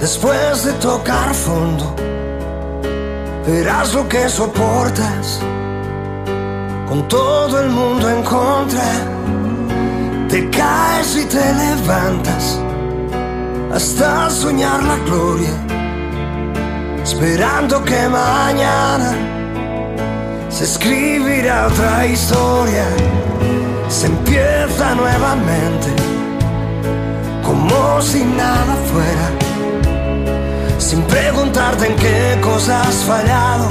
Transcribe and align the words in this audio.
después 0.00 0.64
de 0.64 0.72
tocar 0.74 1.34
fondo, 1.34 1.94
verás 3.46 3.92
lo 3.92 4.08
que 4.08 4.28
soportas 4.28 5.40
con 6.88 7.06
todo 7.06 7.60
el 7.60 7.70
mundo 7.70 8.08
en 8.08 8.22
contra. 8.22 8.82
Te 10.28 10.48
caes 10.50 11.16
y 11.16 11.24
te 11.26 11.52
levantas 11.52 12.58
hasta 13.72 14.30
soñar 14.30 14.82
la 14.82 14.96
gloria, 15.04 15.54
esperando 17.02 17.84
que 17.84 18.08
mañana 18.08 19.12
se 20.48 20.64
escribirá 20.64 21.66
otra 21.66 22.06
historia. 22.06 22.84
Se 23.88 24.06
empieza 24.06 24.94
nuevamente 24.94 25.88
como 27.42 28.00
si 28.00 28.22
nada 28.24 28.76
fuera 28.92 29.49
sin 30.80 31.02
preguntarte 31.02 31.86
en 31.86 31.96
qué 31.96 32.40
cosas 32.40 32.86
has 32.86 33.04
fallado, 33.04 33.68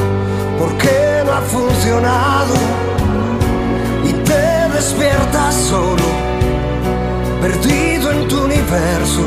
por 0.60 0.78
qué 0.78 1.24
no 1.26 1.34
ha 1.34 1.42
funcionado. 1.42 2.54
Y 4.08 4.14
te 4.14 4.70
despiertas 4.76 5.56
solo, 5.56 6.04
perdido 7.42 8.12
en 8.12 8.28
tu 8.28 8.44
universo, 8.44 9.24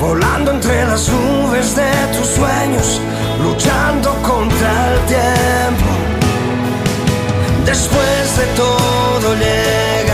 volando 0.00 0.50
entre 0.50 0.84
las 0.86 1.08
nubes 1.08 1.76
de 1.76 1.92
tus 2.16 2.26
sueños, 2.26 3.00
luchando 3.42 4.12
contra 4.22 4.92
el 4.92 5.00
tiempo. 5.06 5.90
Después 7.64 8.36
de 8.38 8.46
todo 8.56 9.34
llegará 9.34 10.07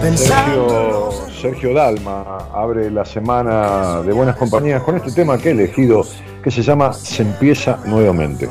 Sergio, 0.00 1.10
Sergio 1.30 1.74
Dalma 1.74 2.38
abre 2.54 2.90
la 2.90 3.04
semana 3.04 4.00
de 4.02 4.12
Buenas 4.14 4.34
Compañías 4.36 4.82
con 4.82 4.96
este 4.96 5.12
tema 5.12 5.36
que 5.36 5.50
he 5.50 5.52
elegido 5.52 6.06
que 6.42 6.50
se 6.50 6.62
llama 6.62 6.92
Se 6.94 7.22
empieza 7.22 7.78
nuevamente. 7.84 8.48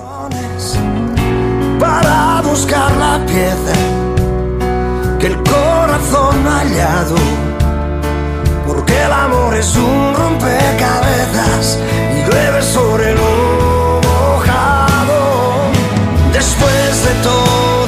Para 1.80 2.42
buscar 2.44 2.96
la 2.98 3.26
pieza 3.26 3.74
que 5.18 5.28
el 5.28 5.38
corazón 5.38 6.48
ha 6.48 6.60
hallado, 6.60 7.16
porque 8.68 9.02
el 9.02 9.12
amor 9.12 9.56
es 9.56 9.76
un 9.76 10.14
rompecabezas 10.14 11.80
y 12.14 12.30
llueve 12.30 12.62
sobre 12.62 13.16
lo 13.16 14.02
mojado. 14.04 15.72
Después 16.32 17.06
de 17.06 17.14
todo 17.24 17.79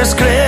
intentarlo 0.00 0.16
debes 0.16 0.39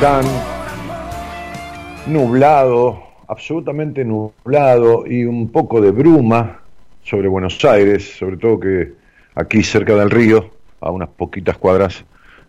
están? 0.00 0.24
Nublado, 2.06 3.02
absolutamente 3.28 4.02
nublado 4.02 5.06
y 5.06 5.26
un 5.26 5.52
poco 5.52 5.78
de 5.82 5.90
bruma 5.90 6.62
sobre 7.02 7.28
Buenos 7.28 7.62
Aires, 7.66 8.16
sobre 8.18 8.38
todo 8.38 8.58
que 8.58 8.92
aquí 9.34 9.62
cerca 9.62 9.94
del 9.96 10.08
río, 10.08 10.52
a 10.80 10.90
unas 10.90 11.10
poquitas 11.10 11.58
cuadras, 11.58 12.02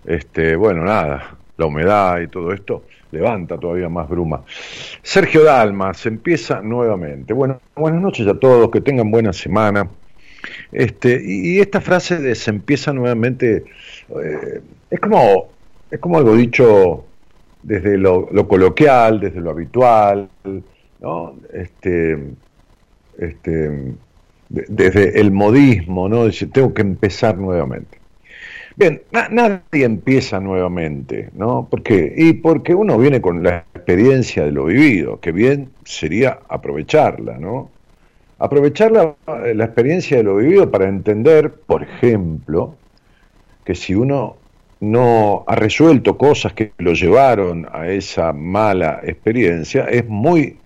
este, 0.06 0.56
bueno, 0.56 0.86
nada, 0.86 1.36
la 1.58 1.66
humedad 1.66 2.22
y 2.22 2.30
todo 2.30 2.54
esto 2.54 2.86
levanta 3.12 3.58
todavía 3.58 3.90
más 3.90 4.08
bruma. 4.08 4.44
Sergio 5.04 5.44
Dalma, 5.44 5.94
se 5.94 6.08
empieza 6.08 6.62
nuevamente. 6.62 7.34
Bueno, 7.34 7.60
buenas 7.76 8.02
noches 8.02 8.26
a 8.28 8.40
todos, 8.40 8.72
que 8.72 8.80
tengan 8.80 9.12
buena 9.12 9.34
semana. 9.34 9.90
Este, 10.72 11.22
y, 11.22 11.60
esta 11.60 11.82
frase 11.82 12.18
de 12.18 12.34
se 12.34 12.50
empieza 12.50 12.94
nuevamente 12.94 13.66
eh, 14.10 14.62
es 14.90 15.00
como 15.02 15.50
es 15.92 16.00
como 16.00 16.18
algo 16.18 16.34
dicho 16.38 17.06
desde 17.64 17.98
lo, 17.98 18.28
coloquial, 18.48 19.20
desde 19.20 19.42
lo 19.42 19.52
habitual, 19.52 20.30
¿no? 21.00 21.36
Este, 21.54 22.18
este, 23.18 23.94
desde 24.50 25.20
el 25.20 25.32
modismo, 25.32 26.10
¿no? 26.10 26.26
Dice, 26.26 26.48
tengo 26.48 26.74
que 26.74 26.82
empezar 26.82 27.38
nuevamente. 27.38 28.00
Bien, 28.76 29.02
nadie 29.12 29.84
empieza 29.84 30.40
nuevamente, 30.40 31.30
¿no? 31.34 31.68
¿Por 31.70 31.84
qué? 31.84 32.14
Y 32.16 32.34
porque 32.34 32.74
uno 32.74 32.98
viene 32.98 33.22
con 33.22 33.44
la 33.44 33.66
experiencia 33.76 34.46
de 34.46 34.52
lo 34.52 34.66
vivido, 34.66 35.20
que 35.20 35.32
bien 35.32 35.70
sería 35.84 36.40
aprovecharla, 36.48 37.38
¿no? 37.38 37.70
Aprovechar 38.40 38.92
la, 38.92 39.16
la 39.54 39.66
experiencia 39.66 40.18
de 40.18 40.24
lo 40.24 40.38
vivido 40.38 40.72
para 40.72 40.88
entender, 40.88 41.52
por 41.52 41.84
ejemplo, 41.84 42.76
que 43.66 43.76
si 43.76 43.94
uno 43.94 44.38
no 44.82 45.44
ha 45.48 45.56
resuelto 45.56 46.18
cosas 46.18 46.54
que 46.54 46.74
lo 46.80 46.94
llevaron 46.94 47.68
a 47.72 47.88
esa 47.88 48.34
mala 48.34 49.00
experiencia, 49.04 49.86
es 49.86 50.08
muy 50.08 50.58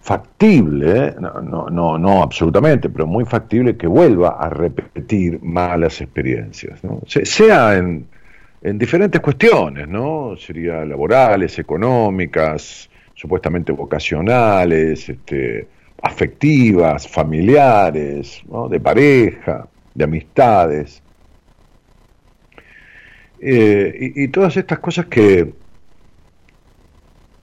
factible, 0.00 1.06
¿eh? 1.08 1.14
no, 1.18 1.68
no, 1.68 1.98
no, 1.98 2.22
absolutamente, 2.22 2.88
pero 2.88 3.06
muy 3.06 3.24
factible 3.24 3.76
que 3.76 3.86
vuelva 3.86 4.36
a 4.38 4.48
repetir 4.50 5.40
malas 5.42 6.00
experiencias, 6.00 6.80
sea 7.06 7.76
en, 7.76 8.06
en 8.62 8.78
diferentes 8.78 9.20
cuestiones, 9.20 9.88
¿no? 9.88 10.36
Sería 10.36 10.84
laborales, 10.84 11.58
económicas, 11.58 12.88
supuestamente 13.14 13.72
vocacionales, 13.72 15.08
este, 15.08 15.66
afectivas, 16.02 17.08
familiares, 17.08 18.42
de 18.70 18.80
pareja, 18.80 19.66
de 19.94 20.04
amistades. 20.04 21.02
Eh, 23.40 24.12
y, 24.14 24.28
todas 24.28 24.56
estas 24.56 24.78
cosas 24.78 25.06
que, 25.06 25.52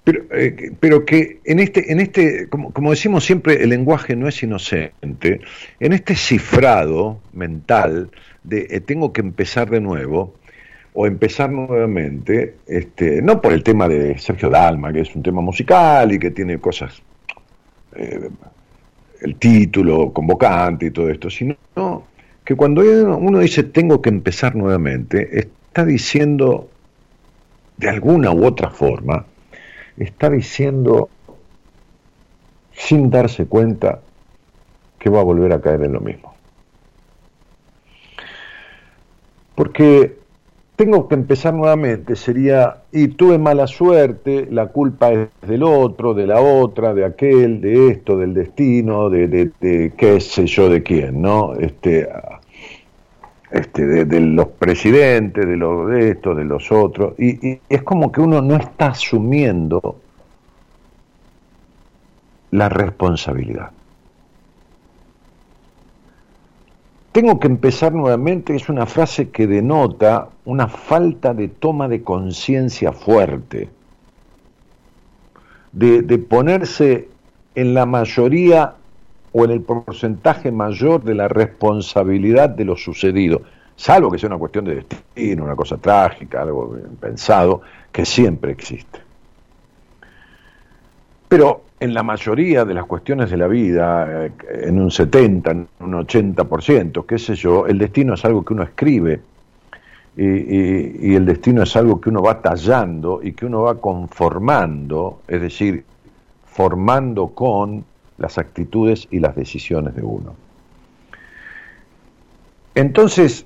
pero, 0.04 0.24
eh, 0.32 0.72
pero 0.80 1.06
que 1.06 1.40
en 1.46 1.60
este, 1.60 1.92
en 1.92 2.00
este 2.00 2.50
como, 2.50 2.74
como, 2.74 2.92
decimos 2.92 3.24
siempre, 3.24 3.64
el 3.64 3.70
lenguaje 3.70 4.16
no 4.16 4.28
es 4.28 4.42
inocente. 4.44 5.42
En 5.80 5.94
este 5.94 6.16
cifrado 6.16 7.20
mental 7.32 8.12
de 8.44 8.68
eh, 8.70 8.80
tengo 8.82 9.14
que 9.14 9.22
empezar 9.22 9.70
de 9.70 9.80
nuevo 9.80 10.34
o 10.94 11.08
empezar 11.08 11.52
nuevamente, 11.52 12.56
este, 12.68 13.22
no 13.22 13.42
por 13.42 13.54
el 13.54 13.64
tema 13.64 13.88
de 13.88 14.18
Sergio 14.20 14.50
Dalma, 14.50 14.94
que 14.94 15.02
es 15.02 15.16
un 15.16 15.24
tema 15.24 15.42
musical 15.42 16.12
y 16.12 16.20
que 16.20 16.32
tiene 16.32 16.60
cosas, 16.60 17.02
eh, 17.96 18.30
el 19.22 19.36
título 19.38 20.14
convocante 20.14 20.88
y 20.88 20.92
todo 20.92 21.10
esto, 21.10 21.30
sino 21.30 21.56
que 22.44 22.56
cuando 22.56 22.82
uno 22.82 23.40
dice 23.40 23.64
tengo 23.64 24.02
que 24.02 24.10
empezar 24.10 24.56
nuevamente, 24.56 25.48
está 25.74 25.86
diciendo 25.86 26.70
de 27.78 27.90
alguna 27.90 28.30
u 28.30 28.46
otra 28.46 28.70
forma, 28.70 29.26
está 29.98 30.30
diciendo 30.30 31.10
sin 32.74 33.10
darse 33.10 33.48
cuenta 33.48 34.00
que 35.00 35.10
va 35.10 35.22
a 35.22 35.24
volver 35.24 35.52
a 35.52 35.62
caer 35.62 35.82
en 35.82 35.94
lo 35.94 36.00
mismo. 36.00 36.36
Porque 39.56 40.16
tengo 40.76 41.08
que 41.08 41.16
empezar 41.16 41.56
nuevamente, 41.56 42.16
sería, 42.16 42.84
y 42.92 43.08
tuve 43.08 43.40
mala 43.40 43.66
suerte, 43.66 44.48
la 44.52 44.68
culpa 44.68 45.12
es 45.12 45.30
del 45.42 45.64
otro, 45.64 46.14
de 46.14 46.28
la 46.28 46.40
otra, 46.40 46.94
de 46.94 47.04
aquel, 47.04 47.62
de 47.62 47.88
esto, 47.88 48.16
del 48.16 48.36
destino, 48.36 49.10
de, 49.10 49.28
de, 49.28 49.94
qué 49.98 50.22
sé 50.22 50.46
yo 50.46 50.70
de 50.70 50.84
quién, 50.84 51.20
¿no? 51.20 51.56
Este, 51.56 52.08
este, 53.54 54.06
de, 54.06 54.20
los 54.20 54.48
presidentes, 54.48 55.46
de, 55.46 55.56
los, 55.56 55.88
de 55.88 56.10
estos, 56.10 56.36
de 56.36 56.44
los 56.44 56.72
otros, 56.72 57.14
y 57.20 57.60
es 57.70 57.84
como 57.84 58.12
que 58.12 58.20
uno 58.20 58.42
no 58.42 58.56
está 58.56 58.88
asumiendo 58.88 60.00
la 62.50 62.68
responsabilidad. 62.70 63.70
Tengo 67.12 67.40
que 67.40 67.46
empezar 67.46 67.94
nuevamente, 67.94 68.56
es 68.56 68.70
una 68.70 68.88
frase 68.88 69.30
que 69.30 69.46
denota 69.46 70.30
una 70.46 70.68
falta 70.68 71.36
de 71.36 71.48
toma 71.48 71.88
de 71.88 72.02
conciencia 72.02 72.92
fuerte, 72.92 73.70
de, 75.74 76.02
de, 76.02 76.18
ponerse 76.18 77.08
en 77.54 77.76
la 77.76 77.86
mayoría 77.86 78.74
o 79.34 79.44
en 79.44 79.52
el 79.52 79.62
porcentaje 79.62 80.52
mayor 80.52 81.04
de 81.04 81.16
la 81.16 81.28
responsabilidad 81.28 82.50
de 82.50 82.66
lo 82.66 82.78
sucedido, 82.78 83.42
salvo 83.76 84.10
que 84.12 84.20
sea 84.20 84.30
una 84.30 84.38
cuestión 84.38 84.66
de 84.66 84.76
destino, 84.76 85.44
una 85.44 85.56
cosa 85.56 85.78
trágica, 85.78 86.44
algo 86.44 86.78
pensado, 87.00 87.62
que 87.92 88.06
siempre 88.06 88.52
existe. 88.52 89.00
Pero 91.28 91.64
en 91.80 91.94
la 91.94 92.04
mayoría 92.04 92.64
de 92.64 92.76
las 92.76 92.86
cuestiones 92.86 93.32
de 93.32 93.38
la 93.38 93.48
vida, 93.48 94.26
eh, 94.26 94.32
en 94.64 94.80
un 94.80 94.92
70, 94.92 95.52
en 95.52 95.68
un 95.80 95.94
80%, 95.94 97.06
qué 97.06 97.18
sé 97.18 97.36
yo, 97.36 97.66
el 97.66 97.80
destino 97.80 98.14
es 98.14 98.24
algo 98.24 98.46
que 98.46 98.54
uno 98.54 98.64
escribe 98.64 99.20
y, 100.16 101.16
el 101.16 101.26
destino 101.26 101.64
es 101.64 101.76
algo 101.76 102.00
que 102.00 102.10
uno 102.10 102.22
va 102.22 102.40
tallando 102.40 103.20
y 103.24 103.34
que 103.34 103.48
uno 103.48 103.64
va 103.64 103.82
conformando, 103.82 105.22
es 105.28 105.42
decir, 105.42 105.84
formando 106.46 107.30
con 107.30 107.84
las 108.18 108.38
actitudes 108.38 109.08
y 109.12 109.20
las 109.20 109.36
decisiones 109.36 109.96
de 109.96 110.04
uno. 110.04 110.36
Entonces, 112.76 113.46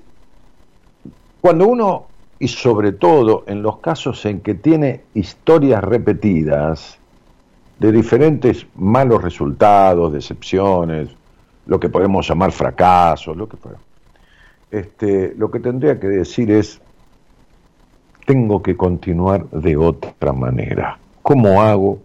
cuando 1.40 1.66
uno, 1.68 2.06
y 2.38 2.48
sobre 2.48 2.92
todo 2.92 3.44
en 3.46 3.62
los 3.62 3.78
casos 3.78 4.24
en 4.26 4.40
que 4.40 4.54
tiene 4.54 5.02
historias 5.14 5.82
repetidas, 5.84 6.98
de 7.78 7.92
diferentes 7.92 8.66
malos 8.74 9.22
resultados, 9.22 10.12
decepciones, 10.12 11.10
lo 11.66 11.78
que 11.78 11.88
podemos 11.88 12.26
llamar 12.26 12.50
fracasos, 12.50 13.36
lo 13.36 13.48
que 13.48 13.56
fuera. 13.56 13.78
Este, 14.70 15.34
lo 15.36 15.50
que 15.50 15.60
tendría 15.60 16.00
que 16.00 16.08
decir 16.08 16.50
es, 16.50 16.80
tengo 18.26 18.62
que 18.62 18.76
continuar 18.76 19.48
de 19.50 19.76
otra 19.76 20.32
manera. 20.32 20.98
¿Cómo 21.22 21.62
hago 21.62 22.00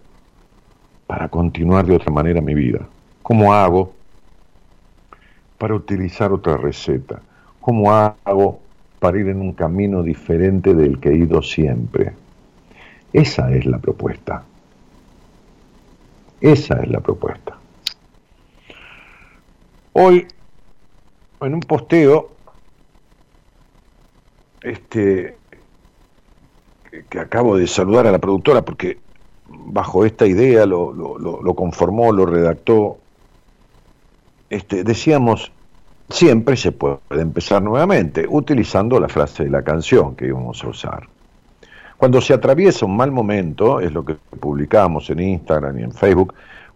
para 1.13 1.29
continuar 1.29 1.85
de 1.85 1.95
otra 1.95 2.11
manera 2.11 2.41
mi 2.41 2.55
vida? 2.55 2.79
¿Cómo 3.21 3.53
hago 3.53 3.93
para 5.59 5.75
utilizar 5.75 6.31
otra 6.31 6.57
receta? 6.57 7.21
¿Cómo 7.61 7.91
hago 7.91 8.59
para 8.97 9.19
ir 9.19 9.27
en 9.27 9.39
un 9.39 9.53
camino 9.53 10.01
diferente 10.01 10.73
del 10.73 10.99
que 10.99 11.09
he 11.09 11.17
ido 11.17 11.43
siempre? 11.43 12.13
Esa 13.13 13.51
es 13.51 13.67
la 13.67 13.77
propuesta. 13.77 14.43
Esa 16.41 16.81
es 16.81 16.89
la 16.89 16.99
propuesta. 16.99 17.57
Hoy, 19.93 20.27
en 21.41 21.53
un 21.53 21.59
posteo, 21.59 22.31
este, 24.63 25.37
que 27.07 27.19
acabo 27.19 27.55
de 27.55 27.67
saludar 27.67 28.07
a 28.07 28.11
la 28.11 28.17
productora 28.17 28.63
porque 28.63 29.02
bajo 29.65 30.05
esta 30.05 30.25
idea 30.25 30.65
lo, 30.65 30.93
lo, 30.93 31.53
conformó, 31.55 32.11
lo 32.11 32.25
redactó, 32.25 32.97
este, 34.49 34.83
decíamos, 34.83 35.51
siempre 36.09 36.57
se 36.57 36.71
puede 36.71 36.99
empezar 37.11 37.61
nuevamente, 37.61 38.25
utilizando 38.27 38.99
la 38.99 39.07
frase 39.07 39.45
de 39.45 39.49
la 39.49 39.63
canción 39.63 40.15
que 40.15 40.27
íbamos 40.27 40.63
a 40.63 40.67
usar. 40.67 41.07
Cuando 41.97 42.21
se 42.21 42.33
atraviesa 42.33 42.85
un 42.85 42.97
mal 42.97 43.11
momento, 43.11 43.79
es 43.79 43.91
lo 43.93 44.03
que 44.03 44.15
publicamos 44.39 45.09
en 45.09 45.19
Instagram 45.19 45.79
y 45.79 45.83
en 45.83 45.91
Facebook, 45.91 46.33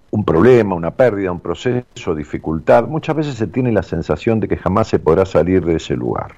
un 0.10 0.24
problema, 0.24 0.74
una 0.74 0.92
pérdida, 0.92 1.32
un 1.32 1.40
proceso, 1.40 2.16
dificultad, 2.16 2.88
muchas 2.88 3.16
veces 3.16 3.36
se 3.36 3.48
tiene 3.48 3.72
la 3.72 3.84
sensación 3.84 4.40
de 4.40 4.48
que 4.48 4.58
jamás 4.58 4.88
se 4.88 5.00
podrá 5.00 5.26
salir 5.26 5.66
de 5.66 5.76
ese 5.76 5.96
lugar. 5.96 6.36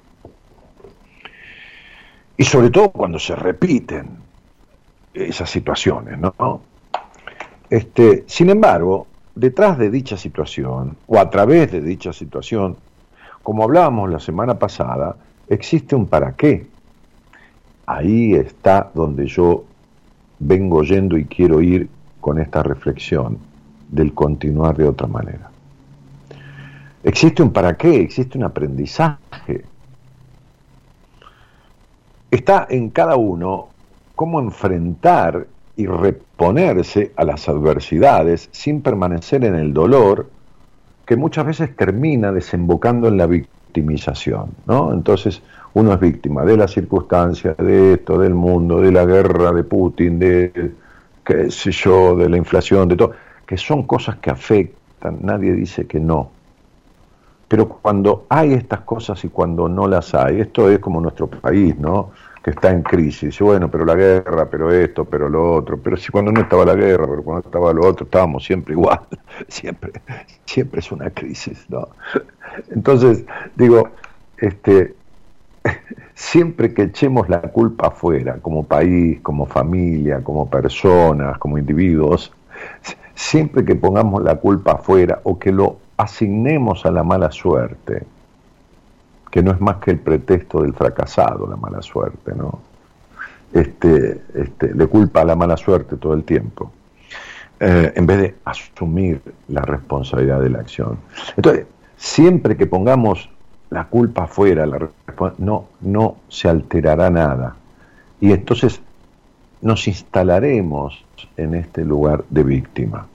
Y 2.36 2.46
sobre 2.46 2.70
todo 2.70 2.90
cuando 2.90 3.20
se 3.20 3.36
repiten 3.36 4.29
esas 5.14 5.50
situaciones, 5.50 6.18
¿no? 6.18 6.62
Este, 7.70 8.24
sin 8.28 8.50
embargo, 8.50 9.08
detrás 9.36 9.78
de 9.78 9.90
dicha 9.90 10.18
situación, 10.18 10.98
o 11.08 11.20
a 11.20 11.30
través 11.30 11.72
de 11.72 11.82
dicha 11.82 12.14
situación, 12.14 12.78
como 13.44 13.64
hablábamos 13.64 14.10
la 14.10 14.20
semana 14.20 14.58
pasada, 14.58 15.16
existe 15.48 15.96
un 15.96 16.08
para 16.08 16.34
qué 16.36 16.68
ahí 17.90 18.36
está 18.36 18.92
donde 18.94 19.26
yo 19.26 19.64
vengo 20.38 20.84
yendo 20.84 21.18
y 21.18 21.26
quiero 21.26 21.60
ir 21.60 21.90
con 22.22 22.38
esta 22.38 22.62
reflexión 22.62 23.40
del 23.88 24.14
continuar 24.14 24.78
de 24.78 24.88
otra 24.88 25.08
manera. 25.08 25.50
Existe 27.04 27.42
un 27.42 27.52
para 27.52 27.76
qué, 27.76 28.02
existe 28.02 28.38
un 28.38 28.44
aprendizaje. 28.44 29.66
Está 32.30 32.68
en 32.70 32.92
cada 32.92 33.16
uno 33.16 33.69
cómo 34.20 34.42
enfrentar 34.42 35.48
y 35.78 35.86
reponerse 35.86 37.14
a 37.16 37.24
las 37.24 37.48
adversidades 37.48 38.50
sin 38.52 38.82
permanecer 38.82 39.46
en 39.46 39.56
el 39.56 39.74
dolor 39.74 40.30
que 41.06 41.16
muchas 41.16 41.46
veces 41.46 41.74
termina 41.74 42.30
desembocando 42.34 43.08
en 43.08 43.16
la 43.16 43.28
victimización, 43.28 44.50
¿no? 44.66 44.92
Entonces, 44.92 45.42
uno 45.74 45.94
es 45.94 46.02
víctima 46.02 46.44
de 46.44 46.58
las 46.58 46.72
circunstancias, 46.72 47.56
de 47.56 47.94
esto, 47.94 48.18
del 48.18 48.34
mundo, 48.34 48.82
de 48.82 48.92
la 48.92 49.06
guerra, 49.06 49.54
de 49.54 49.64
Putin, 49.64 50.20
de 50.20 50.74
qué 51.24 51.50
sé 51.50 51.72
yo, 51.72 52.18
de 52.18 52.28
la 52.28 52.36
inflación, 52.36 52.90
de 52.90 52.98
todo, 52.98 53.14
que 53.46 53.56
son 53.56 53.84
cosas 53.84 54.18
que 54.18 54.32
afectan, 54.32 55.20
nadie 55.22 55.54
dice 55.54 55.88
que 55.88 56.02
no, 56.02 56.30
Pero 57.48 57.70
cuando 57.70 58.26
hay 58.28 58.52
estas 58.52 58.82
cosas 58.82 59.24
y 59.24 59.30
cuando 59.30 59.70
no 59.70 59.88
las 59.88 60.14
hay, 60.14 60.42
esto 60.42 60.70
es 60.70 60.80
como 60.80 61.00
nuestro 61.00 61.28
país, 61.28 61.80
¿no? 61.80 62.12
Que 62.44 62.52
está 62.52 62.72
en 62.72 62.84
crisis. 62.84 63.40
Bueno, 63.40 63.70
pero 63.70 63.86
la 63.86 63.96
guerra, 63.96 64.50
pero 64.50 64.72
esto, 64.72 65.06
pero 65.06 65.28
lo 65.28 65.54
otro. 65.54 65.78
Pero 65.78 65.98
si 65.98 66.10
cuando 66.10 66.32
no 66.32 66.42
estaba 66.42 66.66
la 66.66 66.76
guerra, 66.76 67.06
pero 67.08 67.24
cuando 67.24 67.48
estaba 67.48 67.74
lo 67.74 67.86
otro, 67.86 68.06
estábamos 68.06 68.46
siempre 68.46 68.74
igual. 68.74 69.02
Siempre, 69.48 69.92
siempre 70.46 70.80
es 70.82 70.92
una 70.92 71.10
crisis, 71.10 71.66
¿no? 71.70 71.88
Entonces, 72.72 73.24
digo, 73.56 73.90
este, 74.38 74.96
siempre 76.14 76.74
que 76.74 76.84
echemos 76.84 77.30
la 77.30 77.42
culpa 77.42 77.88
afuera, 77.88 78.38
como 78.42 78.64
país, 78.64 79.20
como 79.22 79.46
familia, 79.46 80.24
como 80.24 80.50
personas, 80.50 81.38
como 81.38 81.58
individuos, 81.58 82.34
siempre 83.16 83.66
que 83.66 83.76
pongamos 83.76 84.24
la 84.24 84.36
culpa 84.36 84.74
afuera 84.74 85.20
o 85.24 85.40
que 85.40 85.52
lo 85.52 85.78
asignemos 85.98 86.86
a 86.86 86.92
la 86.92 87.04
mala 87.04 87.32
suerte, 87.32 88.04
que 89.30 89.44
no 89.44 89.52
es 89.52 89.62
más 89.62 89.78
que 89.78 89.92
el 89.92 90.00
pretexto 90.00 90.62
del 90.62 90.74
fracasado, 90.74 91.48
la 91.48 91.56
mala 91.56 91.82
suerte, 91.82 92.34
¿no? 92.36 92.60
Este, 93.54 94.22
este, 94.34 94.74
le 94.74 94.88
culpa 94.88 95.22
a 95.22 95.26
la 95.26 95.36
mala 95.36 95.58
suerte 95.58 95.98
todo 95.98 96.14
el 96.14 96.24
tiempo, 96.24 96.72
eh, 97.60 97.94
en 97.96 98.06
vez 98.06 98.20
de 98.20 98.36
asumir 98.46 99.22
la 99.48 99.62
responsabilidad 99.62 100.40
de 100.42 100.50
la 100.50 100.60
acción. 100.60 101.00
Entonces, 101.36 101.66
siempre 101.98 102.56
que 102.56 102.68
pongamos 102.68 103.30
la 103.70 103.86
culpa 103.86 104.24
afuera, 104.24 104.66
la 104.66 104.90
no, 105.38 105.66
no 105.82 106.18
se 106.28 106.50
alterará 106.50 107.10
nada. 107.10 107.56
Y 108.22 108.32
entonces 108.32 108.82
nos 109.62 109.88
instalaremos 109.88 111.04
en 111.38 111.56
este 111.56 111.84
lugar 111.84 112.24
de 112.30 112.44
víctima. 112.44 113.08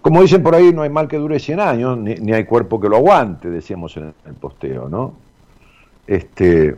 Como 0.00 0.22
dicen 0.22 0.42
por 0.42 0.54
ahí, 0.54 0.72
no 0.72 0.82
hay 0.82 0.90
mal 0.90 1.08
que 1.08 1.16
dure 1.16 1.38
100 1.38 1.60
años, 1.60 1.98
ni, 1.98 2.32
hay 2.32 2.44
cuerpo 2.44 2.80
que 2.80 2.88
lo 2.88 2.96
aguante, 2.96 3.50
decíamos 3.50 3.96
en 3.96 4.14
el 4.26 4.34
posteo, 4.34 4.88
¿no? 4.88 5.12
Este, 6.08 6.74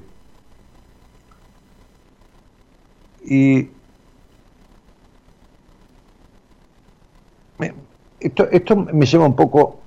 y 3.24 3.68
esto, 8.18 8.48
esto 8.50 8.76
me 8.76 9.06
lleva 9.06 9.26
un 9.26 9.36
poco, 9.36 9.80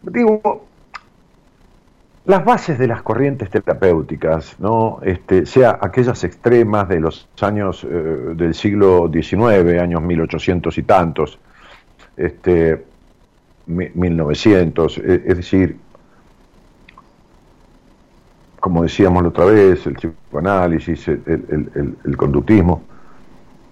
digo, 0.00 0.66
las 2.24 2.44
bases 2.44 2.78
de 2.78 2.88
las 2.88 3.02
corrientes 3.02 3.50
terapéuticas, 3.50 4.58
¿no? 4.58 4.98
Este, 5.02 5.44
sea 5.44 5.78
aquellas 5.80 6.24
extremas 6.24 6.88
de 6.88 7.00
los 7.00 7.28
años 7.42 7.84
eh, 7.84 7.86
del 8.34 8.54
siglo 8.54 9.10
XIX, 9.12 9.78
años 9.78 10.00
1800 10.00 10.78
y 10.78 10.82
tantos, 10.84 11.38
este, 12.16 12.82
1900, 13.66 14.98
e, 14.98 15.22
es 15.26 15.36
decir, 15.36 15.76
como 18.66 18.82
decíamos 18.82 19.22
la 19.22 19.28
otra 19.28 19.44
vez, 19.44 19.86
el 19.86 19.94
psicoanálisis, 19.94 21.06
el, 21.06 22.16
conductismo, 22.16 22.82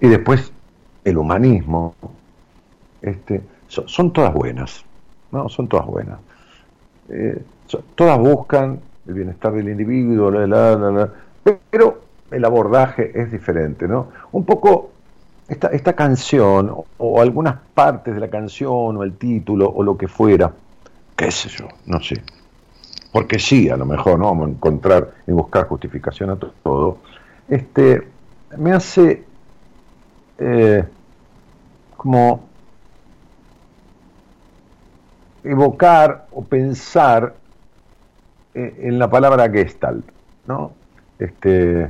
y 0.00 0.06
después 0.06 0.52
el 1.02 1.18
humanismo, 1.18 1.96
este, 3.02 3.40
son, 3.66 4.12
todas 4.12 4.32
buenas, 4.32 4.84
¿no? 5.32 5.48
Son 5.48 5.66
todas 5.66 5.84
buenas. 5.86 6.20
Eh, 7.08 7.42
todas 7.96 8.16
buscan 8.20 8.78
el 9.08 9.14
bienestar 9.14 9.52
del 9.54 9.68
individuo, 9.68 10.32
pero 11.70 12.02
el 12.30 12.44
abordaje 12.44 13.10
es 13.20 13.32
diferente, 13.32 13.88
¿no? 13.88 14.10
Un 14.30 14.44
poco 14.44 14.90
esta, 15.48 15.66
esta 15.70 15.94
canción, 15.94 16.72
o, 16.98 17.20
algunas 17.20 17.56
partes 17.74 18.14
de 18.14 18.20
la 18.20 18.28
canción, 18.28 18.96
o 18.96 19.02
el 19.02 19.16
título, 19.16 19.68
o 19.74 19.82
lo 19.82 19.96
que 19.96 20.06
fuera, 20.06 20.52
qué 21.16 21.32
sé 21.32 21.48
yo, 21.48 21.66
no 21.84 22.00
sé. 22.00 22.22
Porque 23.14 23.38
sí, 23.38 23.70
a 23.70 23.76
lo 23.76 23.86
mejor 23.86 24.18
no 24.18 24.24
vamos 24.24 24.48
a 24.48 24.50
encontrar 24.50 25.12
y 25.28 25.30
buscar 25.30 25.68
justificación 25.68 26.30
a 26.30 26.36
todo. 26.36 26.98
Este, 27.48 28.08
me 28.58 28.72
hace 28.72 29.22
eh, 30.36 30.84
como 31.96 32.42
evocar 35.44 36.26
o 36.32 36.42
pensar 36.42 37.36
eh, 38.52 38.80
en 38.80 38.98
la 38.98 39.08
palabra 39.08 39.48
Gestalt, 39.48 40.04
¿no? 40.48 40.72
Este, 41.16 41.88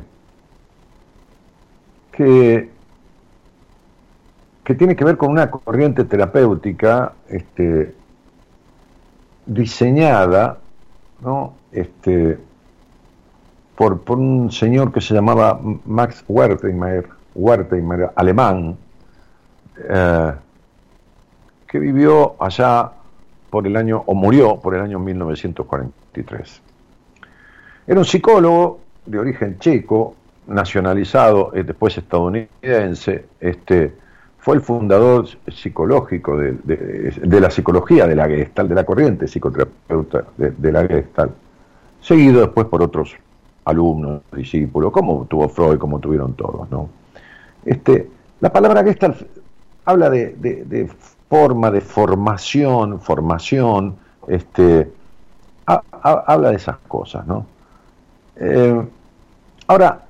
que, 2.12 2.68
que 4.62 4.74
tiene 4.74 4.94
que 4.94 5.06
ver 5.06 5.16
con 5.16 5.30
una 5.30 5.50
corriente 5.50 6.04
terapéutica 6.04 7.14
este, 7.30 7.94
diseñada 9.46 10.58
este, 11.72 12.38
por, 13.76 14.00
por, 14.02 14.18
un 14.18 14.50
señor 14.52 14.92
que 14.92 15.00
se 15.00 15.14
llamaba 15.14 15.60
Max 15.84 16.24
Wertheimer, 16.28 17.08
Wertheimer 17.34 18.10
alemán, 18.14 18.76
eh, 19.88 20.32
que 21.66 21.78
vivió 21.78 22.36
allá 22.38 22.92
por 23.50 23.66
el 23.66 23.76
año, 23.76 24.02
o 24.06 24.14
murió 24.14 24.60
por 24.60 24.74
el 24.74 24.82
año 24.82 24.98
1943. 24.98 26.62
Era 27.86 27.98
un 27.98 28.04
psicólogo 28.04 28.80
de 29.06 29.18
origen 29.18 29.58
checo, 29.58 30.14
nacionalizado, 30.46 31.52
eh, 31.54 31.64
después 31.64 31.96
estadounidense, 31.96 33.26
este, 33.40 33.94
fue 34.44 34.56
el 34.56 34.60
fundador 34.60 35.26
psicológico 35.48 36.36
de, 36.36 37.40
la 37.40 37.50
psicología 37.50 38.06
de 38.06 38.14
la 38.14 38.28
Gestalt, 38.28 38.68
de 38.68 38.74
la 38.74 38.84
corriente 38.84 39.26
psicoterapeuta 39.26 40.26
de, 40.36 40.70
la 40.70 40.86
Gestalt, 40.86 41.32
seguido 42.02 42.42
después 42.42 42.66
por 42.66 42.82
otros 42.82 43.16
alumnos, 43.64 44.20
discípulos, 44.32 44.92
como 44.92 45.24
tuvo 45.24 45.48
Freud, 45.48 45.78
como 45.78 45.98
tuvieron 45.98 46.34
todos. 46.34 46.68
¿no? 46.70 46.90
Este, 47.64 48.10
la 48.40 48.52
palabra 48.52 48.84
Gestalt 48.84 49.22
habla 49.86 50.10
de, 50.10 50.90
forma, 51.30 51.70
de 51.70 51.80
formación, 51.80 53.00
formación, 53.00 53.96
este, 54.28 54.92
habla 55.64 56.50
de 56.50 56.56
esas 56.56 56.76
cosas, 56.86 57.26
¿no? 57.26 57.46
Eh, 58.36 58.86
ahora, 59.68 60.02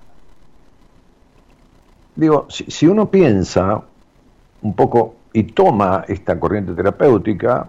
digo, 2.17 2.49
si, 2.49 2.89
uno 2.89 3.09
piensa 3.09 3.81
un 4.65 4.75
poco 4.75 5.15
y 5.33 5.45
toma 5.45 6.05
esta 6.09 6.39
corriente 6.41 6.73
terapéutica, 6.73 7.69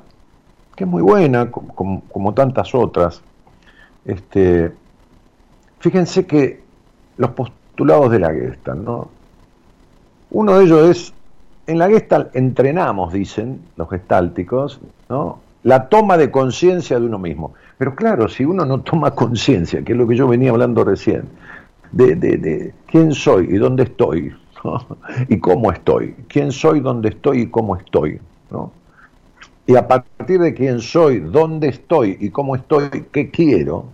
que 0.76 0.86
es 0.86 0.90
muy 0.90 1.04
buena, 1.04 1.52
como, 1.52 2.34
tantas 2.34 2.74
otras, 2.74 3.22
este, 4.06 4.72
fíjense 5.80 6.26
que 6.26 6.64
los 7.18 7.30
postulados 7.32 8.12
de 8.12 8.20
la 8.20 8.34
Gestalt, 8.34 8.82
¿no? 8.82 9.10
Uno 10.32 10.58
de 10.58 10.66
ellos 10.66 10.90
es 10.90 11.14
en 11.68 11.80
la 11.80 11.88
Gestalt 11.88 12.36
entrenamos, 12.36 13.14
dicen 13.14 13.62
los 13.78 13.90
gestálticos, 13.90 14.80
¿no? 15.10 15.40
la 15.66 15.90
toma 15.90 16.16
de 16.16 16.30
conciencia 16.30 17.00
de 17.00 17.08
uno 17.08 17.18
mismo. 17.18 17.56
Pero 17.80 17.96
claro, 17.96 18.30
si 18.30 18.46
uno 18.46 18.66
no 18.66 18.82
toma 18.82 19.12
conciencia, 19.12 19.82
que 19.82 19.94
es 19.94 19.98
lo 19.98 20.08
que 20.08 20.16
yo 20.16 20.28
venía 20.28 20.52
hablando 20.52 20.84
recién, 20.84 21.24
de, 21.92 22.16
de, 22.16 22.74
quién 22.86 23.14
soy 23.14 23.48
y 23.50 23.58
dónde 23.58 23.84
estoy, 23.84 24.34
y 25.30 25.38
cómo 25.40 25.72
estoy, 25.72 26.16
quién 26.28 26.52
soy, 26.52 26.80
dónde 26.80 27.10
estoy 27.10 27.42
y 27.42 27.48
cómo 27.48 27.76
estoy, 27.76 28.20
¿no? 28.52 28.72
y 29.68 29.76
a 29.76 29.88
partir 29.88 30.40
de 30.40 30.54
quién 30.54 30.80
soy, 30.80 31.20
dónde 31.20 31.70
estoy 31.70 32.18
y 32.20 32.30
cómo 32.30 32.56
estoy, 32.56 33.08
qué 33.12 33.32
quiero, 33.32 33.86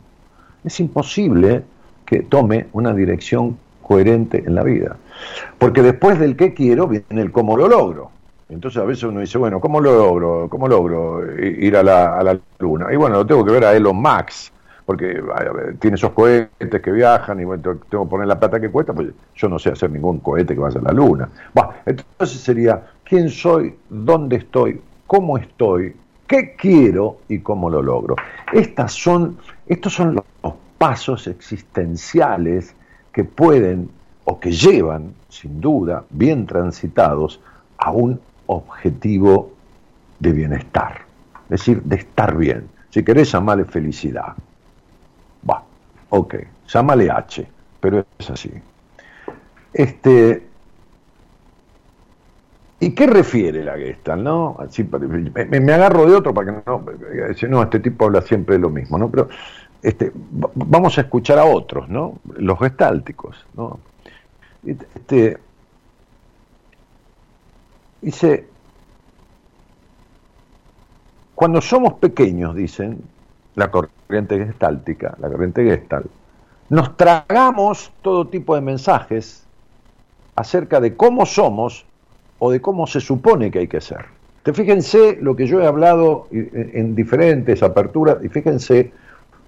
es 0.63 0.79
imposible 0.79 1.63
que 2.05 2.23
tome 2.23 2.67
una 2.73 2.93
dirección 2.93 3.57
coherente 3.81 4.43
en 4.45 4.55
la 4.55 4.63
vida. 4.63 4.97
Porque 5.57 5.81
después 5.81 6.19
del 6.19 6.35
qué 6.35 6.53
quiero 6.53 6.87
viene 6.87 7.21
el 7.21 7.31
cómo 7.31 7.55
lo 7.55 7.67
logro. 7.67 8.11
Entonces 8.49 8.81
a 8.81 8.85
veces 8.85 9.05
uno 9.05 9.21
dice, 9.21 9.37
bueno, 9.37 9.61
¿cómo 9.61 9.79
lo 9.79 9.95
logro? 9.95 10.47
¿Cómo 10.49 10.67
logro 10.67 11.23
ir 11.41 11.77
a 11.77 11.83
la, 11.83 12.17
a 12.17 12.23
la 12.23 12.37
luna? 12.59 12.87
Y 12.91 12.97
bueno, 12.97 13.15
lo 13.17 13.25
tengo 13.25 13.45
que 13.45 13.51
ver 13.51 13.63
a 13.63 13.73
Elon 13.73 14.01
Max, 14.01 14.51
porque 14.85 15.21
tiene 15.79 15.95
esos 15.95 16.11
cohetes 16.11 16.81
que 16.81 16.91
viajan 16.91 17.39
y 17.39 17.45
bueno, 17.45 17.61
tengo 17.89 18.05
que 18.05 18.09
poner 18.09 18.27
la 18.27 18.39
plata 18.39 18.59
que 18.59 18.69
cuesta, 18.69 18.93
pues 18.93 19.09
yo 19.35 19.49
no 19.49 19.59
sé 19.59 19.69
hacer 19.69 19.91
ningún 19.91 20.19
cohete 20.19 20.53
que 20.53 20.59
vaya 20.59 20.79
a 20.79 20.83
la 20.83 20.91
luna. 20.91 21.29
Entonces 21.85 22.39
sería, 22.39 22.81
¿quién 23.03 23.29
soy? 23.29 23.75
¿Dónde 23.89 24.37
estoy? 24.37 24.81
¿Cómo 25.07 25.37
estoy? 25.37 25.95
¿Qué 26.27 26.55
quiero? 26.55 27.17
¿Y 27.27 27.39
cómo 27.39 27.69
lo 27.69 27.81
logro? 27.81 28.15
Estas 28.53 28.93
son, 28.93 29.37
estos 29.67 29.93
son 29.93 30.15
los 30.15 30.53
pasos 30.77 31.27
existenciales 31.27 32.73
que 33.11 33.23
pueden 33.23 33.89
o 34.23 34.39
que 34.39 34.51
llevan, 34.51 35.13
sin 35.29 35.59
duda, 35.59 36.03
bien 36.09 36.45
transitados, 36.45 37.39
a 37.77 37.91
un 37.91 38.19
objetivo 38.45 39.51
de 40.19 40.31
bienestar, 40.31 41.01
es 41.45 41.49
decir, 41.49 41.81
de 41.83 41.95
estar 41.97 42.37
bien. 42.37 42.67
Si 42.89 43.03
querés 43.03 43.31
llamarle 43.31 43.65
felicidad, 43.65 44.33
ok, 46.11 46.35
llámale 46.67 47.09
H, 47.09 47.47
pero 47.79 48.05
es 48.19 48.29
así. 48.29 48.51
Este, 49.73 50.43
¿Y 52.79 52.91
qué 52.91 53.05
refiere 53.05 53.63
la 53.63 53.77
Gestalt? 53.77 54.23
¿no? 54.23 54.57
me, 55.49 55.73
agarro 55.73 56.07
de 56.07 56.15
otro 56.15 56.33
para 56.33 56.51
que 56.51 56.63
no, 56.65 56.85
no, 57.49 57.63
este 57.63 57.79
tipo 57.79 58.05
habla 58.05 58.21
siempre 58.21 58.55
de 58.55 58.61
lo 58.61 58.71
mismo, 58.71 58.97
¿no? 58.97 59.09
Pero 59.09 59.29
este, 59.83 60.11
vamos 60.13 60.97
a 60.97 61.01
escuchar 61.01 61.37
a 61.37 61.45
otros, 61.45 61.87
¿no? 61.89 62.19
Los 62.37 62.57
gestálticos, 62.57 63.45
¿no? 63.55 63.79
Este, 64.65 65.37
dice, 68.01 68.47
cuando 71.35 71.61
somos 71.61 71.93
pequeños, 71.93 72.55
dicen, 72.55 73.03
la 73.55 73.69
corriente 73.69 74.37
gestáltica, 74.45 75.15
la 75.19 75.29
corriente 75.29 75.63
gestalt, 75.63 76.07
nos 76.69 76.95
tragamos 76.95 77.91
todo 78.01 78.27
tipo 78.27 78.55
de 78.55 78.61
mensajes 78.61 79.45
acerca 80.35 80.79
de 80.79 80.95
cómo 80.95 81.25
somos 81.25 81.85
o 82.39 82.51
de 82.51 82.61
cómo 82.61 82.87
se 82.87 83.01
supone 83.01 83.51
que 83.51 83.59
hay 83.59 83.67
que 83.67 83.81
ser. 83.81 84.05
Te 84.43 84.53
fíjense 84.53 85.17
lo 85.21 85.35
que 85.35 85.45
yo 85.45 85.61
he 85.61 85.67
hablado 85.67 86.27
en 86.31 86.95
diferentes 86.95 87.61
aperturas 87.61 88.17
y 88.23 88.29
fíjense 88.29 88.91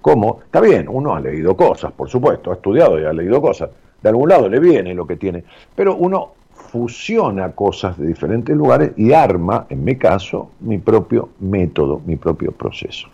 cómo, 0.00 0.40
está 0.44 0.60
bien, 0.60 0.86
uno 0.88 1.14
ha 1.14 1.20
leído 1.20 1.56
cosas, 1.56 1.90
por 1.92 2.08
supuesto, 2.08 2.50
ha 2.50 2.54
estudiado 2.54 3.00
y 3.00 3.04
ha 3.04 3.12
leído 3.12 3.40
cosas, 3.40 3.70
de 4.02 4.08
algún 4.08 4.28
lado 4.28 4.48
le 4.48 4.60
viene 4.60 4.94
lo 4.94 5.06
que 5.06 5.16
tiene, 5.16 5.42
pero 5.74 5.96
uno 5.96 6.34
fusiona 6.52 7.52
cosas 7.52 7.98
de 7.98 8.06
diferentes 8.06 8.54
lugares 8.54 8.92
y 8.96 9.12
arma, 9.12 9.66
en 9.68 9.82
mi 9.82 9.96
caso, 9.96 10.50
mi 10.60 10.78
propio 10.78 11.30
método, 11.40 12.00
mi 12.04 12.16
propio 12.16 12.52
proceso. 12.52 13.08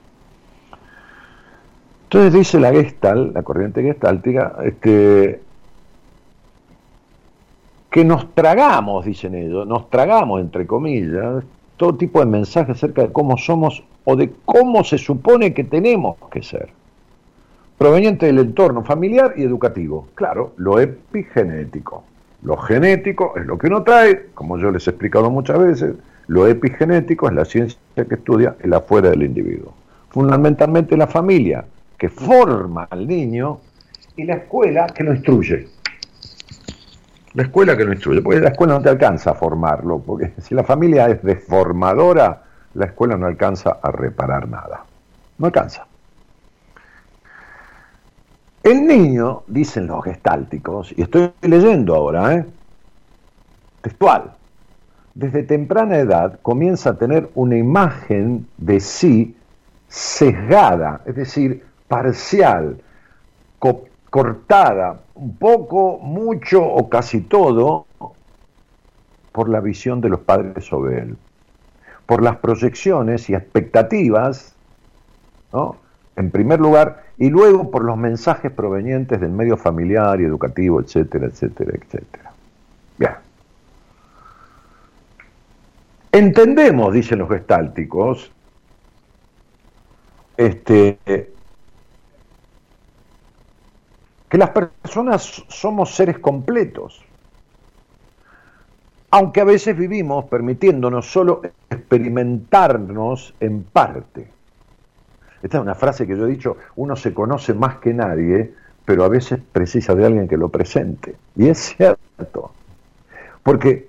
Entonces 2.12 2.32
dice 2.32 2.58
la 2.58 2.72
Gestalt, 2.72 3.32
la 3.36 3.44
corriente 3.44 3.84
gestáltica, 3.84 4.56
este, 4.64 5.40
que 7.88 8.04
nos 8.04 8.34
tragamos, 8.34 9.04
dicen 9.04 9.36
ellos, 9.36 9.64
nos 9.64 9.88
tragamos, 9.90 10.40
entre 10.40 10.66
comillas, 10.66 11.44
todo 11.76 11.94
tipo 11.94 12.18
de 12.18 12.26
mensajes 12.26 12.78
acerca 12.78 13.02
de 13.02 13.12
cómo 13.12 13.38
somos 13.38 13.84
o 14.02 14.16
de 14.16 14.32
cómo 14.44 14.82
se 14.82 14.98
supone 14.98 15.54
que 15.54 15.62
tenemos 15.62 16.16
que 16.32 16.42
ser, 16.42 16.70
proveniente 17.78 18.26
del 18.26 18.40
entorno 18.40 18.82
familiar 18.82 19.34
y 19.36 19.44
educativo. 19.44 20.08
Claro, 20.16 20.52
lo 20.56 20.80
epigenético. 20.80 22.02
Lo 22.42 22.56
genético 22.56 23.34
es 23.36 23.46
lo 23.46 23.56
que 23.56 23.68
uno 23.68 23.84
trae, 23.84 24.30
como 24.34 24.58
yo 24.58 24.72
les 24.72 24.84
he 24.88 24.90
explicado 24.90 25.30
muchas 25.30 25.60
veces, 25.60 25.94
lo 26.26 26.48
epigenético 26.48 27.28
es 27.28 27.34
la 27.34 27.44
ciencia 27.44 27.78
que 27.94 28.16
estudia 28.16 28.56
el 28.58 28.74
afuera 28.74 29.10
del 29.10 29.22
individuo. 29.22 29.72
Fundamentalmente 30.08 30.96
la 30.96 31.06
familia, 31.06 31.64
que 32.00 32.08
forma 32.08 32.88
al 32.88 33.06
niño, 33.06 33.60
y 34.16 34.24
la 34.24 34.36
escuela 34.36 34.86
que 34.86 35.04
lo 35.04 35.12
instruye. 35.12 35.68
La 37.34 37.42
escuela 37.42 37.76
que 37.76 37.84
lo 37.84 37.92
instruye, 37.92 38.22
porque 38.22 38.40
la 38.40 38.48
escuela 38.48 38.72
no 38.72 38.80
te 38.80 38.88
alcanza 38.88 39.32
a 39.32 39.34
formarlo, 39.34 39.98
porque 39.98 40.32
si 40.38 40.54
la 40.54 40.64
familia 40.64 41.10
es 41.10 41.22
deformadora, 41.22 42.42
la 42.72 42.86
escuela 42.86 43.18
no 43.18 43.26
alcanza 43.26 43.80
a 43.82 43.92
reparar 43.92 44.48
nada. 44.48 44.82
No 45.36 45.44
alcanza. 45.44 45.86
El 48.62 48.86
niño, 48.86 49.42
dicen 49.46 49.86
los 49.86 50.02
gestálticos, 50.02 50.94
y 50.96 51.02
estoy 51.02 51.32
leyendo 51.42 51.96
ahora, 51.96 52.34
¿eh? 52.34 52.46
textual, 53.82 54.32
desde 55.14 55.42
temprana 55.42 55.98
edad 55.98 56.40
comienza 56.40 56.90
a 56.90 56.96
tener 56.96 57.28
una 57.34 57.58
imagen 57.58 58.46
de 58.56 58.80
sí 58.80 59.36
sesgada, 59.86 61.02
es 61.04 61.16
decir, 61.16 61.68
parcial, 61.90 62.80
cortada, 64.10 65.00
un 65.16 65.36
poco, 65.36 65.98
mucho 65.98 66.64
o 66.64 66.88
casi 66.88 67.20
todo 67.20 67.84
por 69.32 69.48
la 69.48 69.58
visión 69.58 70.00
de 70.00 70.08
los 70.08 70.20
padres 70.20 70.64
sobre 70.64 71.00
él, 71.00 71.16
por 72.06 72.22
las 72.22 72.36
proyecciones 72.36 73.28
y 73.28 73.34
expectativas, 73.34 74.54
¿no? 75.52 75.78
en 76.14 76.30
primer 76.30 76.60
lugar, 76.60 77.06
y 77.18 77.28
luego 77.28 77.72
por 77.72 77.84
los 77.84 77.96
mensajes 77.96 78.52
provenientes 78.52 79.20
del 79.20 79.32
medio 79.32 79.56
familiar 79.56 80.20
y 80.20 80.24
educativo, 80.24 80.80
etcétera, 80.80 81.26
etcétera, 81.26 81.72
etcétera. 81.74 82.32
Bien. 82.98 83.14
Entendemos, 86.12 86.94
dicen 86.94 87.18
los 87.18 87.28
gestálticos, 87.28 88.30
este, 90.36 90.98
que 94.30 94.38
las 94.38 94.50
personas 94.50 95.44
somos 95.48 95.94
seres 95.94 96.20
completos, 96.20 97.02
aunque 99.10 99.40
a 99.40 99.44
veces 99.44 99.76
vivimos 99.76 100.26
permitiéndonos 100.26 101.10
solo 101.10 101.42
experimentarnos 101.68 103.34
en 103.40 103.64
parte. 103.64 104.28
Esta 105.42 105.58
es 105.58 105.62
una 105.62 105.74
frase 105.74 106.06
que 106.06 106.16
yo 106.16 106.26
he 106.26 106.30
dicho, 106.30 106.56
uno 106.76 106.94
se 106.94 107.12
conoce 107.12 107.54
más 107.54 107.78
que 107.78 107.92
nadie, 107.92 108.54
pero 108.84 109.04
a 109.04 109.08
veces 109.08 109.40
precisa 109.52 109.96
de 109.96 110.06
alguien 110.06 110.28
que 110.28 110.36
lo 110.36 110.48
presente. 110.48 111.16
Y 111.34 111.48
es 111.48 111.74
cierto, 111.76 112.52
porque 113.42 113.88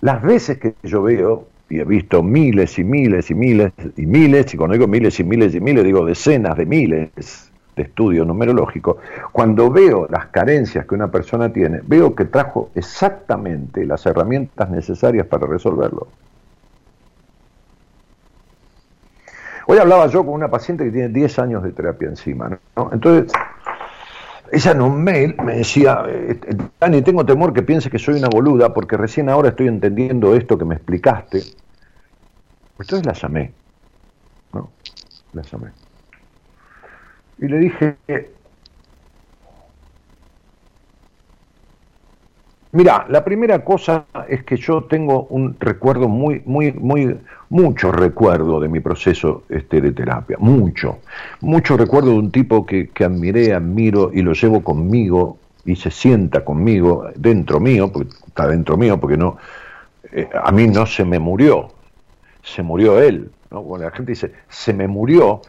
las 0.00 0.22
veces 0.22 0.58
que 0.58 0.74
yo 0.84 1.02
veo, 1.02 1.48
y 1.68 1.80
he 1.80 1.84
visto 1.84 2.22
miles 2.22 2.78
y 2.78 2.84
miles 2.84 3.30
y 3.30 3.34
miles 3.34 3.72
y 3.96 4.06
miles, 4.06 4.54
y 4.54 4.56
cuando 4.56 4.74
digo 4.74 4.86
miles 4.86 5.18
y 5.18 5.24
miles 5.24 5.54
y 5.56 5.60
miles, 5.60 5.84
digo 5.84 6.04
decenas 6.04 6.56
de 6.56 6.66
miles, 6.66 7.51
de 7.76 7.82
estudio 7.84 8.24
numerológico, 8.24 8.98
cuando 9.32 9.70
veo 9.70 10.06
las 10.10 10.26
carencias 10.26 10.86
que 10.86 10.94
una 10.94 11.10
persona 11.10 11.52
tiene, 11.52 11.80
veo 11.82 12.14
que 12.14 12.26
trajo 12.26 12.70
exactamente 12.74 13.86
las 13.86 14.04
herramientas 14.04 14.68
necesarias 14.70 15.26
para 15.26 15.46
resolverlo. 15.46 16.08
Hoy 19.66 19.78
hablaba 19.78 20.06
yo 20.08 20.24
con 20.24 20.34
una 20.34 20.50
paciente 20.50 20.84
que 20.84 20.90
tiene 20.90 21.08
10 21.08 21.38
años 21.38 21.62
de 21.62 21.72
terapia 21.72 22.08
encima, 22.08 22.58
¿no? 22.76 22.90
Entonces, 22.92 23.32
ella 24.50 24.72
en 24.72 24.82
un 24.82 25.02
mail 25.02 25.36
me 25.42 25.56
decía, 25.56 26.02
eh, 26.08 26.38
Dani, 26.78 27.00
tengo 27.00 27.24
temor 27.24 27.54
que 27.54 27.62
piense 27.62 27.88
que 27.88 27.98
soy 27.98 28.16
una 28.16 28.28
boluda 28.28 28.74
porque 28.74 28.96
recién 28.98 29.30
ahora 29.30 29.50
estoy 29.50 29.68
entendiendo 29.68 30.34
esto 30.34 30.58
que 30.58 30.64
me 30.64 30.74
explicaste. 30.74 31.42
Entonces 32.78 33.06
la 33.06 33.12
llamé, 33.12 33.52
¿no? 34.52 34.68
La 35.32 35.42
llamé 35.42 35.81
y 37.42 37.48
le 37.48 37.58
dije, 37.58 37.96
mira, 42.70 43.04
la 43.08 43.24
primera 43.24 43.64
cosa 43.64 44.06
es 44.28 44.44
que 44.44 44.56
yo 44.56 44.84
tengo 44.84 45.24
un 45.24 45.56
recuerdo 45.58 46.08
muy, 46.08 46.40
muy, 46.46 46.70
muy, 46.72 47.18
mucho 47.50 47.90
recuerdo 47.90 48.60
de 48.60 48.68
mi 48.68 48.78
proceso 48.78 49.42
este, 49.48 49.80
de 49.80 49.90
terapia, 49.90 50.36
mucho, 50.38 51.00
mucho 51.40 51.76
recuerdo 51.76 52.10
de 52.10 52.18
un 52.18 52.30
tipo 52.30 52.64
que, 52.64 52.90
que 52.90 53.04
admiré, 53.04 53.52
admiro 53.52 54.12
y 54.14 54.22
lo 54.22 54.34
llevo 54.34 54.62
conmigo 54.62 55.36
y 55.64 55.74
se 55.74 55.90
sienta 55.90 56.44
conmigo 56.44 57.08
dentro 57.16 57.58
mío, 57.58 57.90
porque 57.92 58.14
está 58.24 58.46
dentro 58.46 58.76
mío, 58.76 59.00
porque 59.00 59.16
no, 59.16 59.36
eh, 60.12 60.28
a 60.32 60.52
mí 60.52 60.68
no 60.68 60.86
se 60.86 61.04
me 61.04 61.18
murió, 61.18 61.72
se 62.44 62.62
murió 62.62 63.00
él. 63.00 63.32
¿no? 63.50 63.62
Cuando 63.62 63.86
la 63.86 63.92
gente 63.92 64.12
dice, 64.12 64.32
se 64.48 64.72
me 64.72 64.86
murió, 64.86 65.42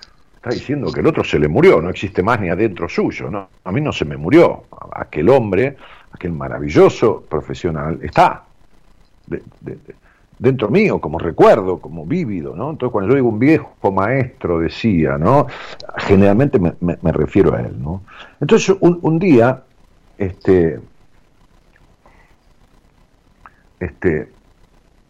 está 0.44 0.50
diciendo 0.54 0.92
que 0.92 1.00
el 1.00 1.08
otro 1.08 1.24
se 1.24 1.40
le 1.40 1.48
murió, 1.48 1.82
no 1.82 1.90
existe 1.90 2.22
más 2.22 2.38
ni 2.42 2.50
adentro 2.50 2.90
suyo. 2.90 3.32
¿no? 3.32 3.48
A 3.64 3.72
mí 3.72 3.80
no 3.80 3.94
se 3.94 4.04
me 4.04 4.18
murió. 4.18 4.66
Aquel 4.92 5.30
hombre, 5.30 5.78
aquel 6.12 6.34
maravilloso 6.34 7.24
profesional, 7.30 7.98
está 8.04 8.44
dentro 10.38 10.68
mío, 10.68 11.00
como 11.00 11.18
recuerdo, 11.18 11.80
como 11.80 12.06
vívido. 12.06 12.58
¿no? 12.58 12.72
Entonces, 12.72 12.92
cuando 12.92 13.12
yo 13.12 13.16
digo 13.16 13.30
un 13.30 13.40
viejo 13.40 13.90
maestro, 13.94 14.60
decía, 14.60 15.18
¿no? 15.18 15.48
generalmente 16.00 16.60
me, 16.60 17.12
refiero 17.14 17.56
a 17.56 17.62
él. 17.62 17.82
¿no? 17.82 18.02
Entonces, 18.42 18.76
un, 18.82 19.20
día, 19.20 19.64
este, 20.18 20.82
este, 23.80 24.28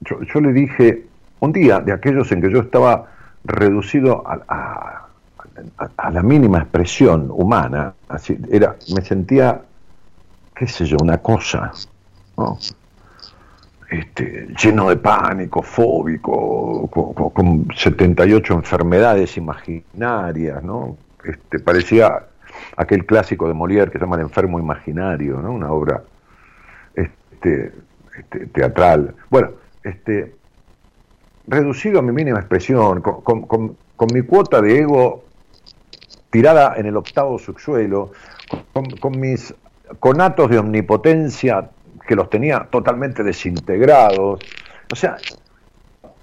yo, 0.01 0.41
le 0.41 0.53
dije, 0.53 1.07
un 1.39 1.51
día 1.51 1.79
de 1.79 1.91
aquellos 1.91 2.31
en 2.31 2.39
que 2.39 2.51
yo 2.51 2.59
estaba 2.59 3.07
reducido 3.45 4.23
a 4.27 4.39
a, 4.47 5.02
la 6.11 6.23
mínima 6.23 6.59
expresión 6.59 7.29
humana, 7.31 7.93
así, 8.09 8.37
era, 8.51 8.75
me 8.95 9.01
sentía, 9.01 9.61
qué 10.55 10.67
sé 10.67 10.85
yo, 10.85 10.97
una 11.01 11.17
cosa, 11.19 11.71
este, 13.89 14.47
lleno 14.61 14.89
de 14.89 14.97
pánico, 14.97 15.61
fóbico, 15.61 16.87
con, 17.33 17.67
78 17.75 18.53
enfermedades 18.53 19.37
imaginarias, 19.37 20.63
¿no? 20.63 20.97
Este, 21.23 21.59
parecía 21.59 22.25
aquel 22.75 23.05
clásico 23.05 23.47
de 23.47 23.53
Molière 23.53 23.91
que 23.91 23.99
se 23.99 24.05
llama 24.05 24.15
El 24.15 24.23
enfermo 24.23 24.59
imaginario, 24.59 25.41
¿no? 25.41 25.51
Una 25.51 25.71
obra 25.71 26.03
este, 26.95 27.71
este, 28.17 28.47
teatral. 28.47 29.13
Bueno, 29.29 29.51
este, 29.83 30.35
reducido 31.47 31.99
a 31.99 32.01
mi 32.01 32.11
mínima 32.11 32.39
expresión, 32.39 33.01
con, 33.01 33.43
con 33.43 34.07
mi 34.11 34.21
cuota 34.23 34.61
de 34.61 34.79
ego 34.79 35.23
tirada 36.33 36.73
en 36.77 36.87
el 36.87 36.97
octavo 36.97 37.37
subsuelo, 37.37 38.11
con, 38.99 39.19
mis 39.19 39.53
conatos 39.99 40.49
de 40.49 40.57
omnipotencia 40.57 41.69
que 42.07 42.15
los 42.15 42.27
tenía 42.31 42.67
totalmente 42.71 43.21
desintegrados. 43.21 44.39
O 44.91 44.95
sea, 44.95 45.15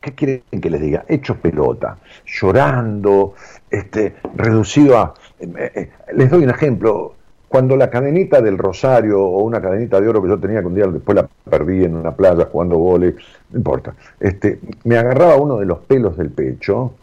¿qué 0.01 0.12
quieren 0.12 0.42
que 0.61 0.68
les 0.68 0.81
diga? 0.81 1.05
Hecho 1.07 1.37
pelota, 1.37 1.96
llorando, 2.27 3.35
este, 3.70 4.16
reducido 4.35 4.99
a... 4.99 5.14
Eh, 5.38 5.73
eh, 5.77 5.90
les 6.12 6.29
doy 6.29 6.42
un 6.42 6.51
ejemplo. 6.51 7.14
Cuando 7.46 7.77
la 7.77 7.88
cadenita 7.88 8.40
del 8.40 8.59
Rosario 8.59 9.20
o 9.20 9.42
una 9.42 9.61
cadenita 9.61 10.01
de 10.01 10.09
oro 10.09 10.23
que 10.23 10.29
yo 10.29 10.40
tenía 10.40 10.61
que 10.61 10.66
un 10.66 10.75
día 10.75 10.87
después 10.87 11.14
la 11.14 11.29
perdí 11.49 11.85
en 11.85 11.94
una 11.94 12.14
playa 12.16 12.49
jugando 12.51 12.79
vole, 12.79 13.14
no 13.51 13.59
importa, 13.59 13.94
este, 14.18 14.61
me 14.85 14.96
agarraba 14.96 15.37
uno 15.37 15.57
de 15.57 15.66
los 15.66 15.79
pelos 15.81 16.16
del 16.16 16.31
pecho 16.31 16.94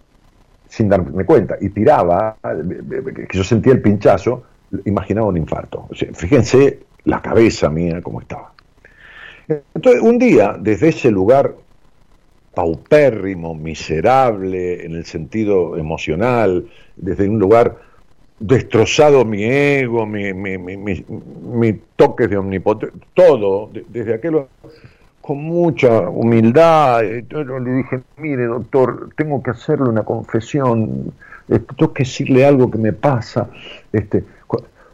sin 0.69 0.89
darme 0.89 1.25
cuenta 1.25 1.57
y 1.59 1.69
tiraba, 1.69 2.37
que 2.41 3.37
yo 3.37 3.43
sentía 3.43 3.73
el 3.73 3.81
pinchazo, 3.81 4.43
imaginaba 4.85 5.27
un 5.27 5.37
infarto. 5.37 5.87
fíjense 6.13 6.79
la 7.05 7.21
cabeza 7.21 7.69
mía 7.69 8.01
cómo 8.01 8.21
estaba. 8.21 8.51
Entonces, 9.47 10.01
un 10.01 10.19
día, 10.19 10.57
desde 10.59 10.89
ese 10.89 11.09
lugar 11.09 11.55
paupérrimo, 12.53 13.55
miserable, 13.55 14.83
en 14.85 14.95
el 14.95 15.05
sentido 15.05 15.77
emocional, 15.77 16.67
desde 16.95 17.29
un 17.29 17.39
lugar 17.39 17.77
destrozado 18.39 19.23
mi 19.25 19.43
ego, 19.43 20.05
mi, 20.05 20.33
mi, 20.33 20.57
mi, 20.57 21.05
mi 21.07 21.73
toque 21.95 22.27
de 22.27 22.37
omnipotencia, 22.37 22.99
todo, 23.13 23.69
desde 23.89 24.15
aquel 24.15 24.43
con 25.27 25.43
mucha 25.43 26.07
humildad, 26.07 27.01
le 27.01 27.71
dije, 27.73 28.01
mire 28.15 28.45
doctor, 28.45 29.09
tengo 29.17 29.43
que 29.43 29.51
hacerle 29.51 29.89
una 29.89 30.03
confesión, 30.03 31.11
este, 31.49 31.75
tengo 31.75 31.91
que 31.91 32.03
decirle 32.03 32.45
algo 32.45 32.71
que 32.71 32.77
me 32.77 32.93
pasa, 32.93 33.49
este, 33.91 34.23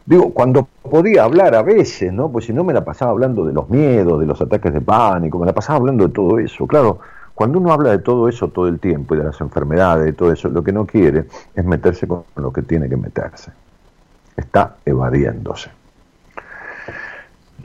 digo, 0.04 0.34
cuando 0.34 0.66
podía 0.82 1.22
hablar 1.22 1.54
a 1.54 1.62
veces, 1.62 2.12
¿no? 2.12 2.32
Pues 2.32 2.46
si 2.46 2.52
no 2.52 2.64
me 2.64 2.72
la 2.72 2.84
pasaba 2.84 3.12
hablando 3.12 3.46
de 3.46 3.52
los 3.52 3.70
miedos, 3.70 4.18
de 4.18 4.26
los 4.26 4.40
ataques 4.40 4.74
de 4.74 4.80
pánico, 4.80 5.38
me 5.38 5.46
la 5.46 5.52
pasaba 5.52 5.78
hablando 5.78 6.08
de 6.08 6.12
todo 6.12 6.40
eso, 6.40 6.66
claro, 6.66 6.98
cuando 7.32 7.60
uno 7.60 7.72
habla 7.72 7.92
de 7.92 7.98
todo 7.98 8.28
eso 8.28 8.48
todo 8.48 8.66
el 8.66 8.80
tiempo 8.80 9.14
y 9.14 9.18
de 9.18 9.24
las 9.24 9.40
enfermedades 9.40 10.08
y 10.08 10.14
todo 10.14 10.32
eso, 10.32 10.48
lo 10.48 10.64
que 10.64 10.72
no 10.72 10.84
quiere 10.84 11.26
es 11.54 11.64
meterse 11.64 12.08
con 12.08 12.24
lo 12.34 12.52
que 12.52 12.62
tiene 12.62 12.88
que 12.88 12.96
meterse. 12.96 13.52
Está 14.36 14.78
evadiéndose. 14.84 15.83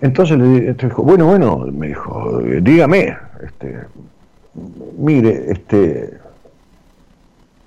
Entonces 0.02 0.38
le 0.38 0.74
dijo, 0.74 1.04
bueno, 1.04 1.26
bueno, 1.26 1.66
me 1.72 1.90
dijo, 1.90 2.40
dígame, 2.62 3.18
este, 3.44 3.80
mire, 4.98 5.52
este, 5.52 6.18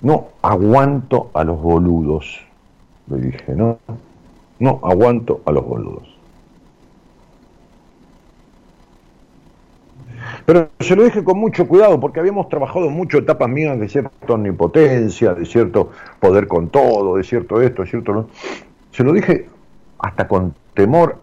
no 0.00 0.28
aguanto 0.42 1.30
a 1.34 1.44
los 1.44 1.60
boludos. 1.60 2.40
Le 3.08 3.18
dije, 3.18 3.54
no, 3.54 3.78
no 4.58 4.80
aguanto 4.82 5.42
a 5.44 5.52
los 5.52 5.64
boludos. 5.64 6.08
Pero 10.46 10.70
se 10.80 10.96
lo 10.96 11.04
dije 11.04 11.22
con 11.22 11.38
mucho 11.38 11.68
cuidado 11.68 12.00
porque 12.00 12.20
habíamos 12.20 12.48
trabajado 12.48 12.90
mucho 12.90 13.18
etapas 13.18 13.48
mías 13.48 13.78
de 13.78 13.88
cierta 13.88 14.10
omnipotencia, 14.32 15.34
de 15.34 15.46
cierto 15.46 15.90
poder 16.20 16.48
con 16.48 16.68
todo, 16.68 17.16
de 17.16 17.24
cierto 17.24 17.60
esto, 17.60 17.82
de 17.82 17.88
cierto 17.88 18.12
no. 18.12 18.28
Se 18.90 19.04
lo 19.04 19.12
dije 19.12 19.48
hasta 19.98 20.26
con 20.26 20.54
temor, 20.74 21.16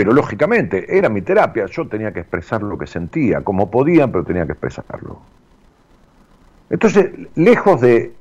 pero 0.00 0.14
lógicamente 0.14 0.96
era 0.96 1.10
mi 1.10 1.20
terapia, 1.20 1.66
yo 1.66 1.86
tenía 1.86 2.10
que 2.10 2.20
expresar 2.20 2.62
lo 2.62 2.78
que 2.78 2.86
sentía, 2.86 3.42
como 3.42 3.70
podía, 3.70 4.10
pero 4.10 4.24
tenía 4.24 4.46
que 4.46 4.52
expresarlo. 4.52 5.20
Entonces, 6.70 7.10
lejos 7.34 7.82
de, 7.82 8.14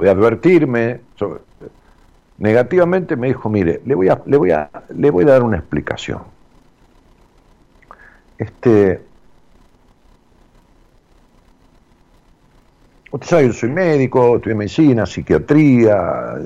de 0.00 0.10
advertirme 0.10 1.00
negativamente, 2.38 3.14
me 3.14 3.26
dijo, 3.26 3.50
mire, 3.50 3.82
le 3.84 3.94
voy 3.94 4.08
a, 4.08 4.22
le 4.24 4.38
voy 4.38 4.52
a, 4.52 4.70
le 4.88 5.10
voy 5.10 5.24
a 5.24 5.26
dar 5.26 5.42
una 5.42 5.58
explicación. 5.58 6.22
Este, 8.38 9.02
Usted 13.10 13.26
sabe, 13.28 13.46
yo 13.48 13.52
soy 13.52 13.68
médico, 13.68 14.36
estudié 14.36 14.54
medicina, 14.54 15.04
psiquiatría, 15.04 16.36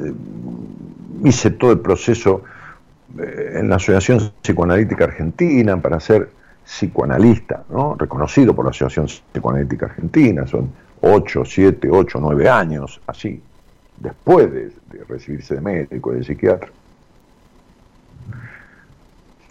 hice 1.25 1.53
todo 1.53 1.71
el 1.71 1.79
proceso 1.79 2.43
en 3.17 3.69
la 3.69 3.77
Asociación 3.77 4.33
Psicoanalítica 4.43 5.05
Argentina 5.05 5.77
para 5.81 6.01
ser 6.01 6.31
psicoanalista, 6.65 7.65
¿no? 7.71 7.95
reconocido 7.95 8.55
por 8.55 8.65
la 8.65 8.71
Asociación 8.71 9.07
Psicoanalítica 9.07 9.87
Argentina, 9.87 10.47
son 10.47 10.71
8, 11.01 11.45
7, 11.45 11.89
8, 11.91 12.19
9 12.21 12.49
años, 12.49 13.01
así, 13.07 13.41
después 13.97 14.53
de, 14.53 14.73
de 14.93 15.05
recibirse 15.09 15.55
de 15.55 15.61
médico, 15.61 16.13
de 16.13 16.23
psiquiatra 16.23 16.71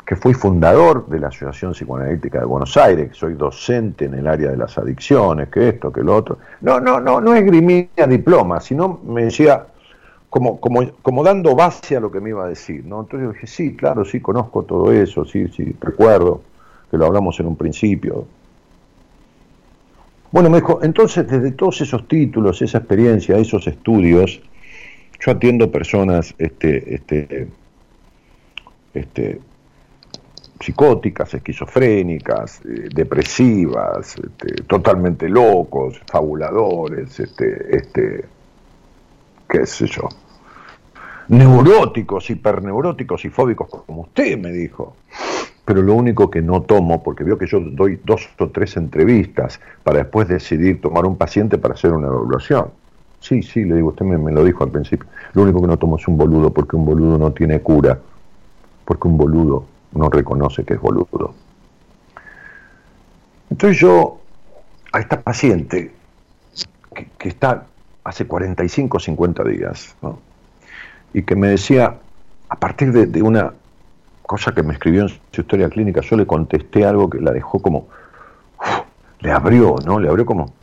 que 0.08 0.15
fui 0.15 0.34
fundador 0.34 1.06
de 1.08 1.20
la 1.20 1.28
Asociación 1.28 1.74
Psicoanalítica 1.74 2.39
de 2.39 2.46
Buenos 2.46 2.78
Aires, 2.78 3.10
soy 3.12 3.34
docente 3.34 4.06
en 4.06 4.13
el 4.13 4.26
área 4.26 4.52
de 4.52 4.56
las 4.56 4.78
adicciones, 4.78 5.50
que 5.50 5.67
esto, 5.67 5.91
que 5.91 6.02
lo 6.02 6.15
otro. 6.15 6.38
No, 6.62 6.80
no, 6.80 7.02
no, 7.02 7.20
no 7.20 7.36
esgrimía 7.36 7.89
diploma, 8.08 8.62
sino 8.62 9.02
me 9.06 9.26
decía, 9.26 9.67
como, 10.30 10.60
como, 10.60 10.92
como 11.02 11.24
dando 11.24 11.56
base 11.56 11.96
a 11.96 12.00
lo 12.00 12.12
que 12.12 12.20
me 12.20 12.30
iba 12.30 12.46
a 12.46 12.50
decir, 12.50 12.86
¿no? 12.86 13.02
Entonces 13.02 13.28
yo 13.28 13.34
dije, 13.34 13.48
sí, 13.48 13.76
claro, 13.76 14.04
sí, 14.04 14.20
conozco 14.20 14.63
todo 14.63 14.92
eso, 14.92 15.26
sí, 15.26 15.48
sí, 15.50 15.76
recuerdo 15.80 16.42
que 16.92 16.98
lo 16.98 17.06
hablamos 17.06 17.40
en 17.40 17.48
un 17.48 17.56
principio. 17.56 18.26
Bueno, 20.32 20.50
me 20.50 20.58
dijo, 20.58 20.80
entonces 20.84 21.28
desde 21.28 21.52
todos 21.52 21.82
esos 21.82 22.08
títulos, 22.08 22.62
esa 22.62 22.80
experiencia, 22.80 23.38
esos 23.38 23.66
estudios, 23.68 24.42
yo 25.20 25.32
atiendo 25.32 25.72
personas, 25.72 26.36
este, 26.38 26.96
este, 26.96 27.48
este, 28.94 29.40
psicóticas, 30.60 31.34
esquizofrénicas, 31.34 32.62
eh, 32.66 32.90
depresivas, 32.94 34.16
este, 34.18 34.63
totalmente 34.63 35.30
locos, 35.30 36.00
fabuladores, 36.06 37.20
este, 37.20 37.78
este, 37.78 38.26
qué 39.50 39.66
sé 39.66 39.88
yo, 39.88 40.10
neuróticos, 41.28 42.30
hiperneuróticos 42.30 43.26
y 43.26 43.30
fóbicos 43.30 43.70
como 43.86 44.04
usted 44.04 44.38
me 44.38 44.52
dijo. 44.52 44.96
Pero 45.66 45.82
lo 45.82 45.96
único 45.96 46.32
que 46.32 46.42
no 46.42 46.62
tomo, 46.62 47.04
porque 47.04 47.26
veo 47.26 47.38
que 47.38 47.46
yo 47.46 47.60
doy 47.60 48.00
dos 48.06 48.30
o 48.40 48.48
tres 48.50 48.78
entrevistas 48.78 49.60
para 49.84 50.00
después 50.00 50.30
decidir 50.30 50.80
tomar 50.80 51.06
un 51.06 51.18
paciente 51.18 51.58
para 51.58 51.74
hacer 51.74 51.92
una 51.92 52.08
evaluación. 52.08 52.68
Sí, 53.20 53.44
sí, 53.44 53.66
le 53.66 53.76
digo, 53.76 53.90
usted 53.90 54.06
me, 54.06 54.32
lo 54.32 54.46
dijo 54.46 54.64
al 54.64 54.72
principio. 54.72 55.10
Lo 55.34 55.42
único 55.42 55.60
que 55.60 55.68
no 55.68 55.78
tomo 55.78 55.98
es 55.98 56.08
un 56.08 56.18
boludo, 56.18 56.54
porque 56.54 56.78
un 56.78 56.86
boludo 56.86 57.18
no 57.18 57.34
tiene 57.34 57.60
cura. 57.60 58.00
Porque 58.86 59.08
un 59.10 59.18
boludo 59.18 59.66
no 59.92 60.10
reconoce 60.10 60.64
que 60.64 60.76
es 60.76 60.80
boludo. 60.80 61.34
Entonces 63.50 63.78
yo, 63.80 64.20
a 64.94 65.00
esta 65.00 65.22
paciente, 65.22 65.92
que, 67.18 67.28
está 67.28 67.66
hace 68.08 68.26
45 68.26 68.98
o 68.98 69.00
50 69.00 69.43
días, 69.43 69.96
y 71.13 71.24
que 71.24 71.36
me 71.36 71.50
decía, 71.50 71.98
a 72.48 72.56
partir 72.56 72.93
de, 72.93 73.22
una 73.22 73.54
cosa 74.22 74.54
que 74.54 74.63
me 74.63 74.74
escribió 74.74 75.02
en 75.02 75.10
su 75.10 75.41
historia 75.41 75.70
clínica, 75.70 76.00
yo 76.02 76.15
le 76.15 76.26
contesté 76.26 76.86
algo 76.86 77.10
que 77.10 77.20
la 77.20 77.32
dejó 77.32 77.62
como, 77.62 77.88
le 79.20 79.32
abrió, 79.32 79.76
¿no? 79.86 80.00
Le 80.00 80.08
abrió 80.08 80.26
como, 80.26 80.54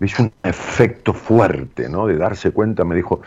hizo 0.00 0.22
un 0.22 0.32
efecto 0.44 1.12
fuerte, 1.12 1.88
¿no? 1.88 2.06
De 2.06 2.16
darse 2.16 2.52
cuenta, 2.52 2.84
me 2.84 2.94
dijo, 2.94 3.20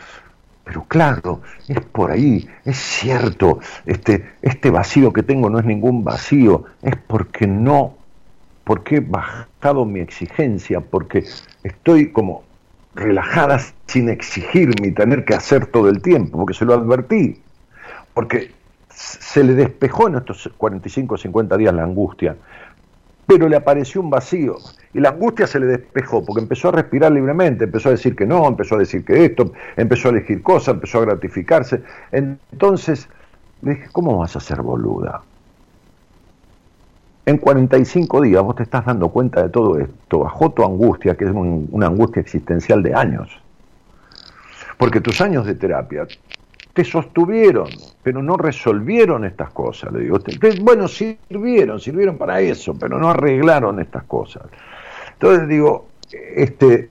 pero 0.64 0.84
claro, 0.84 1.42
es 1.68 1.80
por 1.80 2.12
ahí, 2.12 2.48
es 2.64 2.78
cierto, 2.78 3.60
este, 3.84 4.32
este 4.40 4.70
vacío 4.70 5.12
que 5.12 5.22
tengo 5.22 5.50
no 5.50 5.58
es 5.58 5.66
ningún 5.66 6.02
vacío, 6.02 6.64
es 6.80 6.96
porque 6.96 7.46
no, 7.46 7.98
porque 8.66 8.96
he 8.96 9.00
bajado 9.00 9.84
mi 9.84 10.00
exigencia, 10.00 10.80
porque 10.80 11.24
estoy 11.62 12.10
como 12.10 12.42
relajada 12.96 13.60
sin 13.86 14.08
exigirme 14.08 14.88
y 14.88 14.90
tener 14.90 15.24
que 15.24 15.34
hacer 15.34 15.66
todo 15.66 15.88
el 15.88 16.02
tiempo, 16.02 16.38
porque 16.38 16.54
se 16.54 16.64
lo 16.64 16.74
advertí, 16.74 17.40
porque 18.12 18.50
se 18.90 19.44
le 19.44 19.54
despejó 19.54 20.08
en 20.08 20.16
estos 20.16 20.50
45 20.56 21.14
o 21.14 21.16
50 21.16 21.56
días 21.56 21.74
la 21.74 21.84
angustia, 21.84 22.36
pero 23.24 23.48
le 23.48 23.54
apareció 23.54 24.00
un 24.00 24.10
vacío 24.10 24.56
y 24.92 24.98
la 24.98 25.10
angustia 25.10 25.46
se 25.46 25.60
le 25.60 25.66
despejó 25.66 26.24
porque 26.24 26.42
empezó 26.42 26.70
a 26.70 26.72
respirar 26.72 27.12
libremente, 27.12 27.64
empezó 27.64 27.90
a 27.90 27.92
decir 27.92 28.16
que 28.16 28.26
no, 28.26 28.48
empezó 28.48 28.74
a 28.74 28.78
decir 28.78 29.04
que 29.04 29.26
esto, 29.26 29.52
empezó 29.76 30.08
a 30.08 30.10
elegir 30.10 30.42
cosas, 30.42 30.74
empezó 30.74 30.98
a 30.98 31.02
gratificarse. 31.02 31.84
Entonces 32.10 33.08
le 33.62 33.76
dije, 33.76 33.88
¿cómo 33.92 34.18
vas 34.18 34.34
a 34.34 34.40
ser 34.40 34.60
boluda? 34.60 35.22
En 37.26 37.38
45 37.38 38.20
días 38.20 38.40
vos 38.40 38.54
te 38.54 38.62
estás 38.62 38.86
dando 38.86 39.08
cuenta 39.08 39.42
de 39.42 39.48
todo 39.48 39.80
esto, 39.80 40.20
bajó 40.20 40.52
tu 40.52 40.64
angustia, 40.64 41.16
que 41.16 41.24
es 41.24 41.32
una 41.32 41.88
angustia 41.88 42.20
existencial 42.20 42.84
de 42.84 42.94
años. 42.94 43.42
Porque 44.78 45.00
tus 45.00 45.20
años 45.20 45.44
de 45.44 45.56
terapia 45.56 46.06
te 46.72 46.84
sostuvieron, 46.84 47.68
pero 48.04 48.22
no 48.22 48.36
resolvieron 48.36 49.24
estas 49.24 49.50
cosas, 49.50 49.92
le 49.92 50.00
digo. 50.00 50.20
Bueno, 50.60 50.86
sirvieron, 50.86 51.80
sirvieron 51.80 52.16
para 52.16 52.40
eso, 52.40 52.74
pero 52.78 52.96
no 52.96 53.10
arreglaron 53.10 53.80
estas 53.80 54.04
cosas. 54.04 54.44
Entonces 55.14 55.48
digo, 55.48 55.88
este, 56.12 56.90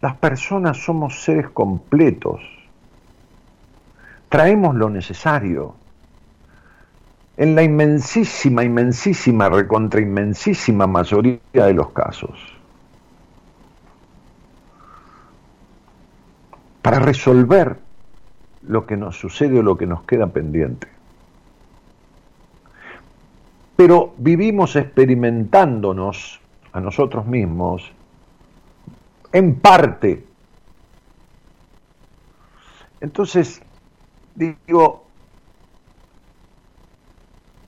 Las 0.00 0.16
personas 0.16 0.78
somos 0.78 1.22
seres 1.22 1.50
completos. 1.50 2.40
Traemos 4.28 4.74
lo 4.74 4.88
necesario. 4.88 5.74
En 7.36 7.54
la 7.54 7.62
inmensísima, 7.62 8.64
inmensísima, 8.64 9.48
recontra 9.48 10.00
inmensísima 10.00 10.86
mayoría 10.86 11.40
de 11.52 11.74
los 11.74 11.90
casos. 11.90 12.38
Para 16.80 16.98
resolver 16.98 17.76
lo 18.62 18.86
que 18.86 18.96
nos 18.96 19.18
sucede 19.18 19.58
o 19.58 19.62
lo 19.62 19.76
que 19.76 19.86
nos 19.86 20.02
queda 20.04 20.28
pendiente. 20.28 20.88
Pero 23.76 24.14
vivimos 24.18 24.76
experimentándonos 24.76 26.40
a 26.72 26.80
nosotros 26.80 27.26
mismos 27.26 27.92
en 29.32 29.54
parte. 29.60 30.24
Entonces, 33.00 33.62
digo, 34.34 35.04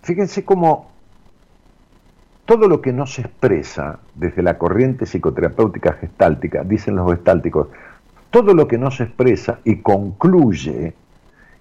fíjense 0.03 0.45
cómo 0.45 0.91
todo 2.45 2.69
lo 2.69 2.81
que 2.83 2.93
no 2.93 3.07
se 3.07 3.23
expresa 3.23 4.01
desde 4.15 4.43
la 4.43 4.59
corriente 4.59 5.07
psicoterapéutica 5.07 5.95
gestáltica, 5.95 6.65
dicen 6.65 6.97
los 6.97 7.11
gestálticos, 7.11 7.69
todo 8.31 8.55
lo 8.55 8.67
que 8.67 8.79
no 8.79 8.91
se 8.91 9.05
expresa 9.05 9.61
y 9.65 9.81
concluye 9.81 10.95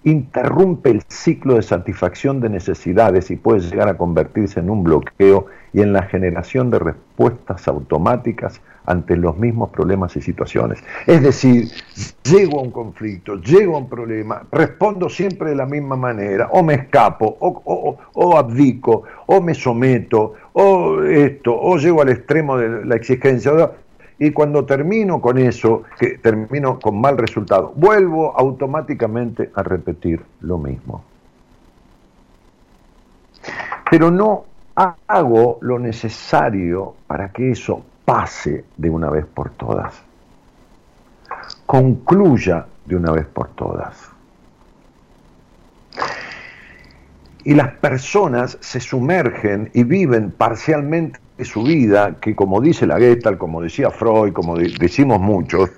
interrumpe 0.03 0.89
el 0.89 1.03
ciclo 1.07 1.55
de 1.55 1.61
satisfacción 1.61 2.41
de 2.41 2.49
necesidades 2.49 3.29
y 3.29 3.35
puede 3.35 3.59
llegar 3.61 3.87
a 3.87 3.97
convertirse 3.97 4.59
en 4.59 4.69
un 4.69 4.83
bloqueo 4.83 5.45
y 5.73 5.81
en 5.81 5.93
la 5.93 6.03
generación 6.03 6.71
de 6.71 6.79
respuestas 6.79 7.67
automáticas 7.67 8.61
ante 8.85 9.15
los 9.15 9.37
mismos 9.37 9.69
problemas 9.69 10.15
y 10.15 10.21
situaciones. 10.21 10.83
Es 11.05 11.21
decir, 11.21 11.67
llego 12.23 12.59
a 12.59 12.63
un 12.63 12.71
conflicto, 12.71 13.35
llego 13.35 13.75
a 13.75 13.79
un 13.79 13.89
problema, 13.89 14.43
respondo 14.51 15.07
siempre 15.07 15.51
de 15.51 15.55
la 15.55 15.65
misma 15.65 15.95
manera, 15.95 16.49
o 16.51 16.63
me 16.63 16.73
escapo, 16.73 17.37
o, 17.39 18.37
abdico, 18.37 19.03
o 19.27 19.39
me 19.39 19.53
someto, 19.53 20.33
o 20.53 21.03
esto, 21.03 21.55
o 21.55 21.77
llego 21.77 22.01
al 22.01 22.09
extremo 22.09 22.57
de 22.57 22.85
la 22.85 22.95
exigencia. 22.95 23.71
Y 24.23 24.29
cuando 24.29 24.65
termino 24.65 25.19
con 25.19 25.39
eso, 25.39 25.81
que 25.99 26.19
termino 26.19 26.79
con 26.79 27.01
mal 27.01 27.17
resultado, 27.17 27.73
vuelvo 27.75 28.37
automáticamente 28.37 29.49
a 29.55 29.63
repetir 29.63 30.23
lo 30.41 30.59
mismo. 30.59 31.03
Pero 33.89 34.11
no 34.11 34.45
hago 34.75 35.57
lo 35.61 35.79
necesario 35.79 36.93
para 37.07 37.31
que 37.31 37.49
eso 37.49 37.83
pase 38.05 38.63
de 38.77 38.91
una 38.91 39.09
vez 39.09 39.25
por 39.25 39.49
todas, 39.49 39.99
concluya 41.65 42.67
de 42.85 42.97
una 42.97 43.13
vez 43.13 43.25
por 43.25 43.47
todas. 43.55 44.07
Y 47.43 47.55
las 47.55 47.73
personas 47.73 48.59
se 48.61 48.79
sumergen 48.79 49.71
y 49.73 49.83
viven 49.83 50.29
parcialmente 50.29 51.19
su 51.45 51.63
vida, 51.63 52.15
que 52.19 52.35
como 52.35 52.61
dice 52.61 52.85
la 52.85 52.97
Gestalt, 52.97 53.37
como 53.37 53.61
decía 53.61 53.89
Freud, 53.89 54.33
como 54.33 54.57
decimos 54.57 55.19
muchos, 55.19 55.71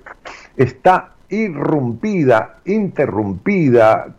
está 0.56 1.12
irrumpida, 1.28 2.58
interrumpida, 2.64 4.14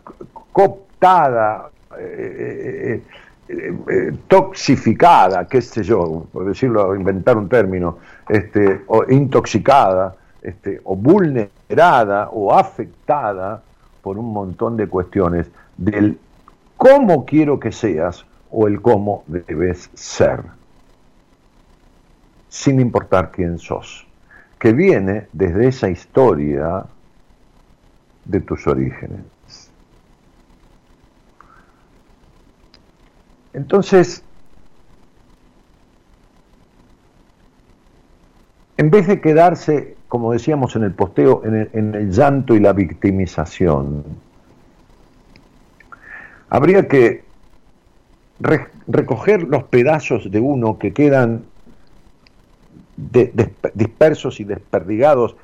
cooptada, 0.52 1.70
eh, 1.98 3.02
eh, 3.48 3.74
eh, 3.88 4.12
toxificada, 4.26 5.46
qué 5.46 5.62
sé 5.62 5.82
yo, 5.82 6.26
por 6.32 6.46
decirlo, 6.46 6.94
inventar 6.96 7.36
un 7.36 7.48
término, 7.48 7.98
este, 8.28 8.82
o 8.88 9.04
intoxicada, 9.08 10.16
este, 10.42 10.80
o 10.84 10.96
vulnerada 10.96 12.28
o 12.30 12.52
afectada 12.52 13.62
por 14.02 14.18
un 14.18 14.32
montón 14.32 14.76
de 14.76 14.88
cuestiones 14.88 15.50
del 15.76 16.18
cómo 16.76 17.24
quiero 17.24 17.58
que 17.58 17.72
seas 17.72 18.24
o 18.50 18.66
el 18.66 18.80
cómo 18.80 19.24
debes 19.26 19.90
ser, 19.94 20.40
sin 22.56 22.80
importar 22.80 23.32
quién 23.32 23.58
sos, 23.58 24.06
que 24.58 24.72
viene 24.72 25.28
desde 25.34 25.68
esa 25.68 25.90
historia 25.90 26.86
de 28.24 28.40
tus 28.40 28.66
orígenes. 28.66 29.20
Entonces, 33.52 34.22
en 38.78 38.90
vez 38.90 39.06
de 39.06 39.20
quedarse, 39.20 39.94
como 40.08 40.32
decíamos 40.32 40.74
en 40.76 40.84
el 40.84 40.92
posteo, 40.92 41.42
en 41.44 41.94
el, 41.94 42.10
llanto 42.10 42.54
y 42.54 42.60
la 42.60 42.72
victimización, 42.72 44.02
habría 46.48 46.88
que 46.88 47.22
recoger 48.86 49.42
los 49.42 49.64
pedazos 49.64 50.30
de 50.30 50.40
uno 50.40 50.78
que 50.78 50.94
quedan 50.94 51.44
dispersos 52.96 54.40
y 54.40 54.44
desperdigados 54.44 55.36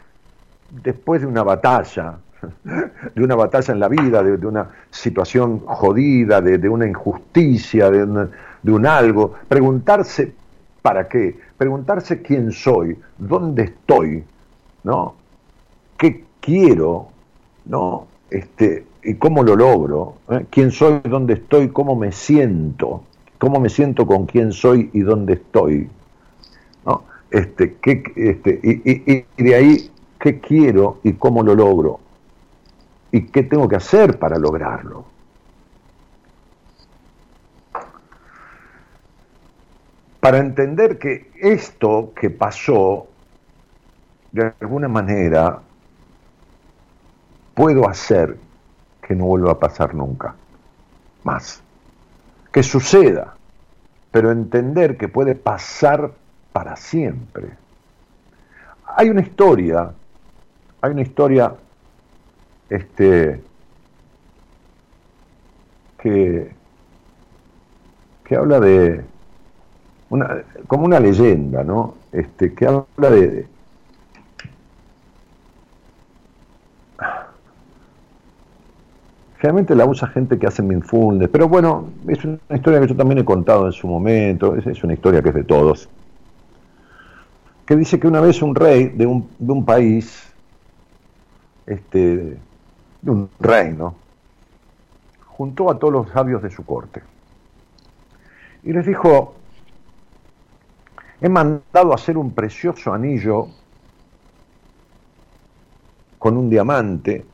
después 0.70 1.20
de 1.20 1.26
una 1.26 1.42
batalla, 1.42 2.18
de 3.14 3.22
una 3.22 3.34
batalla 3.34 3.74
en 3.74 3.80
la 3.80 3.88
vida, 3.88 4.22
de, 4.22 4.46
una 4.46 4.70
situación 4.90 5.60
jodida, 5.66 6.40
de, 6.40 6.68
una 6.68 6.86
injusticia, 6.86 7.90
de, 7.90 8.02
un 8.72 8.86
algo, 8.86 9.34
preguntarse 9.48 10.32
para 10.80 11.08
qué, 11.08 11.38
preguntarse 11.56 12.22
quién 12.22 12.52
soy, 12.52 12.98
dónde 13.18 13.64
estoy, 13.64 14.24
¿no? 14.82 15.14
¿Qué 15.96 16.24
quiero, 16.40 17.08
¿no? 17.66 18.06
Este, 18.30 18.86
y 19.04 19.14
cómo 19.14 19.42
lo 19.42 19.54
logro, 19.54 20.16
¿eh? 20.30 20.46
quién 20.50 20.70
soy, 20.70 21.00
dónde 21.04 21.34
estoy, 21.34 21.68
cómo 21.68 21.94
me 21.94 22.12
siento, 22.12 23.02
cómo 23.38 23.60
me 23.60 23.68
siento 23.68 24.06
con 24.06 24.26
quién 24.26 24.52
soy 24.52 24.90
y 24.92 25.00
dónde 25.00 25.34
estoy, 25.34 25.88
¿no? 26.86 27.04
Este, 27.32 27.76
qué, 27.80 28.02
este, 28.14 28.60
y, 28.62 29.26
y 29.38 29.42
de 29.42 29.54
ahí 29.54 29.90
qué 30.20 30.38
quiero 30.38 31.00
y 31.02 31.14
cómo 31.14 31.42
lo 31.42 31.54
logro 31.54 31.98
y 33.10 33.22
qué 33.22 33.42
tengo 33.42 33.68
que 33.68 33.76
hacer 33.76 34.18
para 34.18 34.38
lograrlo. 34.38 35.04
Para 40.20 40.38
entender 40.38 40.98
que 40.98 41.30
esto 41.40 42.12
que 42.14 42.30
pasó, 42.30 43.08
de 44.30 44.52
alguna 44.60 44.88
manera, 44.88 45.60
puedo 47.54 47.88
hacer 47.88 48.36
que 49.06 49.14
no 49.14 49.24
vuelva 49.24 49.52
a 49.52 49.58
pasar 49.58 49.94
nunca 49.94 50.36
más. 51.24 51.62
Que 52.52 52.62
suceda, 52.62 53.34
pero 54.10 54.30
entender 54.30 54.96
que 54.96 55.08
puede 55.08 55.34
pasar 55.34 56.12
para 56.52 56.76
siempre. 56.76 57.48
Hay 58.86 59.08
una 59.08 59.22
historia, 59.22 59.92
hay 60.80 60.90
una 60.90 61.02
historia 61.02 61.54
este, 62.68 63.40
que, 65.98 66.50
que 68.24 68.36
habla 68.36 68.60
de, 68.60 69.04
una, 70.10 70.42
como 70.66 70.84
una 70.84 71.00
leyenda, 71.00 71.64
¿no? 71.64 71.94
Este, 72.12 72.52
que 72.54 72.66
habla 72.66 73.10
de, 73.10 73.46
Generalmente 79.42 79.74
la 79.74 79.86
usa 79.86 80.06
gente 80.06 80.38
que 80.38 80.46
hace 80.46 80.62
minfundes, 80.62 81.28
pero 81.28 81.48
bueno, 81.48 81.88
es 82.06 82.24
una 82.24 82.38
historia 82.54 82.78
que 82.80 82.86
yo 82.86 82.94
también 82.94 83.18
he 83.18 83.24
contado 83.24 83.66
en 83.66 83.72
su 83.72 83.88
momento, 83.88 84.54
es 84.54 84.84
una 84.84 84.92
historia 84.92 85.20
que 85.20 85.30
es 85.30 85.34
de 85.34 85.42
todos. 85.42 85.88
Que 87.66 87.76
dice 87.76 87.98
que 87.98 88.08
una 88.08 88.20
vez 88.20 88.42
un 88.42 88.54
rey 88.54 88.88
de 88.88 89.06
un, 89.06 89.28
de 89.38 89.52
un 89.52 89.64
país, 89.64 90.32
este, 91.66 92.36
de 93.00 93.10
un 93.10 93.30
reino, 93.38 93.94
juntó 95.26 95.70
a 95.70 95.78
todos 95.78 95.92
los 95.92 96.10
sabios 96.10 96.42
de 96.42 96.50
su 96.50 96.64
corte 96.64 97.02
y 98.64 98.72
les 98.72 98.86
dijo, 98.86 99.34
he 101.20 101.28
mandado 101.28 101.92
hacer 101.92 102.16
un 102.16 102.32
precioso 102.32 102.92
anillo 102.92 103.48
con 106.18 106.36
un 106.36 106.48
diamante, 106.48 107.24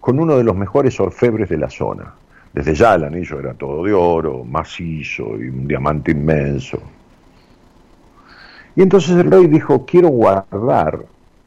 con 0.00 0.18
uno 0.18 0.36
de 0.36 0.44
los 0.44 0.56
mejores 0.56 0.98
orfebres 0.98 1.48
de 1.50 1.58
la 1.58 1.68
zona. 1.68 2.14
Desde 2.52 2.74
ya 2.74 2.94
el 2.94 3.04
anillo 3.04 3.38
era 3.38 3.54
todo 3.54 3.84
de 3.84 3.92
oro, 3.92 4.44
macizo 4.44 5.36
y 5.38 5.48
un 5.48 5.68
diamante 5.68 6.12
inmenso. 6.12 6.80
Y 8.80 8.82
entonces 8.82 9.10
el 9.10 9.30
rey 9.30 9.46
dijo, 9.46 9.84
quiero 9.84 10.08
guardar 10.08 11.04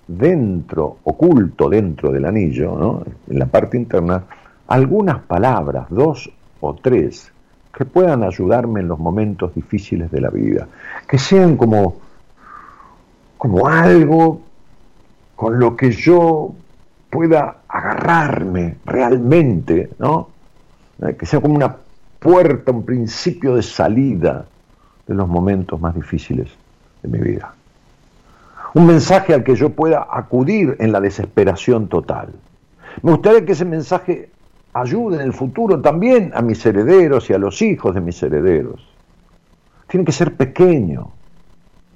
dentro, 0.08 0.98
oculto 1.04 1.67
dentro 1.67 2.12
del 2.12 2.26
anillo, 2.26 2.78
¿no? 2.78 3.04
en 3.28 3.39
la 3.39 3.48
parte 3.48 3.76
interna, 3.76 4.24
algunas 4.67 5.19
palabras, 5.24 5.88
dos 5.89 6.30
o 6.62 6.76
tres, 6.76 7.32
que 7.76 7.86
puedan 7.86 8.22
ayudarme 8.22 8.82
en 8.82 8.88
los 8.88 9.00
momentos 9.00 9.56
difíciles 9.56 10.12
de 10.12 10.22
la 10.22 10.30
vida, 10.30 10.67
que 11.08 11.17
sean 11.17 11.58
como, 11.58 11.96
como 13.39 13.65
algo, 13.67 14.39
con 15.36 15.58
lo 15.58 15.76
que 15.76 15.89
yo 15.89 16.54
pueda 17.10 17.62
agarrarme 17.67 18.76
realmente, 18.86 19.89
¿no? 19.98 20.30
Eh, 21.02 21.15
que 21.15 21.26
sea 21.26 21.41
como 21.41 21.56
una 21.56 21.78
puerta, 22.19 22.72
un 22.72 22.86
principio 22.86 23.56
de 23.56 23.63
salida 23.63 24.46
de 25.08 25.15
los 25.15 25.28
momentos 25.28 25.82
más 25.82 25.96
difíciles 25.96 26.62
de 27.03 27.09
mi 27.09 27.19
vida. 27.19 27.53
Un 28.73 28.87
mensaje 28.87 29.33
al 29.33 29.43
que 29.43 29.55
yo 29.55 29.69
pueda 29.69 30.07
acudir 30.09 30.75
en 30.79 30.91
la 30.91 30.99
desesperación 30.99 31.87
total. 31.87 32.29
Me 33.01 33.11
gustaría 33.11 33.45
que 33.45 33.51
ese 33.51 33.65
mensaje 33.65 34.29
ayude 34.73 35.17
en 35.17 35.21
el 35.21 35.33
futuro 35.33 35.79
también 35.79 36.31
a 36.33 36.41
mis 36.41 36.65
herederos 36.65 37.29
y 37.29 37.33
a 37.33 37.37
los 37.37 37.61
hijos 37.61 37.93
de 37.93 38.01
mis 38.01 38.21
herederos. 38.23 38.87
Tiene 39.87 40.05
que 40.05 40.11
ser 40.11 40.35
pequeño, 40.35 41.11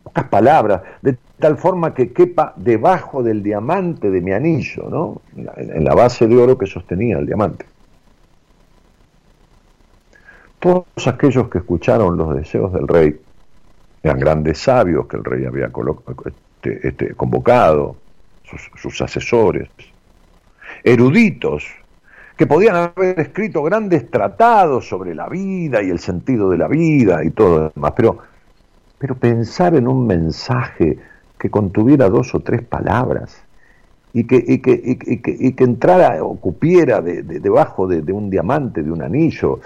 pocas 0.04 0.26
palabras, 0.26 0.82
de 1.02 1.18
tal 1.40 1.58
forma 1.58 1.94
que 1.96 2.12
quepa 2.12 2.54
debajo 2.56 3.24
del 3.24 3.42
diamante 3.42 4.12
de 4.12 4.22
mi 4.22 4.34
anillo, 4.34 4.88
¿no? 4.90 5.22
en 5.36 5.84
la 5.84 5.96
base 5.96 6.28
de 6.28 6.38
oro 6.38 6.58
que 6.58 6.68
sostenía 6.68 7.18
el 7.18 7.26
diamante. 7.26 7.66
Todos 10.60 11.08
aquellos 11.08 11.50
que 11.50 11.60
escucharon 11.60 12.18
los 12.18 12.36
deseos 12.36 12.74
del 12.74 12.88
rey 12.88 13.20
eran 14.04 14.20
grandes 14.20 14.60
sabios 14.60 15.08
que 15.08 15.18
el 15.18 15.24
rey 15.24 15.46
había 15.46 15.72
este, 16.26 16.88
este, 16.88 17.14
convocado, 17.16 17.98
sus 18.76 19.02
asesores, 19.02 19.70
eruditos 20.84 21.66
que 22.38 22.46
podían 22.46 22.76
haber 22.76 23.20
escrito 23.20 23.64
grandes 23.64 24.10
tratados 24.12 24.88
sobre 24.88 25.16
la 25.16 25.28
vida 25.28 25.82
y 25.82 25.90
el 25.90 26.00
sentido 26.00 26.52
de 26.52 26.58
la 26.60 26.68
vida 26.68 27.24
y 27.24 27.32
todo 27.32 27.58
lo 27.58 27.72
demás, 27.76 27.94
pero, 27.96 28.20
pero 29.00 29.16
pensar 29.16 29.76
en 29.76 29.88
un 29.88 30.06
mensaje 30.06 31.00
que 31.40 31.50
contuviera 31.50 32.10
dos 32.10 32.34
o 32.36 32.40
tres 32.40 32.62
palabras 32.62 33.42
y 34.14 34.26
que, 34.26 34.44
y 34.48 34.60
que, 34.60 34.80
y 34.84 34.96
que, 34.96 35.36
y 35.38 35.54
que 35.54 35.64
entrara 35.64 36.24
o 36.24 36.36
cupiera 36.40 37.02
de, 37.02 37.24
debajo 37.24 37.88
de, 37.88 38.04
de 38.04 38.14
un 38.14 38.30
diamante, 38.30 38.84
de 38.84 38.92
un 38.92 39.02
anillo, 39.02 39.60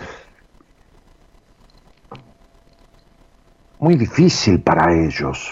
muy 3.81 3.95
difícil 3.95 4.61
para 4.61 4.93
ellos, 4.93 5.51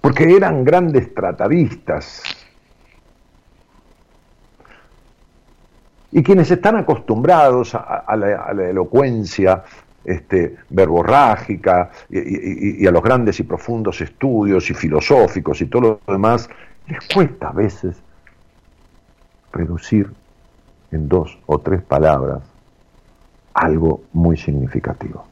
porque 0.00 0.24
eran 0.34 0.64
grandes 0.64 1.14
tratadistas. 1.14 2.22
Y 6.10 6.22
quienes 6.22 6.50
están 6.50 6.76
acostumbrados 6.76 7.74
a, 7.74 8.16
la, 8.16 8.70
elocuencia 8.70 9.62
este, 10.02 10.56
verborrágica 10.70 11.90
y, 12.08 12.86
a 12.86 12.90
los 12.90 13.02
grandes 13.02 13.38
y 13.38 13.42
profundos 13.42 14.00
estudios 14.00 14.70
y 14.70 14.74
filosóficos 14.74 15.60
y 15.60 15.66
todo 15.66 16.00
lo 16.06 16.12
demás, 16.12 16.48
les 16.86 17.06
cuesta 17.06 17.48
a 17.48 17.52
veces 17.52 18.02
reducir 19.52 20.10
en 20.90 21.06
dos 21.06 21.38
o 21.44 21.58
tres 21.58 21.82
palabras 21.82 22.40
algo 23.52 24.00
muy 24.14 24.38
significativo. 24.38 25.27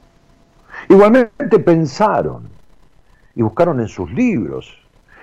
Igualmente 0.89 1.59
pensaron 1.59 2.49
y 3.35 3.43
buscaron 3.43 3.81
en 3.81 3.89
sus 3.89 4.11
libros, 4.13 4.79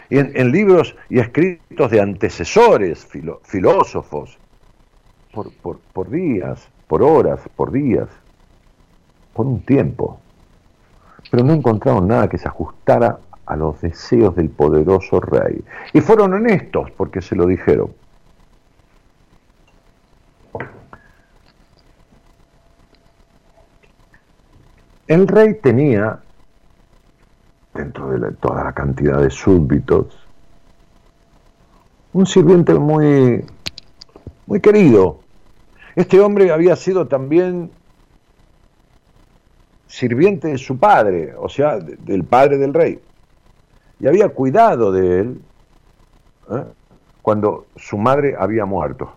y 0.10 0.19
en, 0.19 0.52
libros 0.52 0.95
y 1.10 1.19
escritos 1.19 1.89
de 1.89 1.99
antecesores, 1.99 3.08
filósofos, 3.43 4.38
por, 5.32 5.80
por 5.80 6.10
días, 6.10 6.67
por 6.88 7.02
horas, 7.02 7.39
por 7.56 7.71
días, 7.71 8.08
por 9.34 9.47
un 9.47 9.62
tiempo, 9.62 10.19
pero 11.32 11.43
no 11.43 11.54
encontraron 11.54 12.08
nada 12.08 12.30
que 12.30 12.38
se 12.38 12.47
ajustara 12.47 13.17
a 13.45 13.56
los 13.56 13.82
deseos 13.82 14.36
del 14.36 14.49
poderoso 14.49 15.19
rey. 15.19 15.63
Y 15.93 16.02
fueron 16.02 16.34
honestos 16.34 16.91
porque 16.91 17.21
se 17.21 17.36
lo 17.36 17.45
dijeron. 17.45 17.91
El 25.08 25.28
rey 25.28 25.56
tenía, 25.56 26.20
dentro 27.74 28.10
de 28.10 28.32
toda 28.36 28.63
la 28.63 28.72
cantidad 28.72 29.22
de 29.22 29.30
súbditos, 29.30 30.18
un 32.13 32.26
sirviente 32.26 32.74
muy, 32.76 33.46
muy 34.46 34.62
querido. 34.62 35.20
Este 35.96 36.22
hombre 36.22 36.54
había 36.54 36.78
sido 36.78 37.08
también 37.08 37.70
sirviente 39.88 40.48
de 40.48 40.58
su 40.58 40.80
padre, 40.80 41.34
o 41.38 41.50
sea, 41.50 41.80
del 41.80 42.24
padre 42.24 42.58
del 42.58 42.74
rey. 42.74 43.02
Y 44.00 44.08
había 44.08 44.30
cuidado 44.30 44.94
de 44.94 45.20
él 45.20 45.42
¿eh? 46.50 46.63
cuando 47.22 47.66
su 47.76 47.98
madre 47.98 48.36
había 48.39 48.63
muerto. 48.66 49.12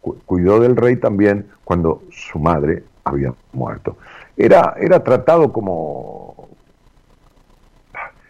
Cuidó 0.00 0.60
del 0.60 0.76
rey 0.76 0.96
también 0.96 1.50
cuando 1.62 2.02
su 2.10 2.38
madre 2.38 2.84
había 3.04 3.34
muerto 3.52 3.98
era, 4.44 4.74
era 4.80 5.02
tratado 5.02 5.52
como, 5.52 6.48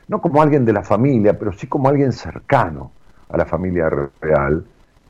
no 0.08 0.20
como 0.20 0.42
alguien 0.42 0.64
de 0.64 0.72
la 0.72 0.82
familia, 0.82 1.38
pero 1.38 1.52
sí 1.52 1.66
como 1.66 1.88
alguien 1.88 2.12
cercano 2.12 2.90
a 3.28 3.36
la 3.36 3.46
familia 3.46 3.88
real. 4.20 4.64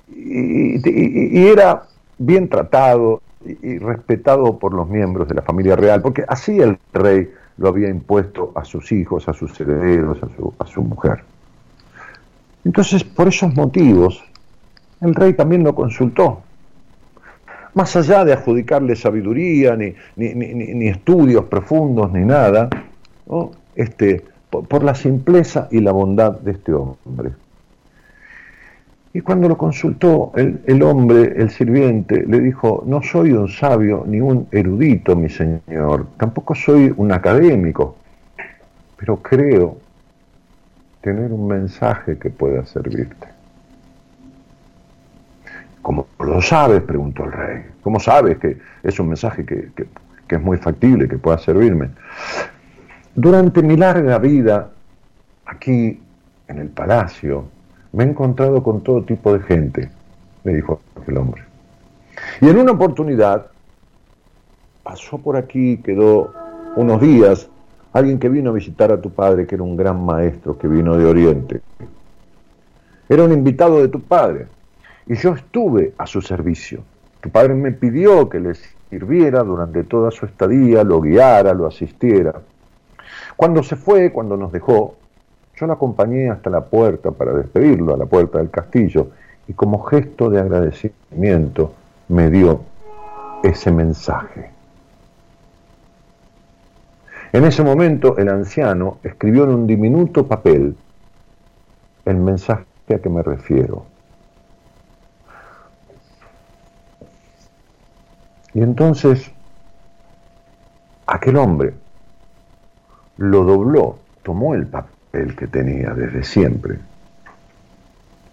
Y, 0.08 1.46
era 1.46 1.84
bien 2.18 2.48
tratado 2.48 3.22
y, 3.44 3.78
respetado 3.78 4.58
por 4.58 4.74
los 4.74 4.88
miembros 4.88 5.28
de 5.28 5.34
la 5.34 5.42
familia 5.42 5.74
real, 5.74 6.02
porque 6.02 6.24
así 6.28 6.58
el 6.60 6.78
rey 6.92 7.32
lo 7.56 7.68
había 7.68 7.88
impuesto 7.88 8.52
a 8.54 8.64
sus 8.64 8.92
hijos, 8.92 9.28
a 9.28 9.32
sus 9.32 9.58
herederos, 9.60 10.18
a 10.22 10.28
su, 10.36 10.54
a 10.58 10.66
su 10.66 10.82
mujer. 10.82 11.24
Entonces, 12.64 13.04
por 13.04 13.28
esos 13.28 13.54
motivos, 13.54 14.22
el 15.00 15.14
rey 15.14 15.32
también 15.32 15.64
lo 15.64 15.74
consultó 15.74 16.42
más 17.74 17.94
allá 17.96 18.24
de 18.24 18.32
adjudicarle 18.32 18.96
sabiduría, 18.96 19.76
ni, 19.76 19.94
ni, 20.16 20.88
estudios 20.88 21.44
profundos, 21.44 22.12
ni 22.12 22.24
nada, 22.24 22.68
este, 23.74 24.24
por, 24.50 24.82
la 24.82 24.94
simpleza 24.94 25.68
y 25.70 25.80
la 25.80 25.92
bondad 25.92 26.40
de 26.40 26.52
este 26.52 26.72
hombre. 26.72 27.30
Y 29.12 29.20
cuando 29.22 29.48
lo 29.48 29.58
consultó, 29.58 30.32
el, 30.36 30.60
el, 30.66 30.82
hombre, 30.82 31.34
el 31.36 31.50
sirviente, 31.50 32.24
le 32.26 32.40
dijo, 32.40 32.84
no 32.86 33.02
soy 33.02 33.32
un 33.32 33.48
sabio 33.48 34.04
ni 34.06 34.20
un 34.20 34.46
erudito, 34.52 35.16
mi 35.16 35.28
señor, 35.28 36.06
tampoco 36.16 36.54
soy 36.54 36.92
un 36.96 37.10
académico, 37.10 37.96
pero 38.96 39.16
creo 39.16 39.78
tener 41.00 41.32
un 41.32 41.48
mensaje 41.48 42.18
que 42.18 42.30
pueda 42.30 42.64
servirte. 42.66 43.29
¿Cómo 45.82 46.06
lo 46.18 46.42
sabes? 46.42 46.82
preguntó 46.82 47.24
el 47.24 47.32
rey. 47.32 47.62
¿Cómo 47.82 47.98
sabes 47.98 48.38
que 48.38 48.58
es 48.82 49.00
un 49.00 49.08
mensaje 49.08 49.44
que, 49.44 49.70
es 50.28 50.40
muy 50.42 50.58
factible, 50.58 51.08
que 51.08 51.18
pueda 51.18 51.38
servirme? 51.38 51.90
Durante 53.14 53.62
mi 53.62 53.76
larga 53.76 54.18
vida 54.18 54.70
aquí 55.46 56.00
en 56.48 56.58
el 56.58 56.68
palacio 56.68 57.44
me 57.92 58.04
he 58.04 58.08
encontrado 58.08 58.62
con 58.62 58.82
todo 58.82 59.02
tipo 59.02 59.32
de 59.32 59.40
gente, 59.40 59.90
me 60.44 60.54
dijo 60.54 60.80
el 61.06 61.16
hombre. 61.16 61.42
Y 62.40 62.48
en 62.48 62.58
una 62.58 62.72
oportunidad 62.72 63.46
pasó 64.82 65.18
por 65.18 65.36
aquí, 65.36 65.78
quedó 65.78 66.32
unos 66.76 67.00
días, 67.00 67.48
alguien 67.92 68.18
que 68.18 68.28
vino 68.28 68.50
a 68.50 68.52
visitar 68.52 68.92
a 68.92 69.00
tu 69.00 69.10
padre, 69.10 69.46
que 69.46 69.56
era 69.56 69.64
un 69.64 69.76
gran 69.76 70.04
maestro 70.04 70.56
que 70.56 70.68
vino 70.68 70.96
de 70.96 71.04
Oriente. 71.04 71.60
Era 73.08 73.24
un 73.24 73.32
invitado 73.32 73.80
de 73.80 73.88
tu 73.88 74.00
padre 74.00 74.46
y 75.10 75.16
yo 75.16 75.32
estuve 75.32 75.92
a 75.98 76.06
su 76.06 76.22
servicio. 76.22 76.84
Tu 77.20 77.30
padre 77.30 77.54
me 77.54 77.72
pidió 77.72 78.28
que 78.28 78.38
le 78.38 78.54
sirviera 78.54 79.42
durante 79.42 79.82
toda 79.82 80.12
su 80.12 80.24
estadía, 80.24 80.84
lo 80.84 81.00
guiara, 81.00 81.52
lo 81.52 81.66
asistiera. 81.66 82.40
Cuando 83.36 83.64
se 83.64 83.74
fue, 83.74 84.12
cuando 84.12 84.36
nos 84.36 84.52
dejó, 84.52 84.94
yo 85.56 85.66
lo 85.66 85.72
acompañé 85.72 86.30
hasta 86.30 86.48
la 86.48 86.60
puerta 86.60 87.10
para 87.10 87.32
despedirlo, 87.32 87.92
a 87.92 87.96
la 87.96 88.06
puerta 88.06 88.38
del 88.38 88.50
castillo, 88.50 89.08
y 89.48 89.52
como 89.52 89.82
gesto 89.82 90.30
de 90.30 90.38
agradecimiento 90.38 91.74
me 92.06 92.30
dio 92.30 92.60
ese 93.42 93.72
mensaje. 93.72 94.50
En 97.32 97.44
ese 97.44 97.64
momento 97.64 98.16
el 98.16 98.28
anciano 98.28 98.98
escribió 99.02 99.42
en 99.42 99.50
un 99.50 99.66
diminuto 99.66 100.28
papel 100.28 100.76
el 102.04 102.16
mensaje 102.16 102.64
a 102.94 102.98
que 103.00 103.08
me 103.08 103.24
refiero. 103.24 103.89
Y 108.54 108.62
entonces 108.62 109.30
aquel 111.06 111.36
hombre 111.36 111.74
lo 113.16 113.44
dobló, 113.44 113.98
tomó 114.22 114.54
el 114.54 114.66
papel 114.66 115.36
que 115.36 115.46
tenía 115.46 115.94
desde 115.94 116.22
siempre, 116.22 116.78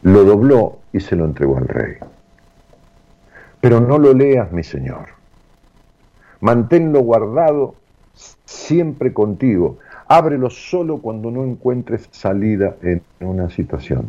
lo 0.02 0.24
dobló 0.24 0.80
y 0.94 1.00
se 1.00 1.16
lo 1.16 1.26
entregó 1.26 1.58
al 1.58 1.68
rey. 1.68 1.96
Pero 3.60 3.80
no 3.80 3.98
lo 3.98 4.14
leas, 4.14 4.52
mi 4.52 4.64
señor. 4.64 5.08
Manténlo 6.40 7.02
guardado 7.02 7.76
siempre 8.46 9.14
contigo. 9.14 9.80
Ábrelo 10.08 10.50
solo 10.50 11.00
cuando 11.00 11.32
no 11.32 11.44
encuentres 11.44 12.08
salida 12.12 12.76
en 12.82 13.02
una 13.20 13.50
situación. 13.50 14.06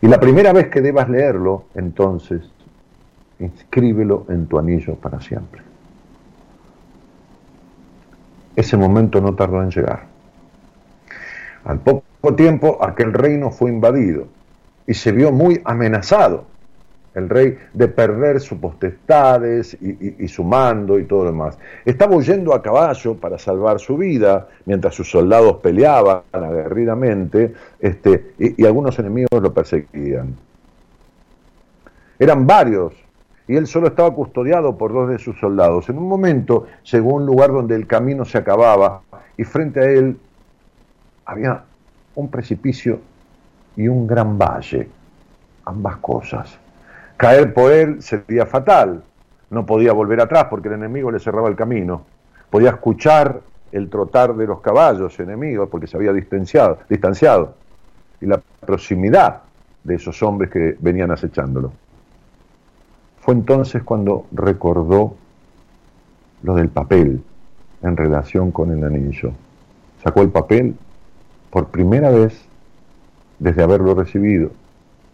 Y 0.00 0.08
la 0.08 0.20
primera 0.20 0.52
vez 0.52 0.68
que 0.68 0.80
debas 0.80 1.08
leerlo, 1.08 1.64
entonces, 1.74 2.42
inscríbelo 3.40 4.26
en 4.28 4.46
tu 4.46 4.58
anillo 4.58 4.94
para 4.96 5.20
siempre. 5.20 5.62
Ese 8.56 8.76
momento 8.76 9.20
no 9.20 9.34
tardó 9.34 9.62
en 9.62 9.70
llegar. 9.70 10.06
Al 11.64 11.78
poco 11.80 12.34
tiempo, 12.34 12.78
aquel 12.82 13.12
reino 13.12 13.50
fue 13.50 13.70
invadido 13.70 14.26
y 14.86 14.94
se 14.94 15.12
vio 15.12 15.30
muy 15.30 15.60
amenazado 15.64 16.46
el 17.14 17.28
rey 17.28 17.58
de 17.72 17.88
perder 17.88 18.40
sus 18.40 18.58
potestades 18.58 19.76
y, 19.80 20.28
su 20.28 20.44
mando 20.44 20.98
y 20.98 21.04
todo 21.04 21.24
lo 21.24 21.32
demás. 21.32 21.58
Estaba 21.84 22.16
huyendo 22.16 22.54
a 22.54 22.62
caballo 22.62 23.16
para 23.16 23.38
salvar 23.38 23.80
su 23.80 23.96
vida, 23.96 24.48
mientras 24.66 24.94
sus 24.94 25.10
soldados 25.10 25.56
peleaban 25.56 26.22
aguerridamente 26.32 27.54
este, 27.80 28.32
y, 28.38 28.62
y 28.62 28.66
algunos 28.66 28.98
enemigos 28.98 29.42
lo 29.42 29.52
perseguían. 29.52 30.36
Eran 32.18 32.46
varios, 32.46 32.94
y 33.48 33.56
él 33.56 33.66
solo 33.66 33.88
estaba 33.88 34.14
custodiado 34.14 34.76
por 34.76 34.92
dos 34.92 35.08
de 35.08 35.18
sus 35.18 35.38
soldados. 35.40 35.88
En 35.88 35.96
un 35.96 36.06
momento 36.06 36.66
llegó 36.84 37.14
un 37.14 37.24
lugar 37.24 37.50
donde 37.50 37.74
el 37.74 37.86
camino 37.86 38.26
se 38.26 38.36
acababa 38.36 39.00
y 39.38 39.44
frente 39.44 39.80
a 39.80 39.84
él 39.84 40.18
había 41.24 41.64
un 42.14 42.30
precipicio 42.30 43.00
y 43.74 43.88
un 43.88 44.06
gran 44.06 44.38
valle, 44.38 44.88
ambas 45.64 45.96
cosas. 45.96 46.58
Caer 47.16 47.54
por 47.54 47.72
él 47.72 48.02
sería 48.02 48.44
fatal. 48.44 49.02
No 49.50 49.64
podía 49.64 49.92
volver 49.94 50.20
atrás 50.20 50.44
porque 50.50 50.68
el 50.68 50.74
enemigo 50.74 51.10
le 51.10 51.18
cerraba 51.18 51.48
el 51.48 51.56
camino. 51.56 52.02
Podía 52.50 52.70
escuchar 52.70 53.40
el 53.72 53.88
trotar 53.88 54.34
de 54.34 54.46
los 54.46 54.60
caballos 54.60 55.18
enemigos 55.20 55.68
porque 55.70 55.86
se 55.86 55.96
había 55.96 56.12
distanciado, 56.12 56.80
distanciado. 56.88 57.54
Y 58.20 58.26
la 58.26 58.40
proximidad 58.60 59.40
de 59.84 59.94
esos 59.94 60.22
hombres 60.22 60.50
que 60.50 60.76
venían 60.80 61.10
acechándolo. 61.10 61.72
Fue 63.28 63.34
entonces 63.34 63.82
cuando 63.82 64.24
recordó 64.32 65.14
lo 66.42 66.54
del 66.54 66.70
papel 66.70 67.22
en 67.82 67.94
relación 67.94 68.50
con 68.52 68.70
el 68.70 68.82
anillo. 68.82 69.32
Sacó 70.02 70.22
el 70.22 70.30
papel 70.30 70.74
por 71.50 71.66
primera 71.66 72.08
vez 72.10 72.40
desde 73.38 73.62
haberlo 73.62 73.94
recibido 73.94 74.48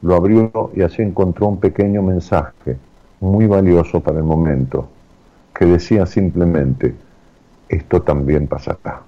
lo 0.02 0.14
abrió 0.14 0.70
y 0.76 0.82
así 0.82 1.02
encontró 1.02 1.48
un 1.48 1.58
pequeño 1.58 2.02
mensaje 2.02 2.76
muy 3.18 3.48
valioso 3.48 3.98
para 3.98 4.18
el 4.18 4.24
momento, 4.24 4.86
que 5.52 5.64
decía 5.64 6.06
simplemente, 6.06 6.94
esto 7.68 8.02
también 8.02 8.46
pasará. 8.46 9.02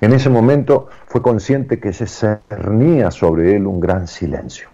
En 0.00 0.14
ese 0.14 0.30
momento 0.30 0.88
fue 1.04 1.20
consciente 1.20 1.80
que 1.80 1.92
se 1.92 2.06
cernía 2.06 3.10
sobre 3.10 3.56
él 3.56 3.66
un 3.66 3.78
gran 3.78 4.06
silencio, 4.08 4.70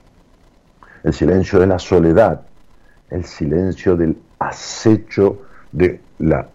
el 1.05 1.13
silencio 1.13 1.61
de 1.61 1.67
la 1.67 1.79
soledad, 1.79 2.41
el 3.11 3.25
silencio 3.25 3.95
del 3.95 4.17
acecho 4.39 5.43
de 5.71 6.01
la 6.19 6.49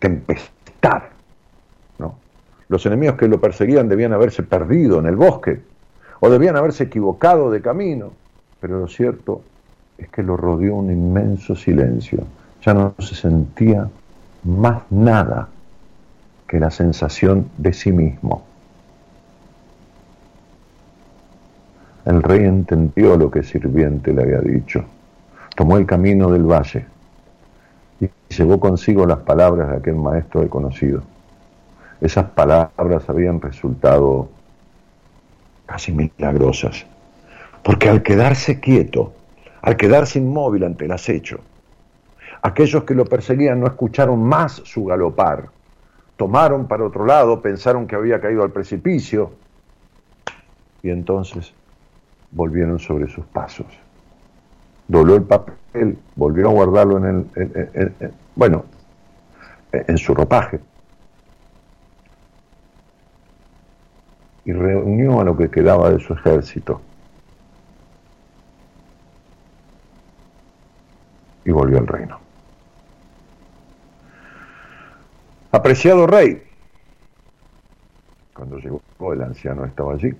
tempestad. 0.00 1.02
¿no? 1.98 2.16
Los 2.68 2.84
enemigos 2.86 3.16
que 3.16 3.28
lo 3.28 3.40
perseguían 3.40 3.88
debían 3.88 4.12
haberse 4.12 4.42
perdido 4.42 4.98
en 4.98 5.06
el 5.06 5.16
bosque, 5.16 5.60
o 6.20 6.30
debían 6.30 6.56
haberse 6.56 6.84
equivocado 6.84 7.50
de 7.50 7.60
camino, 7.60 8.12
pero 8.58 8.80
lo 8.80 8.88
cierto 8.88 9.42
es 9.98 10.08
que 10.08 10.22
lo 10.22 10.36
rodeó 10.36 10.76
un 10.76 10.90
inmenso 10.90 11.54
silencio. 11.54 12.24
Ya 12.62 12.72
no 12.72 12.94
se 12.98 13.14
sentía 13.14 13.88
más 14.44 14.82
nada 14.90 15.48
que 16.48 16.58
la 16.58 16.70
sensación 16.70 17.50
de 17.58 17.74
sí 17.74 17.92
mismo. 17.92 18.45
El 22.06 22.22
rey 22.22 22.44
entendió 22.44 23.16
lo 23.16 23.32
que 23.32 23.42
sirviente 23.42 24.12
le 24.12 24.22
había 24.22 24.40
dicho. 24.40 24.84
Tomó 25.56 25.76
el 25.76 25.86
camino 25.86 26.30
del 26.30 26.44
valle 26.44 26.86
y 28.00 28.08
llevó 28.28 28.60
consigo 28.60 29.04
las 29.06 29.18
palabras 29.18 29.70
de 29.70 29.76
aquel 29.78 29.96
maestro 29.96 30.40
desconocido. 30.42 31.02
Esas 32.00 32.26
palabras 32.30 33.08
habían 33.08 33.40
resultado 33.40 34.28
casi 35.66 35.90
milagrosas. 35.90 36.86
Porque 37.64 37.88
al 37.88 38.04
quedarse 38.04 38.60
quieto, 38.60 39.12
al 39.62 39.76
quedarse 39.76 40.20
inmóvil 40.20 40.62
ante 40.62 40.84
el 40.84 40.92
acecho, 40.92 41.40
aquellos 42.40 42.84
que 42.84 42.94
lo 42.94 43.04
perseguían 43.04 43.58
no 43.58 43.66
escucharon 43.66 44.22
más 44.22 44.62
su 44.64 44.84
galopar, 44.84 45.48
tomaron 46.16 46.68
para 46.68 46.84
otro 46.84 47.04
lado, 47.04 47.42
pensaron 47.42 47.88
que 47.88 47.96
había 47.96 48.20
caído 48.20 48.44
al 48.44 48.52
precipicio 48.52 49.32
y 50.84 50.90
entonces 50.90 51.52
volvieron 52.30 52.78
sobre 52.78 53.08
sus 53.08 53.24
pasos. 53.26 53.66
Dobló 54.88 55.16
el 55.16 55.22
papel, 55.22 55.98
volvió 56.14 56.48
a 56.48 56.52
guardarlo 56.52 56.98
en 56.98 57.30
el, 57.34 57.92
bueno, 58.34 58.64
en 59.72 59.98
su 59.98 60.14
ropaje 60.14 60.60
y 64.46 64.52
reunió 64.52 65.20
a 65.20 65.24
lo 65.24 65.36
que 65.36 65.50
quedaba 65.50 65.90
de 65.90 65.98
su 65.98 66.14
ejército. 66.14 66.80
Y 71.44 71.50
volvió 71.50 71.78
al 71.78 71.86
reino. 71.86 72.20
Apreciado 75.50 76.06
rey, 76.06 76.42
cuando 78.34 78.58
llegó 78.58 78.80
el 79.12 79.22
anciano 79.22 79.64
estaba 79.64 79.94
allí. 79.94 80.14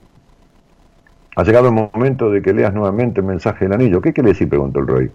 Ha 1.36 1.44
llegado 1.44 1.68
el 1.68 1.74
momento 1.74 2.30
de 2.30 2.40
que 2.40 2.54
leas 2.54 2.72
nuevamente 2.72 3.20
el 3.20 3.26
mensaje 3.26 3.66
del 3.66 3.74
anillo. 3.74 4.00
¿Qué 4.00 4.14
quiere 4.14 4.30
decir? 4.30 4.48
preguntó 4.48 4.80
el 4.80 4.86
rey. 4.86 5.10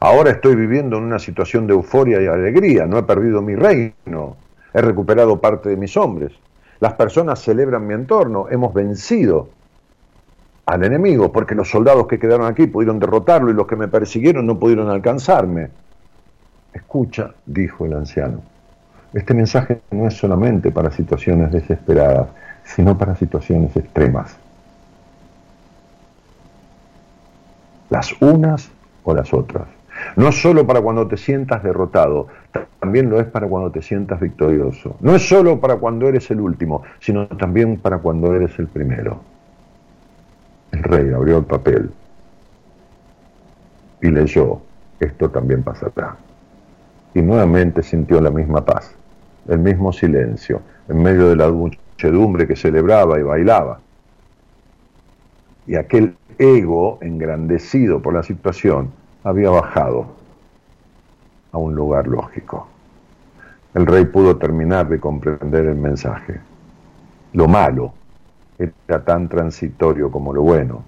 Ahora 0.00 0.30
estoy 0.30 0.56
viviendo 0.56 0.96
en 0.96 1.04
una 1.04 1.18
situación 1.18 1.66
de 1.66 1.74
euforia 1.74 2.22
y 2.22 2.26
alegría. 2.26 2.86
No 2.86 2.96
he 2.96 3.02
perdido 3.02 3.42
mi 3.42 3.54
reino. 3.54 4.36
He 4.72 4.80
recuperado 4.80 5.38
parte 5.40 5.68
de 5.68 5.76
mis 5.76 5.94
hombres. 5.98 6.32
Las 6.80 6.94
personas 6.94 7.40
celebran 7.40 7.86
mi 7.86 7.94
entorno, 7.94 8.46
hemos 8.50 8.72
vencido 8.72 9.48
al 10.64 10.84
enemigo, 10.84 11.32
porque 11.32 11.54
los 11.54 11.70
soldados 11.70 12.06
que 12.06 12.18
quedaron 12.18 12.46
aquí 12.46 12.66
pudieron 12.66 12.98
derrotarlo 12.98 13.50
y 13.50 13.54
los 13.54 13.66
que 13.66 13.76
me 13.76 13.88
persiguieron 13.88 14.46
no 14.46 14.58
pudieron 14.58 14.88
alcanzarme. 14.88 15.68
Escucha, 16.72 17.32
dijo 17.46 17.86
el 17.86 17.94
anciano, 17.94 18.40
este 19.14 19.32
mensaje 19.32 19.80
no 19.90 20.08
es 20.08 20.14
solamente 20.14 20.70
para 20.70 20.90
situaciones 20.90 21.52
desesperadas, 21.52 22.28
sino 22.64 22.98
para 22.98 23.14
situaciones 23.16 23.74
extremas. 23.76 24.45
Las 27.90 28.14
unas 28.20 28.70
o 29.04 29.14
las 29.14 29.32
otras. 29.32 29.68
No 30.16 30.28
es 30.28 30.40
solo 30.40 30.66
para 30.66 30.80
cuando 30.80 31.06
te 31.06 31.16
sientas 31.16 31.62
derrotado, 31.62 32.28
también 32.80 33.10
lo 33.10 33.20
es 33.20 33.26
para 33.26 33.48
cuando 33.48 33.70
te 33.70 33.82
sientas 33.82 34.20
victorioso. 34.20 34.96
No 35.00 35.14
es 35.14 35.28
solo 35.28 35.60
para 35.60 35.76
cuando 35.76 36.08
eres 36.08 36.30
el 36.30 36.40
último, 36.40 36.82
sino 37.00 37.26
también 37.26 37.78
para 37.78 37.98
cuando 37.98 38.34
eres 38.34 38.58
el 38.58 38.68
primero. 38.68 39.20
El 40.72 40.82
rey 40.82 41.12
abrió 41.12 41.38
el 41.38 41.44
papel 41.44 41.90
y 44.02 44.08
leyó, 44.10 44.60
esto 45.00 45.30
también 45.30 45.62
pasará. 45.62 46.16
Y 47.14 47.22
nuevamente 47.22 47.82
sintió 47.82 48.20
la 48.20 48.30
misma 48.30 48.64
paz, 48.64 48.94
el 49.48 49.58
mismo 49.58 49.92
silencio, 49.92 50.60
en 50.88 51.02
medio 51.02 51.28
de 51.28 51.36
la 51.36 51.50
muchedumbre 51.50 52.46
que 52.46 52.56
celebraba 52.56 53.18
y 53.18 53.22
bailaba. 53.22 53.80
Y 55.66 55.76
aquel 55.76 56.16
ego 56.38 56.98
engrandecido 57.00 58.00
por 58.00 58.14
la 58.14 58.22
situación 58.22 58.90
había 59.24 59.50
bajado 59.50 60.06
a 61.52 61.58
un 61.58 61.74
lugar 61.74 62.06
lógico. 62.06 62.68
El 63.74 63.86
rey 63.86 64.04
pudo 64.06 64.36
terminar 64.36 64.88
de 64.88 65.00
comprender 65.00 65.66
el 65.66 65.76
mensaje. 65.76 66.40
Lo 67.32 67.48
malo 67.48 67.92
era 68.58 69.04
tan 69.04 69.28
transitorio 69.28 70.10
como 70.10 70.32
lo 70.32 70.42
bueno. 70.42 70.82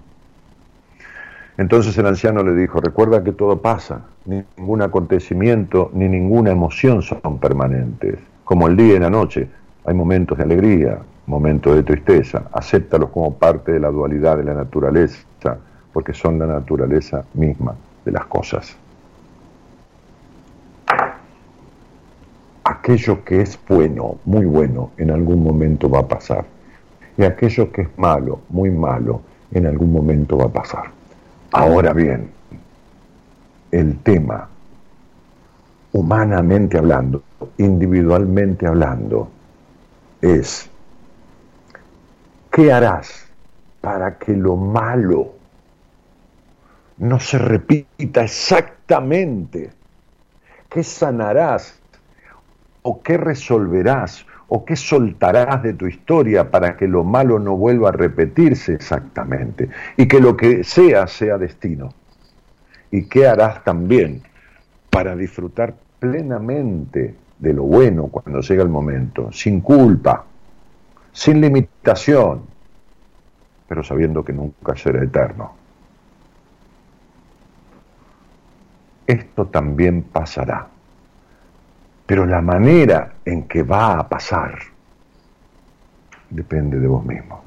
Entonces 1.57 1.97
el 1.97 2.07
anciano 2.07 2.41
le 2.41 2.55
dijo, 2.55 2.79
recuerda 2.79 3.23
que 3.23 3.33
todo 3.33 3.61
pasa, 3.61 4.01
ningún 4.25 4.81
acontecimiento 4.81 5.91
ni 5.93 6.07
ninguna 6.07 6.51
emoción 6.51 7.01
son 7.01 7.37
permanentes, 7.39 8.17
como 8.45 8.67
el 8.67 8.77
día 8.77 8.95
y 8.95 8.99
la 8.99 9.09
noche. 9.09 9.49
Hay 9.85 9.93
momentos 9.93 10.37
de 10.37 10.45
alegría, 10.45 10.99
momentos 11.27 11.75
de 11.75 11.83
tristeza, 11.83 12.43
acéptalos 12.53 13.09
como 13.09 13.33
parte 13.33 13.73
de 13.73 13.79
la 13.79 13.89
dualidad 13.89 14.37
de 14.37 14.45
la 14.45 14.53
naturaleza, 14.53 15.19
porque 15.99 16.13
son 16.13 16.39
la 16.39 16.47
naturaleza 16.47 17.25
misma 17.33 17.75
de 18.05 18.13
las 18.13 18.25
cosas. 18.27 18.73
Aquello 22.63 23.21
que 23.25 23.41
es 23.41 23.59
bueno, 23.67 24.15
muy 24.23 24.45
bueno, 24.45 24.91
en 24.95 25.11
algún 25.11 25.43
momento 25.43 25.89
va 25.89 25.99
a 25.99 26.07
pasar. 26.07 26.45
Y 27.17 27.25
aquello 27.25 27.69
que 27.73 27.81
es 27.81 27.89
malo, 27.97 28.39
muy 28.47 28.71
malo, 28.71 29.19
en 29.51 29.65
algún 29.65 29.91
momento 29.91 30.37
va 30.37 30.45
a 30.45 30.53
pasar. 30.53 30.85
Ahora 31.51 31.91
bien, 31.91 32.31
el 33.69 33.97
tema, 33.97 34.47
humanamente 35.91 36.77
hablando, 36.77 37.23
individualmente 37.57 38.65
hablando, 38.65 39.27
es, 40.21 40.69
¿qué 42.49 42.71
harás 42.71 43.25
para 43.81 44.17
que 44.17 44.31
lo 44.31 44.55
malo 44.55 45.38
no 46.99 47.19
se 47.19 47.37
repita 47.37 48.23
exactamente. 48.23 49.71
¿Qué 50.69 50.83
sanarás 50.83 51.79
o 52.83 53.01
qué 53.01 53.17
resolverás 53.17 54.25
o 54.47 54.65
qué 54.65 54.75
soltarás 54.75 55.63
de 55.63 55.73
tu 55.73 55.87
historia 55.87 56.51
para 56.51 56.75
que 56.77 56.87
lo 56.87 57.03
malo 57.03 57.39
no 57.39 57.55
vuelva 57.55 57.89
a 57.89 57.93
repetirse 57.93 58.73
exactamente 58.73 59.69
y 59.97 60.07
que 60.07 60.19
lo 60.19 60.35
que 60.37 60.63
sea 60.63 61.07
sea 61.07 61.37
destino? 61.37 61.89
¿Y 62.91 63.07
qué 63.07 63.27
harás 63.27 63.63
también 63.63 64.21
para 64.89 65.15
disfrutar 65.15 65.75
plenamente 65.99 67.15
de 67.37 67.53
lo 67.53 67.63
bueno 67.63 68.07
cuando 68.07 68.41
llega 68.41 68.63
el 68.63 68.69
momento, 68.69 69.31
sin 69.31 69.61
culpa, 69.61 70.25
sin 71.11 71.39
limitación, 71.39 72.41
pero 73.67 73.83
sabiendo 73.83 74.23
que 74.23 74.33
nunca 74.33 74.75
será 74.75 75.03
eterno? 75.03 75.58
Esto 79.09 79.47
también 79.47 80.03
pasará 80.03 80.67
pero 82.09 82.25
la 82.25 82.41
manera 82.41 83.13
en 83.23 83.43
que 83.43 83.61
va 83.61 83.99
a 83.99 84.09
pasar 84.09 84.57
depende 86.31 86.79
de 86.79 86.87
vos 86.87 87.05
mismo. 87.05 87.39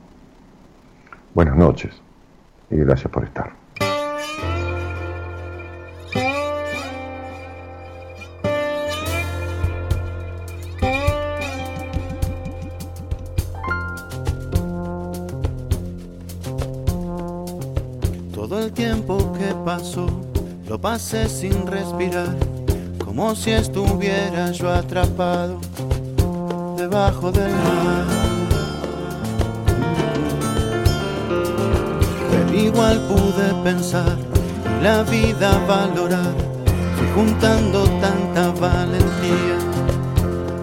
Buenas 1.34 1.56
noches 1.56 2.00
y 2.70 2.76
gracias 2.76 3.10
por 3.10 3.24
estar. 3.24 3.52
Todo 18.32 18.60
el 18.64 18.72
tiempo 18.72 19.32
que 19.32 19.52
pasó, 19.64 20.06
lo 20.72 20.80
pasé 20.80 21.28
sin 21.28 21.66
respirar 21.66 22.34
como 23.04 23.34
si 23.34 23.50
estuviera 23.50 24.52
yo 24.52 24.70
atrapado 24.70 25.60
debajo 26.78 27.30
del 27.30 27.50
mar. 27.50 28.06
Pero 32.30 32.58
igual 32.58 32.98
pude 33.02 33.52
pensar 33.62 34.16
y 34.64 34.82
la 34.82 35.02
vida 35.02 35.60
valorar, 35.68 36.32
fui 36.96 37.08
juntando 37.16 37.84
tanta 38.00 38.50
valentía 38.58 39.58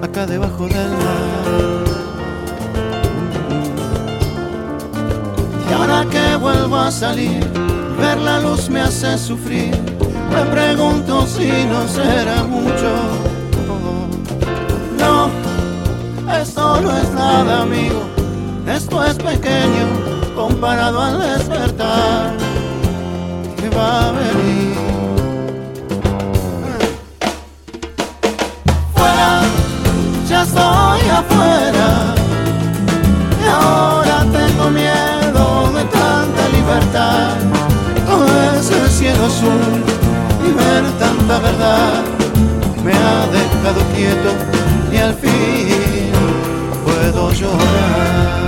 acá 0.01 0.26
debajo 0.26 0.68
del 0.68 0.89
mar. 0.89 1.84
Y 5.70 5.74
ahora 5.74 6.03
que 6.10 6.36
vuelvo 6.38 6.78
a 6.78 6.89
salir, 6.89 7.47
ver 7.99 8.18
la 8.18 8.39
luz 8.39 8.72
me 8.72 8.82
hace 8.82 9.16
sufrir 9.16 9.99
me 10.30 10.45
pregunto 10.45 11.25
si 11.27 11.65
no 11.65 11.88
será 11.88 12.43
mucho. 12.43 12.91
No, 14.97 15.30
esto 16.41 16.82
no 16.82 16.97
es 16.97 17.09
nada, 17.11 17.61
amigo. 17.61 18.03
Esto 18.67 19.03
es 19.03 19.15
pequeño 19.15 19.88
comparado 20.36 21.01
al 21.01 21.19
despertar 21.19 22.34
que 23.57 23.69
va 23.69 24.07
a 24.07 24.11
venir. 24.11 24.75
Fuera, 28.95 29.41
ya 30.27 30.43
estoy 30.43 31.09
afuera. 31.09 32.15
Y 33.43 33.47
ahora 33.47 34.25
tengo 34.32 34.69
miedo 34.69 35.71
de 35.73 35.84
tanta 35.86 36.49
libertad. 36.53 37.36
Todo 38.07 38.59
ese 38.59 38.89
cielo 38.89 39.25
azul 39.25 39.99
tanta 40.99 41.39
verdad 41.39 42.03
me 42.84 42.93
ha 42.93 43.28
dejado 43.28 43.82
quieto 43.95 44.32
y 44.91 44.97
al 44.97 45.14
fin 45.16 46.12
puedo 46.86 47.32
llorar. 47.32 48.39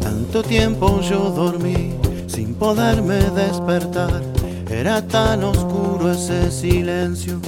Tanto 0.00 0.42
tiempo 0.42 1.00
yo 1.00 1.30
dormí 1.30 1.94
sin 2.26 2.54
poderme 2.54 3.16
despertar. 3.30 4.22
Era 4.68 5.00
tan 5.00 5.44
oscuro 5.44 6.10
ese 6.12 6.50
silencio 6.50 7.40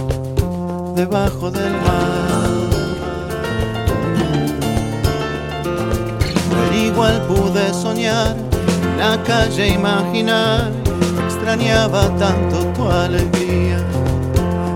debajo 0.94 1.50
del 1.50 1.72
mar. 1.72 2.47
Igual 6.98 7.22
pude 7.28 7.72
soñar, 7.72 8.34
la 8.98 9.22
calle 9.22 9.68
imaginar, 9.68 10.72
extrañaba 11.26 12.08
tanto 12.18 12.56
tu 12.74 12.90
alegría, 12.90 13.78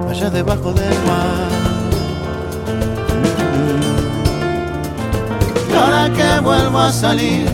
allá 0.08 0.30
debajo 0.30 0.72
del 0.72 0.94
mar. 1.08 1.48
Ahora 5.76 6.12
que 6.16 6.40
vuelvo 6.40 6.78
a 6.78 6.92
salir, 6.92 7.50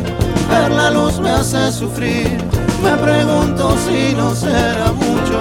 ver 0.51 0.71
la 0.71 0.91
luz 0.91 1.19
me 1.19 1.31
hace 1.31 1.73
sufrir, 1.73 2.37
me 2.85 2.95
pregunto 2.99 3.75
si 3.87 4.15
no 4.15 4.35
será 4.35 4.93
mucho. 4.93 5.41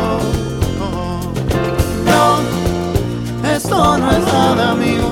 No, 2.06 3.50
esto 3.54 3.98
no 3.98 4.10
es 4.10 4.26
nada 4.26 4.72
amigo, 4.72 5.10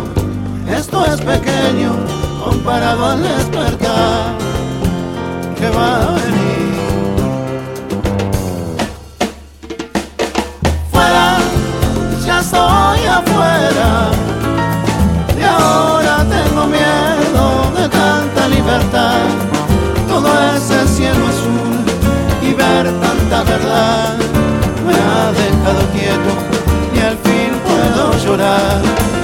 esto 0.70 1.06
es 1.06 1.20
pequeño 1.20 2.15
comparado 2.56 3.06
al 3.06 3.22
despertar 3.22 4.34
que 5.58 5.70
va 5.70 5.90
a 5.96 6.12
venir. 6.22 6.74
Fuera, 10.92 11.38
ya 12.26 12.40
estoy 12.40 13.00
afuera 13.20 13.90
y 15.38 15.44
ahora 15.44 16.26
tengo 16.36 16.68
miedo 16.68 17.46
de 17.78 17.90
tanta 17.90 18.48
libertad. 18.48 19.26
Todo 20.08 20.30
ese 20.56 20.88
cielo 20.88 21.28
azul 21.28 21.78
y 22.42 22.54
ver 22.54 22.86
tanta 23.06 23.44
verdad 23.44 24.16
me 24.88 24.94
ha 24.94 25.24
dejado 25.44 25.82
quieto 25.96 26.32
y 26.96 27.00
al 27.00 27.18
fin 27.18 27.52
puedo 27.66 28.18
llorar. 28.24 29.15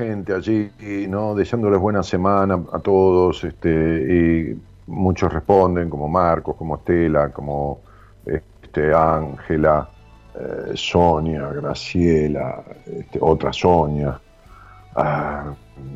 Gente 0.00 0.32
allí, 0.34 0.70
¿no? 1.08 1.34
Deseándoles 1.34 1.78
buena 1.78 2.02
semana 2.02 2.58
a 2.72 2.78
todos, 2.78 3.44
este, 3.44 3.68
y 3.68 4.58
muchos 4.86 5.30
responden, 5.32 5.90
como 5.90 6.08
Marcos, 6.08 6.56
como 6.56 6.76
Estela, 6.76 7.28
como 7.28 7.80
este, 8.24 8.94
Ángela, 8.94 9.88
eh, 10.34 10.72
Sonia, 10.74 11.48
Graciela, 11.48 12.64
este, 12.86 13.18
otra 13.20 13.52
Sonia, 13.52 14.18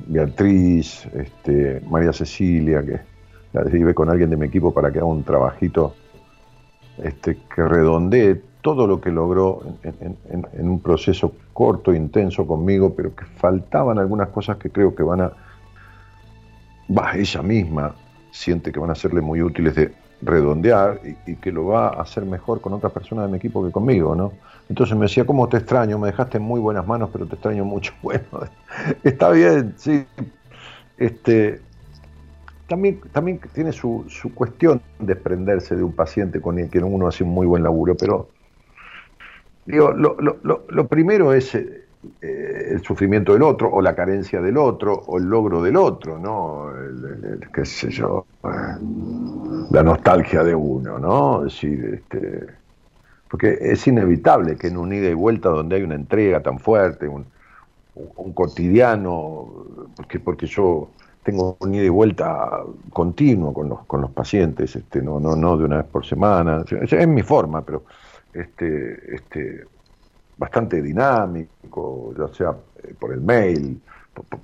Beatriz, 0.07 1.07
este, 1.15 1.81
María 1.89 2.13
Cecilia, 2.13 2.85
que 2.85 3.01
la 3.53 3.63
vive 3.63 3.95
con 3.95 4.11
alguien 4.11 4.29
de 4.29 4.37
mi 4.37 4.47
equipo 4.47 4.73
para 4.73 4.93
que 4.93 4.99
haga 4.99 5.07
un 5.07 5.25
trabajito 5.25 5.95
este, 6.99 7.39
que 7.55 7.63
redondee 7.63 8.41
todo 8.63 8.87
lo 8.87 9.01
que 9.01 9.11
logró 9.11 9.63
en, 9.83 10.69
un 10.69 10.81
proceso 10.81 11.33
corto 11.53 11.93
intenso 11.93 12.47
conmigo, 12.47 12.95
pero 12.95 13.15
que 13.15 13.27
faltaban 13.27 13.99
algunas 13.99 14.31
cosas 14.31 14.57
que 14.57 14.71
creo 14.71 14.95
que 14.95 15.03
van 15.03 15.21
a, 15.21 15.33
va, 16.91 17.15
ella 17.15 17.43
misma 17.43 17.95
siente 18.31 18.73
que 18.73 18.81
van 18.81 18.91
a 18.91 18.95
serle 18.95 19.21
muy 19.21 19.43
útiles 19.43 19.75
de 19.75 19.93
redondear 20.23 21.01
y, 21.27 21.37
que 21.37 21.53
lo 21.53 21.67
va 21.67 21.89
a 21.89 22.03
hacer 22.03 22.25
mejor 22.25 22.61
con 22.61 22.73
otra 22.73 22.89
persona 22.89 23.23
de 23.23 23.29
mi 23.29 23.37
equipo 23.37 23.65
que 23.65 23.71
conmigo, 23.71 24.15
¿no? 24.15 24.33
Entonces 24.69 24.97
me 24.97 25.03
decía, 25.03 25.27
¿cómo 25.27 25.49
te 25.49 25.59
extraño? 25.59 25.99
Me 25.99 26.07
dejaste 26.07 26.39
en 26.39 26.45
muy 26.45 26.61
buenas 26.61 26.87
manos, 26.87 27.11
pero 27.13 27.27
te 27.27 27.35
extraño 27.35 27.65
mucho. 27.65 27.93
Bueno, 28.03 28.25
está 29.05 29.31
bien, 29.31 29.75
sí. 29.77 30.07
Este, 30.97 31.61
también, 32.69 33.01
también 33.13 33.41
tiene 33.53 33.73
su, 33.73 34.05
su 34.09 34.35
cuestión 34.35 34.81
desprenderse 34.99 35.77
de 35.77 35.83
un 35.83 35.93
paciente 35.93 36.41
con 36.41 36.59
el 36.59 36.71
que 36.71 36.79
uno 36.79 37.07
hace 37.07 37.25
un 37.25 37.31
muy 37.31 37.47
buen 37.47 37.63
laburo, 37.63 37.97
pero 37.97 38.29
Digo, 39.67 39.93
lo, 39.93 40.17
lo, 40.21 40.65
lo, 40.69 40.87
primero 40.89 41.33
es 41.33 41.55
eh, 41.55 41.85
el 42.21 42.83
sufrimiento 42.83 43.33
del 43.33 43.43
otro, 43.43 43.71
o 43.71 43.81
la 43.81 43.95
carencia 43.95 44.43
del 44.43 44.59
otro, 44.59 44.93
o 44.95 45.17
el 45.19 45.25
logro 45.25 45.63
del 45.63 45.77
otro, 45.77 46.19
¿no? 46.19 46.71
qué 47.53 47.65
sé 47.65 47.91
yo, 47.91 48.27
la 49.71 49.83
nostalgia 49.83 50.45
de 50.45 50.55
uno, 50.55 50.99
¿no? 50.99 51.45
Decir, 51.45 52.03
este, 52.03 52.47
porque 53.31 53.57
es 53.59 53.87
inevitable 53.87 54.57
que 54.57 54.67
en 54.67 54.77
un 54.77 54.93
ida 54.93 55.09
y 55.09 55.15
vuelta 55.15 55.49
donde 55.49 55.77
hay 55.77 55.83
una 55.83 55.95
entrega 55.95 56.43
tan 56.43 56.59
fuerte, 56.59 57.09
un, 57.09 57.25
un 57.95 58.33
cotidiano, 58.35 59.49
porque, 59.97 60.21
porque 60.21 60.47
yo 60.47 60.91
tengo 61.25 61.57
un 61.59 61.75
ida 61.75 61.85
y 61.85 61.89
vuelta 61.89 62.61
continuo 62.93 63.53
con 63.53 63.69
los, 63.69 63.85
con 63.87 64.03
los 64.03 64.11
pacientes, 64.11 64.77
este, 64.77 65.03
no, 65.03 65.19
no, 65.19 65.35
no 65.35 65.57
de 65.57 65.65
una 65.65 65.79
vez 65.79 65.87
por 65.87 66.05
semana, 66.05 66.65
es 66.69 67.09
mi 67.09 67.23
forma, 67.23 67.63
pero 67.63 67.85
este, 68.33 69.17
este, 69.17 69.65
bastante 70.37 70.83
dinámico, 70.83 72.15
ya 72.17 72.29
sea 72.29 72.55
eh, 72.83 72.95
por 72.99 73.13
el 73.13 73.21
mail, 73.21 73.81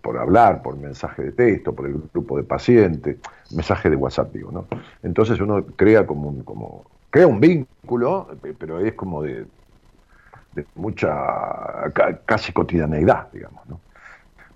por, 0.02 0.18
hablar, 0.18 0.62
por 0.62 0.76
mensaje 0.76 1.22
de 1.22 1.32
texto, 1.32 1.72
por 1.72 1.86
el 1.86 2.02
grupo 2.12 2.36
de 2.36 2.42
pacientes, 2.42 3.18
mensaje 3.52 3.88
de 3.88 3.96
WhatsApp, 3.96 4.32
digo, 4.32 4.50
¿no? 4.50 4.66
Entonces 5.02 5.38
uno 5.40 5.64
crea 5.76 6.06
como 6.06 6.28
un, 6.28 6.42
como, 6.42 6.86
crea 7.10 7.28
un 7.28 7.38
vínculo, 7.38 8.28
pero 8.58 8.80
es 8.80 8.94
como 8.94 9.22
de, 9.22 9.46
de 10.54 10.66
mucha, 10.74 11.14
casi 12.24 12.52
cotidianeidad, 12.52 13.30
digamos, 13.32 13.68
¿no? 13.68 13.80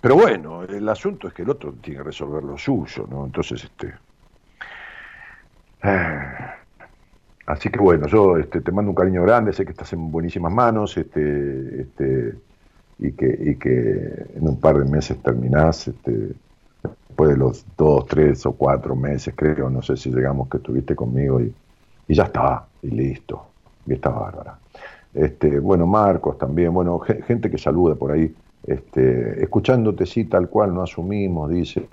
Pero 0.05 0.17
bueno, 0.17 0.63
el 0.65 0.87
asunto 0.87 1.29
es 1.29 1.33
que 1.33 1.41
el 1.41 1.49
otro 1.49 1.73
tiene 1.81 2.01
que 2.01 2.05
resolver 2.05 2.45
lo 2.45 2.59
suyo, 2.59 3.07
¿no? 3.11 3.25
Entonces, 3.25 3.65
este... 3.65 3.95
Eh, 5.83 6.21
Así 7.47 7.71
que 7.71 7.79
bueno, 7.79 8.07
yo 8.07 8.37
este, 8.37 8.61
te 8.61 8.71
mando 8.71 8.91
un 8.91 8.95
cariño 8.95 9.23
grande, 9.23 9.55
sé 9.55 9.65
que 9.65 9.71
estás 9.71 9.95
en 9.95 10.11
buenísimas 10.11 10.53
manos 10.53 10.95
este, 10.99 11.81
este, 11.81 12.35
y, 12.99 13.13
que, 13.13 13.39
y 13.47 13.55
que 13.57 14.27
en 14.35 14.47
un 14.47 14.61
par 14.61 14.77
de 14.79 14.91
meses 14.91 15.23
terminás, 15.23 15.89
este, 15.89 16.35
después 16.83 17.31
de 17.31 17.37
los 17.39 17.65
dos, 17.75 18.05
tres 18.07 18.45
o 18.45 18.53
cuatro 18.53 18.95
meses, 18.95 19.33
creo, 19.35 19.71
no 19.71 19.81
sé 19.81 19.97
si 19.97 20.11
llegamos 20.11 20.51
que 20.51 20.59
estuviste 20.59 20.95
conmigo 20.95 21.41
y, 21.41 21.55
y 22.09 22.15
ya 22.15 22.25
está, 22.25 22.67
y 22.83 22.91
listo, 22.91 23.47
y 23.87 23.95
está 23.95 24.11
bárbara. 24.11 24.59
Este, 25.15 25.61
bueno, 25.61 25.87
Marcos 25.87 26.37
también, 26.37 26.75
bueno, 26.75 26.99
gente 26.99 27.51
que 27.51 27.57
saluda 27.57 27.95
por 27.95 28.13
ahí, 28.13 28.35
este, 28.67 29.43
escuchándote 29.43 30.07
sí 30.07 30.25
tal 30.25 30.49
cual 30.49 30.75
no 30.75 30.83
asumimos, 30.83 31.51
dice, 31.51 31.87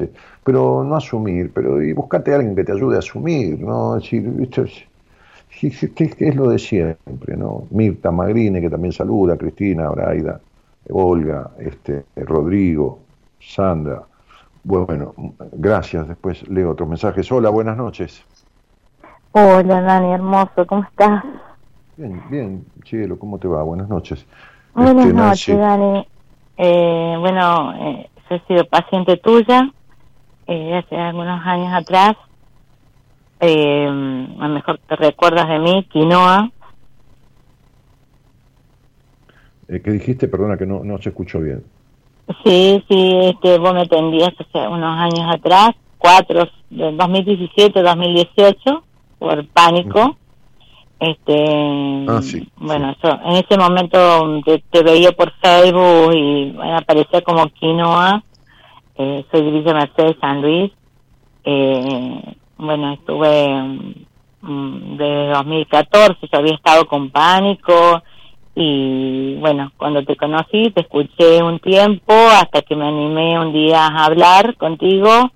pero 0.44 0.84
no 0.84 0.96
asumir, 0.96 1.52
pero 1.54 1.82
y 1.82 1.94
buscate 1.94 2.32
a 2.32 2.38
alguien 2.38 2.56
que 2.56 2.64
te 2.64 2.72
ayude 2.72 2.96
a 2.96 3.00
asumir, 3.00 3.60
¿no? 3.60 3.98
Es 3.98 4.04
decir, 4.04 4.50
que, 5.96 6.16
es 6.20 6.36
lo 6.36 6.50
de 6.50 6.60
siempre, 6.60 7.36
¿no? 7.36 7.68
Mirta 7.72 8.12
Magrini, 8.12 8.62
que 8.62 8.70
también 8.70 8.94
saluda, 8.94 9.38
Cristina, 9.38 9.90
Braida, 9.90 10.40
Olga, 10.90 11.52
este, 11.60 12.06
Rodrigo, 12.16 13.00
Sandra. 13.40 14.04
Bueno, 14.64 15.14
gracias. 15.52 16.08
Después 16.08 16.48
leo 16.50 16.72
otros 16.72 16.88
mensajes. 16.88 17.32
Hola, 17.32 17.50
buenas 17.50 17.78
noches. 17.78 18.24
Hola, 19.34 19.82
Dani, 19.82 20.14
hermoso, 20.14 20.66
¿cómo 20.68 20.84
estás? 20.84 21.24
Bien, 21.98 22.22
bien, 22.30 22.66
Cielo, 22.86 23.18
¿cómo 23.18 23.38
te 23.38 23.48
va? 23.48 23.64
Buenas 23.64 23.90
noches. 23.90 24.26
Buenas 24.74 25.06
este, 25.06 25.14
noches, 25.14 25.58
Dani. 25.58 26.08
Eh, 26.58 27.16
bueno, 27.20 27.74
eh, 27.76 28.10
yo 28.30 28.36
he 28.36 28.40
sido 28.48 28.66
paciente 28.66 29.18
tuya 29.18 29.72
eh, 30.48 30.76
hace 30.76 30.96
algunos 30.96 31.46
años 31.46 31.74
atrás 31.74 32.16
eh, 33.44 33.88
a 33.88 34.48
lo 34.48 34.54
mejor 34.54 34.80
te 34.88 34.96
recuerdas 34.96 35.50
de 35.50 35.60
mí, 35.60 35.88
quinoa. 35.92 36.52
Eh, 39.68 39.82
¿Qué 39.84 39.92
dijiste? 39.92 40.28
Perdona 40.28 40.58
que 40.58 40.68
no, 40.68 40.84
no 40.84 41.02
se 41.02 41.10
escuchó 41.10 41.40
bien. 41.40 41.64
Sí, 42.46 42.84
sí, 42.88 43.20
este, 43.24 43.58
vos 43.58 43.74
me 43.74 43.82
atendías 43.82 44.30
hace 44.38 44.68
unos 44.68 44.98
años 44.98 45.34
atrás, 45.34 45.72
cuatro, 45.98 46.48
del 46.70 46.96
2017, 46.96 47.82
2018, 47.82 48.84
por 49.18 49.48
pánico. 49.48 50.18
Este, 51.02 52.06
ah, 52.08 52.22
sí, 52.22 52.48
bueno, 52.58 52.96
en 53.26 53.32
ese 53.38 53.58
momento 53.58 54.44
te, 54.46 54.84
veía 54.84 55.12
por 55.14 55.34
Facebook 55.42 56.14
y 56.14 56.56
aparecía 56.76 57.24
como 57.24 57.48
quinoa. 57.48 58.24
Eh, 59.00 59.26
soy 59.32 59.50
Villa 59.50 59.74
Mercedes 59.74 60.16
San 60.22 60.44
Luis. 60.44 60.72
Eh, 61.44 62.36
bueno, 62.56 62.94
estuve 62.94 63.80
mm, 64.42 64.98
desde 64.98 65.30
2014, 65.30 66.28
yo 66.32 66.38
había 66.38 66.54
estado 66.54 66.86
con 66.86 67.10
pánico 67.10 68.04
y 68.54 69.38
bueno, 69.40 69.72
cuando 69.78 70.04
te 70.06 70.16
conocí 70.16 70.70
te 70.70 70.82
escuché 70.82 71.42
un 71.42 71.58
tiempo 71.58 72.14
hasta 72.14 72.62
que 72.62 72.76
me 72.76 72.88
animé 72.88 73.40
un 73.40 73.54
día 73.54 73.88
a 73.88 74.06
hablar 74.06 74.56
contigo, 74.56 75.32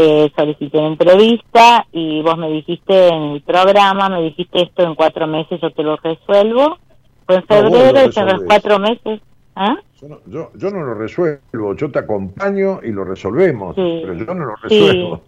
eh, 0.00 0.32
solicité 0.34 0.78
una 0.78 0.88
entrevista 0.88 1.86
y 1.92 2.22
vos 2.22 2.36
me 2.38 2.50
dijiste 2.50 3.08
en 3.08 3.22
el 3.32 3.42
programa, 3.42 4.08
me 4.08 4.22
dijiste 4.22 4.62
esto 4.62 4.82
en 4.82 4.94
cuatro 4.94 5.26
meses 5.26 5.60
yo 5.60 5.70
te 5.70 5.82
lo 5.82 5.96
resuelvo. 5.96 6.78
Fue 7.26 7.36
en 7.36 7.44
febrero 7.44 8.10
y 8.14 8.18
en 8.18 8.46
cuatro 8.46 8.78
meses. 8.78 9.20
¿Ah? 9.54 9.76
Yo, 10.00 10.08
no, 10.08 10.18
yo, 10.26 10.50
yo, 10.54 10.70
no 10.70 10.82
lo 10.82 10.94
resuelvo, 10.94 11.74
yo 11.76 11.90
te 11.90 11.98
acompaño 11.98 12.80
y 12.82 12.92
lo 12.92 13.04
resolvemos, 13.04 13.74
pero 13.76 14.14
yo 14.14 14.34
no 14.34 14.46
lo 14.46 14.56
resuelvo. 14.56 15.22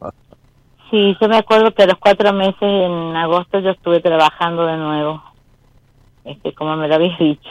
Sí, 0.90 1.16
yo 1.20 1.28
me 1.28 1.36
acuerdo 1.36 1.72
que 1.72 1.82
a 1.82 1.86
los 1.86 1.98
cuatro 1.98 2.32
meses 2.32 2.62
en 2.62 3.16
agosto 3.16 3.60
yo 3.60 3.70
estuve 3.70 4.00
trabajando 4.00 4.66
de 4.66 4.76
nuevo, 4.76 5.22
este, 6.24 6.54
como 6.54 6.76
me 6.76 6.88
lo 6.88 6.94
habéis 6.94 7.18
dicho. 7.18 7.50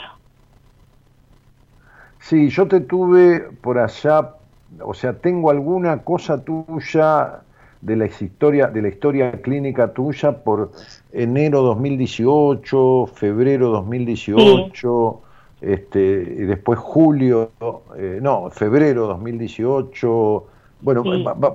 Sí, 2.19 2.49
yo 2.49 2.67
te 2.67 2.81
tuve 2.81 3.49
por 3.61 3.79
allá, 3.79 4.35
o 4.79 4.93
sea, 4.93 5.13
tengo 5.13 5.49
alguna 5.49 6.03
cosa 6.03 6.43
tuya 6.43 7.41
de 7.81 7.95
la 7.95 8.05
historia 8.05 8.67
de 8.67 8.81
la 8.81 8.87
historia 8.89 9.31
clínica 9.41 9.91
tuya 9.91 10.43
por 10.43 10.71
enero 11.11 11.61
2018, 11.61 13.07
febrero 13.13 13.69
2018, 13.69 15.21
este 15.61 15.99
y 16.39 16.43
después 16.43 16.79
julio, 16.79 17.51
eh, 17.97 18.19
no, 18.21 18.49
febrero 18.49 19.07
2018, 19.07 20.45
bueno, 20.81 21.03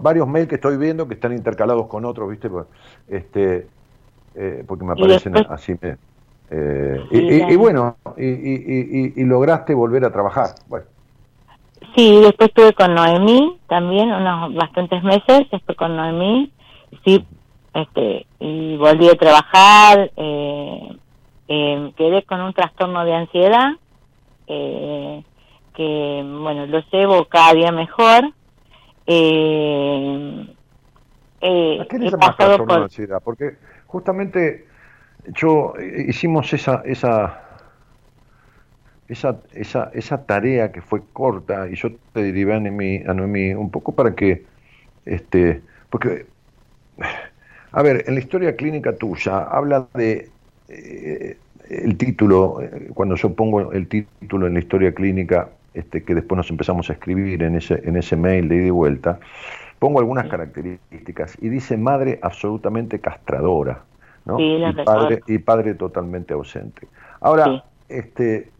varios 0.01 0.29
mails 0.29 0.49
que 0.49 0.57
estoy 0.57 0.77
viendo 0.77 1.09
que 1.09 1.15
están 1.15 1.33
intercalados 1.33 1.87
con 1.87 2.05
otros, 2.05 2.31
¿viste? 2.31 2.49
Este, 3.09 3.67
eh, 4.35 4.65
porque 4.67 4.85
me 4.85 4.93
aparecen 4.93 5.37
así. 5.49 5.77
Eh, 6.49 7.01
y, 7.11 7.57
bueno, 7.57 7.97
y, 8.17 9.25
lograste 9.25 9.75
volver 9.75 10.05
a 10.05 10.13
trabajar. 10.13 10.51
Bueno. 10.69 10.87
Sí, 11.97 12.21
después 12.21 12.51
estuve 12.51 12.75
con 12.75 12.95
Noemí 12.95 13.59
también, 13.69 14.13
unos 14.13 14.55
bastantes 14.55 15.03
meses, 15.03 15.47
estuve 15.51 15.75
con 15.75 15.97
Noemí, 15.97 16.53
sí, 17.05 17.25
este, 17.73 18.27
y 18.39 18.77
volví 18.77 19.09
a 19.09 19.15
trabajar, 19.15 20.13
eh, 20.17 20.97
quedé 21.97 22.23
con 22.25 22.43
un 22.43 22.53
trastorno 22.53 23.05
de 23.05 23.15
ansiedad, 23.15 23.71
que, 24.47 25.23
bueno, 26.25 26.67
lo 26.67 26.81
llevo 26.93 27.25
cada 27.25 27.55
día 27.55 27.73
mejor, 27.73 28.31
eh, 29.07 30.47
eh, 31.41 31.79
¿A 31.81 31.85
qué 31.87 31.99
le 31.99 32.11
llamas 32.11 32.37
trastorno 32.37 32.75
de 32.75 32.83
ansiedad? 32.83 33.23
Porque 33.25 33.57
justamente 33.87 34.67
yo 35.27 35.75
eh, 35.79 36.07
hicimos 36.09 36.53
esa, 36.53 36.83
esa 36.85 37.46
esa, 39.09 39.41
esa, 39.53 39.91
esa 39.95 40.25
tarea 40.25 40.73
que 40.73 40.81
fue 40.81 41.03
corta, 41.13 41.69
y 41.69 41.77
yo 41.77 41.91
te 42.13 42.23
derivé 42.23 42.55
a 42.55 42.61
Noemí, 42.61 43.03
a 43.07 43.15
Noemí 43.15 43.55
un 43.55 43.71
poco 43.71 43.95
para 43.95 44.15
que, 44.15 44.45
este, 45.05 45.61
porque, 45.91 46.27
a 47.73 47.83
ver, 47.83 48.05
en 48.07 48.15
la 48.15 48.21
historia 48.21 48.57
clínica 48.57 48.97
tuya 48.97 49.39
habla 49.45 49.87
de 49.95 50.29
eh, 50.69 51.37
el 51.69 51.97
título, 51.97 52.61
eh, 52.63 52.91
cuando 52.95 53.15
yo 53.17 53.35
pongo 53.35 53.73
el 53.73 53.89
título 53.89 54.47
en 54.47 54.55
la 54.55 54.61
historia 54.61 54.93
clínica, 54.93 55.49
este, 55.75 56.03
que 56.03 56.15
después 56.15 56.37
nos 56.37 56.51
empezamos 56.51 56.89
a 56.91 56.95
escribir 56.95 57.43
en 57.43 57.57
ese, 57.57 57.81
en 57.85 57.97
ese 57.97 58.17
mail 58.17 58.49
de 58.49 58.57
ida 58.57 58.67
y 58.67 58.71
vuelta, 58.71 59.19
pongo 59.79 60.01
algunas 60.01 60.27
características 60.29 61.37
y 61.41 61.49
dice 61.49 61.77
madre 61.77 62.19
absolutamente 62.23 62.99
castradora, 62.99 63.85
¿no? 64.25 64.41
y, 64.41 64.61
padre, 64.85 65.21
y 65.27 65.39
padre 65.39 65.75
totalmente 65.75 66.33
ausente. 66.35 66.89
Ahora, 67.21 67.63
este, 67.89 68.51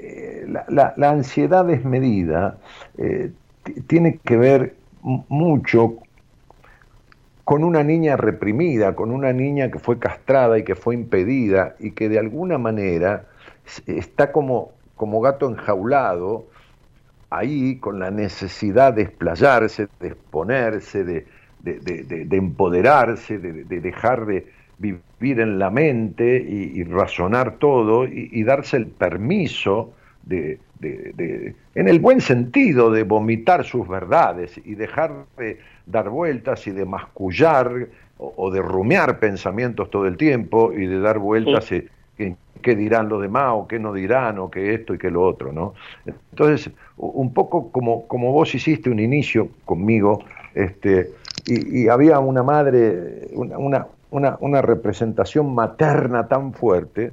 eh, 0.00 0.46
la, 0.68 0.94
la, 0.96 1.10
ansiedad 1.10 1.64
desmedida 1.64 2.58
eh, 2.96 3.32
tiene 3.86 4.18
que 4.24 4.36
ver 4.36 4.74
mucho 5.02 5.98
con 7.44 7.64
una 7.64 7.82
niña 7.82 8.16
reprimida, 8.16 8.94
con 8.94 9.10
una 9.10 9.32
niña 9.32 9.70
que 9.70 9.78
fue 9.78 9.98
castrada 9.98 10.58
y 10.58 10.64
que 10.64 10.74
fue 10.74 10.94
impedida 10.94 11.76
y 11.78 11.92
que 11.92 12.08
de 12.08 12.18
alguna 12.18 12.58
manera 12.58 13.24
está 13.86 14.32
como, 14.32 14.72
como 14.96 15.20
gato 15.20 15.48
enjaulado 15.48 16.46
ahí 17.30 17.76
con 17.78 17.98
la 17.98 18.10
necesidad 18.10 18.92
de 18.92 19.02
explayarse, 19.02 19.88
de 20.00 20.08
exponerse, 20.08 21.04
de, 21.04 21.26
de, 21.62 22.36
empoderarse, 22.36 23.38
de, 23.38 23.64
dejar 23.64 24.26
de 24.26 24.46
vivir 24.78 25.40
en 25.40 25.58
la 25.58 25.70
mente 25.70 26.36
y, 26.38 26.82
razonar 26.84 27.56
todo 27.56 28.06
y, 28.06 28.42
darse 28.44 28.76
el 28.76 28.86
permiso 28.86 29.92
de, 30.22 30.58
en 30.80 31.88
el 31.88 31.98
buen 31.98 32.20
sentido, 32.20 32.90
de 32.90 33.02
vomitar 33.02 33.64
sus 33.64 33.88
verdades 33.88 34.60
y 34.64 34.74
dejar 34.74 35.12
de 35.36 35.58
dar 35.86 36.08
vueltas 36.10 36.66
y 36.66 36.70
de 36.70 36.84
mascullar 36.84 37.88
o, 38.18 38.50
de 38.50 38.60
rumiar 38.60 39.18
pensamientos 39.18 39.90
todo 39.90 40.06
el 40.06 40.16
tiempo 40.16 40.72
y 40.72 40.86
de 40.86 41.00
dar 41.00 41.18
vueltas 41.18 41.70
y, 41.72 41.86
qué 42.60 42.74
dirán 42.74 43.08
los 43.08 43.22
demás 43.22 43.52
o 43.54 43.68
qué 43.68 43.78
no 43.78 43.92
dirán 43.92 44.38
o 44.38 44.50
qué 44.50 44.74
esto 44.74 44.92
y 44.92 44.98
qué 44.98 45.12
lo 45.12 45.22
otro, 45.22 45.52
¿no? 45.52 45.74
Entonces, 46.32 46.72
un 46.96 47.32
poco 47.32 47.70
como, 47.70 48.08
como 48.08 48.32
vos 48.32 48.52
hiciste 48.52 48.90
un 48.90 48.98
inicio 48.98 49.50
conmigo, 49.64 50.24
este, 50.54 51.10
y, 51.46 51.86
había 51.86 52.18
una 52.18 52.42
madre, 52.42 53.28
una, 53.32 53.58
una, 53.58 53.86
una, 54.10 54.62
representación 54.62 55.54
materna 55.54 56.28
tan 56.28 56.52
fuerte, 56.52 57.12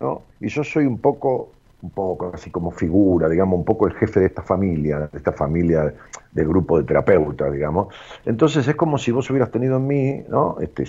¿no? 0.00 0.22
Y 0.40 0.48
yo 0.48 0.64
soy 0.64 0.86
un 0.86 0.98
poco, 0.98 1.52
un 1.82 1.90
poco 1.90 2.30
así 2.34 2.50
como 2.50 2.70
figura, 2.70 3.28
digamos, 3.28 3.58
un 3.58 3.64
poco 3.64 3.86
el 3.86 3.94
jefe 3.94 4.20
de 4.20 4.26
esta 4.26 4.42
familia, 4.42 5.08
de 5.12 5.18
esta 5.18 5.32
familia 5.32 5.92
de 6.32 6.44
grupo 6.44 6.78
de 6.78 6.84
terapeutas, 6.84 7.52
digamos. 7.52 7.94
Entonces 8.24 8.66
es 8.68 8.76
como 8.76 8.98
si 8.98 9.10
vos 9.10 9.28
hubieras 9.30 9.50
tenido 9.50 9.76
en 9.76 9.86
mí, 9.86 10.22
¿no? 10.28 10.56
Este, 10.60 10.84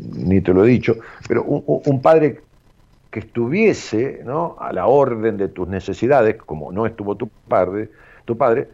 ni 0.00 0.40
te 0.40 0.52
lo 0.52 0.64
he 0.64 0.68
dicho, 0.68 0.96
pero 1.28 1.44
un, 1.44 1.62
un 1.84 2.02
padre 2.02 2.40
que 3.10 3.20
estuviese 3.20 4.20
¿no? 4.24 4.56
a 4.58 4.72
la 4.72 4.86
orden 4.86 5.36
de 5.36 5.48
tus 5.48 5.66
necesidades, 5.68 6.36
como 6.36 6.72
no 6.72 6.86
estuvo 6.86 7.16
tu 7.16 7.28
padre, 7.28 7.90
tu 8.24 8.36
padre, 8.36 8.68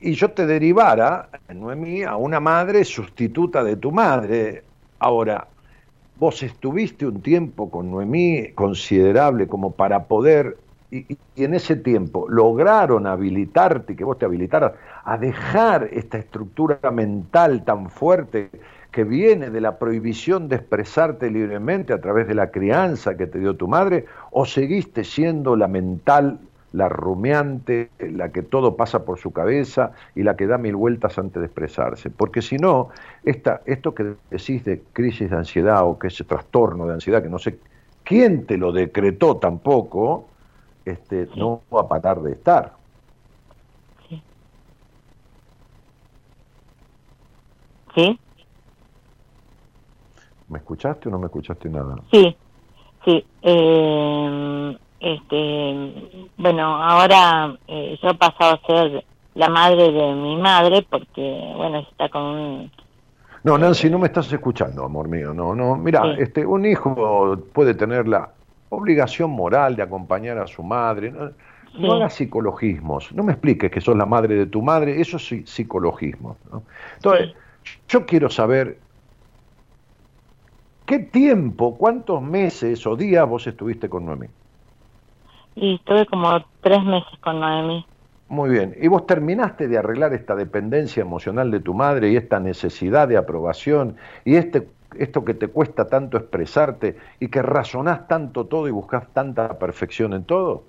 y 0.00 0.12
yo 0.12 0.30
te 0.30 0.46
derivara, 0.46 1.28
Noemí, 1.54 2.04
a 2.04 2.16
una 2.16 2.40
madre 2.40 2.84
sustituta 2.84 3.62
de 3.62 3.76
tu 3.76 3.92
madre. 3.92 4.64
Ahora, 4.98 5.46
vos 6.20 6.42
estuviste 6.42 7.06
un 7.06 7.22
tiempo 7.22 7.70
con 7.70 7.90
Noemí 7.90 8.52
considerable 8.54 9.48
como 9.48 9.72
para 9.72 10.04
poder, 10.04 10.58
y, 10.90 11.16
en 11.36 11.54
ese 11.54 11.76
tiempo 11.76 12.26
lograron 12.28 13.06
habilitarte, 13.06 13.96
que 13.96 14.04
vos 14.04 14.18
te 14.18 14.26
habilitaras, 14.26 14.72
a 15.02 15.16
dejar 15.16 15.88
esta 15.90 16.18
estructura 16.18 16.78
mental 16.90 17.64
tan 17.64 17.88
fuerte 17.88 18.50
que 18.92 19.04
viene 19.04 19.48
de 19.48 19.62
la 19.62 19.78
prohibición 19.78 20.48
de 20.48 20.56
expresarte 20.56 21.30
libremente 21.30 21.94
a 21.94 22.02
través 22.02 22.28
de 22.28 22.34
la 22.34 22.50
crianza 22.50 23.16
que 23.16 23.26
te 23.26 23.38
dio 23.38 23.56
tu 23.56 23.66
madre, 23.66 24.04
o 24.30 24.44
seguiste 24.44 25.04
siendo 25.04 25.56
la 25.56 25.68
mental, 25.68 26.38
la 26.72 26.88
rumiante, 26.88 27.90
la 27.98 28.30
que 28.30 28.42
todo 28.42 28.76
pasa 28.76 29.04
por 29.04 29.18
su 29.18 29.32
cabeza 29.32 29.92
y 30.14 30.22
la 30.22 30.36
que 30.36 30.46
da 30.46 30.58
mil 30.58 30.76
vueltas 30.76 31.18
antes 31.18 31.40
de 31.40 31.46
expresarse. 31.46 32.10
Porque 32.10 32.42
si 32.42 32.56
no, 32.56 32.90
esta, 33.24 33.62
esto 33.66 33.94
que 33.94 34.14
decís 34.30 34.64
de 34.64 34.82
crisis 34.92 35.30
de 35.30 35.36
ansiedad 35.36 35.84
o 35.84 35.98
que 35.98 36.08
ese 36.08 36.24
trastorno 36.24 36.86
de 36.86 36.94
ansiedad, 36.94 37.22
que 37.22 37.28
no 37.28 37.38
sé 37.38 37.58
quién 38.04 38.46
te 38.46 38.56
lo 38.56 38.72
decretó 38.72 39.38
tampoco, 39.38 40.28
este, 40.84 41.28
no 41.36 41.62
va 41.74 41.82
a 41.82 41.88
parar 41.88 42.20
de 42.22 42.32
estar. 42.32 42.74
Sí. 44.08 44.22
¿Sí? 47.94 48.20
¿Me 50.48 50.58
escuchaste 50.58 51.08
o 51.08 51.12
no 51.12 51.18
me 51.18 51.26
escuchaste 51.26 51.68
nada? 51.68 51.96
Sí, 52.10 52.36
sí. 53.04 53.24
Eh, 53.42 54.76
este, 55.00 56.28
bueno, 56.36 56.82
ahora 56.82 57.56
eh, 57.66 57.98
yo 58.02 58.10
he 58.10 58.14
pasado 58.14 58.60
a 58.62 58.66
ser 58.66 59.04
la 59.34 59.48
madre 59.48 59.90
de 59.90 60.14
mi 60.14 60.36
madre 60.36 60.86
porque, 60.88 61.52
bueno, 61.56 61.78
está 61.78 62.08
con 62.08 62.22
un... 62.22 62.72
No, 63.42 63.56
Nancy, 63.56 63.88
no 63.88 63.98
me 63.98 64.06
estás 64.08 64.30
escuchando, 64.32 64.84
amor 64.84 65.08
mío. 65.08 65.32
No, 65.32 65.54
no. 65.54 65.76
Mira, 65.76 66.14
este, 66.18 66.44
un 66.44 66.66
hijo 66.66 67.38
puede 67.54 67.74
tener 67.74 68.06
la 68.06 68.30
obligación 68.68 69.30
moral 69.30 69.76
de 69.76 69.82
acompañar 69.82 70.36
a 70.36 70.46
su 70.46 70.62
madre. 70.62 71.10
No, 71.78 71.92
hagas 71.94 72.14
psicologismos. 72.14 73.10
No 73.12 73.22
me 73.22 73.32
expliques 73.32 73.70
que 73.70 73.80
sos 73.80 73.96
la 73.96 74.04
madre 74.04 74.34
de 74.34 74.46
tu 74.46 74.60
madre. 74.60 75.00
Eso 75.00 75.16
es 75.16 75.48
psicologismo. 75.48 76.36
¿no? 76.52 76.62
Entonces, 76.96 77.34
yo 77.88 78.04
quiero 78.04 78.28
saber 78.28 78.76
¿Qué 80.90 80.98
tiempo, 80.98 81.78
cuántos 81.78 82.20
meses 82.20 82.84
o 82.84 82.96
días 82.96 83.24
vos 83.28 83.46
estuviste 83.46 83.88
con 83.88 84.06
Noemí? 84.06 84.26
Y 85.60 85.74
estuve 85.74 86.06
como 86.06 86.42
tres 86.62 86.82
meses 86.84 87.18
con 87.20 87.38
Noemí. 87.38 87.84
Muy 88.28 88.48
bien. 88.48 88.74
¿Y 88.80 88.88
vos 88.88 89.06
terminaste 89.06 89.68
de 89.68 89.76
arreglar 89.76 90.14
esta 90.14 90.34
dependencia 90.34 91.02
emocional 91.02 91.50
de 91.50 91.60
tu 91.60 91.74
madre 91.74 92.10
y 92.10 92.16
esta 92.16 92.40
necesidad 92.40 93.08
de 93.08 93.16
aprobación 93.16 93.96
y 94.24 94.36
este 94.36 94.68
esto 94.98 95.24
que 95.24 95.34
te 95.34 95.48
cuesta 95.48 95.86
tanto 95.86 96.16
expresarte 96.16 96.96
y 97.20 97.28
que 97.28 97.42
razonás 97.42 98.08
tanto 98.08 98.46
todo 98.46 98.66
y 98.66 98.70
buscas 98.70 99.06
tanta 99.12 99.58
perfección 99.58 100.14
en 100.14 100.24
todo? 100.24 100.64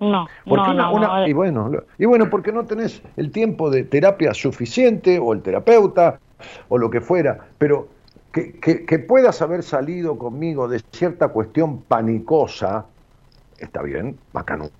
No, 0.00 0.26
no, 0.44 0.74
no, 0.74 1.26
y 1.26 1.32
bueno, 1.32 1.70
y 1.96 2.04
bueno, 2.04 2.28
porque 2.28 2.52
no 2.52 2.64
tenés 2.66 3.02
el 3.16 3.30
tiempo 3.30 3.70
de 3.70 3.84
terapia 3.84 4.34
suficiente 4.34 5.18
o 5.18 5.32
el 5.32 5.42
terapeuta 5.42 6.18
o 6.68 6.76
lo 6.76 6.90
que 6.90 7.00
fuera, 7.00 7.38
pero 7.56 7.88
que, 8.30 8.98
puedas 9.08 9.40
haber 9.40 9.62
salido 9.62 10.18
conmigo 10.18 10.68
de 10.68 10.80
cierta 10.92 11.28
cuestión 11.28 11.80
panicosa, 11.80 12.84
está 13.58 13.82
bien, 13.82 14.16
bacanudo. 14.32 14.70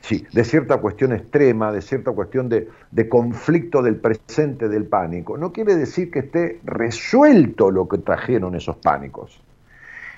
Sí, 0.00 0.24
de 0.32 0.44
cierta 0.44 0.78
cuestión 0.78 1.12
extrema, 1.12 1.72
de 1.72 1.82
cierta 1.82 2.12
cuestión 2.12 2.48
de, 2.48 2.68
conflicto 3.08 3.82
del 3.82 3.96
presente 3.96 4.68
del 4.68 4.86
pánico. 4.86 5.36
No 5.36 5.52
quiere 5.52 5.74
decir 5.76 6.10
que 6.10 6.20
esté 6.20 6.60
resuelto 6.64 7.70
lo 7.70 7.88
que 7.88 7.98
trajeron 7.98 8.54
esos 8.54 8.76
pánicos. 8.76 9.40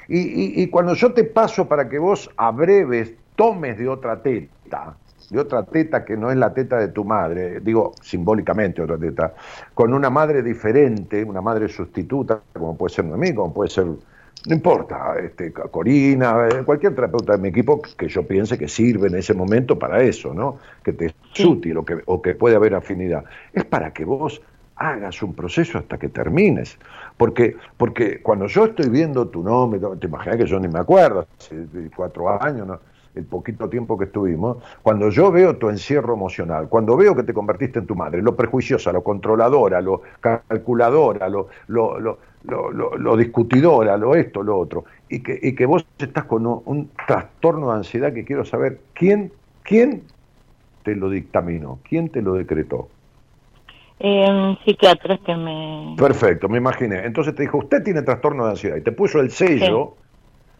Y, 0.09 0.61
y 0.61 0.67
cuando 0.69 0.95
yo 0.95 1.13
te 1.13 1.25
paso 1.25 1.69
para 1.69 1.89
que 1.89 1.99
vos 1.99 2.31
abreves, 2.37 3.15
tomes 3.37 3.79
de 3.79 3.89
otra 3.89 4.21
teta, 4.23 4.97
de 5.31 5.39
otra 5.39 5.63
teta 5.63 6.05
que 6.05 6.17
no 6.17 6.31
es 6.31 6.37
la 6.37 6.53
teta 6.53 6.79
de 6.79 6.89
tu 6.89 7.05
madre, 7.05 7.61
digo 7.61 7.93
simbólicamente 8.03 8.83
otra 8.83 8.99
teta, 8.99 9.35
con 9.73 9.95
una 9.95 10.11
madre 10.11 10.43
diferente, 10.43 11.25
una 11.25 11.41
madre 11.41 11.69
sustituta, 11.69 12.41
como 12.53 12.77
puede 12.77 12.95
ser 12.95 13.05
Noemí, 13.05 13.33
como 13.33 13.55
puede 13.55 13.71
ser, 13.71 13.87
no 14.47 14.55
importa, 14.55 15.17
este, 15.19 15.53
Corina, 15.53 16.49
eh, 16.49 16.65
cualquier 16.65 16.95
terapeuta 16.95 17.33
de 17.33 17.39
mi 17.39 17.49
equipo 17.49 17.81
que 17.83 18.09
yo 18.09 18.27
piense 18.27 18.57
que 18.57 18.69
sirve 18.69 19.09
en 19.09 19.17
ese 19.17 19.35
momento 19.35 19.79
para 19.79 20.03
eso, 20.03 20.33
¿no? 20.33 20.59
Que 20.83 20.93
te 20.93 21.07
es 21.07 21.45
útil 21.45 21.77
o 21.77 21.85
que, 21.85 21.99
o 22.07 22.23
que 22.23 22.35
puede 22.35 22.57
haber 22.57 22.75
afinidad. 22.75 23.25
Es 23.53 23.65
para 23.65 23.93
que 23.93 24.05
vos 24.05 24.41
hagas 24.77 25.23
un 25.23 25.35
proceso 25.35 25.79
hasta 25.79 25.99
que 25.99 26.09
termines. 26.09 26.79
Porque, 27.19 27.57
porque 27.77 28.23
cuando 28.23 28.47
yo 28.47 28.65
estoy 28.65 28.89
viendo 28.89 29.29
tu 29.29 29.43
nombre, 29.43 29.79
te 30.01 30.07
imaginas 30.07 30.39
que 30.39 30.47
yo 30.47 30.59
ni 30.59 30.69
me 30.69 30.79
acuerdo, 30.79 31.27
hace 31.39 31.67
cuatro 31.95 32.43
años, 32.43 32.67
¿no? 32.67 32.81
el 33.15 33.25
poquito 33.25 33.69
tiempo 33.69 33.99
que 33.99 34.05
estuvimos, 34.05 34.59
cuando 34.83 35.11
yo 35.11 35.31
veo 35.33 35.57
tu 35.57 35.69
encierro 35.69 36.15
emocional, 36.15 36.69
cuando 36.69 36.97
veo 36.97 37.15
que 37.15 37.25
te 37.25 37.35
convertiste 37.35 37.81
en 37.81 37.87
tu 37.87 37.95
madre, 37.95 38.23
lo 38.23 38.37
prejuiciosa, 38.37 38.93
lo 38.93 39.03
controladora, 39.03 39.81
lo 39.81 40.03
calculadora, 40.21 41.29
lo, 41.29 41.49
lo, 41.67 41.99
lo, 41.99 42.19
lo, 42.45 43.17
discutidora, 43.17 43.97
lo 43.97 44.15
esto, 44.15 44.43
lo 44.43 44.59
otro, 44.59 44.85
y 45.09 45.23
que, 45.23 45.39
y 45.43 45.55
que 45.55 45.67
vos 45.67 45.85
estás 45.99 46.25
con 46.25 46.47
un, 46.47 46.91
trastorno 47.07 47.71
de 47.71 47.79
ansiedad 47.79 48.13
que 48.13 48.25
quiero 48.25 48.45
saber 48.45 48.81
quién, 48.95 49.33
quién 49.63 50.03
te 50.83 50.97
lo 50.97 51.11
dictaminó, 51.11 51.79
quién 51.89 52.09
te 52.09 52.23
lo 52.23 52.35
decretó. 52.35 52.89
Eh, 53.99 54.57
psiquiatra 54.65 55.19
que 55.19 55.37
me... 55.37 55.95
Perfecto, 55.99 56.49
me 56.49 56.57
imaginé. 56.57 57.05
Entonces 57.05 57.35
te 57.35 57.43
dijo, 57.43 57.59
usted 57.59 57.83
tiene 57.83 58.01
trastorno 58.01 58.45
de 58.45 58.53
ansiedad 58.53 58.77
y 58.77 58.81
te 58.81 58.93
puso 58.93 59.21
el 59.21 59.31
sello 59.31 59.97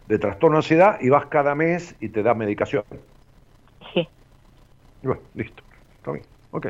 de 0.07 0.19
trastorno 0.19 0.57
de 0.57 0.59
ansiedad 0.59 0.97
y 1.01 1.09
vas 1.09 1.25
cada 1.25 1.55
mes 1.55 1.95
y 1.99 2.09
te 2.09 2.21
da 2.21 2.35
medicación. 2.35 2.83
Sí. 3.93 4.07
Y 5.01 5.07
bueno, 5.07 5.21
listo. 5.33 5.63
Está 5.97 6.11
bien. 6.11 6.25
Ok. 6.51 6.67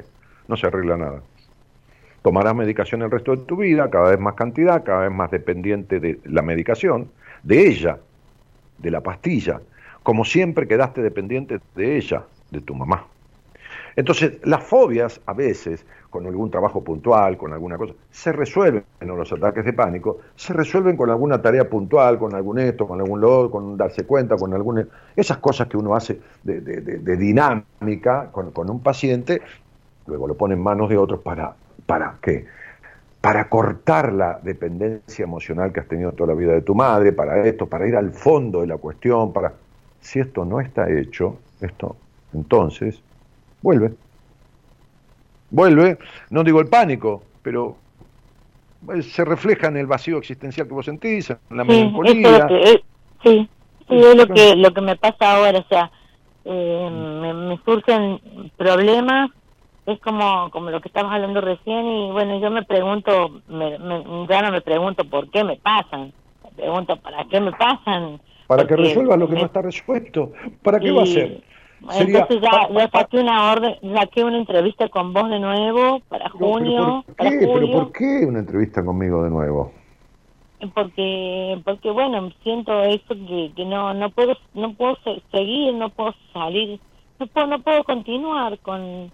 No 0.48 0.56
se 0.56 0.68
arregla 0.68 0.96
nada. 0.96 1.22
Tomarás 2.22 2.56
medicación 2.56 3.02
el 3.02 3.12
resto 3.12 3.36
de 3.36 3.44
tu 3.44 3.58
vida, 3.58 3.90
cada 3.90 4.12
vez 4.12 4.20
más 4.20 4.36
cantidad, 4.36 4.84
cada 4.84 5.02
vez 5.02 5.12
más 5.12 5.32
dependiente 5.32 6.00
de 6.00 6.20
la 6.26 6.42
medicación, 6.42 7.10
de 7.44 7.68
ella, 7.68 7.98
de 8.78 8.92
la 8.92 9.02
pastilla. 9.02 9.60
Como 10.04 10.24
siempre 10.26 10.68
quedaste 10.68 11.02
dependiente 11.02 11.60
de 11.76 11.98
ella, 11.98 12.24
de 12.52 12.62
tu 12.62 12.76
mamá. 12.76 13.06
Entonces, 13.96 14.40
las 14.44 14.64
fobias 14.64 15.20
a 15.26 15.34
veces, 15.34 15.86
con 16.10 16.26
algún 16.26 16.50
trabajo 16.50 16.84
puntual, 16.84 17.38
con 17.38 17.54
alguna 17.54 17.78
cosa, 17.78 17.94
se 18.10 18.32
resuelven, 18.32 18.84
en 19.00 19.08
los 19.08 19.32
ataques 19.32 19.66
de 19.66 19.74
pánico, 19.74 20.20
se 20.36 20.54
resuelven 20.54 20.96
con 20.96 21.10
alguna 21.10 21.42
tarea 21.42 21.70
puntual, 21.70 22.18
con 22.18 22.34
algún 22.34 22.60
esto, 22.60 22.88
con 22.88 23.00
algún 23.02 23.20
lo, 23.20 23.50
con 23.52 23.78
darse 23.78 24.06
cuenta, 24.06 24.36
con 24.38 24.54
alguna... 24.54 24.88
Esas 25.16 25.38
cosas 25.38 25.68
que 25.68 25.78
uno 25.78 25.96
hace 25.96 26.20
de, 26.44 27.18
dinámica 27.18 28.30
con, 28.32 28.52
con, 28.52 28.70
un 28.70 28.82
paciente, 28.82 29.42
luego 30.08 30.28
lo 30.28 30.36
pone 30.36 30.54
en 30.54 30.64
manos 30.64 30.90
de 30.90 30.98
otros 30.98 31.20
para, 31.20 31.56
¿para 31.92 32.16
qué? 32.22 32.46
Para 33.20 33.50
cortar 33.50 34.14
la 34.14 34.40
dependencia 34.42 35.24
emocional 35.24 35.74
que 35.74 35.82
has 35.82 35.90
tenido 35.90 36.14
toda 36.14 36.34
la 36.34 36.40
vida 36.40 36.54
de 36.54 36.62
tu 36.62 36.74
madre, 36.74 37.12
para 37.12 37.46
esto, 37.46 37.66
para 37.68 37.86
ir 37.86 37.98
al 37.98 38.12
fondo 38.12 38.62
de 38.62 38.68
la 38.68 38.78
cuestión, 38.78 39.34
para... 39.34 39.52
Si 40.00 40.18
esto 40.18 40.46
no 40.46 40.62
está 40.62 40.90
hecho, 40.90 41.38
esto, 41.60 41.98
entonces 42.34 43.02
vuelve. 43.62 43.92
Vuelve, 45.50 45.98
no 46.30 46.46
digo 46.46 46.62
el 46.62 46.68
pánico, 46.68 47.24
pero 47.44 47.76
eh, 48.96 49.02
se 49.02 49.26
refleja 49.26 49.68
en 49.68 49.76
el 49.76 49.88
vacío 49.88 50.18
existencial 50.18 50.68
que 50.68 50.74
vos 50.74 50.86
sentís, 50.86 51.30
en 51.30 51.58
la 51.58 51.66
melancolía. 51.66 52.48
sí, 53.22 53.50
sí, 53.90 53.98
es 53.98 54.16
lo 54.16 54.28
que, 54.28 54.56
lo 54.56 54.74
que 54.74 54.82
me 54.82 54.96
pasa 54.96 55.36
ahora, 55.36 55.60
o 55.60 55.68
sea, 55.68 55.92
eh, 56.46 56.90
me, 56.90 57.58
surgen 57.66 58.22
problemas, 58.56 59.30
es 59.86 60.00
como, 60.00 60.50
como 60.52 60.70
lo 60.70 60.80
que 60.82 60.90
estabas 60.90 61.14
hablando 61.14 61.42
recién, 61.42 61.86
y 61.86 62.12
bueno, 62.12 62.40
yo 62.40 62.52
me 62.52 62.64
pregunto, 62.64 63.42
me, 63.48 63.72
ya 64.30 64.42
no 64.42 64.52
me 64.52 64.62
pregunto 64.62 65.04
por 65.06 65.30
qué 65.30 65.44
me 65.44 65.58
pasan, 65.58 66.14
me 66.44 66.52
pregunto 66.56 66.96
para 66.98 67.26
qué 67.26 67.42
me 67.42 67.52
pasan. 67.52 68.22
Para 68.48 68.68
que 68.68 68.76
resuelva 68.76 69.18
lo 69.18 69.28
que 69.28 69.36
no 69.36 69.46
está 69.46 69.62
resuelto, 69.62 70.32
¿para 70.62 70.80
qué 70.80 70.92
va 70.92 71.04
a 71.04 71.06
ser? 71.06 71.42
Entonces 71.82 72.42
ya, 72.42 72.70
ya 72.70 72.90
saqué 72.90 73.18
una 73.18 73.52
orden, 73.52 73.76
saqué 73.96 74.24
una 74.24 74.38
entrevista 74.38 74.88
con 74.90 75.14
vos 75.14 75.30
de 75.30 75.40
nuevo 75.40 76.00
para 76.10 76.30
junio. 76.30 77.04
¿pero 77.18 77.30
por, 77.30 77.40
qué? 77.40 77.48
¿Pero 77.48 77.72
por 77.72 77.92
qué 77.92 78.26
una 78.28 78.40
entrevista 78.40 78.86
conmigo 78.86 79.24
de 79.24 79.32
nuevo? 79.32 79.72
Porque, 80.76 81.60
porque 81.66 81.90
bueno, 81.90 82.32
siento 82.44 82.84
eso 82.84 83.16
que, 83.16 83.52
que 83.56 83.66
no, 83.66 83.96
no 83.96 84.12
puedo, 84.12 84.38
no 84.54 84.74
puedo 84.74 84.96
seguir, 85.32 85.74
no 85.74 85.90
puedo 85.90 86.14
salir, 86.34 86.80
no 87.18 87.26
puedo, 87.26 87.48
no 87.48 87.62
puedo 87.64 87.84
continuar 87.84 88.60
con, 88.60 89.12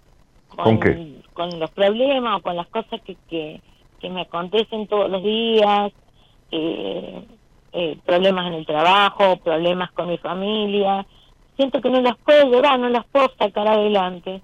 con, 0.62 0.80
qué? 0.80 1.22
con 1.32 1.58
los 1.58 1.70
problemas 1.70 2.38
o 2.38 2.42
con 2.42 2.56
las 2.56 2.66
cosas 2.68 3.00
que, 3.02 3.16
que, 3.28 3.60
que 4.00 4.10
me 4.10 4.22
acontecen 4.22 4.86
todos 4.86 5.10
los 5.10 5.22
días, 5.22 5.92
eh, 6.50 7.24
eh, 7.72 7.98
problemas 8.04 8.46
en 8.48 8.54
el 8.54 8.66
trabajo, 8.66 9.36
problemas 9.38 9.92
con 9.92 10.08
mi 10.08 10.18
familia 10.18 11.06
siento 11.58 11.80
que 11.82 11.90
no 11.90 12.00
las 12.00 12.16
puedo 12.18 12.50
llevar, 12.50 12.78
no 12.78 12.88
las 12.88 13.04
puedo 13.06 13.28
sacar 13.36 13.66
adelante. 13.66 14.40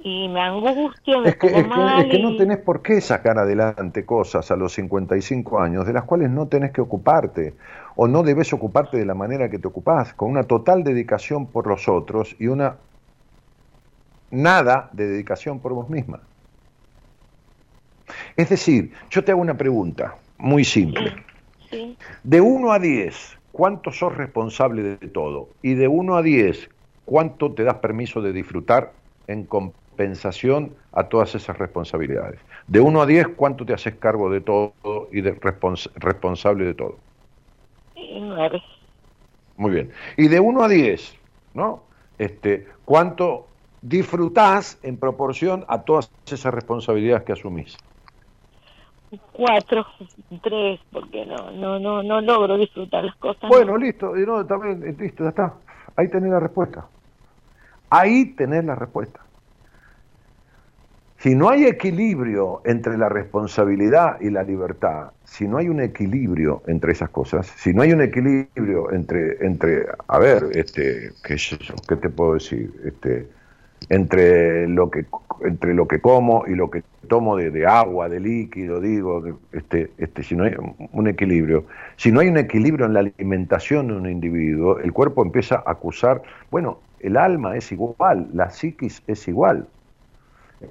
Y 0.00 0.28
me 0.28 0.42
angustio, 0.42 1.20
me 1.22 1.30
es 1.30 1.36
que, 1.36 1.46
es, 1.46 1.52
que, 1.52 1.98
es 1.98 2.06
que 2.10 2.18
no 2.18 2.36
tenés 2.36 2.58
por 2.58 2.82
qué 2.82 3.00
sacar 3.00 3.38
adelante 3.38 4.04
cosas 4.04 4.50
a 4.50 4.56
los 4.56 4.74
55 4.74 5.58
años 5.58 5.86
de 5.86 5.94
las 5.94 6.04
cuales 6.04 6.28
no 6.28 6.46
tenés 6.46 6.72
que 6.72 6.82
ocuparte 6.82 7.54
o 7.96 8.06
no 8.06 8.22
debes 8.22 8.52
ocuparte 8.52 8.98
de 8.98 9.06
la 9.06 9.14
manera 9.14 9.48
que 9.48 9.58
te 9.58 9.66
ocupás, 9.66 10.12
con 10.12 10.30
una 10.30 10.42
total 10.42 10.84
dedicación 10.84 11.46
por 11.46 11.66
los 11.66 11.88
otros 11.88 12.36
y 12.38 12.48
una 12.48 12.76
nada 14.34 14.90
de 14.92 15.06
dedicación 15.06 15.60
por 15.60 15.72
vos 15.72 15.88
misma. 15.88 16.20
Es 18.36 18.50
decir, 18.50 18.92
yo 19.10 19.24
te 19.24 19.32
hago 19.32 19.40
una 19.40 19.56
pregunta 19.56 20.16
muy 20.38 20.64
simple. 20.64 21.14
De 22.22 22.40
1 22.40 22.72
a 22.72 22.78
10, 22.78 23.38
cuánto 23.52 23.90
sos 23.92 24.16
responsable 24.16 24.82
de 24.82 25.08
todo. 25.08 25.48
Y 25.62 25.74
de 25.74 25.88
1 25.88 26.16
a 26.16 26.22
10, 26.22 26.70
cuánto 27.04 27.52
te 27.52 27.64
das 27.64 27.76
permiso 27.76 28.20
de 28.20 28.32
disfrutar 28.32 28.92
en 29.26 29.44
compensación 29.44 30.74
a 30.92 31.04
todas 31.04 31.34
esas 31.34 31.58
responsabilidades. 31.58 32.40
De 32.66 32.80
1 32.80 33.02
a 33.02 33.06
10, 33.06 33.28
cuánto 33.36 33.64
te 33.64 33.72
haces 33.72 33.94
cargo 33.96 34.30
de 34.30 34.40
todo 34.40 35.08
y 35.12 35.20
de 35.20 35.32
responsable 35.96 36.64
de 36.64 36.74
todo. 36.74 36.98
9. 37.96 38.62
Muy 39.56 39.70
bien. 39.70 39.90
Y 40.16 40.28
de 40.28 40.40
1 40.40 40.62
a 40.62 40.68
10, 40.68 41.16
¿no? 41.54 41.82
Este, 42.18 42.66
¿Cuánto 42.84 43.48
disfrutás 43.84 44.78
en 44.82 44.96
proporción 44.96 45.64
a 45.68 45.82
todas 45.82 46.10
esas 46.26 46.54
responsabilidades 46.54 47.24
que 47.24 47.32
asumís? 47.32 47.76
cuatro, 49.32 49.86
tres, 50.42 50.80
porque 50.90 51.24
no, 51.24 51.52
no, 51.52 51.78
no, 51.78 52.02
no 52.02 52.20
logro 52.20 52.56
disfrutar 52.56 53.04
las 53.04 53.14
cosas. 53.16 53.48
Bueno, 53.48 53.76
listo, 53.76 54.16
y 54.18 54.26
no, 54.26 54.44
también, 54.44 54.82
eh, 54.82 54.96
listo, 54.98 55.22
ya 55.22 55.28
está. 55.28 55.54
Ahí 55.94 56.08
tenés 56.08 56.30
la 56.30 56.40
respuesta. 56.40 56.86
Ahí 57.90 58.34
tenés 58.34 58.64
la 58.64 58.74
respuesta. 58.74 59.20
Si 61.18 61.34
no 61.34 61.48
hay 61.48 61.64
equilibrio 61.64 62.60
entre 62.64 62.98
la 62.98 63.08
responsabilidad 63.08 64.20
y 64.20 64.30
la 64.30 64.42
libertad, 64.42 65.12
si 65.24 65.46
no 65.46 65.58
hay 65.58 65.68
un 65.68 65.80
equilibrio 65.80 66.62
entre 66.66 66.92
esas 66.92 67.10
cosas, 67.10 67.46
si 67.46 67.72
no 67.72 67.82
hay 67.82 67.92
un 67.92 68.02
equilibrio 68.02 68.90
entre, 68.92 69.46
entre 69.46 69.86
a 70.08 70.18
ver, 70.18 70.48
este, 70.54 71.12
qué, 71.22 71.36
¿qué 71.88 71.96
te 71.96 72.10
puedo 72.10 72.34
decir? 72.34 72.74
Este, 72.84 73.28
entre 73.88 74.68
lo 74.68 74.90
que 74.90 75.06
entre 75.42 75.74
lo 75.74 75.86
que 75.86 76.00
como 76.00 76.44
y 76.46 76.54
lo 76.54 76.70
que 76.70 76.82
tomo 77.08 77.36
de, 77.36 77.66
agua, 77.66 78.08
de 78.08 78.20
líquido, 78.20 78.80
digo, 78.80 79.22
este, 79.52 79.90
este, 79.98 80.22
si 80.22 80.34
no 80.34 80.44
hay 80.44 80.54
un 80.92 81.08
equilibrio, 81.08 81.66
si 81.96 82.10
no 82.10 82.20
hay 82.20 82.28
un 82.28 82.38
equilibrio 82.38 82.86
en 82.86 82.94
la 82.94 83.00
alimentación 83.00 83.88
de 83.88 83.94
un 83.94 84.08
individuo, 84.08 84.78
el 84.78 84.92
cuerpo 84.92 85.22
empieza 85.22 85.56
a 85.66 85.72
acusar, 85.72 86.22
bueno, 86.50 86.78
el 87.00 87.16
alma 87.16 87.56
es 87.56 87.70
igual, 87.72 88.28
la 88.32 88.50
psiquis 88.50 89.02
es 89.06 89.28
igual. 89.28 89.66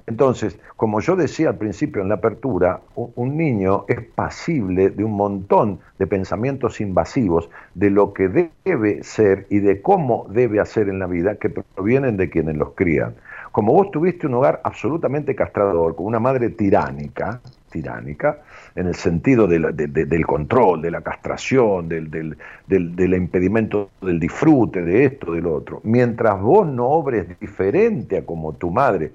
Entonces, 0.06 0.58
como 0.76 1.00
yo 1.00 1.16
decía 1.16 1.50
al 1.50 1.56
principio 1.56 2.02
en 2.02 2.08
la 2.08 2.16
apertura, 2.16 2.80
un 2.94 3.36
niño 3.36 3.84
es 3.88 4.00
pasible 4.00 4.90
de 4.90 5.04
un 5.04 5.12
montón 5.12 5.78
de 5.98 6.06
pensamientos 6.06 6.80
invasivos 6.80 7.48
de 7.74 7.90
lo 7.90 8.12
que 8.12 8.50
debe 8.64 9.02
ser 9.02 9.46
y 9.50 9.58
de 9.60 9.80
cómo 9.82 10.26
debe 10.30 10.60
hacer 10.60 10.88
en 10.88 10.98
la 10.98 11.06
vida 11.06 11.36
que 11.36 11.50
provienen 11.50 12.16
de 12.16 12.30
quienes 12.30 12.56
los 12.56 12.70
crían. 12.74 13.14
Como 13.52 13.72
vos 13.72 13.90
tuviste 13.92 14.26
un 14.26 14.34
hogar 14.34 14.60
absolutamente 14.64 15.36
castrador, 15.36 15.94
con 15.94 16.06
una 16.06 16.18
madre 16.18 16.50
tiránica, 16.50 17.40
tiránica, 17.70 18.38
en 18.74 18.88
el 18.88 18.94
sentido 18.94 19.46
del 19.46 20.26
control, 20.26 20.82
de 20.82 20.90
la 20.90 21.00
castración, 21.00 21.88
del, 21.88 22.36
del, 22.66 23.14
impedimento 23.14 23.90
del 24.00 24.18
disfrute, 24.18 24.82
de 24.82 25.04
esto, 25.04 25.32
del 25.32 25.46
otro, 25.46 25.80
mientras 25.84 26.40
vos 26.40 26.66
no 26.66 26.88
obres 26.88 27.38
diferente 27.38 28.18
a 28.18 28.26
como 28.26 28.54
tu 28.54 28.70
madre 28.70 29.12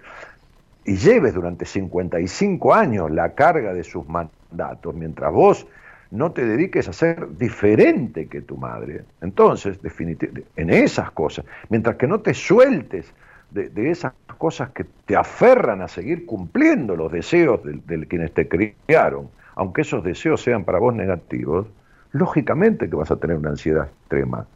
y 0.90 0.96
lleves 0.96 1.36
durante 1.36 1.66
55 1.66 2.74
años 2.74 3.12
la 3.12 3.36
carga 3.36 3.74
de 3.74 3.84
sus 3.84 4.10
mandatos, 4.10 4.96
mientras 4.96 5.32
vos 5.32 5.68
no 6.10 6.32
te 6.32 6.44
dediques 6.44 6.88
a 6.88 6.94
ser 6.94 7.38
diferente 7.38 8.26
que 8.26 8.42
tu 8.42 8.58
madre, 8.58 9.04
entonces, 9.22 9.80
en 10.56 10.70
esas 10.72 11.12
cosas, 11.12 11.46
mientras 11.70 11.96
que 11.98 12.08
no 12.08 12.22
te 12.22 12.34
sueltes 12.34 13.14
de, 13.52 13.92
esas 13.92 14.14
cosas 14.40 14.72
que 14.72 14.84
te 15.06 15.16
aferran 15.16 15.84
a 15.84 15.88
seguir 15.88 16.26
cumpliendo 16.26 16.96
los 16.96 17.12
deseos 17.12 17.64
de, 17.64 17.80
de, 17.86 18.08
quienes 18.08 18.34
te 18.34 18.48
criaron, 18.48 19.30
aunque 19.54 19.82
esos 19.82 20.04
deseos 20.04 20.42
sean 20.42 20.64
para 20.64 20.80
vos 20.80 20.96
negativos, 20.96 21.68
lógicamente 22.14 22.90
que 22.90 22.96
vas 22.96 23.12
a 23.12 23.18
tener 23.18 23.38
una 23.38 23.52
ansiedad 23.52 23.90
extrema. 24.02 24.48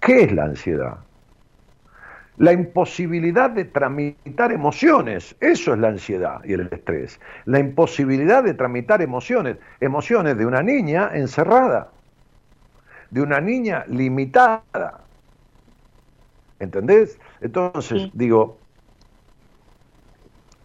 ¿Qué 0.00 0.24
es 0.24 0.32
la 0.32 0.44
ansiedad? 0.44 0.98
La 2.38 2.52
imposibilidad 2.52 3.50
de 3.50 3.64
tramitar 3.64 4.52
emociones, 4.52 5.34
eso 5.40 5.74
es 5.74 5.78
la 5.78 5.88
ansiedad 5.88 6.40
y 6.44 6.52
el 6.52 6.68
estrés. 6.70 7.20
La 7.46 7.58
imposibilidad 7.58 8.44
de 8.44 8.54
tramitar 8.54 9.02
emociones, 9.02 9.56
emociones 9.80 10.38
de 10.38 10.46
una 10.46 10.62
niña 10.62 11.10
encerrada, 11.14 11.90
de 13.10 13.22
una 13.22 13.40
niña 13.40 13.84
limitada. 13.88 15.00
¿Entendés? 16.60 17.18
Entonces, 17.40 18.10
digo, 18.14 18.58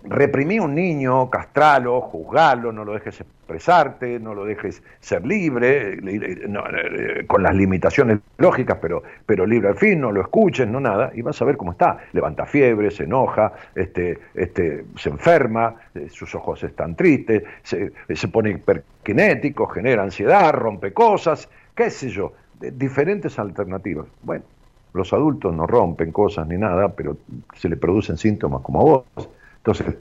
reprimí 0.05 0.59
un 0.59 0.75
niño, 0.75 1.29
castralo, 1.29 2.01
juzgalo, 2.01 2.71
no 2.71 2.83
lo 2.83 2.93
dejes 2.93 3.21
expresarte, 3.21 4.19
no 4.19 4.33
lo 4.33 4.45
dejes 4.45 4.83
ser 4.99 5.25
libre, 5.25 5.93
eh, 5.93 7.25
con 7.27 7.43
las 7.43 7.55
limitaciones 7.55 8.19
lógicas, 8.37 8.77
pero, 8.81 9.03
pero 9.25 9.45
libre 9.45 9.69
al 9.69 9.75
fin, 9.75 10.01
no 10.01 10.11
lo 10.11 10.21
escuches, 10.21 10.67
no 10.67 10.79
nada, 10.79 11.11
y 11.13 11.21
vas 11.21 11.41
a 11.41 11.45
ver 11.45 11.57
cómo 11.57 11.71
está. 11.71 11.99
Levanta 12.11 12.45
fiebre, 12.45 12.91
se 12.91 13.03
enoja, 13.03 13.53
este, 13.75 14.19
este, 14.33 14.85
se 14.97 15.09
enferma, 15.09 15.75
eh, 15.95 16.07
sus 16.09 16.33
ojos 16.35 16.63
están 16.63 16.95
tristes, 16.95 17.43
se, 17.63 17.91
se 18.13 18.27
pone 18.27 18.51
hiperkinético, 18.51 19.67
genera 19.67 20.03
ansiedad, 20.03 20.51
rompe 20.53 20.91
cosas, 20.93 21.49
qué 21.75 21.89
sé 21.89 22.09
yo. 22.09 22.33
diferentes 22.59 23.39
alternativas. 23.39 24.07
Bueno, 24.21 24.43
los 24.93 25.11
adultos 25.11 25.53
no 25.53 25.65
rompen 25.65 26.11
cosas 26.11 26.47
ni 26.47 26.57
nada, 26.57 26.89
pero 26.89 27.17
se 27.55 27.67
le 27.67 27.77
producen 27.77 28.17
síntomas 28.17 28.61
como 28.61 28.79
a 28.79 28.83
vos. 28.83 29.29
Entonces, 29.65 29.95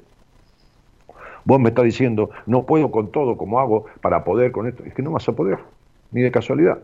vos 1.44 1.60
me 1.60 1.68
estás 1.68 1.84
diciendo, 1.84 2.30
no 2.46 2.66
puedo 2.66 2.90
con 2.90 3.12
todo 3.12 3.36
como 3.36 3.60
hago 3.60 3.86
para 4.00 4.24
poder 4.24 4.50
con 4.50 4.66
esto. 4.66 4.82
Es 4.84 4.92
que 4.92 5.02
no 5.02 5.12
vas 5.12 5.28
a 5.28 5.32
poder, 5.32 5.58
ni 6.10 6.20
de 6.20 6.32
casualidad. 6.32 6.80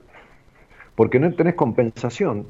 Porque 0.94 1.18
no 1.18 1.32
tenés 1.34 1.56
compensación. 1.56 2.46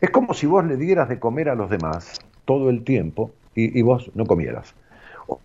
Es 0.00 0.08
como 0.08 0.32
si 0.32 0.46
vos 0.46 0.64
le 0.64 0.76
dieras 0.76 1.10
de 1.10 1.18
comer 1.18 1.50
a 1.50 1.54
los 1.54 1.68
demás 1.68 2.18
todo 2.46 2.70
el 2.70 2.82
tiempo 2.82 3.30
y, 3.54 3.82
vos 3.82 4.10
no 4.14 4.24
comieras. 4.24 4.74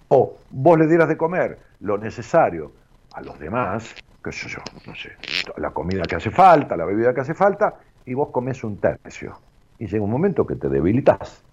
O, 0.07 0.37
vos 0.51 0.79
le 0.79 0.87
dieras 0.87 1.09
de 1.09 1.17
comer 1.17 1.59
lo 1.81 1.97
necesario 1.97 2.71
a 3.13 3.21
los 3.21 3.39
demás, 3.39 3.95
qué 4.23 4.31
sé 4.31 4.47
yo, 4.47 4.59
no 4.85 4.95
sé, 4.95 5.11
la 5.57 5.71
comida 5.71 6.03
que 6.03 6.15
hace 6.15 6.29
falta, 6.29 6.77
la 6.77 6.85
bebida 6.85 7.13
que 7.13 7.21
hace 7.21 7.33
falta, 7.33 7.75
y 8.05 8.13
vos 8.13 8.29
comes 8.29 8.63
un 8.63 8.77
tercio. 8.77 9.37
Y 9.79 9.87
llega 9.87 10.03
un 10.03 10.11
momento 10.11 10.45
que 10.45 10.55
te 10.55 10.69
debilitas. 10.69 11.43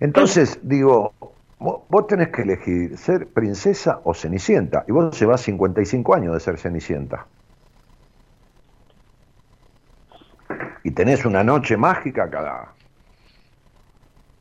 Entonces, 0.00 0.58
digo, 0.62 1.14
vos, 1.58 2.06
tenés 2.06 2.28
que 2.28 2.42
elegir 2.42 2.98
ser 2.98 3.28
princesa 3.28 4.00
o 4.04 4.14
cenicienta. 4.14 4.84
Y 4.86 4.92
vos 4.92 5.18
llevas 5.18 5.40
55 5.42 6.14
años 6.14 6.34
de 6.34 6.40
ser 6.40 6.58
cenicienta. 6.58 7.26
Y 10.82 10.90
tenés 10.90 11.24
una 11.24 11.42
noche 11.42 11.76
mágica 11.76 12.30
cada... 12.30 12.72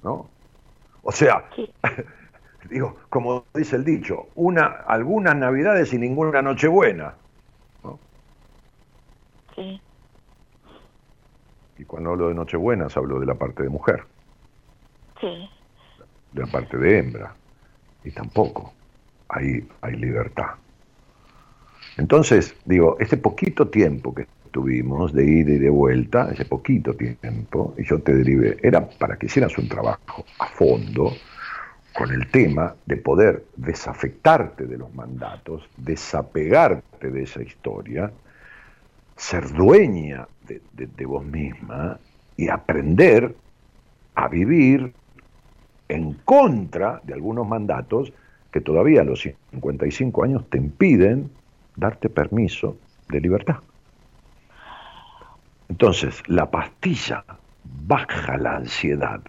¿No? 0.03 0.29
O 1.01 1.11
sea, 1.11 1.45
digo, 2.69 2.97
como 3.09 3.45
dice 3.53 3.77
el 3.77 3.83
dicho, 3.83 4.27
una, 4.35 4.65
algunas 4.65 5.35
navidades 5.35 5.93
y 5.93 5.97
ninguna 5.97 6.41
noche 6.41 6.67
buena. 6.67 7.15
Sí. 9.55 9.81
Y 11.77 11.85
cuando 11.85 12.11
hablo 12.11 12.27
de 12.27 12.35
nochebuenas 12.35 12.95
hablo 12.97 13.19
de 13.19 13.25
la 13.25 13.35
parte 13.35 13.63
de 13.63 13.69
mujer. 13.69 14.03
Sí. 15.19 15.49
De 16.33 16.41
la 16.41 16.47
parte 16.47 16.77
de 16.77 16.99
hembra. 16.99 17.35
Y 18.03 18.11
tampoco 18.11 18.73
hay, 19.29 19.67
hay 19.81 19.95
libertad. 19.95 20.55
Entonces, 21.97 22.55
digo, 22.65 22.97
ese 22.99 23.17
poquito 23.17 23.67
tiempo 23.69 24.13
que 24.13 24.27
tuvimos 24.51 25.13
de 25.13 25.25
ida 25.25 25.51
y 25.51 25.57
de 25.57 25.69
vuelta, 25.69 26.29
ese 26.31 26.45
poquito 26.45 26.93
tiempo, 26.93 27.73
y 27.77 27.83
yo 27.83 27.99
te 27.99 28.13
derivé, 28.13 28.57
era 28.61 28.87
para 28.87 29.17
que 29.17 29.25
hicieras 29.25 29.57
un 29.57 29.67
trabajo 29.67 30.25
a 30.39 30.47
fondo 30.47 31.11
con 31.93 32.11
el 32.11 32.29
tema 32.29 32.75
de 32.85 32.97
poder 32.97 33.45
desafectarte 33.55 34.65
de 34.65 34.77
los 34.77 34.93
mandatos, 34.93 35.63
desapegarte 35.77 37.09
de 37.09 37.23
esa 37.23 37.41
historia, 37.41 38.11
ser 39.15 39.51
dueña 39.53 40.27
de, 40.47 41.05
vos 41.05 41.25
misma 41.25 41.97
y 42.35 42.49
aprender 42.49 43.33
a 44.13 44.27
vivir 44.27 44.93
en 45.87 46.13
contra 46.25 47.01
de 47.03 47.13
algunos 47.13 47.47
mandatos 47.47 48.11
que 48.51 48.61
todavía 48.61 49.01
a 49.01 49.05
los 49.05 49.21
55 49.21 50.23
años 50.23 50.49
te 50.49 50.57
impiden 50.57 51.29
darte 51.75 52.09
permiso 52.09 52.77
de 53.09 53.21
libertad. 53.21 53.57
Entonces, 55.67 56.21
la 56.27 56.49
pastilla 56.49 57.23
baja 57.63 58.37
la 58.37 58.55
ansiedad, 58.55 59.21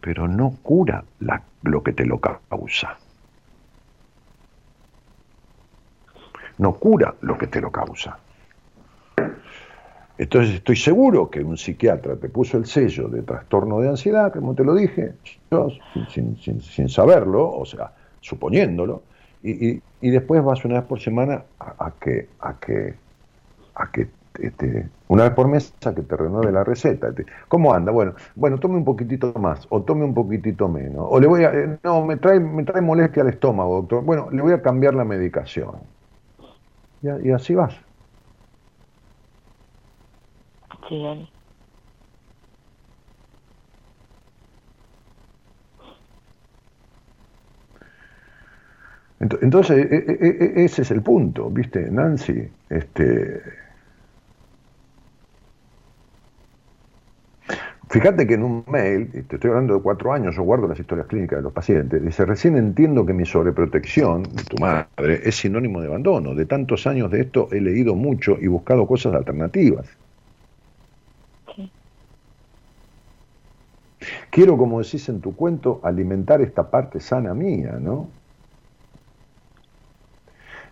pero 0.00 0.28
no 0.28 0.56
cura 0.62 1.04
lo 1.62 1.82
que 1.82 1.92
te 1.92 2.04
lo 2.04 2.20
causa. 2.20 2.96
No 6.58 6.74
cura 6.74 7.14
lo 7.22 7.36
que 7.36 7.46
te 7.46 7.60
lo 7.60 7.72
causa. 7.72 8.18
Entonces 10.16 10.54
estoy 10.56 10.76
seguro 10.76 11.28
que 11.28 11.42
un 11.42 11.56
psiquiatra 11.56 12.16
te 12.16 12.28
puso 12.28 12.56
el 12.56 12.66
sello 12.66 13.08
de 13.08 13.22
trastorno 13.22 13.80
de 13.80 13.88
ansiedad, 13.88 14.32
como 14.32 14.54
te 14.54 14.64
lo 14.64 14.74
dije, 14.74 15.14
yo, 15.50 15.68
sin, 16.08 16.88
saberlo, 16.88 17.50
o 17.50 17.64
sea, 17.64 17.92
suponiéndolo, 18.20 19.02
y, 19.42 19.80
después 20.00 20.42
vas 20.44 20.64
una 20.64 20.76
vez 20.76 20.84
por 20.84 21.00
semana 21.00 21.42
a, 21.58 21.92
que, 22.00 22.28
a, 22.40 22.58
que, 22.58 22.94
a 23.74 23.90
que 23.90 24.08
este, 24.38 24.88
una 25.08 25.24
vez 25.24 25.32
por 25.32 25.48
mes 25.48 25.72
que 25.80 26.02
te 26.02 26.16
renueve 26.16 26.50
la 26.50 26.64
receta. 26.64 27.08
¿Cómo 27.48 27.72
anda? 27.72 27.92
Bueno, 27.92 28.14
bueno, 28.34 28.58
tome 28.58 28.76
un 28.76 28.84
poquitito 28.84 29.32
más, 29.34 29.66
o 29.70 29.82
tome 29.82 30.04
un 30.04 30.14
poquitito 30.14 30.68
menos, 30.68 31.06
o 31.08 31.20
le 31.20 31.26
voy 31.26 31.44
a, 31.44 31.52
eh, 31.52 31.78
no, 31.82 32.04
me 32.04 32.16
trae, 32.16 32.40
me 32.40 32.64
trae 32.64 32.80
molestia 32.80 33.22
al 33.22 33.28
estómago, 33.28 33.76
doctor. 33.76 34.04
Bueno, 34.04 34.28
le 34.30 34.42
voy 34.42 34.52
a 34.52 34.62
cambiar 34.62 34.94
la 34.94 35.04
medicación. 35.04 35.76
Y, 37.02 37.30
así 37.30 37.54
vas. 37.54 37.74
Entonces, 49.20 49.76
e, 49.90 49.96
e, 49.96 50.60
e, 50.62 50.64
ese 50.64 50.82
es 50.82 50.90
el 50.90 51.02
punto, 51.02 51.50
¿viste, 51.50 51.90
Nancy? 51.90 52.48
Este, 52.68 53.40
Fíjate 57.90 58.26
que 58.26 58.34
en 58.34 58.42
un 58.42 58.64
mail, 58.66 59.10
te 59.28 59.36
estoy 59.36 59.50
hablando 59.50 59.74
de 59.74 59.82
cuatro 59.82 60.12
años, 60.12 60.34
yo 60.36 60.42
guardo 60.42 60.66
las 60.66 60.78
historias 60.80 61.06
clínicas 61.06 61.38
de 61.38 61.42
los 61.42 61.52
pacientes, 61.52 62.02
dice, 62.02 62.24
recién 62.24 62.56
entiendo 62.56 63.04
que 63.06 63.12
mi 63.12 63.26
sobreprotección 63.26 64.22
de 64.22 64.42
tu 64.44 64.56
madre 64.58 65.20
es 65.24 65.36
sinónimo 65.36 65.80
de 65.80 65.88
abandono. 65.88 66.34
De 66.34 66.46
tantos 66.46 66.86
años 66.86 67.10
de 67.10 67.20
esto 67.20 67.48
he 67.52 67.60
leído 67.60 67.94
mucho 67.94 68.36
y 68.40 68.46
buscado 68.48 68.86
cosas 68.86 69.14
alternativas. 69.14 69.86
Quiero, 74.30 74.56
como 74.56 74.82
decís 74.82 75.08
en 75.08 75.20
tu 75.20 75.34
cuento, 75.34 75.80
alimentar 75.82 76.40
esta 76.40 76.70
parte 76.70 77.00
sana 77.00 77.34
mía, 77.34 77.78
¿no? 77.80 78.08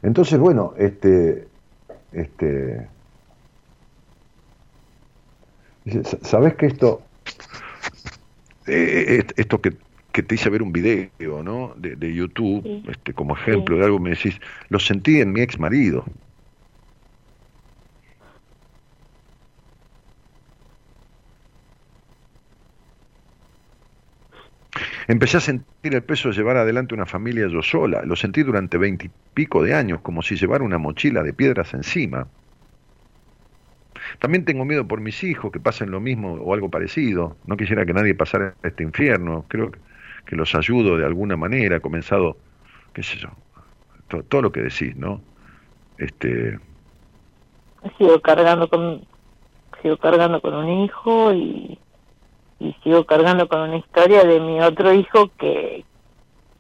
Entonces, 0.03 0.39
bueno, 0.39 0.74
este, 0.78 1.47
este, 2.12 2.89
¿sabes 6.22 6.55
que 6.55 6.66
esto 6.66 7.03
eh, 8.66 9.24
esto 9.37 9.61
que, 9.61 9.72
te 10.22 10.35
hice 10.35 10.51
ver 10.51 10.62
un 10.62 10.72
video, 10.72 11.43
¿no? 11.43 11.74
De, 11.76 12.14
YouTube, 12.14 12.85
este, 12.89 13.14
como 13.14 13.35
ejemplo 13.35 13.78
de 13.78 13.85
algo, 13.85 13.99
me 13.99 14.11
decís, 14.11 14.41
lo 14.68 14.78
sentí 14.78 15.20
en 15.20 15.33
mi 15.33 15.41
ex 15.41 15.59
marido. 15.59 16.05
Empecé 25.12 25.36
a 25.36 25.40
sentir 25.40 25.94
el 25.94 26.02
peso 26.02 26.30
de 26.30 26.34
llevar 26.34 26.56
adelante 26.56 26.94
una 26.94 27.04
familia 27.04 27.46
yo 27.46 27.62
sola. 27.62 28.00
Lo 28.02 28.16
sentí 28.16 28.42
durante 28.42 28.78
veintipico 28.78 29.62
de 29.62 29.74
años, 29.74 30.00
como 30.00 30.22
si 30.22 30.36
llevara 30.36 30.64
una 30.64 30.78
mochila 30.78 31.22
de 31.22 31.34
piedras 31.34 31.74
encima. 31.74 32.28
También 34.20 34.46
tengo 34.46 34.64
miedo 34.64 34.88
por 34.88 35.02
mis 35.02 35.22
hijos 35.22 35.52
que 35.52 35.60
pasen 35.60 35.90
lo 35.90 36.00
mismo 36.00 36.32
o 36.36 36.54
algo 36.54 36.70
parecido. 36.70 37.36
No 37.44 37.58
quisiera 37.58 37.84
que 37.84 37.92
nadie 37.92 38.14
pasara 38.14 38.54
este 38.62 38.84
infierno. 38.84 39.44
Creo 39.48 39.70
que, 40.24 40.34
los 40.34 40.54
ayudo 40.54 40.96
de 40.96 41.04
alguna 41.04 41.36
manera. 41.36 41.76
He 41.76 41.80
comenzado, 41.80 42.38
qué 42.94 43.02
sé 43.02 43.18
yo, 43.18 43.28
todo, 44.30 44.40
lo 44.40 44.50
que 44.50 44.62
decís, 44.62 44.96
¿no? 44.96 45.20
Este. 45.98 46.58
Sigo 47.98 48.18
cargando 48.22 48.66
con, 48.66 49.04
cargando 50.00 50.40
con 50.40 50.54
un 50.54 50.70
hijo 50.70 51.34
y, 51.34 51.78
y 52.62 52.76
sigo 52.84 53.04
cargando 53.04 53.48
con 53.48 53.60
una 53.60 53.76
historia 53.76 54.22
de 54.22 54.38
mi 54.38 54.60
otro 54.60 54.94
hijo 54.94 55.30
que, 55.36 55.84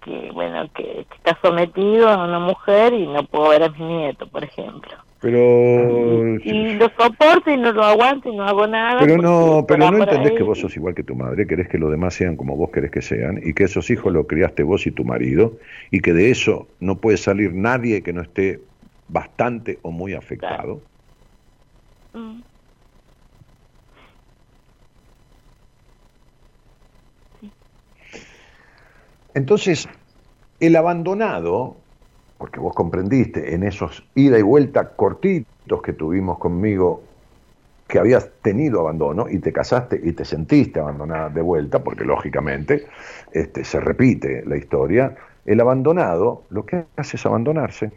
que 0.04 0.30
bueno, 0.32 0.68
que, 0.74 1.06
está 1.16 1.38
sometido 1.40 2.08
a 2.08 2.24
una 2.24 2.40
mujer 2.40 2.92
y 2.92 3.06
no 3.06 3.24
puedo 3.24 3.50
ver 3.50 3.62
a 3.62 3.68
mi 3.68 3.84
nieto, 3.84 4.26
por 4.26 4.42
ejemplo. 4.42 4.90
Pero 5.20 6.36
y, 6.40 6.74
lo 6.74 6.90
soporto 6.98 7.48
y 7.48 7.56
no 7.56 7.70
lo 7.70 7.84
aguanto 7.84 8.28
y 8.28 8.34
no 8.34 8.42
hago 8.42 8.66
nada. 8.66 8.98
Pero 8.98 9.18
no, 9.18 9.64
pero 9.68 9.92
no 9.92 10.02
entendés 10.02 10.32
que 10.32 10.42
vos 10.42 10.58
sos 10.58 10.76
igual 10.76 10.96
que 10.96 11.04
tu 11.04 11.14
madre, 11.14 11.46
querés 11.46 11.68
que 11.68 11.78
los 11.78 11.92
demás 11.92 12.14
sean 12.14 12.36
como 12.36 12.56
vos 12.56 12.70
querés 12.70 12.90
que 12.90 13.02
sean 13.02 13.40
y 13.40 13.54
que 13.54 13.62
esos 13.64 13.88
hijos 13.90 14.12
los 14.12 14.26
criaste 14.26 14.64
vos 14.64 14.84
y 14.88 14.90
tu 14.90 15.04
marido 15.04 15.52
y 15.92 16.00
que 16.00 16.12
de 16.12 16.32
eso 16.32 16.66
no 16.80 16.96
puede 16.96 17.18
salir 17.18 17.54
nadie 17.54 18.02
que 18.02 18.12
no 18.12 18.22
esté 18.22 18.58
bastante 19.06 19.78
o 19.82 19.92
muy 19.92 20.14
afectado. 20.14 20.80
Mm. 22.12 22.40
Entonces, 29.34 29.88
el 30.60 30.76
abandonado 30.76 31.76
porque 32.42 32.58
vos 32.58 32.74
comprendiste 32.74 33.54
en 33.54 33.62
esos 33.62 34.04
ida 34.16 34.36
y 34.36 34.42
vuelta 34.42 34.96
cortitos 34.96 35.80
que 35.80 35.92
tuvimos 35.92 36.38
conmigo 36.38 37.04
que 37.86 38.00
habías 38.00 38.28
tenido 38.42 38.80
abandono 38.80 39.28
y 39.30 39.38
te 39.38 39.52
casaste 39.52 40.00
y 40.02 40.10
te 40.10 40.24
sentiste 40.24 40.80
abandonada 40.80 41.28
de 41.28 41.40
vuelta, 41.40 41.84
porque 41.84 42.04
lógicamente 42.04 42.86
este, 43.30 43.62
se 43.62 43.78
repite 43.78 44.42
la 44.44 44.56
historia, 44.56 45.14
el 45.46 45.60
abandonado 45.60 46.42
lo 46.50 46.66
que 46.66 46.84
hace 46.96 47.16
es 47.16 47.24
abandonarse. 47.24 47.92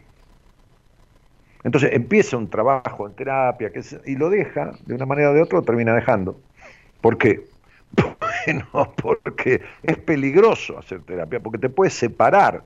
Entonces 1.64 1.90
empieza 1.92 2.36
un 2.36 2.48
trabajo 2.48 3.08
en 3.08 3.14
terapia 3.14 3.72
que 3.72 3.82
y 4.04 4.14
lo 4.14 4.30
deja, 4.30 4.74
de 4.86 4.94
una 4.94 5.06
manera 5.06 5.32
o 5.32 5.34
de 5.34 5.42
otra 5.42 5.58
lo 5.58 5.64
termina 5.64 5.92
dejando. 5.92 6.38
¿Por 7.00 7.18
qué? 7.18 7.48
Bueno, 8.72 8.94
porque 9.02 9.60
es 9.82 9.98
peligroso 9.98 10.78
hacer 10.78 11.00
terapia, 11.02 11.40
porque 11.40 11.58
te 11.58 11.68
puedes 11.68 11.94
separar 11.94 12.62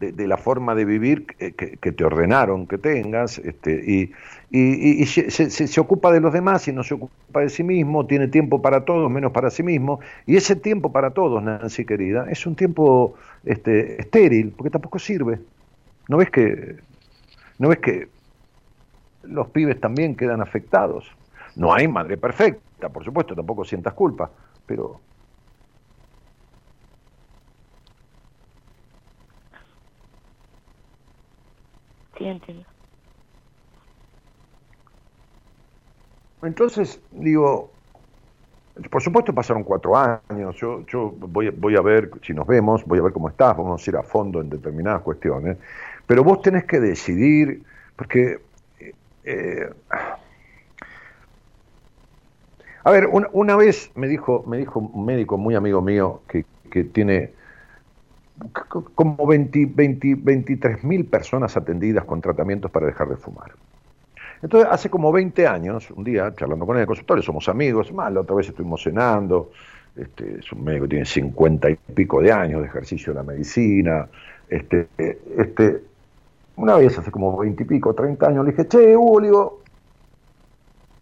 de, 0.00 0.26
la 0.26 0.36
forma 0.36 0.74
de 0.74 0.84
vivir 0.84 1.26
que, 1.26 1.92
te 1.92 2.04
ordenaron 2.04 2.66
que 2.66 2.78
tengas, 2.78 3.38
este, 3.38 3.82
y, 3.86 4.12
y, 4.50 5.06
se, 5.06 5.80
ocupa 5.80 6.12
de 6.12 6.20
los 6.20 6.32
demás 6.32 6.66
y 6.68 6.72
no 6.72 6.82
se 6.82 6.94
ocupa 6.94 7.40
de 7.40 7.48
sí 7.48 7.62
mismo, 7.62 8.06
tiene 8.06 8.28
tiempo 8.28 8.60
para 8.60 8.84
todos 8.84 9.10
menos 9.10 9.32
para 9.32 9.50
sí 9.50 9.62
mismo, 9.62 10.00
y 10.26 10.36
ese 10.36 10.56
tiempo 10.56 10.92
para 10.92 11.10
todos, 11.10 11.42
Nancy 11.42 11.84
querida, 11.84 12.26
es 12.28 12.44
un 12.46 12.54
tiempo 12.54 13.14
este, 13.44 14.00
estéril, 14.00 14.52
porque 14.56 14.70
tampoco 14.70 14.98
sirve. 14.98 15.38
¿No 16.08 16.18
ves 16.18 16.30
que, 16.30 16.76
no 17.58 17.68
ves 17.68 17.78
que 17.78 18.08
los 19.22 19.48
pibes 19.48 19.80
también 19.80 20.16
quedan 20.16 20.42
afectados? 20.42 21.10
No 21.56 21.72
hay 21.72 21.88
madre 21.88 22.18
perfecta, 22.18 22.88
por 22.90 23.04
supuesto, 23.04 23.34
tampoco 23.34 23.64
sientas 23.64 23.94
culpa, 23.94 24.30
pero 24.66 25.00
Entonces, 36.42 37.00
digo, 37.10 37.70
por 38.90 39.02
supuesto 39.02 39.32
pasaron 39.34 39.64
cuatro 39.64 39.96
años, 39.96 40.56
yo, 40.56 40.84
yo 40.86 41.10
voy, 41.16 41.50
voy 41.50 41.76
a 41.76 41.80
ver 41.80 42.10
si 42.22 42.34
nos 42.34 42.46
vemos, 42.46 42.84
voy 42.84 42.98
a 42.98 43.02
ver 43.02 43.12
cómo 43.12 43.28
estás, 43.28 43.56
vamos 43.56 43.86
a 43.86 43.90
ir 43.90 43.96
a 43.96 44.02
fondo 44.02 44.40
en 44.40 44.50
determinadas 44.50 45.02
cuestiones, 45.02 45.56
pero 46.06 46.22
vos 46.22 46.42
tenés 46.42 46.64
que 46.64 46.80
decidir, 46.80 47.62
porque... 47.96 48.40
Eh, 49.24 49.70
a 52.86 52.90
ver, 52.90 53.06
una, 53.06 53.56
vez 53.56 53.90
me 53.94 54.06
dijo, 54.06 54.44
me 54.46 54.58
dijo 54.58 54.78
un 54.78 55.06
médico 55.06 55.38
muy 55.38 55.54
amigo 55.54 55.80
mío 55.80 56.20
que, 56.28 56.44
que 56.70 56.84
tiene 56.84 57.32
como 58.94 59.26
20, 59.26 59.66
23 59.66 60.84
mil 60.84 61.06
personas 61.06 61.56
atendidas 61.56 62.04
con 62.04 62.20
tratamientos 62.20 62.70
para 62.70 62.86
dejar 62.86 63.08
de 63.08 63.16
fumar. 63.16 63.52
Entonces, 64.42 64.68
hace 64.70 64.90
como 64.90 65.12
20 65.12 65.46
años, 65.46 65.90
un 65.90 66.04
día, 66.04 66.34
charlando 66.34 66.66
con 66.66 66.76
el 66.76 66.86
consultorio, 66.86 67.22
somos 67.22 67.48
amigos, 67.48 67.92
más 67.92 68.12
la 68.12 68.20
otra 68.20 68.36
vez 68.36 68.48
estuvimos 68.48 68.82
cenando, 68.82 69.50
este, 69.96 70.40
es 70.40 70.52
un 70.52 70.64
médico 70.64 70.84
que 70.84 70.90
tiene 70.90 71.04
50 71.06 71.70
y 71.70 71.76
pico 71.94 72.20
de 72.20 72.32
años 72.32 72.60
de 72.60 72.66
ejercicio 72.66 73.12
de 73.12 73.20
la 73.20 73.22
medicina, 73.22 74.08
este, 74.48 74.88
este, 75.38 75.82
una 76.56 76.76
vez 76.76 76.98
hace 76.98 77.10
como 77.10 77.38
20 77.38 77.62
y 77.62 77.66
pico, 77.66 77.94
30 77.94 78.26
años, 78.26 78.44
le 78.44 78.50
dije, 78.50 78.68
che, 78.68 78.96
Hugo, 78.96 79.60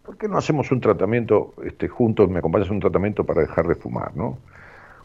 ¿por 0.05 0.17
qué 0.17 0.27
no 0.27 0.37
hacemos 0.37 0.71
un 0.71 0.79
tratamiento 0.79 1.53
este, 1.65 1.87
juntos, 1.87 2.29
me 2.29 2.39
acompañas 2.39 2.69
a 2.69 2.73
un 2.73 2.79
tratamiento 2.79 3.25
para 3.25 3.41
dejar 3.41 3.67
de 3.67 3.75
fumar, 3.75 4.15
no? 4.15 4.37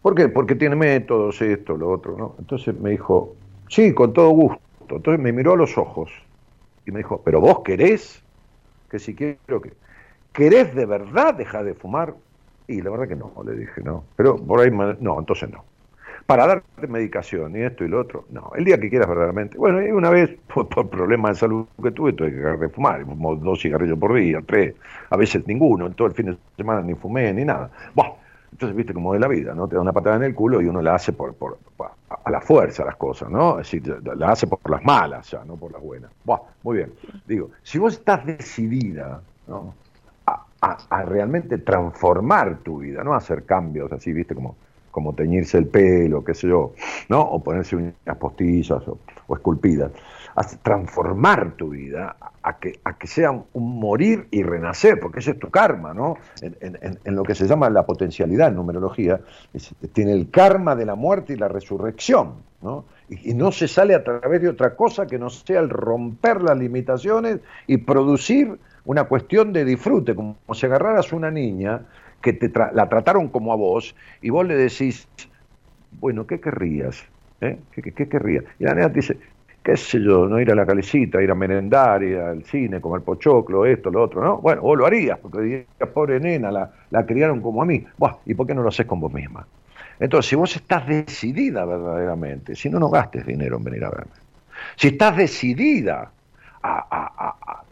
¿Por 0.02 0.14
qué? 0.14 0.28
Porque 0.28 0.54
tiene 0.54 0.76
métodos, 0.76 1.40
esto, 1.42 1.76
lo 1.76 1.90
otro, 1.90 2.16
¿no? 2.16 2.36
Entonces 2.38 2.78
me 2.78 2.90
dijo, 2.90 3.34
sí, 3.68 3.92
con 3.92 4.12
todo 4.12 4.30
gusto. 4.30 4.60
Entonces 4.90 5.20
me 5.20 5.32
miró 5.32 5.52
a 5.52 5.56
los 5.56 5.76
ojos 5.76 6.10
y 6.86 6.90
me 6.90 6.98
dijo, 6.98 7.20
¿pero 7.24 7.40
vos 7.40 7.60
querés? 7.60 8.22
Que 8.90 8.98
si 8.98 9.14
quiero 9.14 9.60
que... 9.60 9.72
¿Querés 10.32 10.74
de 10.74 10.86
verdad 10.86 11.34
dejar 11.34 11.64
de 11.64 11.74
fumar? 11.74 12.14
Y 12.68 12.80
la 12.82 12.90
verdad 12.90 13.08
que 13.08 13.16
no, 13.16 13.32
le 13.44 13.56
dije, 13.56 13.82
no. 13.82 14.04
Pero 14.16 14.36
por 14.36 14.60
ahí, 14.60 14.70
no, 14.70 15.18
entonces 15.18 15.50
no. 15.50 15.64
Para 16.26 16.46
darte 16.46 16.86
medicación 16.86 17.56
y 17.56 17.62
esto 17.62 17.84
y 17.84 17.88
lo 17.88 18.00
otro, 18.00 18.26
no. 18.30 18.52
El 18.54 18.64
día 18.64 18.78
que 18.78 18.90
quieras 18.90 19.08
verdaderamente. 19.08 19.56
Bueno, 19.56 19.82
y 19.82 19.90
una 19.90 20.10
vez, 20.10 20.30
por, 20.54 20.88
problemas 20.88 21.32
de 21.32 21.40
salud 21.40 21.66
que 21.82 21.90
tuve, 21.90 22.12
tuve 22.12 22.30
que 22.30 22.36
dejar 22.36 22.58
de 22.58 22.68
fumar. 22.68 23.04
Dos 23.40 23.62
cigarrillos 23.62 23.98
por 23.98 24.14
día, 24.14 24.40
tres, 24.46 24.74
a 25.10 25.16
veces 25.16 25.46
ninguno. 25.46 25.86
En 25.86 25.94
todo 25.94 26.08
el 26.08 26.14
fin 26.14 26.26
de 26.26 26.38
semana 26.56 26.82
ni 26.82 26.94
fumé 26.94 27.32
ni 27.32 27.44
nada. 27.44 27.70
Bueno, 27.94 28.16
entonces, 28.52 28.76
viste, 28.76 28.94
como 28.94 29.12
de 29.12 29.20
la 29.20 29.28
vida, 29.28 29.54
¿no? 29.54 29.68
Te 29.68 29.76
da 29.76 29.80
una 29.82 29.92
patada 29.92 30.16
en 30.16 30.24
el 30.24 30.34
culo 30.34 30.60
y 30.60 30.66
uno 30.66 30.80
la 30.80 30.94
hace 30.94 31.12
por, 31.12 31.34
por, 31.34 31.58
a 32.08 32.30
la 32.30 32.40
fuerza 32.40 32.84
las 32.84 32.96
cosas, 32.96 33.30
¿no? 33.30 33.60
Es 33.60 33.70
decir, 33.70 34.02
la 34.16 34.32
hace 34.32 34.46
por 34.46 34.58
las 34.70 34.84
malas 34.84 35.30
ya, 35.30 35.44
no 35.44 35.56
por 35.56 35.72
las 35.72 35.82
buenas. 35.82 36.10
Buah, 36.24 36.40
muy 36.62 36.78
bien. 36.78 36.92
Digo, 37.26 37.50
si 37.62 37.78
vos 37.78 37.94
estás 37.94 38.24
decidida, 38.24 39.20
¿no? 39.46 39.74
A, 40.60 41.02
realmente 41.04 41.58
transformar 41.58 42.58
tu 42.58 42.78
vida, 42.78 43.04
no 43.04 43.14
a 43.14 43.18
hacer 43.18 43.44
cambios 43.44 43.92
así, 43.92 44.12
viste, 44.12 44.34
como, 44.34 44.56
como 44.90 45.14
teñirse 45.14 45.56
el 45.56 45.68
pelo, 45.68 46.24
qué 46.24 46.34
sé 46.34 46.48
yo, 46.48 46.72
¿no? 47.08 47.20
O 47.20 47.42
ponerse 47.42 47.76
uñas 47.76 47.94
postizas 48.18 48.86
o, 48.88 48.98
o 49.28 49.36
esculpidas 49.36 49.92
a 50.38 50.44
transformar 50.62 51.56
tu 51.56 51.70
vida, 51.70 52.16
a 52.42 52.58
que, 52.58 52.78
a 52.84 52.96
que 52.96 53.08
sea 53.08 53.32
un 53.32 53.80
morir 53.80 54.28
y 54.30 54.44
renacer, 54.44 55.00
porque 55.00 55.18
ese 55.18 55.32
es 55.32 55.38
tu 55.40 55.50
karma, 55.50 55.92
¿no? 55.92 56.16
En, 56.40 57.16
lo 57.16 57.24
que 57.24 57.34
se 57.34 57.48
llama 57.48 57.68
la 57.70 57.84
potencialidad 57.84 58.48
en 58.48 58.54
numerología, 58.54 59.20
tiene 59.92 60.12
el 60.12 60.30
karma 60.30 60.76
de 60.76 60.86
la 60.86 60.94
muerte 60.94 61.32
y 61.32 61.36
la 61.36 61.48
resurrección, 61.48 62.34
¿no? 62.62 62.84
Y, 63.08 63.34
no 63.34 63.50
se 63.50 63.66
sale 63.66 63.96
a 63.96 64.04
través 64.04 64.40
de 64.40 64.48
otra 64.48 64.76
cosa 64.76 65.06
que 65.06 65.18
no 65.18 65.28
sea 65.28 65.58
el 65.58 65.70
romper 65.70 66.40
las 66.42 66.56
limitaciones 66.56 67.40
y 67.66 67.78
producir 67.78 68.60
una 68.84 69.04
cuestión 69.04 69.52
de 69.52 69.64
disfrute, 69.64 70.14
como 70.14 70.36
si 70.54 70.66
agarraras 70.66 71.12
una 71.12 71.32
niña 71.32 71.82
que 72.22 72.32
te 72.32 72.52
la 72.72 72.88
trataron 72.88 73.28
como 73.28 73.52
a 73.52 73.56
vos 73.56 73.96
y 74.22 74.30
vos 74.30 74.46
le 74.46 74.54
decís, 74.54 75.08
bueno, 76.00 76.26
¿qué 76.28 76.40
querrías? 76.40 77.04
¿Eh? 77.40 77.58
¿Qué, 77.72 77.82
qué, 77.82 78.08
querrías? 78.08 78.44
Y 78.58 78.64
la 78.64 78.74
niña 78.74 78.88
te 78.88 79.00
dice, 79.00 79.18
qué 79.68 79.76
sé 79.76 80.02
yo, 80.02 80.26
no 80.26 80.40
ir 80.40 80.50
a 80.50 80.54
la 80.54 80.64
calecita, 80.64 81.20
ir 81.20 81.30
a 81.30 81.34
merendar, 81.34 82.02
ir 82.02 82.16
al 82.16 82.42
cine, 82.42 82.80
comer 82.80 83.02
pochoclo, 83.02 83.66
esto, 83.66 83.90
lo 83.90 84.02
otro, 84.02 84.24
¿no? 84.24 84.38
Bueno, 84.38 84.62
vos 84.62 84.78
lo 84.78 84.86
harías, 84.86 85.18
porque 85.18 85.42
dirías, 85.42 85.90
pobre 85.92 86.18
nena, 86.18 86.50
la, 86.50 86.72
la 86.88 87.04
criaron 87.04 87.42
como 87.42 87.60
a 87.60 87.66
mí. 87.66 87.84
Buah, 87.98 88.16
¿Y 88.24 88.32
por 88.32 88.46
qué 88.46 88.54
no 88.54 88.62
lo 88.62 88.70
haces 88.70 88.86
con 88.86 88.98
vos 88.98 89.12
misma? 89.12 89.46
Entonces, 90.00 90.30
si 90.30 90.36
vos 90.36 90.56
estás 90.56 90.86
decidida 90.86 91.66
verdaderamente, 91.66 92.56
si 92.56 92.70
no, 92.70 92.78
no 92.78 92.88
gastes 92.88 93.26
dinero 93.26 93.58
en 93.58 93.64
venir 93.64 93.84
a 93.84 93.90
verme. 93.90 94.12
Si 94.76 94.88
estás 94.88 95.18
decidida 95.18 96.12
a, 96.62 96.86
a, 96.90 97.62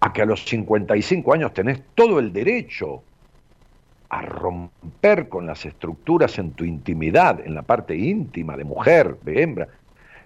a 0.00 0.12
que 0.12 0.22
a 0.22 0.26
los 0.26 0.44
55 0.44 1.34
años 1.34 1.54
tenés 1.54 1.82
todo 1.94 2.18
el 2.18 2.32
derecho 2.32 3.00
a 4.08 4.22
romper 4.22 5.28
con 5.28 5.46
las 5.46 5.64
estructuras 5.64 6.36
en 6.40 6.50
tu 6.50 6.64
intimidad, 6.64 7.38
en 7.46 7.54
la 7.54 7.62
parte 7.62 7.96
íntima 7.96 8.56
de 8.56 8.64
mujer, 8.64 9.18
de 9.22 9.40
hembra, 9.40 9.68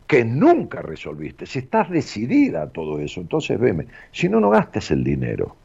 que 0.06 0.24
nunca 0.24 0.82
resolviste. 0.82 1.46
Si 1.46 1.60
estás 1.60 1.90
decidida 1.90 2.62
a 2.62 2.70
todo 2.70 3.00
eso, 3.00 3.20
entonces 3.20 3.58
veme. 3.58 3.86
Si 4.12 4.28
no, 4.28 4.40
no 4.40 4.50
gastes 4.50 4.90
el 4.90 5.02
dinero. 5.02 5.56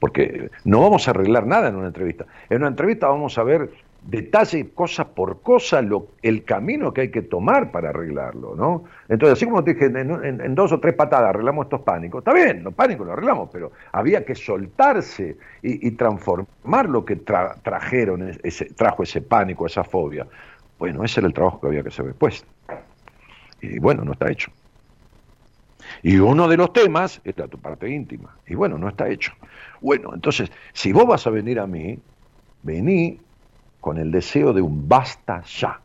Porque 0.00 0.50
no 0.64 0.80
vamos 0.80 1.08
a 1.08 1.12
arreglar 1.12 1.46
nada 1.46 1.68
en 1.68 1.76
una 1.76 1.86
entrevista. 1.86 2.26
En 2.50 2.58
una 2.58 2.68
entrevista 2.68 3.08
vamos 3.08 3.38
a 3.38 3.42
ver 3.44 3.70
detalle, 4.06 4.70
cosa 4.70 5.08
por 5.08 5.40
cosa, 5.42 5.82
lo, 5.82 6.08
el 6.22 6.44
camino 6.44 6.92
que 6.92 7.02
hay 7.02 7.10
que 7.10 7.22
tomar 7.22 7.72
para 7.72 7.90
arreglarlo, 7.90 8.54
¿no? 8.54 8.84
Entonces, 9.08 9.36
así 9.36 9.46
como 9.46 9.64
te 9.64 9.74
dije, 9.74 9.86
en, 9.86 10.54
dos 10.54 10.72
o 10.72 10.80
tres 10.80 10.94
patadas 10.94 11.30
arreglamos 11.30 11.66
estos 11.66 11.80
pánicos, 11.80 12.20
está 12.20 12.32
bien, 12.32 12.62
los 12.62 12.74
pánicos 12.74 13.06
los 13.06 13.14
arreglamos, 13.14 13.50
pero 13.52 13.72
había 13.92 14.24
que 14.24 14.34
soltarse 14.34 15.36
y, 15.62 15.90
transformar 15.92 16.88
lo 16.88 17.04
que 17.04 17.16
trajeron, 17.16 18.32
ese, 18.42 18.66
trajo 18.66 19.02
ese 19.02 19.22
pánico, 19.22 19.66
esa 19.66 19.82
fobia. 19.82 20.26
Bueno, 20.78 21.02
ese 21.02 21.20
era 21.20 21.26
el 21.26 21.34
trabajo 21.34 21.60
que 21.60 21.66
había 21.68 21.82
que 21.82 21.88
hacer 21.88 22.06
después. 22.06 22.44
Y 23.74 23.78
bueno, 23.78 24.04
no 24.04 24.12
está 24.12 24.30
hecho. 24.30 24.50
Y 26.02 26.18
uno 26.18 26.48
de 26.48 26.56
los 26.56 26.72
temas 26.72 27.20
era 27.24 27.48
tu 27.48 27.58
parte 27.58 27.88
íntima. 27.88 28.36
Y 28.46 28.54
bueno, 28.54 28.78
no 28.78 28.88
está 28.88 29.08
hecho. 29.08 29.32
Bueno, 29.80 30.12
entonces, 30.14 30.50
si 30.72 30.92
vos 30.92 31.06
vas 31.06 31.26
a 31.26 31.30
venir 31.30 31.58
a 31.60 31.66
mí, 31.66 31.98
vení 32.62 33.20
con 33.80 33.98
el 33.98 34.10
deseo 34.10 34.52
de 34.52 34.62
un 34.62 34.88
basta 34.88 35.42
ya. 35.42 35.80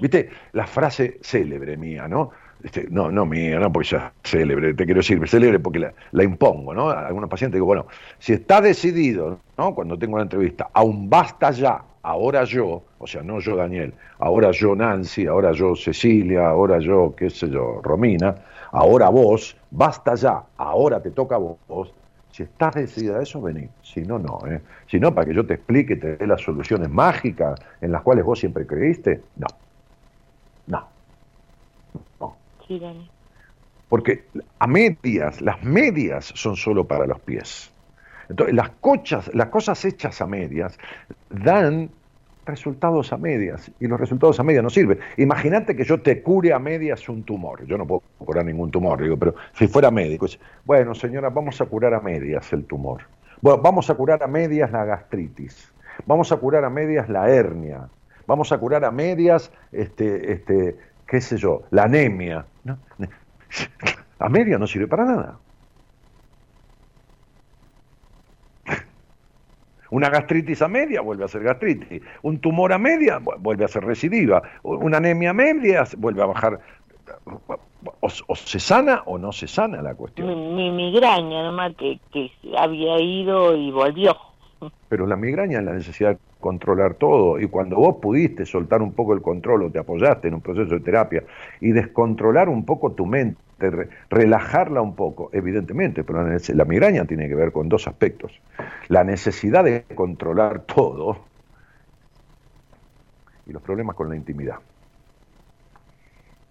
¿Viste? 0.00 0.30
La 0.52 0.66
frase 0.66 1.18
célebre 1.22 1.76
mía, 1.76 2.06
¿no? 2.06 2.30
Este, 2.62 2.86
no, 2.90 3.10
no 3.10 3.24
mía, 3.24 3.58
no 3.58 3.72
porque 3.72 3.88
ya 3.88 4.12
célebre, 4.22 4.74
te 4.74 4.84
quiero 4.84 5.00
decir, 5.00 5.26
célebre 5.26 5.58
porque 5.58 5.78
la, 5.78 5.94
la, 6.12 6.22
impongo, 6.22 6.74
¿no? 6.74 6.90
A 6.90 7.06
algunos 7.06 7.30
pacientes 7.30 7.56
digo, 7.56 7.66
bueno, 7.66 7.86
si 8.18 8.34
está 8.34 8.60
decidido, 8.60 9.40
¿no? 9.56 9.74
Cuando 9.74 9.98
tengo 9.98 10.14
una 10.14 10.24
entrevista, 10.24 10.68
a 10.72 10.82
un 10.82 11.08
basta 11.08 11.50
ya, 11.50 11.82
ahora 12.02 12.44
yo, 12.44 12.82
o 12.98 13.06
sea, 13.06 13.22
no 13.22 13.40
yo 13.40 13.56
Daniel, 13.56 13.94
ahora 14.18 14.50
yo 14.52 14.74
Nancy, 14.74 15.26
ahora 15.26 15.52
yo 15.52 15.74
Cecilia, 15.76 16.48
ahora 16.48 16.78
yo, 16.78 17.14
qué 17.16 17.30
sé 17.30 17.48
yo, 17.50 17.80
Romina, 17.82 18.34
ahora 18.72 19.08
vos, 19.08 19.56
basta 19.70 20.14
ya, 20.14 20.42
ahora 20.56 21.00
te 21.00 21.10
toca 21.10 21.36
a 21.36 21.38
vos. 21.38 21.92
Si 22.30 22.44
estás 22.44 22.74
decidida 22.74 23.18
a 23.18 23.22
eso, 23.22 23.42
vení. 23.42 23.68
Si 23.82 24.02
no, 24.02 24.18
no. 24.18 24.38
¿eh? 24.46 24.60
Si 24.86 25.00
no, 25.00 25.12
para 25.12 25.26
que 25.26 25.34
yo 25.34 25.44
te 25.44 25.54
explique, 25.54 25.96
te 25.96 26.16
dé 26.16 26.26
las 26.26 26.40
soluciones 26.40 26.88
mágicas 26.88 27.60
en 27.80 27.90
las 27.90 28.02
cuales 28.02 28.24
vos 28.24 28.38
siempre 28.38 28.66
creíste, 28.66 29.20
no. 29.36 29.48
No. 30.68 30.88
No. 32.20 32.36
Porque 33.88 34.24
a 34.60 34.66
medias, 34.68 35.40
las 35.40 35.62
medias 35.64 36.32
son 36.36 36.54
solo 36.54 36.84
para 36.84 37.06
los 37.06 37.18
pies. 37.20 37.69
Entonces, 38.30 38.54
las, 38.54 38.70
cochas, 38.80 39.30
las 39.34 39.48
cosas 39.48 39.84
hechas 39.84 40.20
a 40.20 40.26
medias 40.26 40.78
dan 41.28 41.90
resultados 42.46 43.12
a 43.12 43.16
medias 43.16 43.70
y 43.80 43.86
los 43.86 43.98
resultados 43.98 44.38
a 44.40 44.44
medias 44.44 44.62
no 44.62 44.70
sirven. 44.70 44.98
Imagínate 45.16 45.76
que 45.76 45.84
yo 45.84 46.00
te 46.00 46.22
cure 46.22 46.52
a 46.52 46.58
medias 46.58 47.08
un 47.08 47.24
tumor. 47.24 47.64
Yo 47.66 47.76
no 47.76 47.86
puedo 47.86 48.02
curar 48.18 48.44
ningún 48.44 48.70
tumor, 48.70 49.02
digo, 49.02 49.16
pero 49.16 49.34
si 49.52 49.66
fuera 49.66 49.90
médico, 49.90 50.26
bueno, 50.64 50.94
señora, 50.94 51.28
vamos 51.28 51.60
a 51.60 51.66
curar 51.66 51.92
a 51.92 52.00
medias 52.00 52.52
el 52.52 52.64
tumor. 52.64 53.02
Bueno, 53.40 53.60
vamos 53.62 53.90
a 53.90 53.94
curar 53.94 54.22
a 54.22 54.26
medias 54.26 54.70
la 54.70 54.84
gastritis. 54.84 55.72
Vamos 56.06 56.30
a 56.32 56.36
curar 56.36 56.64
a 56.64 56.70
medias 56.70 57.08
la 57.08 57.28
hernia. 57.28 57.88
Vamos 58.26 58.52
a 58.52 58.58
curar 58.58 58.84
a 58.84 58.90
medias, 58.90 59.50
este, 59.72 60.32
este, 60.32 60.76
qué 61.06 61.20
sé 61.20 61.36
yo, 61.36 61.64
la 61.70 61.84
anemia. 61.84 62.46
A 64.20 64.28
medias 64.28 64.60
no 64.60 64.66
sirve 64.66 64.86
para 64.86 65.06
nada. 65.06 65.38
Una 69.90 70.08
gastritis 70.08 70.62
a 70.62 70.68
media 70.68 71.00
vuelve 71.00 71.24
a 71.24 71.28
ser 71.28 71.42
gastritis. 71.42 72.02
Un 72.22 72.38
tumor 72.38 72.72
a 72.72 72.78
media 72.78 73.18
vuelve 73.18 73.64
a 73.64 73.68
ser 73.68 73.84
recidiva. 73.84 74.42
Una 74.62 74.98
anemia 74.98 75.30
a 75.30 75.34
media 75.34 75.84
vuelve 75.98 76.22
a 76.22 76.26
bajar. 76.26 76.60
O, 78.00 78.08
se 78.08 78.60
sana 78.60 79.02
o 79.06 79.18
no 79.18 79.32
se 79.32 79.46
sana 79.46 79.82
la 79.82 79.94
cuestión. 79.94 80.28
Mi, 80.54 80.70
migraña, 80.70 81.42
nomás 81.44 81.74
que, 81.76 81.98
que 82.12 82.30
había 82.56 83.00
ido 83.00 83.56
y 83.56 83.70
volvió. 83.70 84.16
Pero 84.88 85.06
la 85.06 85.16
migraña 85.16 85.58
es 85.58 85.64
la 85.64 85.72
necesidad 85.72 86.10
de 86.10 86.18
controlar 86.38 86.94
todo. 86.94 87.40
Y 87.40 87.46
cuando 87.46 87.76
vos 87.76 87.96
pudiste 88.00 88.44
soltar 88.44 88.82
un 88.82 88.92
poco 88.92 89.14
el 89.14 89.22
control 89.22 89.64
o 89.64 89.70
te 89.70 89.78
apoyaste 89.78 90.28
en 90.28 90.34
un 90.34 90.40
proceso 90.40 90.74
de 90.74 90.80
terapia 90.80 91.24
y 91.60 91.72
descontrolar 91.72 92.48
un 92.48 92.64
poco 92.64 92.92
tu 92.92 93.06
mente, 93.06 93.40
relajarla 94.08 94.80
un 94.80 94.94
poco, 94.94 95.30
evidentemente, 95.32 96.04
pero 96.04 96.24
la 96.24 96.64
migraña 96.64 97.04
tiene 97.04 97.28
que 97.28 97.34
ver 97.34 97.52
con 97.52 97.68
dos 97.68 97.86
aspectos. 97.86 98.40
La 98.88 99.04
necesidad 99.04 99.64
de 99.64 99.84
controlar 99.94 100.62
todo 100.62 101.18
y 103.46 103.52
los 103.52 103.62
problemas 103.62 103.96
con 103.96 104.08
la 104.08 104.16
intimidad. 104.16 104.56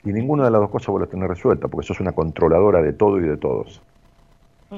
Y 0.03 0.14
ninguna 0.14 0.45
de 0.45 0.52
las 0.52 0.61
dos 0.61 0.69
cosas 0.69 0.88
vos 0.90 1.02
las 1.02 1.10
tenés 1.10 1.27
resuelta, 1.27 1.68
porque 1.68 1.88
sos 1.88 1.99
una 1.99 2.11
controladora 2.11 2.81
de 2.81 2.94
todo 2.94 3.19
y 3.19 3.23
de 3.23 3.38
todos. 3.38 3.81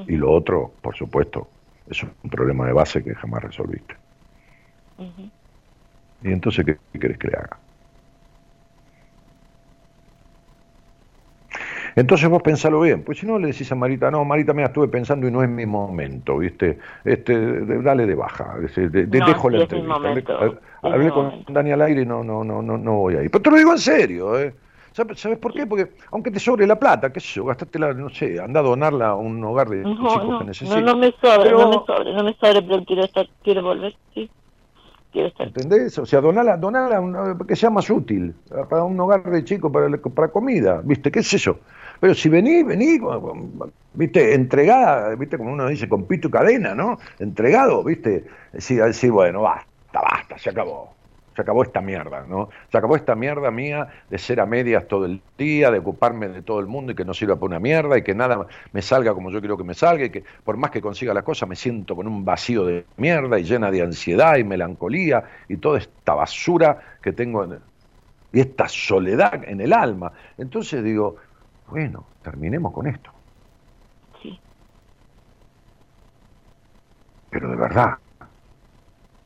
Y 0.06 0.16
lo 0.16 0.32
otro, 0.32 0.72
por 0.80 0.96
supuesto, 0.96 1.48
es 1.88 2.02
un 2.02 2.30
problema 2.30 2.66
de 2.66 2.72
base 2.72 3.04
que 3.04 3.14
jamás 3.14 3.42
resolviste. 3.42 3.94
¿Y 6.22 6.32
entonces 6.32 6.64
qué 6.64 6.78
querés 6.98 7.18
que 7.18 7.28
le 7.28 7.36
haga? 7.36 7.58
Entonces 11.94 12.28
vos 12.28 12.42
pensalo 12.42 12.80
bien, 12.80 13.02
pues 13.02 13.18
si 13.18 13.26
no 13.26 13.38
le 13.38 13.48
decís 13.48 13.70
a 13.72 13.74
Marita, 13.74 14.10
no, 14.10 14.24
Marita, 14.24 14.52
me 14.52 14.62
estuve 14.62 14.88
pensando 14.88 15.26
y 15.26 15.30
no 15.30 15.42
es 15.42 15.48
mi 15.48 15.66
momento, 15.66 16.38
¿viste? 16.38 16.78
Este, 17.04 17.60
dale 17.82 18.06
de 18.06 18.14
baja, 18.14 18.56
de, 18.58 19.06
dejo 19.06 19.50
la 19.50 19.62
entrevista. 19.62 20.38
Hablé, 20.82 21.10
con 21.10 21.44
Daniel 21.48 21.82
Aire 21.82 22.02
y 22.02 22.06
no, 22.06 22.24
no, 22.24 22.42
no, 22.42 22.62
no, 22.62 22.76
no 22.76 22.92
voy 22.94 23.16
ahí. 23.16 23.28
Pero 23.28 23.42
te 23.42 23.50
lo 23.50 23.56
digo 23.56 23.72
en 23.72 23.78
serio, 23.78 24.38
¿eh? 24.38 24.54
¿Sabes, 24.92 25.38
por 25.38 25.54
qué? 25.54 25.66
Porque 25.66 25.92
aunque 26.10 26.30
te 26.30 26.38
sobre 26.38 26.66
la 26.66 26.78
plata, 26.78 27.10
qué 27.10 27.20
sé 27.20 27.40
yo, 27.40 27.46
la, 27.78 27.94
no 27.94 28.10
sé, 28.10 28.38
anda 28.38 28.60
a 28.60 28.62
donarla 28.62 29.08
a 29.08 29.14
un 29.14 29.42
hogar 29.42 29.68
de 29.70 29.82
chicos 29.84 30.38
que 30.38 30.44
necesitan. 30.44 30.84
No, 30.84 30.92
no 30.92 30.98
me 30.98 31.12
sobre, 31.12 31.50
no 31.50 31.68
me 31.68 31.86
sobre, 31.86 32.14
no 32.14 32.24
me 32.24 32.34
sobre, 32.34 32.62
pero 32.62 32.84
quiero 32.84 33.04
estar, 33.04 33.26
quiero 33.42 33.62
volver, 33.62 33.94
sí. 34.14 34.30
¿Entendés? 35.14 35.98
O 35.98 36.06
sea, 36.06 36.20
donala, 36.20 36.56
donala 36.56 37.36
que 37.46 37.54
sea 37.54 37.68
más 37.68 37.90
útil, 37.90 38.34
para 38.70 38.82
un 38.84 38.98
hogar 38.98 39.22
de 39.24 39.44
chicos, 39.44 39.70
para, 39.70 39.88
para 39.98 40.28
comida, 40.28 40.80
¿viste? 40.82 41.10
¿Qué 41.10 41.20
es 41.20 41.34
eso? 41.34 41.58
Pero 42.02 42.16
si 42.16 42.28
venís, 42.28 42.66
venís, 42.66 43.00
¿viste? 43.94 44.34
Entregada, 44.34 45.14
¿viste? 45.14 45.38
Como 45.38 45.52
uno 45.52 45.68
dice, 45.68 45.88
con 45.88 46.04
pito 46.08 46.26
y 46.26 46.30
cadena, 46.32 46.74
¿no? 46.74 46.98
Entregado, 47.20 47.84
¿viste? 47.84 48.24
Sí, 48.58 48.76
sí, 48.92 49.08
bueno, 49.08 49.42
basta, 49.42 50.00
basta, 50.00 50.36
se 50.36 50.50
acabó 50.50 50.96
se 51.34 51.42
acabó 51.42 51.62
esta 51.62 51.80
mierda, 51.80 52.26
¿no? 52.28 52.50
Se 52.70 52.76
acabó 52.76 52.96
esta 52.96 53.14
mierda 53.14 53.50
mía 53.52 53.88
de 54.10 54.18
ser 54.18 54.40
a 54.40 54.46
medias 54.46 54.86
todo 54.86 55.06
el 55.06 55.22
día, 55.38 55.70
de 55.70 55.78
ocuparme 55.78 56.28
de 56.28 56.42
todo 56.42 56.58
el 56.58 56.66
mundo 56.66 56.92
y 56.92 56.94
que 56.94 57.04
no 57.04 57.14
sirva 57.14 57.36
para 57.36 57.46
una 57.46 57.60
mierda 57.60 57.96
y 57.96 58.02
que 58.02 58.14
nada 58.14 58.46
me 58.72 58.82
salga 58.82 59.14
como 59.14 59.30
yo 59.30 59.40
quiero 59.40 59.56
que 59.56 59.64
me 59.64 59.72
salga 59.72 60.04
y 60.04 60.10
que 60.10 60.24
por 60.44 60.56
más 60.56 60.72
que 60.72 60.82
consiga 60.82 61.14
las 61.14 61.22
cosas 61.22 61.48
me 61.48 61.56
siento 61.56 61.96
con 61.96 62.06
un 62.06 62.24
vacío 62.24 62.66
de 62.66 62.84
mierda 62.98 63.38
y 63.38 63.44
llena 63.44 63.70
de 63.70 63.80
ansiedad 63.80 64.36
y 64.36 64.44
melancolía 64.44 65.22
y 65.48 65.56
toda 65.56 65.78
esta 65.78 66.14
basura 66.14 66.98
que 67.00 67.12
tengo 67.12 67.46
y 68.32 68.40
esta 68.40 68.68
soledad 68.68 69.42
en 69.46 69.60
el 69.60 69.72
alma. 69.72 70.12
Entonces 70.36 70.82
digo, 70.84 71.16
bueno, 71.72 72.04
terminemos 72.22 72.70
con 72.70 72.86
esto. 72.86 73.10
Sí. 74.22 74.38
Pero 77.30 77.48
de 77.48 77.56
verdad, 77.56 77.96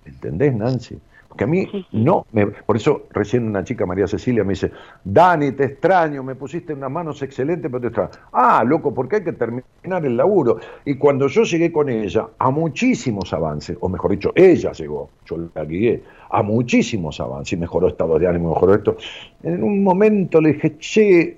¿entendés, 0.04 0.54
Nancy? 0.54 1.00
que 1.36 1.44
a 1.44 1.46
mí 1.46 1.68
no, 1.92 2.26
me, 2.32 2.46
por 2.46 2.76
eso 2.76 3.02
recién 3.10 3.46
una 3.46 3.62
chica, 3.62 3.86
María 3.86 4.06
Cecilia, 4.06 4.42
me 4.42 4.54
dice, 4.54 4.72
Dani, 5.04 5.52
te 5.52 5.64
extraño, 5.64 6.22
me 6.22 6.34
pusiste 6.34 6.72
unas 6.72 6.90
manos 6.90 7.22
excelentes, 7.22 7.70
pero 7.70 7.80
te 7.80 7.88
extraño. 7.88 8.10
Ah, 8.32 8.64
loco, 8.64 8.94
porque 8.94 9.16
hay 9.16 9.24
que 9.24 9.32
terminar 9.32 10.04
el 10.04 10.16
laburo. 10.16 10.58
Y 10.84 10.96
cuando 10.96 11.28
yo 11.28 11.42
llegué 11.42 11.70
con 11.70 11.88
ella 11.88 12.28
a 12.38 12.50
muchísimos 12.50 13.32
avances, 13.32 13.76
o 13.80 13.88
mejor 13.88 14.12
dicho, 14.12 14.32
ella 14.34 14.72
llegó, 14.72 15.10
yo 15.26 15.36
la 15.54 15.64
guié, 15.64 16.02
a 16.30 16.42
muchísimos 16.42 17.20
avances, 17.20 17.52
y 17.52 17.56
mejoró 17.56 17.88
estado 17.88 18.18
de 18.18 18.26
ánimo, 18.26 18.50
mejoró 18.50 18.74
esto, 18.74 18.96
en 19.42 19.62
un 19.62 19.84
momento 19.84 20.40
le 20.40 20.54
dije, 20.54 20.78
che, 20.78 21.36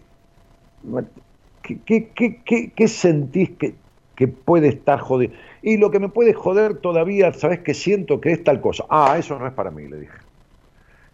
¿qué, 1.63 2.11
qué, 2.15 2.43
qué, 2.45 2.73
qué 2.75 2.89
sentís 2.89 3.51
que, 3.51 3.75
que 4.15 4.29
puede 4.29 4.69
estar 4.69 5.01
jodido? 5.01 5.35
Y 5.63 5.77
lo 5.77 5.91
que 5.91 5.99
me 5.99 6.09
puede 6.09 6.35
joder 6.35 6.79
todavía, 6.79 7.33
¿sabes 7.33 7.61
que 7.61 7.75
siento 7.75 8.21
que 8.21 8.33
es 8.33 8.45
tal 8.45 8.61
cosa? 8.61 8.85
Ah, 8.89 9.17
eso 9.19 9.39
no 9.39 9.47
es 9.47 9.53
para 9.53 9.71
mí, 9.71 9.87
le 9.89 10.01
dije. 10.01 10.19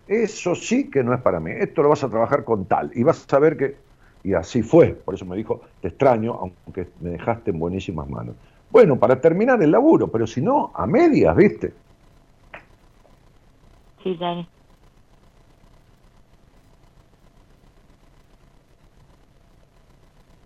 Eso 0.07 0.55
sí 0.55 0.91
que 0.91 1.03
no 1.03 1.15
es 1.15 1.21
para 1.21 1.41
mí. 1.41 1.51
Esto 1.51 1.83
lo 1.83 1.89
vas 1.89 2.05
a 2.05 2.11
trabajar 2.11 2.45
con 2.45 2.67
tal. 2.67 2.91
Y 2.95 3.03
vas 3.03 3.25
a 3.25 3.29
saber 3.29 3.57
que... 3.57 3.77
Y 4.23 4.35
así 4.35 4.63
fue. 4.63 4.89
Por 4.95 5.15
eso 5.15 5.25
me 5.27 5.37
dijo, 5.37 5.63
te 5.81 5.89
extraño, 5.89 6.33
aunque 6.35 6.89
me 7.01 7.11
dejaste 7.11 7.51
en 7.51 7.59
buenísimas 7.59 8.09
manos. 8.09 8.37
Bueno, 8.71 8.99
para 8.99 9.21
terminar 9.21 9.63
el 9.63 9.71
laburo, 9.71 10.09
pero 10.09 10.27
si 10.27 10.41
no, 10.41 10.73
a 10.75 10.87
medias, 10.87 11.37
¿viste? 11.37 11.73
Sí, 14.03 14.17
Dani. 14.17 14.47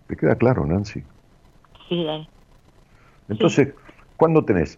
¿Te 0.09 0.17
queda 0.17 0.35
claro, 0.35 0.65
Nancy? 0.65 1.01
Sí, 1.87 2.03
Dani. 2.03 2.27
Entonces, 3.29 3.69
¿Cuándo 4.19 4.43
tenés 4.43 4.77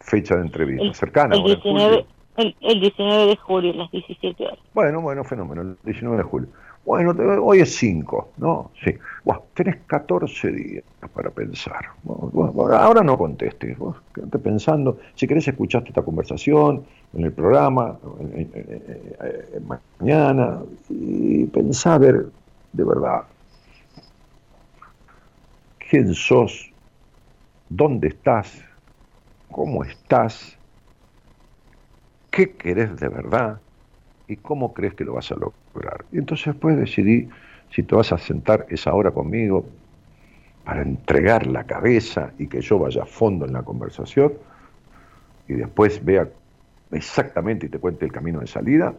fecha 0.00 0.36
de 0.36 0.42
entrevista? 0.42 0.92
¿Cercana? 0.92 1.34
El 1.36 1.42
19, 1.44 2.04
el, 2.36 2.80
19 2.80 3.26
de 3.26 3.36
julio, 3.36 3.72
las 3.72 3.90
17 3.90 4.44
horas. 4.44 4.58
Bueno, 4.74 5.00
bueno, 5.00 5.24
fenómeno, 5.24 5.62
el 5.62 5.78
19 5.84 6.18
de 6.18 6.22
julio. 6.22 6.48
Bueno, 6.84 7.14
hoy 7.42 7.60
es 7.60 7.74
5, 7.76 8.32
¿no? 8.36 8.70
Sí. 8.84 8.94
Bueno, 9.24 9.42
tenés 9.54 9.76
14 9.86 10.52
días 10.52 10.84
para 11.14 11.30
pensar. 11.30 11.86
ahora 12.72 13.00
no 13.02 13.16
contestes, 13.16 13.78
vos 13.78 13.96
quedate 14.14 14.38
pensando. 14.38 14.98
Si 15.14 15.26
querés, 15.26 15.48
escuchaste 15.48 15.88
esta 15.88 16.02
conversación 16.02 16.84
en 17.14 17.24
el 17.24 17.32
programa, 17.32 17.98
mañana, 19.98 20.58
y 20.90 21.46
pensá 21.46 21.94
a 21.94 21.98
ver, 21.98 22.26
de 22.74 22.84
verdad, 22.84 23.22
quién 25.88 26.14
sos, 26.14 26.70
dónde 27.68 28.08
estás, 28.08 28.62
cómo 29.50 29.84
estás, 29.84 30.58
qué 32.30 32.56
querés 32.56 32.96
de 32.98 33.08
verdad 33.08 33.60
y 34.26 34.36
cómo 34.36 34.74
crees 34.74 34.94
que 34.94 35.04
lo 35.04 35.14
vas 35.14 35.32
a 35.32 35.36
lograr. 35.36 36.04
Y 36.12 36.18
entonces 36.18 36.46
después 36.46 36.76
decidí 36.76 37.28
si 37.70 37.82
te 37.82 37.94
vas 37.94 38.12
a 38.12 38.18
sentar 38.18 38.66
esa 38.68 38.94
hora 38.94 39.10
conmigo 39.10 39.64
para 40.64 40.82
entregar 40.82 41.46
la 41.46 41.64
cabeza 41.64 42.32
y 42.38 42.46
que 42.46 42.60
yo 42.60 42.78
vaya 42.78 43.02
a 43.02 43.06
fondo 43.06 43.46
en 43.46 43.54
la 43.54 43.62
conversación 43.62 44.34
y 45.48 45.54
después 45.54 46.04
vea 46.04 46.28
exactamente 46.92 47.66
y 47.66 47.68
te 47.70 47.78
cuente 47.78 48.04
el 48.04 48.12
camino 48.12 48.40
de 48.40 48.46
salida 48.46 48.94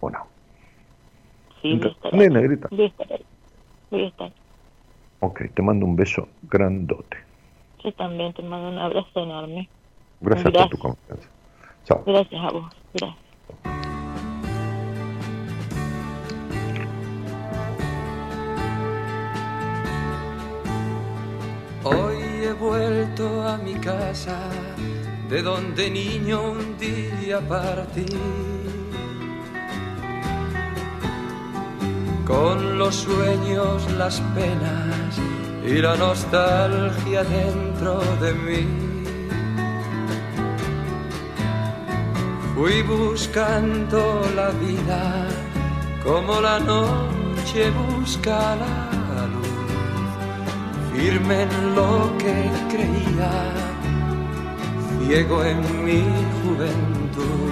o 0.00 0.10
no. 0.10 0.26
Sí, 1.62 1.80
negrita. 2.30 2.68
Ok, 5.20 5.42
te 5.54 5.62
mando 5.62 5.84
un 5.84 5.96
beso 5.96 6.28
grandote. 6.42 7.16
Yo 7.82 7.92
también 7.92 8.32
te 8.32 8.42
mando 8.42 8.68
un 8.68 8.78
abrazo 8.78 9.22
enorme. 9.22 9.68
Gracias, 10.20 10.52
por 10.52 10.68
tu 10.68 10.78
confianza. 10.78 11.28
Chao. 11.84 12.02
Gracias 12.06 12.44
a 12.44 12.50
vos. 12.50 12.66
Gracias. 12.94 13.28
Hoy 21.84 22.16
he 22.44 22.52
vuelto 22.52 23.48
a 23.48 23.56
mi 23.58 23.74
casa, 23.74 24.50
de 25.28 25.42
donde 25.42 25.90
niño 25.90 26.52
un 26.52 26.76
día 26.78 27.40
partí. 27.40 28.04
Con 32.28 32.78
los 32.78 32.94
sueños, 32.94 33.90
las 33.92 34.20
penas 34.36 35.18
y 35.66 35.80
la 35.80 35.96
nostalgia 35.96 37.24
dentro 37.24 38.00
de 38.20 38.32
mí. 38.34 38.68
Fui 42.54 42.82
buscando 42.82 44.28
la 44.36 44.50
vida 44.50 45.26
como 46.04 46.40
la 46.40 46.58
noche 46.58 47.70
busca 47.70 48.56
la 48.56 49.26
luz, 49.26 49.48
firme 50.92 51.42
en 51.42 51.74
lo 51.74 52.16
que 52.18 52.50
creía, 52.68 53.32
ciego 55.00 55.44
en 55.44 55.84
mi 55.84 56.02
juventud. 56.42 57.47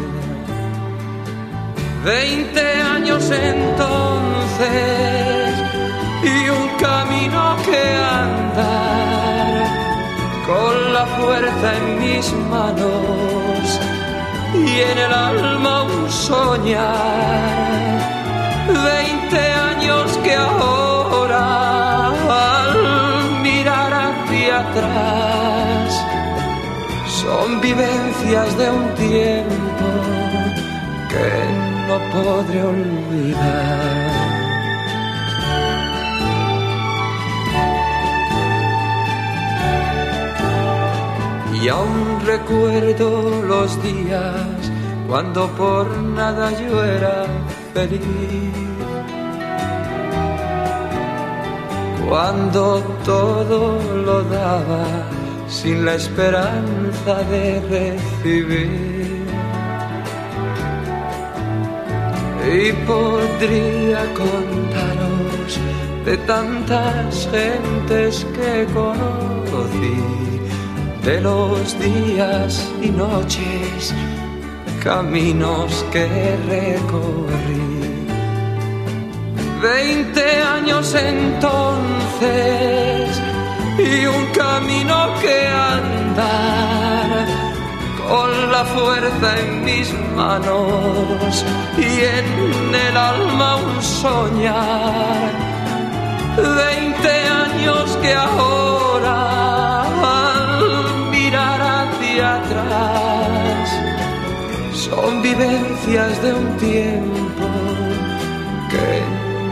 Veinte 2.07 2.63
años 2.83 3.29
entonces 3.33 4.69
y 6.23 6.49
un 6.49 6.69
camino 6.79 7.57
que 7.65 7.83
andar 8.23 9.67
con 10.47 10.93
la 10.93 11.05
fuerza 11.19 11.77
en 11.79 11.99
mis 11.99 12.33
manos 12.49 13.81
y 14.55 14.83
en 14.83 14.99
el 14.99 15.13
alma 15.13 15.83
un 15.83 16.09
soñar. 16.09 16.87
Veinte 18.69 19.41
años 19.73 20.17
que 20.23 20.37
ahora 20.37 22.13
al 22.61 23.41
mirar 23.43 23.93
hacia 23.93 24.61
atrás 24.61 26.05
son 27.21 27.61
vivencias 27.61 28.57
de 28.57 28.71
un 28.71 28.95
tiempo 28.95 29.87
que 31.11 31.76
no 31.89 31.99
podré 32.13 32.63
olvidar. 32.63 34.27
Y 41.63 41.69
aún 41.69 42.21
recuerdo 42.25 43.43
los 43.43 43.83
días 43.83 44.71
cuando 45.09 45.49
por 45.53 45.87
nada 45.99 46.51
yo 46.61 46.85
era 46.85 47.25
feliz. 47.73 48.01
Cuando 52.09 52.81
todo 53.05 53.81
lo 54.05 54.23
daba 54.25 54.85
sin 55.49 55.85
la 55.85 55.95
esperanza 55.95 57.15
de 57.31 57.61
recibir. 57.69 59.06
Y 62.47 62.73
podría 62.87 64.05
contaros 64.15 65.59
de 66.05 66.17
tantas 66.19 67.29
gentes 67.33 68.25
que 68.37 68.67
conocí 68.73 70.01
de 71.05 71.21
los 71.21 71.77
días 71.81 72.71
y 72.81 72.91
noches, 72.91 73.93
caminos 74.83 75.85
que 75.93 76.07
recorrí. 76.49 77.67
Veinte 79.61 80.43
años 80.43 80.95
entonces 80.95 82.31
y 83.79 84.07
un 84.07 84.27
camino 84.27 85.15
que 85.21 85.47
andar 85.49 87.46
con 88.09 88.53
la 88.53 88.65
fuerza 88.65 89.29
en 89.41 89.65
mis 89.65 89.93
manos 90.17 91.45
y 91.79 91.91
en 92.19 92.75
el 92.89 92.97
alma 92.97 93.57
un 93.57 93.83
soñar. 93.83 95.31
Veinte 96.37 97.13
años 97.45 97.99
que 98.03 98.15
ahora 98.15 99.47
atrás 102.27 103.71
son 104.73 105.23
vivencias 105.23 106.23
de 106.23 106.35
un 106.35 106.57
tiempo 106.57 107.47
que 108.71 108.91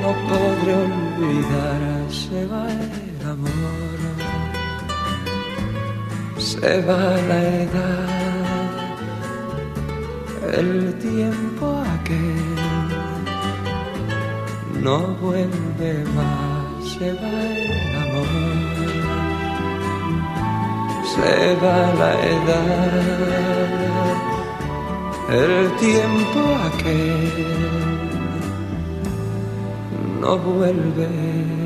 no 0.02 0.10
podré 0.28 0.74
olvidar. 0.88 1.80
Se 2.10 2.46
va 2.46 2.66
el 2.70 3.20
amor, 3.28 3.98
se 6.38 6.82
va 6.82 7.04
la 7.30 7.40
edad, 7.64 8.23
el 10.52 10.94
tiempo 10.98 11.82
aquel 11.94 12.34
no 14.82 14.98
vuelve 15.22 16.04
más, 16.14 16.84
se 16.98 17.12
va 17.14 17.30
el 17.30 17.96
amor 17.96 18.74
se 21.14 21.56
va 21.62 21.78
la 22.00 22.12
edad, 22.36 23.34
el 25.30 25.76
tiempo 25.76 26.40
aquel 26.68 27.32
no 30.20 30.32
vuelve 30.38 31.63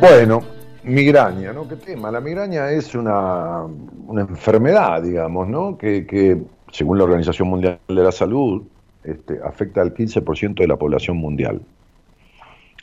Bueno, 0.00 0.40
migraña, 0.82 1.52
¿no? 1.52 1.68
¿Qué 1.68 1.76
tema? 1.76 2.10
La 2.10 2.22
migraña 2.22 2.70
es 2.70 2.94
una, 2.94 3.66
enfermedad, 4.08 5.02
digamos, 5.02 5.46
¿no? 5.46 5.76
Que, 5.76 6.40
según 6.72 6.96
la 6.96 7.04
Organización 7.04 7.48
Mundial 7.48 7.78
de 7.86 7.94
la 8.02 8.10
Salud, 8.10 8.62
este, 9.04 9.40
afecta 9.44 9.82
al 9.82 9.92
15% 9.92 10.54
de 10.54 10.66
la 10.66 10.76
población 10.76 11.18
mundial. 11.18 11.60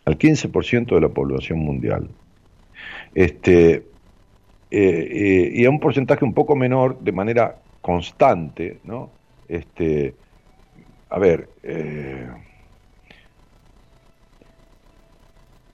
Al 0.05 0.19
15% 0.19 0.93
de 0.93 1.01
la 1.01 1.09
población 1.09 1.57
mundial. 1.57 2.07
Este, 3.15 3.73
eh, 3.73 3.83
eh, 4.69 5.51
y 5.53 5.65
a 5.65 5.71
un 5.71 5.79
porcentaje 5.79 6.23
un 6.23 6.35
poco 6.35 6.55
menor 6.55 6.99
de 6.99 7.11
manera 7.13 7.55
constante, 7.81 8.79
¿no? 8.83 9.09
Este, 9.47 10.13
a 11.09 11.17
ver, 11.17 11.49
eh, 11.63 12.27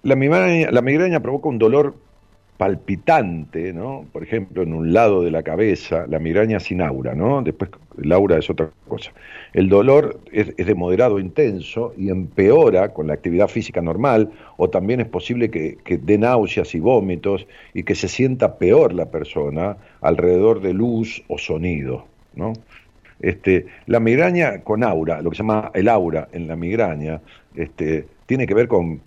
la 0.04 0.16
la 0.16 0.82
migraña 0.82 1.20
provoca 1.22 1.50
un 1.50 1.58
dolor 1.58 1.96
palpitante, 2.58 3.74
¿no? 3.74 4.06
Por 4.12 4.24
ejemplo, 4.24 4.64
en 4.64 4.74
un 4.74 4.94
lado 4.94 5.24
de 5.24 5.32
la 5.32 5.44
cabeza, 5.44 6.06
la 6.08 6.20
migraña 6.20 6.60
sin 6.60 6.82
aura, 6.82 7.16
¿no? 7.16 7.42
Después 7.42 7.72
el 8.02 8.12
aura 8.12 8.38
es 8.38 8.50
otra 8.50 8.70
cosa. 8.88 9.12
El 9.54 9.70
dolor 9.70 10.20
es, 10.32 10.56
de 10.56 10.76
moderado 10.76 11.20
intenso 11.20 11.94
y 11.98 12.10
empeora 12.10 12.94
con 12.94 13.08
la 13.08 13.16
actividad 13.16 13.48
física 13.48 13.82
normal, 13.82 14.32
o 14.58 14.70
también 14.70 15.02
es 15.02 15.08
posible 15.08 15.50
que, 15.50 15.78
que 15.84 15.98
dé 15.98 16.18
náuseas 16.18 16.74
y 16.76 16.80
vómitos 16.80 17.48
y 17.74 17.84
que 17.84 17.96
se 17.96 18.08
sienta 18.08 18.58
peor 18.58 18.94
la 18.94 19.10
persona 19.10 19.78
alrededor 20.02 20.62
de 20.62 20.74
luz 20.74 21.24
o 21.28 21.38
sonido, 21.38 22.06
¿no? 22.36 22.54
Este, 23.20 23.66
la 23.88 24.00
migraña 24.00 24.64
con 24.64 24.84
aura, 24.84 25.22
lo 25.22 25.30
que 25.30 25.38
se 25.38 25.44
llama 25.44 25.72
el 25.74 25.88
aura 25.88 26.28
en 26.34 26.48
la 26.48 26.56
migraña, 26.56 27.22
este, 27.56 28.06
tiene 28.26 28.46
que 28.46 28.54
ver 28.54 28.68
con, 28.68 29.02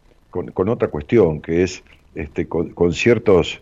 con 0.52 0.68
otra 0.68 0.88
cuestión, 0.88 1.40
que 1.40 1.62
es 1.62 1.82
este, 2.16 2.46
con, 2.48 2.92
ciertos, 2.92 3.60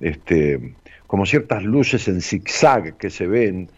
este, 0.00 0.74
como 1.06 1.26
ciertas 1.26 1.64
luces 1.64 2.06
en 2.08 2.20
zigzag 2.20 2.96
que 2.96 3.10
se 3.10 3.26
ven, 3.26 3.68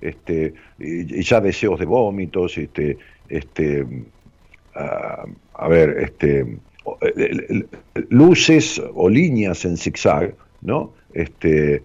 este, 0.00 0.54
y, 0.78 1.22
ya 1.22 1.40
deseos 1.40 1.78
de 1.78 1.86
vómitos, 1.86 2.58
este, 2.58 2.98
este, 3.28 3.86
a 4.74 5.68
ver, 5.68 5.90
este, 6.00 6.58
luces 8.08 8.82
o 8.94 9.08
líneas 9.08 9.64
en 9.64 9.76
zigzag, 9.76 10.34
¿no? 10.62 10.92
Este, 11.14 11.82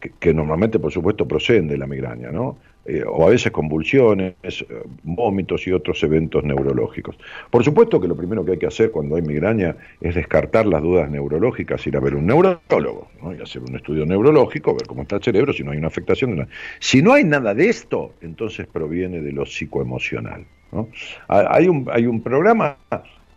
que, 0.00 0.12
que, 0.18 0.34
normalmente, 0.34 0.78
por 0.78 0.92
supuesto, 0.92 1.28
proceden 1.28 1.68
de 1.68 1.78
la 1.78 1.86
migraña, 1.86 2.30
¿no? 2.30 2.56
Eh, 2.86 3.02
o 3.06 3.26
a 3.26 3.30
veces 3.30 3.50
convulsiones, 3.50 4.34
eh, 4.42 4.66
vómitos 5.04 5.66
y 5.66 5.72
otros 5.72 6.02
eventos 6.02 6.44
neurológicos. 6.44 7.16
Por 7.50 7.64
supuesto 7.64 7.98
que 7.98 8.06
lo 8.06 8.14
primero 8.14 8.44
que 8.44 8.52
hay 8.52 8.58
que 8.58 8.66
hacer 8.66 8.90
cuando 8.90 9.16
hay 9.16 9.22
migraña 9.22 9.74
es 10.02 10.14
descartar 10.14 10.66
las 10.66 10.82
dudas 10.82 11.10
neurológicas, 11.10 11.86
ir 11.86 11.96
a 11.96 12.00
ver 12.00 12.14
un 12.14 12.26
neurólogo, 12.26 13.08
y 13.38 13.42
hacer 13.42 13.62
un 13.62 13.74
estudio 13.74 14.04
neurológico, 14.04 14.74
ver 14.74 14.86
cómo 14.86 15.02
está 15.02 15.16
el 15.16 15.22
cerebro, 15.22 15.54
si 15.54 15.64
no 15.64 15.70
hay 15.70 15.78
una 15.78 15.86
afectación. 15.86 16.46
Si 16.78 17.00
no 17.00 17.14
hay 17.14 17.24
nada 17.24 17.54
de 17.54 17.70
esto, 17.70 18.12
entonces 18.20 18.66
proviene 18.66 19.22
de 19.22 19.32
lo 19.32 19.46
psicoemocional. 19.46 20.44
Hay, 21.28 21.68
un, 21.68 21.88
hay 21.90 22.06
un 22.06 22.20
programa 22.20 22.76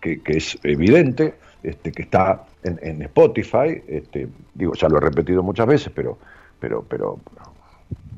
que, 0.01 0.19
es 0.25 0.57
evidente, 0.63 1.35
este, 1.63 1.93
que 1.93 2.01
está 2.01 2.43
en, 2.63 3.01
Spotify, 3.03 3.81
este, 3.87 4.27
digo, 4.55 4.73
ya 4.73 4.89
lo 4.89 4.97
he 4.97 5.01
repetido 5.01 5.41
muchas 5.41 5.67
veces, 5.67 5.93
pero, 5.95 6.17
pero, 6.59 6.83
pero 6.89 7.19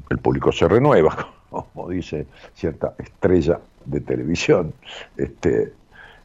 el 0.10 0.18
público 0.18 0.52
se 0.52 0.68
renueva, 0.68 1.34
como 1.50 1.90
dice 1.90 2.28
cierta 2.54 2.96
estrella 2.98 3.60
de 3.86 4.02
televisión, 4.02 4.74
este, 5.18 5.74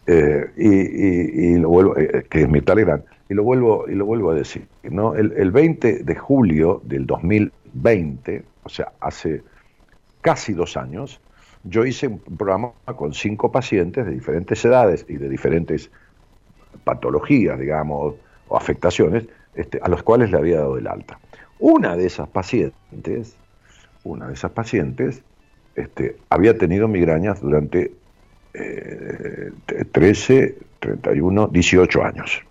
eh, 0.07 0.51
y, 0.57 1.57
lo 1.57 1.69
vuelvo, 1.69 1.97
eh, 1.97 2.27
que 2.29 2.43
es 2.43 2.49
mi 2.49 2.61
Telegram, 2.61 3.03
y 3.29 3.35
lo 3.35 3.43
vuelvo, 3.43 3.89
y 3.89 3.95
lo 3.95 4.05
vuelvo 4.05 4.31
a 4.31 4.35
decir, 4.35 4.67
¿no? 4.83 5.15
El, 5.15 5.51
20 5.51 6.05
de 6.05 6.15
julio 6.15 6.83
del 6.85 7.07
2020, 7.07 8.45
o 8.65 8.69
sea, 8.69 8.93
hace 9.01 9.43
casi 10.21 10.53
dos 10.53 10.77
años, 10.77 11.21
yo 11.65 11.87
hice 11.87 12.09
un 12.09 12.19
programa 12.19 12.73
con 12.97 13.15
cinco 13.15 13.51
pacientes 13.51 14.05
de 14.05 14.13
diferentes 14.13 14.63
edades 14.65 15.07
y 15.09 15.17
de 15.17 15.31
diferentes 15.31 15.91
patologías, 16.85 17.59
digamos, 17.59 18.17
o 18.49 18.57
afectaciones, 18.57 19.25
este, 19.55 19.81
a 19.83 19.89
los 19.89 20.03
cuales 20.03 20.31
le 20.31 20.37
había 20.37 20.59
dado 20.59 20.77
el 20.77 20.87
alta. 20.87 21.19
Una 21.59 21.97
de 21.97 22.07
esas 22.07 22.29
pacientes, 22.29 23.37
una 24.05 24.29
de 24.29 24.35
esas 24.35 24.53
pacientes, 24.53 25.23
este, 25.75 26.17
había 26.31 26.57
tenido 26.57 26.87
migrañas 26.87 27.41
durante 27.41 27.93
13, 29.93 30.57
31, 30.79 31.49
18 31.49 32.05
años. 32.05 32.43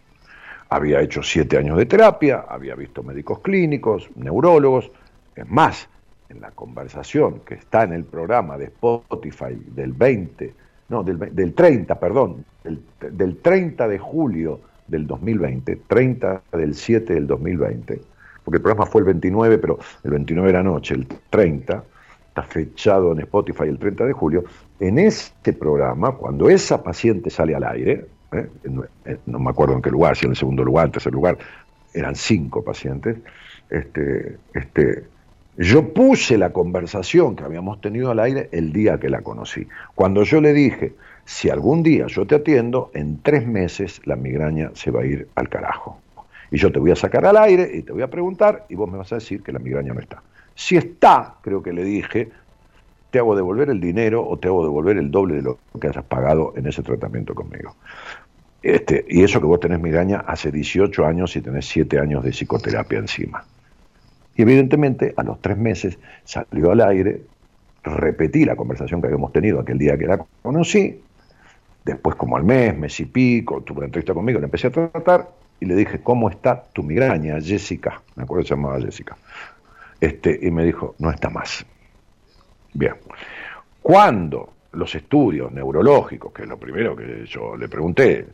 Había 0.69 1.01
hecho 1.01 1.23
7 1.23 1.57
años 1.57 1.77
de 1.77 1.85
terapia, 1.85 2.45
había 2.47 2.75
visto 2.75 3.03
médicos 3.03 3.39
clínicos, 3.39 4.09
neurólogos. 4.15 4.91
Es 5.35 5.47
más, 5.47 5.87
en 6.29 6.41
la 6.41 6.51
conversación 6.51 7.41
que 7.45 7.55
está 7.55 7.83
en 7.83 7.93
el 7.93 8.03
programa 8.03 8.57
de 8.57 8.65
Spotify 8.65 9.55
del 9.67 9.93
20, 9.93 10.53
no, 10.89 11.03
del, 11.03 11.53
30, 11.53 11.99
perdón, 11.99 12.43
del, 12.63 12.81
del 13.11 13.37
30 13.37 13.87
de 13.87 13.99
julio 13.99 14.59
del 14.87 15.07
2020, 15.07 15.81
30 15.87 16.41
del 16.51 16.75
7 16.75 17.13
del 17.13 17.27
2020, 17.27 18.01
porque 18.43 18.57
el 18.57 18.61
programa 18.61 18.85
fue 18.85 19.01
el 19.01 19.05
29, 19.05 19.57
pero 19.57 19.79
el 20.03 20.11
29 20.11 20.49
era 20.49 20.63
noche, 20.63 20.95
el 20.95 21.07
30, 21.29 21.83
está 22.27 22.43
fechado 22.43 23.11
en 23.11 23.19
Spotify 23.19 23.63
el 23.63 23.77
30 23.77 24.05
de 24.05 24.13
julio, 24.13 24.43
en 24.79 24.99
este 24.99 25.53
programa, 25.53 26.13
cuando 26.13 26.49
esa 26.49 26.83
paciente 26.83 27.29
sale 27.29 27.55
al 27.55 27.63
aire, 27.63 28.05
¿eh? 28.31 28.49
no 29.25 29.39
me 29.39 29.49
acuerdo 29.51 29.75
en 29.75 29.81
qué 29.81 29.91
lugar, 29.91 30.17
si 30.17 30.25
en 30.25 30.31
el 30.31 30.37
segundo 30.37 30.63
lugar, 30.63 30.85
en 30.85 30.87
el 30.87 30.91
tercer 30.93 31.13
lugar, 31.13 31.37
eran 31.93 32.15
cinco 32.15 32.63
pacientes, 32.63 33.17
este, 33.69 34.37
este, 34.53 35.03
yo 35.57 35.93
puse 35.93 36.37
la 36.37 36.51
conversación 36.51 37.35
que 37.35 37.43
habíamos 37.43 37.79
tenido 37.79 38.09
al 38.09 38.19
aire 38.19 38.49
el 38.51 38.73
día 38.73 38.99
que 38.99 39.09
la 39.09 39.21
conocí. 39.21 39.67
Cuando 39.93 40.23
yo 40.23 40.41
le 40.41 40.53
dije, 40.53 40.93
si 41.25 41.49
algún 41.49 41.83
día 41.83 42.07
yo 42.07 42.25
te 42.25 42.35
atiendo, 42.35 42.89
en 42.93 43.21
tres 43.21 43.45
meses 43.45 44.01
la 44.05 44.15
migraña 44.15 44.71
se 44.73 44.89
va 44.89 45.01
a 45.01 45.05
ir 45.05 45.27
al 45.35 45.49
carajo. 45.49 45.99
Y 46.53 46.57
yo 46.57 46.71
te 46.71 46.77
voy 46.77 46.91
a 46.91 46.95
sacar 46.95 47.25
al 47.25 47.35
aire 47.37 47.67
y 47.73 47.81
te 47.81 47.91
voy 47.93 48.03
a 48.03 48.11
preguntar 48.11 48.67
y 48.69 48.75
vos 48.75 48.89
me 48.89 48.99
vas 48.99 49.11
a 49.11 49.15
decir 49.15 49.41
que 49.41 49.51
la 49.51 49.57
migraña 49.57 49.91
no 49.91 49.99
está. 49.99 50.21
Si 50.53 50.77
está, 50.77 51.37
creo 51.41 51.63
que 51.63 51.73
le 51.73 51.83
dije, 51.83 52.29
te 53.09 53.17
hago 53.17 53.35
devolver 53.35 53.71
el 53.71 53.81
dinero 53.81 54.23
o 54.23 54.37
te 54.37 54.49
hago 54.49 54.61
devolver 54.63 54.97
el 54.97 55.09
doble 55.09 55.37
de 55.37 55.41
lo 55.41 55.57
que 55.81 55.87
hayas 55.87 56.03
pagado 56.03 56.53
en 56.55 56.67
ese 56.67 56.83
tratamiento 56.83 57.33
conmigo. 57.33 57.75
Este, 58.61 59.03
y 59.09 59.23
eso 59.23 59.39
que 59.39 59.47
vos 59.47 59.59
tenés 59.59 59.81
migraña 59.81 60.19
hace 60.27 60.51
18 60.51 61.03
años 61.03 61.35
y 61.35 61.41
tenés 61.41 61.65
7 61.65 61.97
años 61.97 62.23
de 62.23 62.29
psicoterapia 62.29 62.99
encima. 62.99 63.43
Y 64.35 64.43
evidentemente 64.43 65.15
a 65.17 65.23
los 65.23 65.41
tres 65.41 65.57
meses 65.57 65.97
salió 66.23 66.71
al 66.71 66.81
aire, 66.81 67.23
repetí 67.81 68.45
la 68.45 68.55
conversación 68.55 69.01
que 69.01 69.07
habíamos 69.07 69.31
tenido 69.31 69.59
aquel 69.59 69.79
día 69.79 69.97
que 69.97 70.05
la 70.05 70.23
conocí, 70.43 71.01
después 71.83 72.15
como 72.15 72.37
al 72.37 72.43
mes, 72.43 72.77
mes 72.77 72.99
y 72.99 73.05
pico, 73.05 73.61
tuvo 73.61 73.79
una 73.79 73.87
entrevista 73.87 74.13
conmigo, 74.13 74.39
la 74.39 74.45
empecé 74.45 74.67
a 74.67 74.69
tratar 74.69 75.42
y 75.63 75.65
le 75.65 75.75
dije, 75.75 76.01
¿cómo 76.01 76.29
está 76.29 76.61
tu 76.61 76.83
migraña, 76.83 77.39
Jessica? 77.39 78.01
Me 78.17 78.23
acuerdo 78.23 78.43
que 78.43 78.49
se 78.49 78.55
llamaba 78.55 78.81
Jessica. 78.81 79.15
Este, 80.01 80.37
y 80.41 80.51
me 80.51 80.65
dijo, 80.65 80.95
no 80.99 81.09
está 81.09 81.29
más. 81.29 81.65
Bien. 82.73 82.95
Cuando 83.81 84.49
los 84.73 84.93
estudios 84.93 85.53
neurológicos, 85.53 86.33
que 86.33 86.41
es 86.41 86.49
lo 86.49 86.57
primero 86.57 86.97
que 86.97 87.25
yo 87.27 87.55
le 87.55 87.69
pregunté, 87.69 88.25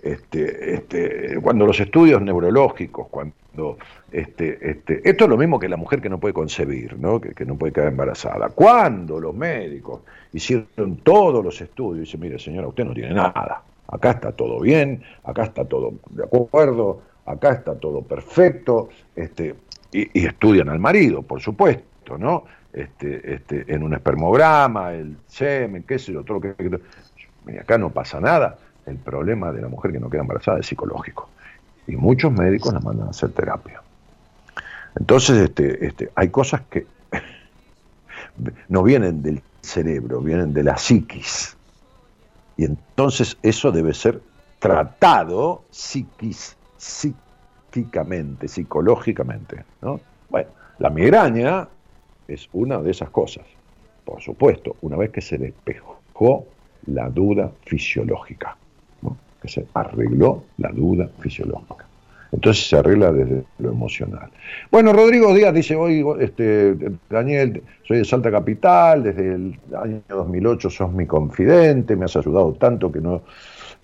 este, 0.00 0.74
este, 0.74 1.40
cuando 1.42 1.66
los 1.66 1.80
estudios 1.80 2.22
neurológicos, 2.22 3.08
cuando 3.08 3.76
este, 4.12 4.70
este, 4.70 5.00
esto 5.02 5.24
es 5.24 5.30
lo 5.30 5.36
mismo 5.36 5.58
que 5.58 5.68
la 5.68 5.76
mujer 5.76 6.00
que 6.00 6.08
no 6.08 6.20
puede 6.20 6.34
concebir, 6.34 6.96
¿no? 7.00 7.20
Que, 7.20 7.44
no 7.44 7.56
puede 7.56 7.72
quedar 7.72 7.88
embarazada. 7.88 8.50
Cuando 8.50 9.18
los 9.18 9.34
médicos 9.34 10.02
hicieron 10.32 10.98
todos 11.02 11.44
los 11.44 11.60
estudios, 11.60 12.06
dice, 12.06 12.16
mire 12.16 12.38
señora, 12.38 12.68
usted 12.68 12.84
no 12.84 12.94
tiene 12.94 13.12
nada, 13.12 13.64
acá 13.90 14.12
está 14.12 14.32
todo 14.32 14.60
bien, 14.60 15.02
acá 15.24 15.44
está 15.44 15.64
todo 15.64 15.94
de 16.10 16.24
acuerdo, 16.24 17.02
acá 17.26 17.52
está 17.52 17.74
todo 17.76 18.02
perfecto, 18.02 18.88
este, 19.16 19.54
y, 19.92 20.26
estudian 20.26 20.68
al 20.68 20.78
marido, 20.78 21.22
por 21.22 21.40
supuesto, 21.40 22.16
¿no? 22.18 22.44
Este, 22.72 23.34
este, 23.34 23.64
en 23.72 23.82
un 23.82 23.94
espermograma, 23.94 24.92
el 24.92 25.16
semen, 25.26 25.82
qué 25.82 25.98
sé 25.98 26.12
yo, 26.12 26.22
todo 26.22 26.40
lo 26.40 26.40
que... 26.40 26.80
Acá 27.58 27.78
no 27.78 27.90
pasa 27.90 28.20
nada 28.20 28.58
el 28.86 28.96
problema 28.96 29.52
de 29.52 29.62
la 29.62 29.68
mujer 29.68 29.92
que 29.92 30.00
no 30.00 30.10
queda 30.10 30.22
embarazada 30.22 30.60
es 30.60 30.66
psicológico. 30.66 31.28
Y 31.86 31.96
muchos 31.96 32.32
médicos 32.32 32.72
la 32.72 32.80
mandan 32.80 33.08
a 33.08 33.10
hacer 33.10 33.30
terapia. 33.32 33.82
Entonces, 34.98 35.38
este, 35.38 35.86
este, 35.86 36.10
hay 36.14 36.28
cosas 36.28 36.62
que 36.70 36.86
no 38.68 38.82
vienen 38.82 39.22
del 39.22 39.42
cerebro, 39.60 40.20
vienen 40.20 40.52
de 40.52 40.62
la 40.62 40.76
psiquis. 40.76 41.56
Y 42.60 42.66
entonces 42.66 43.38
eso 43.42 43.72
debe 43.72 43.94
ser 43.94 44.20
tratado 44.58 45.64
psiquis, 45.70 46.58
psíquicamente, 46.76 48.48
psicológicamente. 48.48 49.64
¿no? 49.80 49.98
Bueno, 50.28 50.50
la 50.78 50.90
migraña 50.90 51.66
es 52.28 52.50
una 52.52 52.76
de 52.82 52.90
esas 52.90 53.08
cosas. 53.08 53.46
Por 54.04 54.20
supuesto, 54.20 54.76
una 54.82 54.98
vez 54.98 55.08
que 55.08 55.22
se 55.22 55.38
despejó 55.38 56.44
la 56.84 57.08
duda 57.08 57.50
fisiológica 57.64 58.58
que 59.40 59.48
se 59.48 59.66
arregló 59.72 60.44
la 60.58 60.70
duda 60.70 61.08
fisiológica. 61.18 61.86
Entonces 62.32 62.68
se 62.68 62.76
arregla 62.76 63.12
desde 63.12 63.44
lo 63.58 63.70
emocional. 63.70 64.30
Bueno, 64.70 64.92
Rodrigo 64.92 65.34
Díaz 65.34 65.52
dice 65.52 65.74
hoy, 65.74 66.04
este, 66.20 66.76
Daniel, 67.08 67.62
soy 67.82 67.98
de 67.98 68.04
Salta 68.04 68.30
Capital, 68.30 69.02
desde 69.02 69.34
el 69.34 69.58
año 69.76 70.02
2008 70.08 70.70
sos 70.70 70.92
mi 70.92 71.06
confidente, 71.06 71.96
me 71.96 72.04
has 72.04 72.16
ayudado 72.16 72.52
tanto 72.52 72.92
que 72.92 73.00
no 73.00 73.22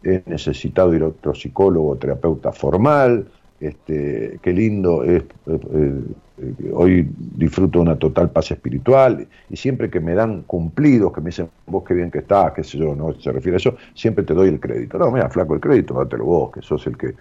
he 0.05 0.23
necesitado 0.27 0.95
ir 0.95 1.03
a 1.03 1.09
otro 1.09 1.35
psicólogo 1.35 1.91
o 1.91 1.97
terapeuta 1.97 2.53
formal. 2.53 3.27
Este, 3.59 4.39
qué 4.43 4.53
lindo 4.53 5.03
es 5.03 5.25
eh, 5.47 6.71
hoy 6.73 7.09
disfruto 7.19 7.81
una 7.81 7.97
total 7.97 8.31
paz 8.31 8.51
espiritual 8.51 9.27
y 9.49 9.57
siempre 9.57 9.89
que 9.89 10.01
me 10.01 10.15
dan 10.15 10.43
cumplidos, 10.43 11.13
que 11.13 11.21
me 11.23 11.31
dicen 11.31 11.49
vos 11.67 11.83
qué 11.85 11.95
bien 11.95 12.11
que 12.11 12.19
estás, 12.19 12.53
qué 12.53 12.63
sé 12.63 12.79
yo, 12.79 12.95
no 12.95 13.15
se 13.19 13.33
refiere 13.33 13.57
a 13.57 13.59
eso, 13.59 13.77
siempre 13.95 14.25
te 14.25 14.35
doy 14.35 14.49
el 14.49 14.61
crédito. 14.61 14.99
No, 14.99 15.11
mira, 15.11 15.31
flaco 15.31 15.55
el 15.55 15.61
crédito, 15.61 15.95
dátelo 15.95 16.25
vos, 16.25 16.53
que 16.53 16.61
sos 16.61 16.87
el 16.87 16.97
que 16.99 17.15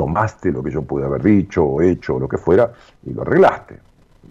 tomaste 0.00 0.50
lo 0.50 0.62
que 0.62 0.70
yo 0.70 0.80
pude 0.80 1.04
haber 1.04 1.22
dicho 1.22 1.62
o 1.62 1.82
hecho 1.82 2.14
o 2.14 2.20
lo 2.20 2.26
que 2.26 2.38
fuera 2.38 2.72
y 3.04 3.12
lo 3.12 3.20
arreglaste. 3.20 3.78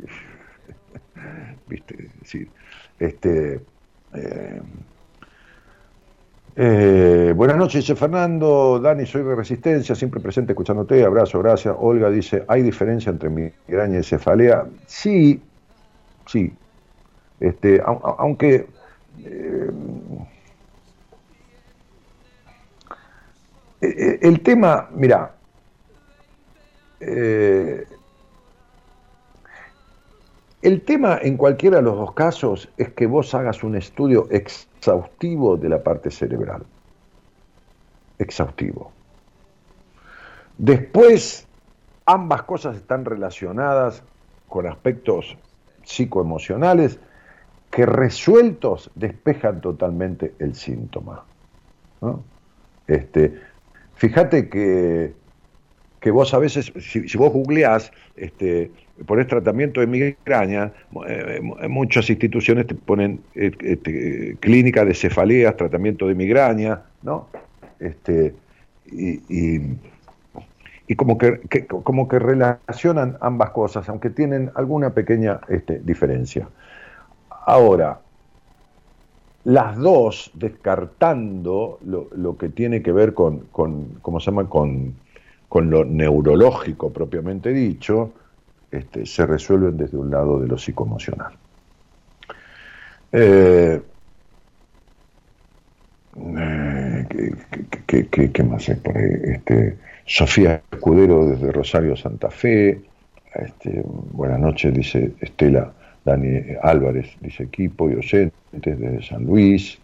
¿Viste? 1.68 2.10
Sí. 2.26 2.50
Este, 2.98 3.62
eh, 4.16 4.62
eh, 6.56 7.34
buenas 7.36 7.56
noches, 7.56 7.82
dice 7.84 7.96
Fernando. 7.96 8.80
Dani, 8.80 9.06
soy 9.06 9.22
de 9.22 9.36
Resistencia, 9.36 9.94
siempre 9.94 10.20
presente 10.20 10.54
escuchándote. 10.54 11.04
Abrazo, 11.04 11.38
gracias. 11.38 11.76
Olga 11.78 12.10
dice: 12.10 12.46
¿hay 12.48 12.64
diferencia 12.64 13.12
entre 13.12 13.30
migraña 13.30 14.00
y 14.00 14.04
cefalea? 14.04 14.66
Sí, 14.88 15.40
sí. 16.26 16.52
Este, 17.40 17.80
aunque. 17.86 18.66
Eh, 19.24 19.72
el 24.22 24.42
tema, 24.42 24.90
mira, 24.94 25.39
el 27.00 27.86
tema 30.86 31.20
en 31.22 31.38
cualquiera 31.38 31.78
de 31.78 31.84
los 31.84 31.96
dos 31.96 32.14
casos 32.14 32.70
es 32.78 32.90
que 32.94 33.08
vos 33.08 33.34
hagas 33.34 33.64
un 33.64 33.76
estudio 33.76 34.28
ex 34.30 34.70
exhaustivo 34.80 35.58
de 35.58 35.70
la 35.70 35.84
parte 35.84 36.10
cerebral. 36.10 36.64
Exhaustivo. 38.18 38.92
Después, 40.58 41.48
ambas 42.06 42.44
cosas 42.44 42.78
están 42.78 43.06
relacionadas 43.06 44.04
con 44.48 44.68
aspectos 44.68 45.38
psicoemocionales 45.84 47.00
que 47.72 47.86
resueltos 47.86 48.90
despejan 48.96 49.62
totalmente 49.62 50.34
el 50.40 50.56
síntoma. 50.56 51.24
Este, 52.88 53.40
fíjate 53.96 54.50
que, 54.50 55.14
que 56.00 56.12
vos 56.12 56.34
a 56.34 56.40
veces, 56.40 56.72
si, 56.80 57.18
vos 57.18 57.32
googleás 57.32 57.92
este, 58.16 58.72
pones 59.06 59.28
tratamiento 59.28 59.82
de 59.82 59.88
migraña, 59.88 60.72
eh, 61.08 61.42
muchas 61.68 62.10
instituciones 62.10 62.68
te 62.68 62.76
ponen 62.76 63.22
eh, 63.36 63.52
este, 63.60 64.38
clínica 64.40 64.86
de 64.86 64.94
cefaleas, 64.94 65.58
tratamiento 65.58 66.08
de 66.08 66.16
migraña, 66.16 66.82
¿no? 67.02 67.28
Este, 67.80 68.34
y, 68.86 69.22
y, 70.88 70.96
como, 70.96 71.18
que, 71.18 71.42
como 71.68 72.08
que 72.08 72.18
relacionan 72.18 73.18
ambas 73.22 73.52
cosas, 73.52 73.88
aunque 73.90 74.10
tienen 74.10 74.52
alguna 74.56 74.94
pequeña 74.94 75.40
este, 75.48 75.80
diferencia. 75.80 76.48
Ahora, 77.46 78.00
las 79.44 79.78
dos 79.78 80.32
descartando 80.34 81.80
lo, 81.86 82.08
lo, 82.16 82.38
que 82.38 82.50
tiene 82.50 82.82
que 82.82 82.92
ver 82.92 83.14
con, 83.14 83.40
con 83.52 84.00
¿cómo 84.02 84.20
se 84.20 84.32
llama?, 84.32 84.50
con, 84.50 84.96
con 85.50 85.70
lo 85.70 85.84
neurológico 85.84 86.94
propiamente 86.94 87.52
dicho, 87.52 88.14
este, 88.72 89.06
se 89.06 89.26
resuelven 89.26 89.78
desde 89.78 89.98
un 89.98 90.12
lado 90.12 90.40
de 90.40 90.48
lo 90.48 90.58
psicoemocional. 90.58 91.34
Eh, 93.12 93.82
eh, 96.16 97.06
¿qué, 97.88 98.44
más 98.44 98.70
hay 98.70 98.76
por 98.76 98.96
ahí? 98.96 99.10
Este, 99.24 99.78
Sofía 100.06 100.62
Escudero 100.72 101.26
desde 101.26 101.52
Rosario, 101.52 101.98
Santa 101.98 102.30
Fe. 102.30 102.82
Este, 103.34 103.84
buenas 104.12 104.40
noches, 104.40 104.74
dice 104.74 105.14
Estela 105.20 105.72
Dani 106.06 106.42
Álvarez, 106.62 107.10
dice 107.22 107.44
equipo 107.44 107.90
y 107.90 107.96
oyentes 107.96 108.34
desde 108.52 109.02
San 109.02 109.26
Luis. 109.26 109.80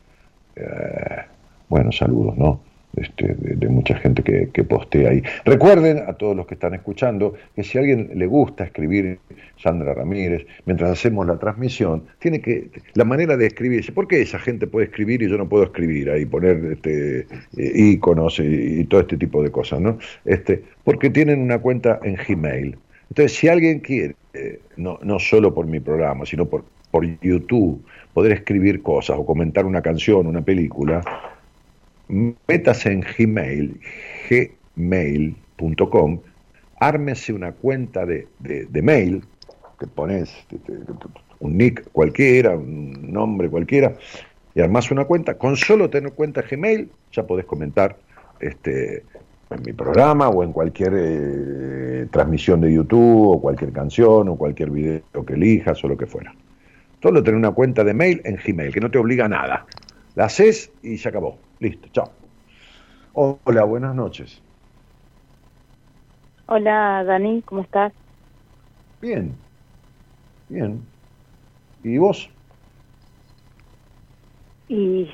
Eh, 0.55 1.25
bueno, 1.69 1.91
saludos, 1.91 2.37
¿no? 2.37 2.59
Este, 2.97 3.35
de, 3.37 3.67
mucha 3.67 3.95
gente 3.95 4.23
que, 4.23 4.63
postea 4.63 5.09
ahí. 5.09 5.21
Recuerden 5.43 6.03
a 6.07 6.13
todos 6.13 6.35
los 6.35 6.47
que 6.47 6.53
están 6.53 6.73
escuchando 6.73 7.33
que 7.55 7.63
si 7.63 7.77
a 7.77 7.81
alguien 7.81 8.09
le 8.15 8.25
gusta 8.25 8.63
escribir 8.63 9.19
Sandra 9.57 9.93
Ramírez, 9.93 10.45
mientras 10.65 10.91
hacemos 10.91 11.27
la 11.27 11.37
transmisión, 11.37 12.03
tiene 12.19 12.41
que, 12.41 12.69
la 12.93 13.03
manera 13.03 13.35
de 13.35 13.47
escribir, 13.47 13.93
¿por 13.93 14.07
qué 14.07 14.21
esa 14.21 14.39
gente 14.39 14.65
puede 14.67 14.85
escribir 14.85 15.21
y 15.21 15.29
yo 15.29 15.37
no 15.37 15.47
puedo 15.47 15.65
escribir 15.65 16.09
ahí, 16.09 16.25
poner 16.25 16.63
este, 16.71 17.27
iconos 17.57 18.39
y, 18.39 18.85
todo 18.85 19.01
este 19.01 19.17
tipo 19.17 19.43
de 19.43 19.51
cosas, 19.51 19.81
¿no? 19.81 19.97
Este, 20.23 20.63
porque 20.83 21.09
tienen 21.09 21.41
una 21.41 21.59
cuenta 21.59 21.99
en 22.03 22.15
Gmail. 22.15 22.77
Entonces, 23.09 23.37
si 23.37 23.47
alguien 23.49 23.79
quiere, 23.79 24.15
eh, 24.33 24.59
no, 24.77 24.99
no 25.03 25.19
solo 25.19 25.53
por 25.53 25.65
mi 25.67 25.79
programa, 25.79 26.25
sino 26.25 26.45
por, 26.45 26.63
por 26.91 27.05
YouTube, 27.19 27.83
poder 28.13 28.31
escribir 28.31 28.81
cosas 28.81 29.17
o 29.19 29.25
comentar 29.25 29.65
una 29.65 29.81
canción, 29.81 30.27
una 30.27 30.41
película, 30.41 31.01
métase 32.07 32.91
en 32.91 33.01
Gmail, 33.01 33.79
gmail.com, 34.75 36.19
ármese 36.79 37.33
una 37.33 37.51
cuenta 37.51 38.05
de, 38.05 38.27
de, 38.39 38.81
mail, 38.81 39.23
que 39.79 39.87
pones 39.87 40.31
un 41.39 41.57
nick 41.57 41.89
cualquiera, 41.91 42.55
un 42.55 43.11
nombre 43.11 43.49
cualquiera, 43.49 43.95
y 44.53 44.61
armas 44.61 44.89
una 44.91 45.05
cuenta, 45.05 45.37
con 45.37 45.57
solo 45.57 45.89
tener 45.89 46.13
cuenta 46.13 46.41
Gmail, 46.41 46.89
ya 47.11 47.27
podés 47.27 47.45
comentar 47.45 47.97
este, 48.39 49.03
en 49.49 49.61
mi 49.65 49.73
programa 49.73 50.29
o 50.29 50.43
en 50.43 50.53
cualquier 50.53 50.93
eh, 50.95 52.07
transmisión 52.11 52.61
de 52.61 52.71
YouTube 52.71 53.29
o 53.29 53.41
cualquier 53.41 53.71
canción 53.71 54.29
o 54.29 54.35
cualquier 54.35 54.71
video 54.71 55.01
que 55.25 55.33
elijas 55.33 55.83
o 55.83 55.87
lo 55.87 55.97
que 55.97 56.05
fuera. 56.05 56.33
Solo 57.03 57.21
tener 57.21 57.37
una 57.37 57.51
cuenta 57.51 57.83
de 57.83 57.93
mail 57.93 58.21
en 58.23 58.37
Gmail, 58.37 58.73
que 58.73 58.79
no 58.79 58.89
te 58.89 58.97
obliga 58.97 59.25
a 59.25 59.29
nada. 59.29 59.65
La 60.15 60.25
haces 60.25 60.71
y 60.81 60.97
se 60.97 61.09
acabó. 61.09 61.37
Listo, 61.65 61.89
chao. 61.89 62.13
Hola, 63.13 63.63
buenas 63.63 63.95
noches. 63.95 64.43
Hola, 66.45 67.03
Dani, 67.03 67.41
¿cómo 67.41 67.61
estás? 67.61 67.91
Bien, 69.01 69.35
bien. 70.47 70.87
¿Y 71.83 71.97
vos? 71.97 72.29
Y 74.67 75.09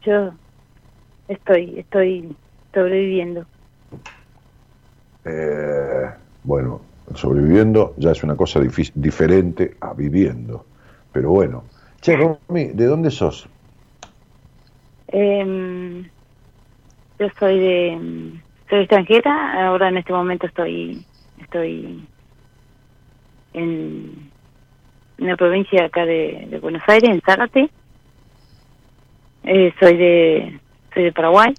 yo 0.00 0.32
estoy, 1.28 1.80
estoy 1.80 2.34
sobreviviendo. 2.72 3.46
Eh, 5.24 6.14
bueno, 6.42 6.80
sobreviviendo 7.14 7.94
ya 7.98 8.12
es 8.12 8.22
una 8.22 8.36
cosa 8.38 8.58
diferente 8.94 9.76
a 9.82 9.92
viviendo. 9.92 10.64
Pero 11.12 11.32
bueno. 11.32 11.68
Che, 12.00 12.16
Romy, 12.16 12.68
¿de 12.72 12.86
dónde 12.86 13.10
sos? 13.10 13.50
Eh, 15.12 16.04
yo 17.18 17.28
soy 17.38 17.58
de 17.58 18.32
soy 18.68 18.80
extranjera, 18.80 19.66
ahora 19.66 19.88
en 19.88 19.98
este 19.98 20.12
momento 20.12 20.46
estoy 20.46 21.04
estoy 21.38 22.06
en 23.52 24.30
una 25.18 25.36
provincia 25.36 25.84
acá 25.84 26.06
de, 26.06 26.58
Buenos 26.62 26.82
Aires, 26.86 27.10
en 27.10 27.20
Zárate. 27.20 27.68
Eh, 29.44 29.72
soy 29.80 29.96
de 29.96 30.60
soy 30.94 31.04
de 31.04 31.12
Paraguay. 31.12 31.54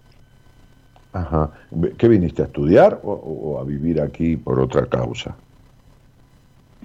Ajá. 1.13 1.51
¿Qué 1.97 2.07
viniste 2.07 2.41
a 2.41 2.45
estudiar 2.45 2.99
o, 3.03 3.59
a 3.59 3.65
vivir 3.65 4.01
aquí 4.01 4.37
por 4.37 4.59
otra 4.59 4.85
causa? 4.85 5.35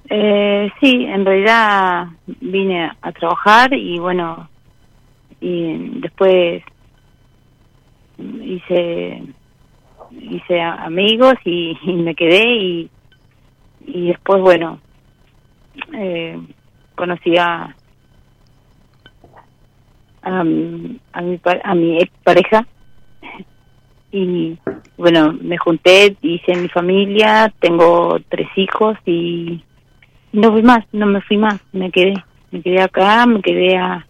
Eh, 0.09 0.71
sí, 0.81 1.05
en 1.05 1.25
realidad 1.25 2.09
vine 2.41 2.91
a 3.01 3.13
trabajar 3.13 3.73
y 3.73 3.99
bueno, 3.99 4.49
y 5.41 6.01
después 6.01 6.63
hice 8.19 9.23
hice 10.13 10.61
amigos 10.61 11.35
y, 11.45 11.77
me 11.85 12.15
quedé 12.15 12.45
y, 12.57 12.91
y 13.87 14.09
después 14.09 14.41
bueno 14.41 14.81
eh, 15.95 16.39
conocí 16.95 17.37
a 17.37 17.75
a, 20.23 20.43
mi, 20.43 21.01
a 21.13 21.75
mi 21.75 21.99
ex 21.99 22.11
pareja 22.25 22.67
y 24.11 24.59
bueno 24.97 25.33
me 25.41 25.59
junté 25.59 26.17
hice 26.23 26.57
mi 26.57 26.69
familia 26.69 27.53
tengo 27.61 28.19
tres 28.29 28.49
hijos 28.57 28.97
y 29.05 29.63
no 30.33 30.53
fui 30.53 30.63
más 30.63 30.85
no 30.93 31.07
me 31.07 31.21
fui 31.21 31.37
más 31.37 31.61
me 31.73 31.91
quedé 31.91 32.15
me 32.51 32.63
quedé 32.63 32.81
acá 32.81 33.27
me 33.27 33.41
quedé 33.41 33.77
a, 33.77 34.07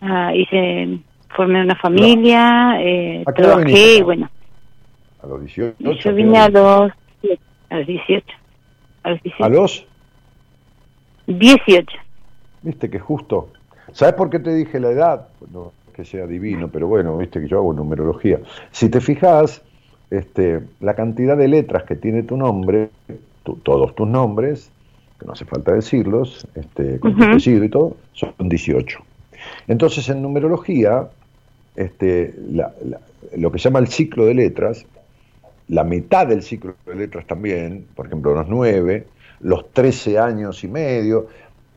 a 0.00 0.34
hice 0.34 1.00
formé 1.34 1.62
una 1.62 1.76
familia, 1.76 2.80
eh, 2.80 3.24
trabajé 3.34 3.98
y 3.98 4.02
bueno. 4.02 4.30
¿A 5.22 5.26
los 5.26 5.40
18? 5.40 5.92
Yo 5.92 6.14
vine 6.14 6.38
a 6.38 6.48
los, 6.48 6.92
a 7.70 7.76
los 7.76 7.86
18. 7.86 8.26
¿A 9.02 9.10
los 9.10 9.22
18? 9.22 9.44
¿A 9.44 9.48
los? 9.48 9.86
18. 11.26 11.86
Viste 12.62 12.90
que 12.90 12.98
justo. 12.98 13.50
¿Sabes 13.92 14.14
por 14.14 14.30
qué 14.30 14.38
te 14.38 14.54
dije 14.54 14.80
la 14.80 14.90
edad? 14.90 15.28
No 15.52 15.72
que 15.96 16.04
sea 16.04 16.26
divino, 16.26 16.68
pero 16.68 16.86
bueno, 16.86 17.16
viste 17.16 17.40
que 17.40 17.48
yo 17.48 17.56
hago 17.56 17.72
numerología. 17.72 18.40
Si 18.70 18.90
te 18.90 19.00
fijas, 19.00 19.62
este, 20.10 20.60
la 20.80 20.94
cantidad 20.94 21.38
de 21.38 21.48
letras 21.48 21.84
que 21.84 21.96
tiene 21.96 22.22
tu 22.22 22.36
nombre, 22.36 22.90
todos 23.62 23.94
tus 23.94 24.06
nombres, 24.06 24.70
que 25.18 25.24
no 25.24 25.32
hace 25.32 25.46
falta 25.46 25.72
decirlos, 25.72 26.46
este, 26.54 27.00
con 27.00 27.16
tu 27.16 27.24
apellido 27.24 27.64
y 27.64 27.70
todo, 27.70 27.96
son 28.12 28.34
18. 28.38 28.98
Entonces, 29.68 30.08
en 30.08 30.22
numerología, 30.22 31.08
este, 31.74 32.34
lo 33.36 33.52
que 33.52 33.58
se 33.58 33.64
llama 33.64 33.80
el 33.80 33.88
ciclo 33.88 34.26
de 34.26 34.34
letras, 34.34 34.86
la 35.68 35.84
mitad 35.84 36.26
del 36.26 36.42
ciclo 36.42 36.74
de 36.86 36.94
letras 36.94 37.26
también, 37.26 37.86
por 37.94 38.06
ejemplo 38.06 38.34
los 38.34 38.48
nueve, 38.48 39.06
los 39.40 39.72
trece 39.72 40.18
años 40.18 40.62
y 40.64 40.68
medio, 40.68 41.26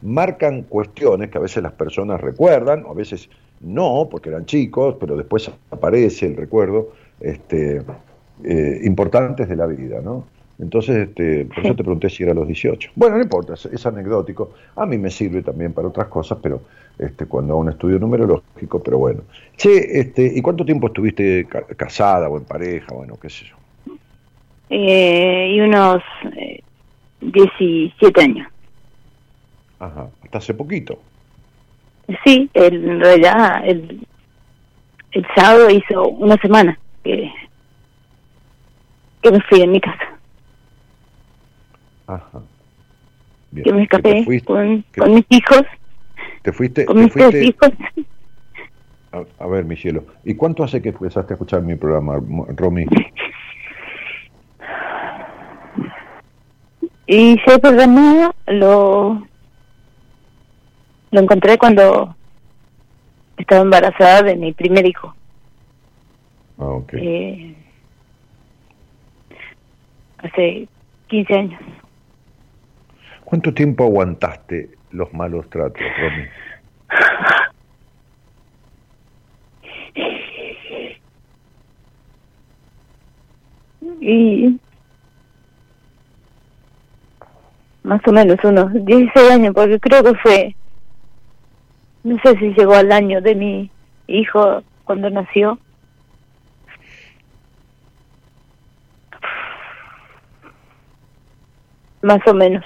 marcan 0.02 0.64
cuestiones 0.64 1.30
que 1.30 1.38
a 1.38 1.42
veces 1.42 1.62
las 1.64 1.74
personas 1.74 2.22
recuerdan, 2.22 2.86
o 2.86 2.92
a 2.92 2.94
veces 2.94 3.30
no, 3.62 4.08
porque 4.10 4.30
eran 4.30 4.46
chicos, 4.46 4.96
pero 5.00 5.18
después 5.18 5.52
aparece 5.72 6.28
el 6.28 6.38
recuerdo, 6.38 6.92
este, 7.20 7.82
eh, 8.44 8.80
importantes 8.84 9.50
de 9.50 9.56
la 9.56 9.66
vida, 9.66 10.00
¿no? 10.02 10.26
Entonces, 10.60 11.08
este, 11.08 11.46
por 11.46 11.66
eso 11.66 11.76
te 11.76 11.84
pregunté 11.84 12.10
si 12.10 12.24
era 12.24 12.34
a 12.34 12.36
los 12.36 12.46
18. 12.46 12.92
Bueno, 12.96 13.16
no 13.16 13.24
importa, 13.24 13.54
es, 13.54 13.86
anecdótico. 13.86 14.54
A 14.76 14.86
mí 14.86 14.98
me 14.98 15.10
sirve 15.10 15.42
también 15.42 15.72
para 15.72 15.88
otras 15.88 16.08
cosas, 16.08 16.38
pero 16.42 16.62
este, 16.98 17.26
cuando 17.28 17.54
hago 17.54 17.62
un 17.62 17.70
estudio 17.70 17.98
numerológico, 17.98 18.84
pero 18.84 18.98
bueno. 18.98 19.22
Che, 19.56 20.00
este, 20.00 20.32
¿y 20.36 20.42
cuánto 20.42 20.66
tiempo 20.66 20.88
estuviste 20.88 21.48
casada 21.78 22.28
o 22.28 22.38
en 22.38 22.44
pareja? 22.44 22.94
Bueno, 22.94 23.18
qué 23.22 23.30
sé 23.30 23.46
yo. 23.46 23.56
Eh, 24.70 25.54
y 25.56 25.62
unos 25.62 26.04
17 27.22 28.20
eh, 28.20 28.24
años. 28.24 28.48
Ajá, 29.80 30.10
hasta 30.24 30.38
hace 30.40 30.54
poquito. 30.54 31.00
Sí, 32.26 32.50
en 32.54 33.00
realidad 33.00 33.66
el, 33.66 34.06
el 35.12 35.28
sábado 35.36 35.70
hizo 35.70 36.10
una 36.10 36.36
semana 36.38 36.78
que, 37.04 37.32
que 39.22 39.32
me 39.32 39.40
fui 39.42 39.60
de 39.60 39.68
mi 39.68 39.80
casa. 39.80 40.09
Ajá. 42.10 42.42
Que 43.64 43.72
me 43.72 43.84
escapé 43.84 44.26
con, 44.44 44.84
con, 44.98 45.14
mis 45.14 45.26
hijos. 45.30 45.64
¿Te 46.42 46.52
fuiste? 46.52 46.86
Con 46.86 47.04
mis 47.04 47.16
hijos. 47.16 47.70
A, 49.12 49.46
ver, 49.46 49.66
mi 49.66 49.76
cielo. 49.76 50.06
¿Y 50.24 50.34
cuánto 50.34 50.64
hace 50.64 50.82
que 50.82 50.90
empezaste 50.90 51.34
a 51.34 51.36
escuchar 51.36 51.62
mi 51.62 51.76
programa, 51.76 52.20
Romy? 52.56 52.86
Y 57.06 57.40
ese 57.40 57.60
programa 57.60 58.32
lo, 58.48 59.24
lo 61.12 61.20
encontré 61.20 61.58
cuando 61.58 62.16
estaba 63.38 63.62
embarazada 63.62 64.24
de 64.24 64.36
mi 64.36 64.54
primer 64.54 64.86
hijo. 64.86 65.16
Ah, 66.58 66.66
ok. 66.66 66.94
Eh, 66.94 67.56
hace 70.20 70.68
15 71.08 71.34
años. 71.34 71.62
¿Cuánto 73.30 73.54
tiempo 73.54 73.84
aguantaste 73.84 74.72
los 74.92 75.14
malos 75.14 75.48
tratos, 75.50 75.82
Romy? 76.00 76.28
Y 84.02 84.60
más 87.84 88.02
o 88.08 88.12
menos 88.12 88.44
unos 88.44 88.74
16 88.74 89.32
años, 89.32 89.54
porque 89.54 89.80
creo 89.80 90.04
que 90.04 90.16
fue 90.16 90.56
no 92.04 92.18
sé 92.24 92.38
si 92.40 92.54
llegó 92.54 92.74
al 92.74 92.92
año 92.92 93.22
de 93.22 93.36
mi 93.36 93.72
hijo 94.08 94.64
cuando 94.86 95.10
nació. 95.10 95.60
Más 102.02 102.26
o 102.26 102.34
menos. 102.34 102.64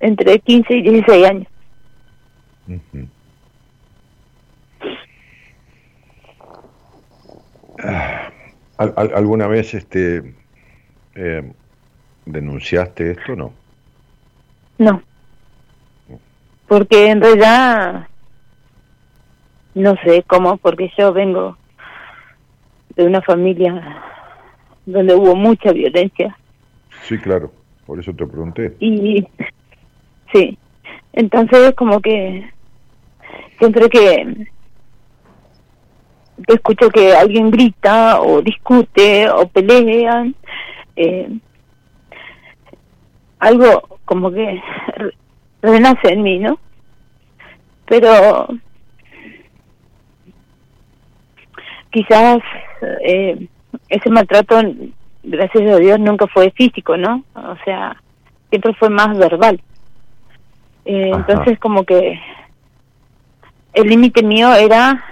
Entre 0.00 0.38
15 0.40 0.74
y 0.74 0.82
16 0.82 1.26
años. 1.26 1.46
Ah, 7.82 8.30
¿al- 8.78 8.94
al- 8.96 9.14
¿Alguna 9.14 9.46
vez 9.46 9.74
este 9.74 10.34
eh, 11.14 11.52
denunciaste 12.26 13.12
esto 13.12 13.32
o 13.32 13.36
no? 13.36 13.52
No. 14.78 15.02
Porque 16.66 17.10
en 17.10 17.20
realidad 17.20 18.06
no 19.74 19.94
sé 20.04 20.22
cómo, 20.26 20.56
porque 20.58 20.90
yo 20.98 21.12
vengo 21.12 21.56
de 22.96 23.04
una 23.06 23.22
familia 23.22 24.02
donde 24.86 25.14
hubo 25.14 25.36
mucha 25.36 25.72
violencia 25.72 26.36
Sí, 27.04 27.16
claro, 27.18 27.52
por 27.86 28.00
eso 28.00 28.12
te 28.12 28.26
pregunté. 28.26 28.76
y 28.80 29.24
sí, 30.32 30.58
entonces 31.12 31.74
como 31.74 32.00
que 32.00 32.48
siempre 33.58 33.88
que, 33.88 34.46
escucho 36.46 36.88
que 36.90 37.14
alguien 37.14 37.50
grita 37.50 38.20
o 38.20 38.40
discute 38.42 39.28
o 39.30 39.46
pelean, 39.48 40.34
eh, 40.96 41.28
algo 43.38 43.98
como 44.04 44.30
que 44.32 44.60
re- 44.96 45.14
renace 45.62 46.12
en 46.12 46.22
mí, 46.22 46.38
¿no? 46.38 46.58
Pero 47.86 48.48
quizás 51.90 52.38
eh, 53.02 53.48
ese 53.88 54.10
maltrato, 54.10 54.60
gracias 55.22 55.70
a 55.70 55.76
Dios, 55.76 55.98
nunca 55.98 56.26
fue 56.26 56.50
físico, 56.52 56.96
¿no? 56.96 57.24
O 57.34 57.56
sea, 57.64 57.96
siempre 58.50 58.74
fue 58.74 58.90
más 58.90 59.16
verbal. 59.16 59.60
Eh, 60.90 61.10
entonces, 61.14 61.58
como 61.58 61.84
que 61.84 62.18
el 63.74 63.86
límite 63.88 64.22
mío 64.22 64.54
era 64.54 65.04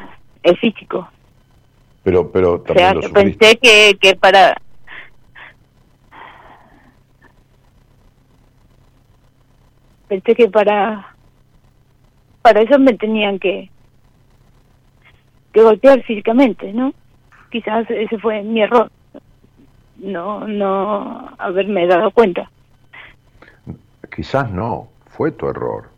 el 0.42 0.56
físico. 0.56 1.06
Pero, 2.02 2.32
pero 2.32 2.54
O 2.54 2.60
también 2.60 2.78
sea, 2.86 2.94
lo 2.94 3.00
que 3.02 3.08
sufriste. 3.08 3.38
pensé 3.38 3.58
que, 3.58 3.98
que 4.00 4.16
para... 4.16 4.56
Pensé 10.08 10.34
que 10.34 10.48
para... 10.48 11.14
Para 12.42 12.62
eso 12.62 12.78
me 12.78 12.94
tenían 12.94 13.38
que... 13.38 13.68
que 15.52 15.62
golpear 15.62 16.02
físicamente, 16.04 16.72
¿no? 16.72 16.94
Quizás 17.50 17.84
ese 17.90 18.18
fue 18.18 18.42
mi 18.42 18.62
error. 18.62 18.90
No, 19.96 20.46
no 20.46 21.34
haberme 21.38 21.86
dado 21.86 22.10
cuenta. 22.12 22.50
Quizás 24.14 24.50
no, 24.50 24.88
fue 25.16 25.32
tu 25.32 25.48
error. 25.48 25.88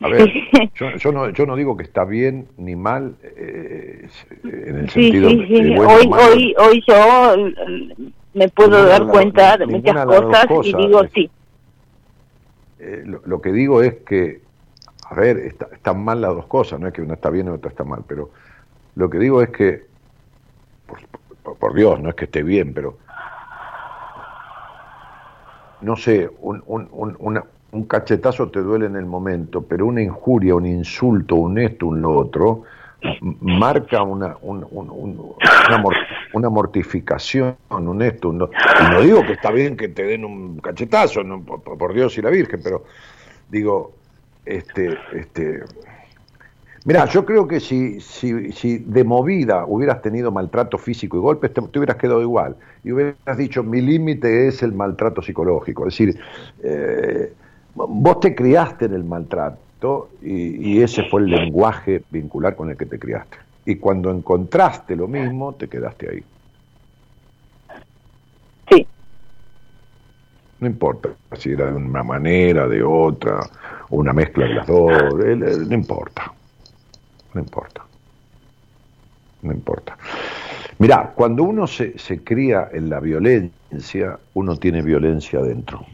A 0.00 0.08
ver, 0.08 0.32
yo, 0.74 0.96
yo 0.96 1.12
no, 1.12 1.30
yo 1.30 1.46
no 1.46 1.56
digo 1.56 1.76
que 1.76 1.84
está 1.84 2.04
bien 2.04 2.48
ni 2.56 2.76
mal 2.76 3.16
eh, 3.22 4.08
en 4.44 4.76
el 4.78 4.90
Sí, 4.90 5.10
sentido 5.10 5.30
sí, 5.30 5.64
de 5.64 5.70
bueno 5.70 5.88
Hoy, 5.90 6.10
hoy, 6.12 6.54
hoy 6.58 6.84
yo 6.86 7.36
mm, 7.36 8.38
me 8.38 8.48
puedo 8.48 8.70
Ninguna 8.70 8.88
dar 8.88 9.06
cuenta 9.10 9.56
de 9.56 9.66
muchas 9.66 9.94
de 10.06 10.46
cosas 10.48 10.66
y 10.66 10.72
digo 10.74 11.02
es- 11.04 11.10
sí. 11.14 11.30
Eh, 12.80 13.02
lo, 13.04 13.22
lo 13.24 13.40
que 13.40 13.50
digo 13.52 13.82
es 13.82 13.96
que, 14.06 14.42
a 15.10 15.14
ver, 15.16 15.38
está- 15.38 15.68
están 15.72 16.04
mal 16.04 16.20
las 16.20 16.34
dos 16.34 16.46
cosas, 16.46 16.78
no 16.78 16.86
es 16.86 16.92
que 16.94 17.02
una 17.02 17.14
está 17.14 17.28
bien 17.30 17.46
y 17.46 17.50
otra 17.50 17.70
está 17.70 17.82
mal, 17.84 18.04
pero 18.06 18.30
lo 18.94 19.10
que 19.10 19.18
digo 19.18 19.42
es 19.42 19.50
que, 19.50 19.86
por, 20.86 20.98
por- 21.42 21.58
por 21.58 21.74
Dios, 21.74 22.00
no 22.00 22.10
es 22.10 22.14
que 22.14 22.26
esté 22.26 22.42
bien, 22.42 22.72
pero 22.74 22.98
no 25.82 25.96
sé, 25.96 26.28
un, 26.40 26.62
un, 26.66 26.88
un, 26.90 27.16
una- 27.18 27.44
un 27.72 27.84
cachetazo 27.84 28.50
te 28.50 28.60
duele 28.60 28.86
en 28.86 28.96
el 28.96 29.06
momento, 29.06 29.62
pero 29.62 29.86
una 29.86 30.02
injuria, 30.02 30.54
un 30.54 30.66
insulto, 30.66 31.34
un 31.36 31.58
esto, 31.58 31.86
un 31.86 32.00
lo 32.00 32.16
otro, 32.16 32.62
marca 33.40 34.02
una, 34.02 34.36
un- 34.42 34.66
un- 34.70 34.90
un- 34.90 35.34
una, 35.68 35.78
mor- 35.78 35.94
una 36.32 36.48
mortificación, 36.50 37.56
un 37.70 38.02
esto, 38.02 38.30
un 38.30 38.38
lo- 38.38 38.50
y 38.50 38.90
no 38.92 39.00
digo 39.02 39.22
que 39.24 39.32
está 39.34 39.50
bien 39.50 39.76
que 39.76 39.88
te 39.88 40.02
den 40.04 40.24
un 40.24 40.58
cachetazo, 40.58 41.22
por 41.44 41.92
Dios 41.94 42.16
y 42.18 42.22
la 42.22 42.30
Virgen, 42.30 42.60
pero 42.62 42.84
digo, 43.50 43.92
este, 44.44 44.96
este, 45.12 45.62
Mira, 46.84 47.04
yo 47.04 47.26
creo 47.26 47.46
que 47.46 47.60
si, 47.60 48.00
si, 48.00 48.50
si 48.52 48.78
de 48.78 49.04
movida 49.04 49.66
hubieras 49.66 50.00
tenido 50.00 50.32
maltrato 50.32 50.78
físico 50.78 51.18
y 51.18 51.20
golpes, 51.20 51.52
te, 51.52 51.60
te 51.60 51.78
hubieras 51.78 51.96
quedado 51.96 52.22
igual. 52.22 52.56
Y 52.82 52.92
hubieras 52.92 53.36
dicho, 53.36 53.62
mi 53.62 53.82
límite 53.82 54.46
es 54.48 54.62
el 54.62 54.72
maltrato 54.72 55.20
psicológico. 55.20 55.86
Es 55.86 55.94
decir, 55.98 56.18
eh, 56.62 57.32
vos 57.86 58.20
te 58.20 58.34
criaste 58.34 58.86
en 58.86 58.94
el 58.94 59.04
maltrato 59.04 60.16
y, 60.22 60.74
y 60.78 60.82
ese 60.82 61.04
fue 61.04 61.22
el 61.22 61.30
lenguaje 61.30 62.02
vincular 62.10 62.56
con 62.56 62.70
el 62.70 62.76
que 62.76 62.86
te 62.86 62.98
criaste. 62.98 63.38
Y 63.64 63.76
cuando 63.76 64.10
encontraste 64.10 64.96
lo 64.96 65.08
mismo, 65.08 65.54
te 65.54 65.68
quedaste 65.68 66.10
ahí. 66.10 66.24
Sí, 68.70 68.88
No 70.60 70.66
importa 70.66 71.10
si 71.36 71.52
era 71.52 71.66
de 71.70 71.76
una 71.76 72.02
manera, 72.02 72.66
de 72.66 72.82
otra, 72.82 73.50
una 73.90 74.12
mezcla 74.12 74.46
de 74.46 74.54
las 74.54 74.66
dos, 74.66 75.14
no 75.14 75.74
importa. 75.74 76.32
No 77.34 77.40
importa. 77.40 77.86
No 79.42 79.52
importa. 79.52 79.96
Mirá, 80.78 81.12
cuando 81.14 81.44
uno 81.44 81.66
se, 81.66 81.98
se 81.98 82.22
cría 82.24 82.68
en 82.72 82.88
la 82.90 83.00
violencia, 83.00 84.18
uno 84.34 84.56
tiene 84.56 84.82
violencia 84.82 85.40
dentro. 85.40 85.86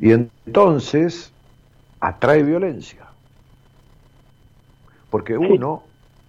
Y 0.00 0.12
entonces 0.12 1.32
atrae 2.00 2.42
violencia. 2.42 3.06
Porque 5.10 5.36
uno 5.36 5.82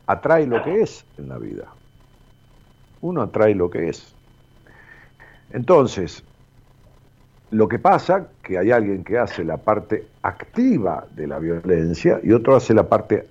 atrae 0.08 0.48
lo 0.48 0.64
que 0.64 0.82
es 0.82 1.06
en 1.18 1.30
la 1.30 1.38
vida. 1.38 1.66
Uno 3.02 3.22
atrae 3.22 3.54
lo 3.54 3.70
que 3.70 3.90
es. 3.90 4.14
Entonces, 5.52 6.24
lo 7.52 7.68
que 7.68 7.80
pasa 7.80 8.28
que 8.44 8.58
hay 8.58 8.72
alguien 8.72 9.04
que 9.04 9.18
hace 9.18 9.44
la 9.44 9.58
parte 9.58 10.08
activa 10.22 11.06
de 11.16 11.28
la 11.28 11.40
violencia 11.40 12.20
y 12.24 12.32
otro 12.32 12.56
hace 12.56 12.74
la 12.74 12.88
parte 12.88 13.28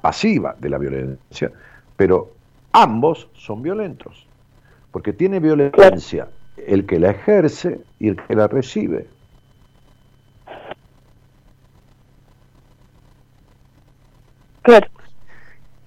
pasiva 0.00 0.54
de 0.58 0.68
la 0.68 0.78
violencia, 0.78 1.50
pero 1.96 2.30
ambos 2.72 3.28
son 3.34 3.62
violentos, 3.62 4.26
porque 4.92 5.12
tiene 5.12 5.40
violencia 5.40 6.28
el 6.56 6.86
que 6.86 7.00
la 7.00 7.10
ejerce 7.10 7.80
y 7.98 8.08
el 8.08 8.16
que 8.16 8.34
la 8.34 8.46
recibe. 8.46 9.06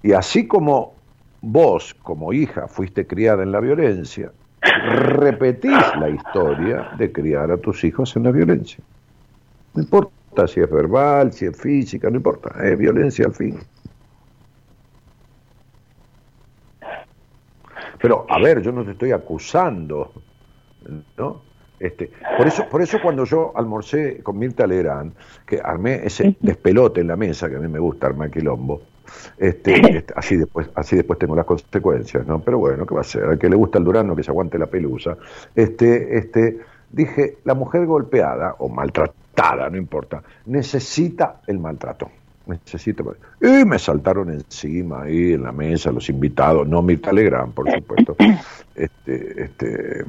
Y 0.02 0.12
así 0.14 0.48
como 0.48 0.94
vos, 1.42 1.94
como 2.04 2.34
hija, 2.34 2.68
fuiste 2.68 3.08
criada 3.08 3.44
en 3.44 3.52
la 3.52 3.60
violencia, 3.60 4.32
repetís 4.62 5.96
la 6.00 6.10
historia 6.10 6.92
de 6.98 7.12
criar 7.12 7.52
a 7.52 7.58
tus 7.58 7.84
hijos 7.84 8.16
en 8.16 8.24
la 8.24 8.32
violencia. 8.32 8.84
No 9.74 9.82
importa 9.82 10.48
si 10.48 10.60
es 10.60 10.70
verbal, 10.70 11.32
si 11.32 11.46
es 11.46 11.60
física, 11.60 12.10
no 12.10 12.18
importa, 12.18 12.54
es 12.64 12.78
violencia 12.78 13.26
al 13.26 13.34
fin. 13.34 13.60
Pero, 18.02 18.26
a 18.30 18.38
ver, 18.40 18.62
yo 18.62 18.74
no 18.74 18.84
te 18.84 18.92
estoy 18.92 19.12
acusando, 19.14 20.12
¿no? 21.18 21.53
Este, 21.84 22.12
por 22.38 22.48
eso, 22.48 22.66
por 22.70 22.82
eso 22.82 22.98
cuando 23.04 23.26
yo 23.26 23.52
almorcé 23.56 24.24
con 24.24 24.40
Mirta 24.40 24.66
Legrand, 24.66 25.12
que 25.46 25.60
armé 25.62 26.00
ese 26.06 26.38
despelote 26.40 27.02
en 27.02 27.08
la 27.08 27.18
mesa, 27.18 27.50
que 27.50 27.58
a 27.58 27.60
mí 27.60 27.68
me 27.68 27.80
gusta 27.80 28.08
armar 28.08 28.32
quilombo, 28.32 28.84
este, 29.38 29.74
este, 29.98 30.14
así 30.16 30.38
después, 30.38 30.70
así 30.76 30.96
después 30.96 31.20
tengo 31.20 31.36
las 31.36 31.46
consecuencias, 31.46 32.26
¿no? 32.26 32.40
Pero 32.40 32.60
bueno, 32.60 32.86
¿qué 32.86 32.96
va 32.96 33.02
a 33.02 33.04
ser? 33.04 33.26
Al 33.26 33.38
que 33.38 33.50
le 33.50 33.58
gusta 33.58 33.80
el 33.80 33.84
durano 33.84 34.16
que 34.16 34.24
se 34.24 34.32
aguante 34.32 34.58
la 34.58 34.68
pelusa. 34.68 35.18
Este, 35.54 36.18
este, 36.18 36.60
dije, 36.90 37.40
la 37.44 37.54
mujer 37.54 37.86
golpeada 37.86 38.56
o 38.60 38.70
maltratada, 38.70 39.70
no 39.70 39.76
importa, 39.76 40.24
necesita 40.46 41.42
el 41.48 41.60
maltrato. 41.60 42.10
Necesita. 42.46 43.04
Y 43.42 43.66
me 43.66 43.78
saltaron 43.78 44.30
encima 44.30 45.04
ahí 45.04 45.34
en 45.34 45.44
la 45.44 45.52
mesa 45.52 45.92
los 45.92 46.10
invitados, 46.10 46.66
no 46.66 46.82
Mirta 46.82 47.12
Legrand, 47.12 47.54
por 47.54 47.70
supuesto. 47.70 48.16
Este, 48.76 49.44
este, 49.44 50.04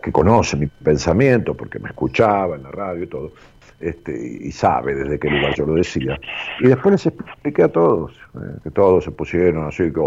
que 0.00 0.12
conoce 0.12 0.56
mi 0.56 0.66
pensamiento 0.66 1.54
porque 1.54 1.78
me 1.78 1.88
escuchaba 1.88 2.56
en 2.56 2.62
la 2.62 2.70
radio 2.70 3.04
y 3.04 3.06
todo, 3.06 3.32
este, 3.80 4.12
y 4.42 4.52
sabe 4.52 4.94
desde 4.94 5.18
qué 5.18 5.30
lugar 5.30 5.54
yo 5.54 5.64
lo 5.64 5.74
decía. 5.74 6.20
Y 6.60 6.68
después 6.68 6.92
les 6.92 7.06
expliqué 7.06 7.62
a 7.62 7.68
todos, 7.68 8.12
eh, 8.34 8.58
que 8.62 8.70
todos 8.70 9.04
se 9.04 9.10
pusieron 9.10 9.66
así, 9.66 9.90
que, 9.90 10.00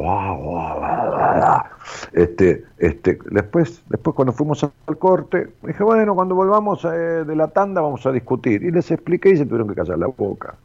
este, 2.14 2.64
este, 2.78 3.20
después, 3.32 3.84
después 3.90 4.16
cuando 4.16 4.32
fuimos 4.32 4.64
al 4.64 4.98
corte, 4.98 5.50
dije, 5.64 5.84
bueno, 5.84 6.14
cuando 6.14 6.36
volvamos 6.36 6.86
eh, 6.86 7.24
de 7.26 7.36
la 7.36 7.48
tanda 7.48 7.82
vamos 7.82 8.06
a 8.06 8.12
discutir. 8.12 8.64
Y 8.64 8.72
les 8.72 8.92
expliqué 8.92 9.30
y 9.30 9.38
se 9.38 9.46
tuvieron 9.46 9.68
que 9.68 9.76
callar 9.76 9.98
la 9.98 10.08
boca. 10.08 10.56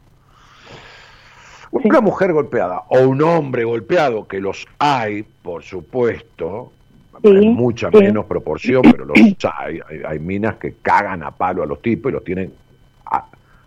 Una 1.71 2.01
mujer 2.01 2.33
golpeada 2.33 2.83
o 2.89 3.07
un 3.07 3.21
hombre 3.21 3.63
golpeado, 3.63 4.27
que 4.27 4.39
los 4.39 4.67
hay, 4.79 5.23
por 5.43 5.63
supuesto, 5.63 6.71
en 7.23 7.53
mucha 7.53 7.89
menos 7.89 8.25
proporción, 8.25 8.81
pero 8.83 9.05
los 9.05 9.17
hay. 9.57 9.79
hay. 10.07 10.19
minas 10.19 10.55
que 10.55 10.75
cagan 10.81 11.23
a 11.23 11.31
palo 11.31 11.63
a 11.63 11.65
los 11.65 11.81
tipos 11.81 12.11
y 12.11 12.13
los 12.13 12.23
tienen, 12.23 12.51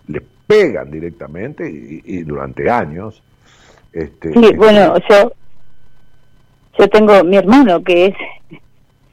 les 0.08 0.22
pegan 0.46 0.90
directamente 0.90 1.68
y, 1.68 2.22
durante 2.22 2.70
años. 2.70 3.22
Este, 3.92 4.32
sí, 4.32 4.40
este, 4.42 4.56
bueno, 4.56 4.94
yo, 5.08 5.32
yo 6.78 6.88
tengo 6.88 7.22
mi 7.24 7.36
hermano 7.36 7.82
que 7.82 8.06
es 8.06 8.14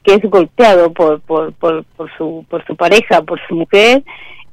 que 0.02 0.14
es 0.14 0.22
golpeado 0.30 0.92
por, 0.92 1.20
por, 1.20 1.52
por, 1.52 1.84
por 1.84 2.10
su 2.16 2.44
por 2.48 2.64
su 2.66 2.74
pareja, 2.74 3.22
por 3.22 3.38
su 3.46 3.54
mujer 3.54 4.02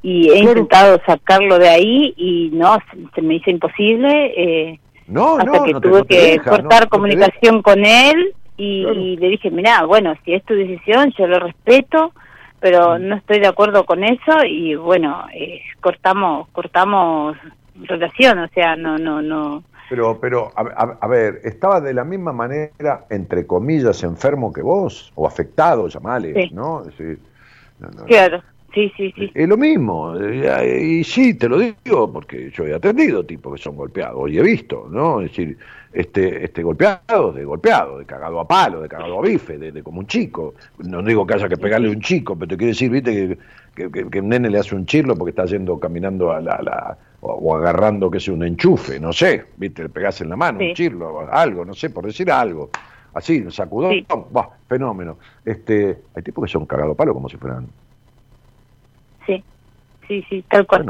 y 0.01 0.29
he 0.29 0.39
intentado 0.39 1.01
sacarlo 1.05 1.57
de 1.57 1.69
ahí 1.69 2.13
y 2.17 2.49
no, 2.53 2.77
se 3.15 3.21
me 3.21 3.35
hizo 3.35 3.49
imposible. 3.49 4.33
Eh, 4.37 4.79
no, 5.07 5.37
hasta 5.37 5.63
que 5.63 5.73
tuve 5.73 6.05
que 6.05 6.39
cortar 6.39 6.89
comunicación 6.89 7.61
con 7.61 7.85
él 7.85 8.33
y, 8.57 9.17
le 9.17 9.29
dije, 9.29 9.51
mira, 9.51 9.85
bueno, 9.85 10.15
si 10.25 10.33
es 10.33 10.43
tu 10.43 10.55
decisión, 10.55 11.13
yo 11.17 11.27
lo 11.27 11.39
respeto, 11.39 12.11
pero 12.59 12.97
mm. 12.97 13.07
no 13.07 13.15
estoy 13.15 13.39
de 13.39 13.47
acuerdo 13.47 13.85
con 13.85 14.03
eso 14.03 14.43
y 14.45 14.75
bueno, 14.75 15.25
eh, 15.33 15.61
cortamos 15.79 16.47
cortamos 16.49 17.37
relación, 17.83 18.39
o 18.39 18.47
sea, 18.49 18.75
no, 18.75 18.97
no, 18.97 19.21
no. 19.21 19.63
Pero, 19.89 20.19
pero, 20.19 20.51
a, 20.55 21.07
ver, 21.07 21.39
¿estaba 21.45 21.79
de 21.79 21.93
la 21.93 22.03
misma 22.03 22.33
manera, 22.33 23.05
entre 23.09 23.47
comillas, 23.47 24.03
enfermo 24.03 24.51
que 24.51 24.61
vos? 24.61 25.13
O 25.15 25.25
afectado, 25.25 25.87
llamale, 25.87 26.49
¿no? 26.51 26.83
claro. 28.05 28.41
Sí, 28.77 28.93
sí, 28.95 29.11
sí. 29.15 29.31
Es 29.33 29.49
lo 29.49 29.57
mismo. 29.57 30.15
Y, 30.21 31.03
sí, 31.03 31.33
te 31.33 31.49
lo 31.49 31.57
digo, 31.57 32.13
porque 32.13 32.51
yo 32.51 32.67
he 32.67 32.75
atendido 32.75 33.25
tipos 33.25 33.55
que 33.55 33.63
son 33.63 33.75
golpeados, 33.75 34.29
y 34.29 34.37
he 34.37 34.43
visto, 34.43 34.87
¿no? 34.91 35.19
Es 35.19 35.31
decir, 35.31 35.57
este, 35.91 36.45
este 36.45 36.61
golpeados, 36.61 37.33
de 37.33 37.43
golpeado, 37.43 37.97
de 37.97 38.05
cagado 38.05 38.39
a 38.39 38.47
palo, 38.47 38.79
de 38.79 38.87
cagado 38.87 39.17
a 39.17 39.21
bife, 39.23 39.57
de, 39.57 39.81
como 39.81 40.01
un 40.01 40.05
chico. 40.05 40.53
No 40.77 41.01
digo 41.01 41.25
que 41.25 41.33
haya 41.33 41.49
que 41.49 41.57
pegarle 41.57 41.87
a 41.87 41.91
un 41.91 42.01
chico, 42.01 42.35
pero 42.35 42.49
te 42.49 42.55
quiero 42.55 42.69
decir, 42.69 42.91
viste, 42.91 43.39
que, 43.73 43.89
que, 43.89 44.19
un 44.19 44.29
nene 44.29 44.47
le 44.47 44.59
hace 44.59 44.75
un 44.75 44.85
chirlo 44.85 45.15
porque 45.15 45.31
está 45.31 45.45
yendo 45.45 45.79
caminando 45.79 46.31
a 46.31 46.39
la, 46.39 46.95
o, 47.21 47.55
agarrando, 47.55 48.11
que 48.11 48.19
sea 48.19 48.35
un 48.35 48.43
enchufe, 48.43 48.99
no 48.99 49.11
sé, 49.11 49.45
viste, 49.57 49.81
le 49.81 49.89
pegás 49.89 50.21
en 50.21 50.29
la 50.29 50.35
mano, 50.35 50.59
un 50.59 50.75
chirlo, 50.75 51.27
algo, 51.31 51.65
no 51.65 51.73
sé, 51.73 51.89
por 51.89 52.05
decir 52.05 52.29
algo. 52.31 52.69
Así, 53.15 53.43
sacudón, 53.49 54.05
fenómeno. 54.69 55.17
Este, 55.43 55.97
hay 56.13 56.21
tipos 56.21 56.45
que 56.45 56.51
son 56.51 56.67
cagado 56.67 56.91
a 56.91 56.95
palo 56.95 57.15
como 57.15 57.27
si 57.27 57.37
fueran 57.37 57.65
sí, 57.65 57.86
sí, 60.07 60.25
sí, 60.29 60.43
tal 60.49 60.65
cual. 60.65 60.85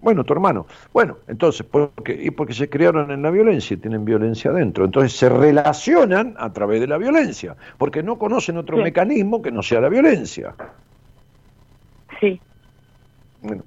Bueno, 0.00 0.24
tu, 0.24 0.32
hermano. 0.32 0.66
Bueno, 0.92 1.18
entonces, 1.28 1.66
porque, 1.70 2.18
y 2.20 2.30
porque 2.30 2.54
se 2.54 2.68
criaron 2.68 3.10
en 3.10 3.22
la 3.22 3.30
violencia 3.30 3.74
y 3.74 3.78
tienen 3.78 4.04
violencia 4.04 4.50
adentro. 4.50 4.84
Entonces 4.84 5.12
se 5.12 5.28
relacionan 5.28 6.34
a 6.38 6.52
través 6.52 6.80
de 6.80 6.86
la 6.86 6.98
violencia, 6.98 7.56
porque 7.78 8.02
no 8.02 8.18
conocen 8.18 8.56
otro 8.56 8.76
mecanismo 8.76 9.42
que 9.42 9.50
no 9.50 9.62
sea 9.62 9.80
la 9.80 9.88
violencia. 9.88 10.54
Sí. 12.20 12.40
Bueno. 13.42 13.62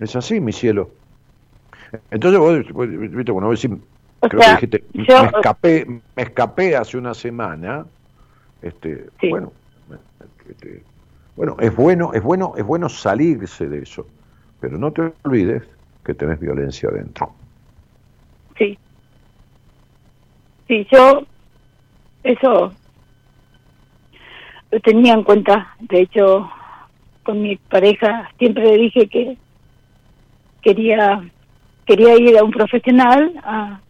Es 0.00 0.14
así, 0.14 0.40
mi 0.40 0.52
cielo. 0.52 0.90
Entonces 2.10 2.38
vos, 2.38 2.56
viste, 2.88 3.32
cuando 3.32 3.48
vos 3.48 3.60
decís, 3.60 3.78
creo 4.20 4.40
que 4.40 4.50
dijiste, 4.50 4.84
me, 4.92 5.04
escapé, 5.04 5.86
me 5.86 6.22
escapé 6.22 6.76
hace 6.76 6.98
una 6.98 7.14
semana, 7.14 7.86
este, 8.62 9.08
bueno, 9.30 9.52
bueno, 11.36 11.56
es 11.60 11.74
bueno, 11.74 12.12
es 12.14 12.22
bueno, 12.22 12.54
es 12.56 12.64
bueno 12.64 12.88
salirse 12.88 13.68
de 13.68 13.82
eso, 13.82 14.06
pero 14.60 14.78
no 14.78 14.92
te 14.92 15.12
olvides 15.24 15.62
que 16.04 16.14
tenés 16.14 16.40
violencia 16.40 16.88
adentro. 16.88 17.32
Sí. 18.56 18.78
Sí, 20.66 20.86
yo 20.90 21.22
eso 22.22 22.72
lo 24.70 24.80
tenía 24.80 25.14
en 25.14 25.22
cuenta. 25.22 25.74
De 25.80 26.00
hecho, 26.02 26.50
con 27.22 27.40
mi 27.42 27.56
pareja 27.56 28.30
siempre 28.38 28.64
le 28.64 28.76
dije 28.76 29.08
que 29.08 29.36
quería 30.62 31.22
quería 31.86 32.16
ir 32.16 32.36
a 32.36 32.44
un 32.44 32.50
profesional 32.50 33.32
a, 33.42 33.80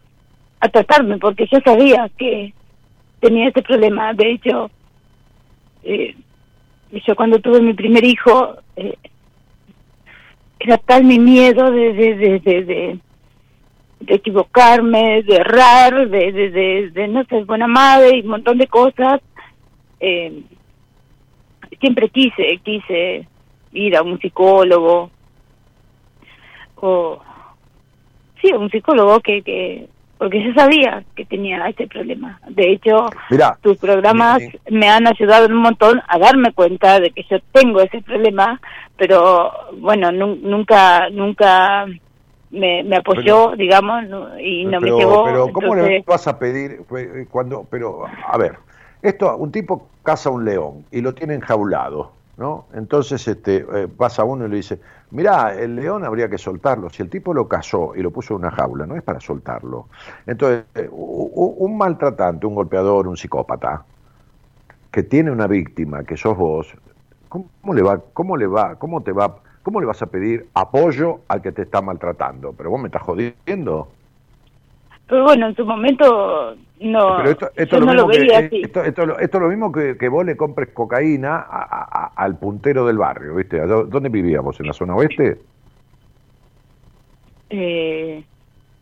a 0.61 0.69
tratarme 0.69 1.17
porque 1.17 1.47
yo 1.51 1.59
sabía 1.65 2.09
que 2.17 2.53
tenía 3.19 3.49
ese 3.49 3.61
problema. 3.61 4.13
De 4.13 4.31
hecho, 4.31 4.71
eh, 5.83 6.15
yo 6.91 7.15
cuando 7.15 7.39
tuve 7.39 7.61
mi 7.61 7.73
primer 7.73 8.03
hijo, 8.03 8.57
eh, 8.75 8.97
era 10.59 10.77
tal 10.77 11.03
mi 11.03 11.19
miedo 11.19 11.71
de, 11.71 11.93
de, 11.93 12.15
de, 12.15 12.39
de, 12.39 12.99
de 13.99 14.13
equivocarme, 14.13 15.23
de 15.23 15.35
errar, 15.35 16.09
de, 16.09 16.31
de, 16.31 16.89
de, 16.91 17.07
no 17.07 17.23
ser 17.25 17.45
buena 17.45 17.67
madre 17.67 18.17
y 18.17 18.21
un 18.21 18.27
montón 18.27 18.57
de 18.57 18.67
cosas. 18.67 19.21
Eh, 19.99 20.41
siempre 21.79 22.09
quise, 22.09 22.57
quise 22.63 23.27
ir 23.71 23.95
a 23.95 24.01
un 24.01 24.19
psicólogo 24.19 25.11
o 26.75 27.19
sí, 28.41 28.51
a 28.51 28.57
un 28.57 28.69
psicólogo 28.69 29.19
que, 29.19 29.41
que 29.41 29.87
porque 30.19 30.43
yo 30.43 30.53
sabía 30.53 31.01
que 31.15 31.25
tenía 31.25 31.65
este 31.69 31.87
problema. 31.87 32.39
De 32.49 32.73
hecho, 32.73 33.07
tus 33.61 33.77
programas 33.77 34.43
me 34.69 34.89
han 34.89 35.07
ayudado 35.07 35.47
un 35.47 35.55
montón 35.55 36.01
a 36.05 36.19
darme 36.19 36.51
cuenta 36.51 36.99
de 36.99 37.11
que 37.11 37.23
yo 37.23 37.37
tengo 37.53 37.79
ese 37.79 38.01
problema, 38.01 38.59
pero 38.97 39.49
bueno, 39.77 40.11
nunca 40.11 41.09
nunca 41.09 41.85
me, 42.51 42.83
me 42.83 42.97
apoyó, 42.97 43.55
digamos, 43.55 44.03
y 44.41 44.65
no 44.65 44.81
me 44.81 44.91
llevó. 44.91 45.23
Pero 45.23 45.53
¿cómo 45.53 45.73
le 45.73 46.03
vas 46.05 46.27
a 46.27 46.37
pedir 46.37 46.81
eh, 46.97 47.25
cuando 47.31 47.65
pero 47.71 48.03
a 48.27 48.37
ver, 48.37 48.57
esto 49.01 49.37
un 49.37 49.53
tipo 49.53 49.87
caza 50.03 50.29
un 50.29 50.43
león 50.43 50.83
y 50.91 50.99
lo 50.99 51.13
tiene 51.13 51.35
enjaulado 51.35 52.11
¿no? 52.39 52.67
Entonces 52.73 53.27
este, 53.27 53.57
eh, 53.57 53.87
pasa 53.89 54.23
uno 54.23 54.45
y 54.45 54.49
le 54.49 54.55
dice, 54.55 54.79
mirá, 55.11 55.53
el 55.53 55.75
león 55.75 56.05
habría 56.05 56.29
que 56.29 56.37
soltarlo. 56.37 56.89
Si 56.89 57.03
el 57.03 57.09
tipo 57.09 57.33
lo 57.33 57.49
cazó 57.49 57.93
y 57.95 58.01
lo 58.01 58.11
puso 58.11 58.33
en 58.33 58.39
una 58.39 58.51
jaula, 58.51 58.87
no 58.87 58.95
es 58.95 59.03
para 59.03 59.19
soltarlo. 59.19 59.87
Entonces, 60.25 60.63
eh, 60.73 60.89
un 60.89 61.77
maltratante, 61.77 62.47
un 62.47 62.55
golpeador, 62.55 63.09
un 63.09 63.17
psicópata, 63.17 63.83
que 64.89 65.03
tiene 65.03 65.31
una 65.31 65.47
víctima, 65.47 66.03
que 66.05 66.15
sos 66.15 66.37
vos, 66.37 66.73
¿cómo 67.27 67.73
le 67.73 67.81
va, 67.81 68.01
cómo 68.13 68.37
le 68.37 68.47
va, 68.47 68.75
cómo 68.75 69.03
te 69.03 69.11
va, 69.11 69.39
cómo 69.61 69.81
le 69.81 69.85
vas 69.85 70.01
a 70.01 70.05
pedir 70.05 70.47
apoyo 70.53 71.19
al 71.27 71.41
que 71.41 71.51
te 71.51 71.63
está 71.63 71.81
maltratando? 71.81 72.53
Pero 72.53 72.69
vos 72.69 72.79
me 72.79 72.87
estás 72.87 73.01
jodiendo. 73.01 73.89
Pero 75.09 75.23
bueno, 75.23 75.47
en 75.47 75.55
su 75.55 75.65
momento 75.65 76.55
no, 76.79 77.17
Pero 77.17 77.29
esto, 77.31 77.49
esto 77.55 77.79
no 77.81 77.93
lo 77.93 78.07
veía 78.07 78.39
así. 78.39 78.61
Esto, 78.61 78.83
es 78.83 79.33
lo 79.33 79.49
mismo 79.49 79.71
que, 79.71 79.97
que 79.97 80.07
vos 80.07 80.25
le 80.25 80.37
compres 80.37 80.69
cocaína 80.69 81.45
al 82.15 82.37
puntero 82.37 82.85
del 82.85 82.97
barrio, 82.97 83.35
¿viste? 83.35 83.59
¿Dónde 83.59 84.09
vivíamos? 84.09 84.59
¿En 84.59 84.67
la 84.67 84.73
zona 84.73 84.95
oeste? 84.95 85.39
Eh, 87.49 88.23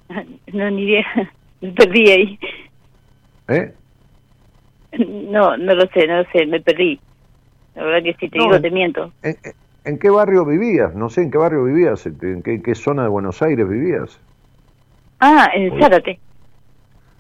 no, 0.54 0.70
ni 0.70 0.84
idea. 0.84 1.06
Me 1.62 1.72
perdí 1.72 2.10
ahí. 2.10 2.40
¿Eh? 3.48 3.74
No, 4.99 5.58
no 5.58 5.74
lo 5.74 5.88
sé, 5.88 6.06
no 6.06 6.18
lo 6.18 6.30
sé, 6.32 6.45
me 6.45 6.62
perdí. 6.62 6.99
La 7.76 7.84
verdad 7.84 8.04
que 8.04 8.14
si 8.14 8.30
te 8.30 8.38
digo, 8.38 8.62
te 8.62 8.70
miento. 8.70 9.12
¿en, 9.24 9.98
qué 9.98 10.10
barrio 10.10 10.45
vivías? 10.45 10.94
No 10.94 11.10
sé, 11.10 11.24
¿en 11.24 11.32
qué 11.32 11.38
barrio 11.40 11.64
vivías? 11.64 12.06
¿En 12.06 12.44
qué, 12.44 12.54
en 12.54 12.62
qué 12.62 12.76
zona 12.76 13.04
de 13.04 13.10
Buenos 13.10 13.41
Aires 13.41 13.68
vivías? 13.68 14.20
Ah, 15.19 15.49
en 15.53 15.80
Zárate. 15.80 16.19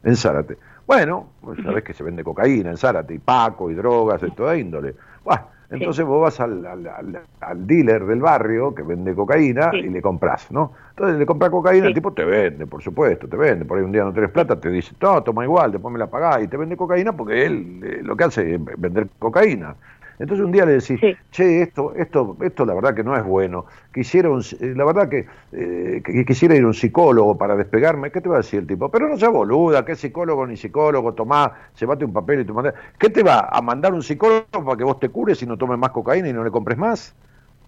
En 0.03 0.15
Zárate. 0.15 0.57
Bueno, 0.85 1.31
pues 1.41 1.59
sabés 1.63 1.83
que 1.83 1.93
se 1.93 2.03
vende 2.03 2.23
cocaína 2.23 2.69
en 2.69 2.77
Zárate, 2.77 3.13
y 3.13 3.19
paco, 3.19 3.69
y 3.69 3.73
drogas, 3.73 4.21
de 4.21 4.31
toda 4.31 4.55
índole. 4.55 4.95
Bueno, 5.23 5.47
entonces 5.69 6.05
vos 6.05 6.21
vas 6.21 6.39
al, 6.39 6.65
al, 6.65 7.67
dealer 7.67 8.05
del 8.05 8.21
barrio 8.21 8.73
que 8.73 8.83
vende 8.83 9.13
cocaína 9.13 9.71
y 9.73 9.89
le 9.89 10.01
compras, 10.01 10.49
¿no? 10.49 10.71
Entonces 10.91 11.19
le 11.19 11.25
compras 11.25 11.51
cocaína, 11.51 11.87
el 11.87 11.93
tipo 11.93 12.13
te 12.13 12.23
vende, 12.23 12.65
por 12.65 12.81
supuesto, 12.81 13.27
te 13.27 13.35
vende. 13.35 13.65
Por 13.65 13.77
ahí 13.77 13.83
un 13.83 13.91
día 13.91 14.05
no 14.05 14.13
tenés 14.13 14.31
plata, 14.31 14.57
te 14.57 14.69
dice, 14.69 14.95
no, 15.01 15.21
toma 15.23 15.43
igual, 15.43 15.73
después 15.73 15.91
me 15.91 15.99
la 15.99 16.07
pagás 16.07 16.41
y 16.41 16.47
te 16.47 16.55
vende 16.55 16.77
cocaína 16.77 17.11
porque 17.11 17.45
él 17.45 17.81
eh, 17.83 17.99
lo 18.01 18.15
que 18.15 18.23
hace 18.23 18.55
es 18.55 18.61
vender 18.77 19.09
cocaína. 19.19 19.75
Entonces 20.19 20.43
un 20.45 20.51
día 20.51 20.65
le 20.65 20.73
decís, 20.73 20.99
Sí. 20.99 21.15
che, 21.31 21.61
esto, 21.61 21.93
esto, 21.95 22.35
esto 22.41 22.65
la 22.65 22.73
verdad 22.73 22.95
que 22.95 23.03
no 23.03 23.15
es 23.15 23.23
bueno. 23.23 23.65
Quisiera 23.93 24.29
un- 24.29 24.41
eh, 24.59 24.73
la 24.75 24.83
verdad 24.85 25.07
que, 25.09 25.27
eh, 25.51 26.01
que 26.03 26.25
quisiera 26.25 26.55
ir 26.55 26.63
a 26.63 26.67
un 26.67 26.73
psicólogo 26.73 27.37
para 27.37 27.55
despegarme. 27.55 28.09
¿Qué 28.11 28.19
te 28.21 28.29
va 28.29 28.35
a 28.35 28.37
decir 28.39 28.59
el 28.61 28.67
tipo? 28.67 28.89
Pero 28.89 29.07
no 29.07 29.17
sea 29.17 29.29
boluda, 29.29 29.85
¿qué 29.85 29.95
psicólogo 29.95 30.47
ni 30.47 30.57
psicólogo? 30.57 31.13
Tomá, 31.13 31.51
llévate 31.79 32.03
un 32.05 32.13
papel 32.13 32.41
y 32.41 32.45
tu 32.45 32.53
mandá. 32.53 32.73
¿Qué 32.97 33.09
te 33.09 33.21
va 33.21 33.47
a 33.51 33.61
mandar 33.61 33.93
un 33.93 34.01
psicólogo 34.01 34.45
para 34.51 34.75
que 34.77 34.83
vos 34.83 34.99
te 34.99 35.09
cures 35.09 35.41
y 35.43 35.45
no 35.45 35.55
tomes 35.57 35.77
más 35.77 35.91
cocaína 35.91 36.29
y 36.29 36.33
no 36.33 36.43
le 36.43 36.49
compres 36.51 36.77
más? 36.77 37.13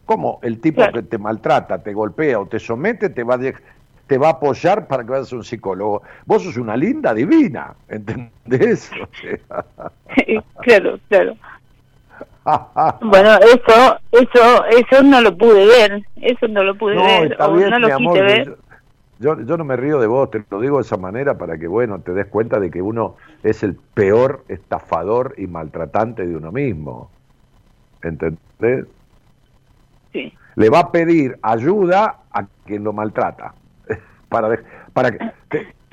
¿Cómo 0.05 0.39
el 0.41 0.59
tipo 0.59 0.77
Claro. 0.77 0.93
que 0.93 1.03
te 1.03 1.19
maltrata, 1.19 1.83
te 1.83 1.93
golpea 1.93 2.39
o 2.39 2.47
te 2.47 2.57
somete 2.59 3.09
te 3.09 3.23
va 3.23 3.35
a 3.35 3.39
te 4.07 4.17
va 4.17 4.29
a 4.29 4.31
apoyar 4.31 4.87
para 4.87 5.03
que 5.03 5.11
vayas 5.11 5.31
a 5.31 5.35
un 5.35 5.43
psicólogo? 5.43 6.01
Vos 6.25 6.41
sos 6.43 6.57
una 6.57 6.75
linda 6.75 7.13
divina, 7.13 7.75
¿entendés? 7.87 8.89
O 8.91 9.07
sea, 9.21 9.63
claro, 10.63 10.99
claro. 11.09 11.35
Bueno, 13.01 13.35
eso, 13.39 13.99
eso, 14.11 14.65
eso 14.65 15.03
no 15.03 15.21
lo 15.21 15.37
pude 15.37 15.65
ver, 15.65 16.01
eso 16.17 16.47
no 16.47 16.63
lo 16.63 16.75
pude 16.75 16.95
No, 16.95 17.03
ver, 17.03 17.31
está 17.33 17.47
o 17.47 17.53
bien, 17.53 17.69
no 17.69 17.79
mi 17.79 17.81
lo 17.87 17.95
amor. 17.95 18.13
quise 18.13 18.21
ver. 18.23 18.57
Yo, 19.19 19.39
yo 19.41 19.57
no 19.57 19.65
me 19.65 19.75
río 19.75 19.99
de 19.99 20.07
vos, 20.07 20.31
te 20.31 20.43
lo 20.49 20.61
digo 20.61 20.77
de 20.77 20.83
esa 20.83 20.97
manera 20.97 21.37
para 21.37 21.57
que, 21.57 21.67
bueno, 21.67 21.99
te 21.99 22.13
des 22.13 22.27
cuenta 22.27 22.59
de 22.59 22.71
que 22.71 22.81
uno 22.81 23.17
es 23.43 23.63
el 23.63 23.75
peor 23.75 24.45
estafador 24.47 25.35
y 25.37 25.47
maltratante 25.47 26.25
de 26.25 26.35
uno 26.37 26.51
mismo. 26.51 27.09
¿Entendés? 28.01 28.85
Sí, 30.11 30.33
Le 30.55 30.69
va 30.69 30.79
a 30.79 30.91
pedir 30.91 31.37
ayuda 31.41 32.19
a 32.31 32.45
quien 32.65 32.83
lo 32.83 32.93
maltrata. 32.93 33.53
Para, 34.29 34.59
para 34.93 35.11
que 35.11 35.27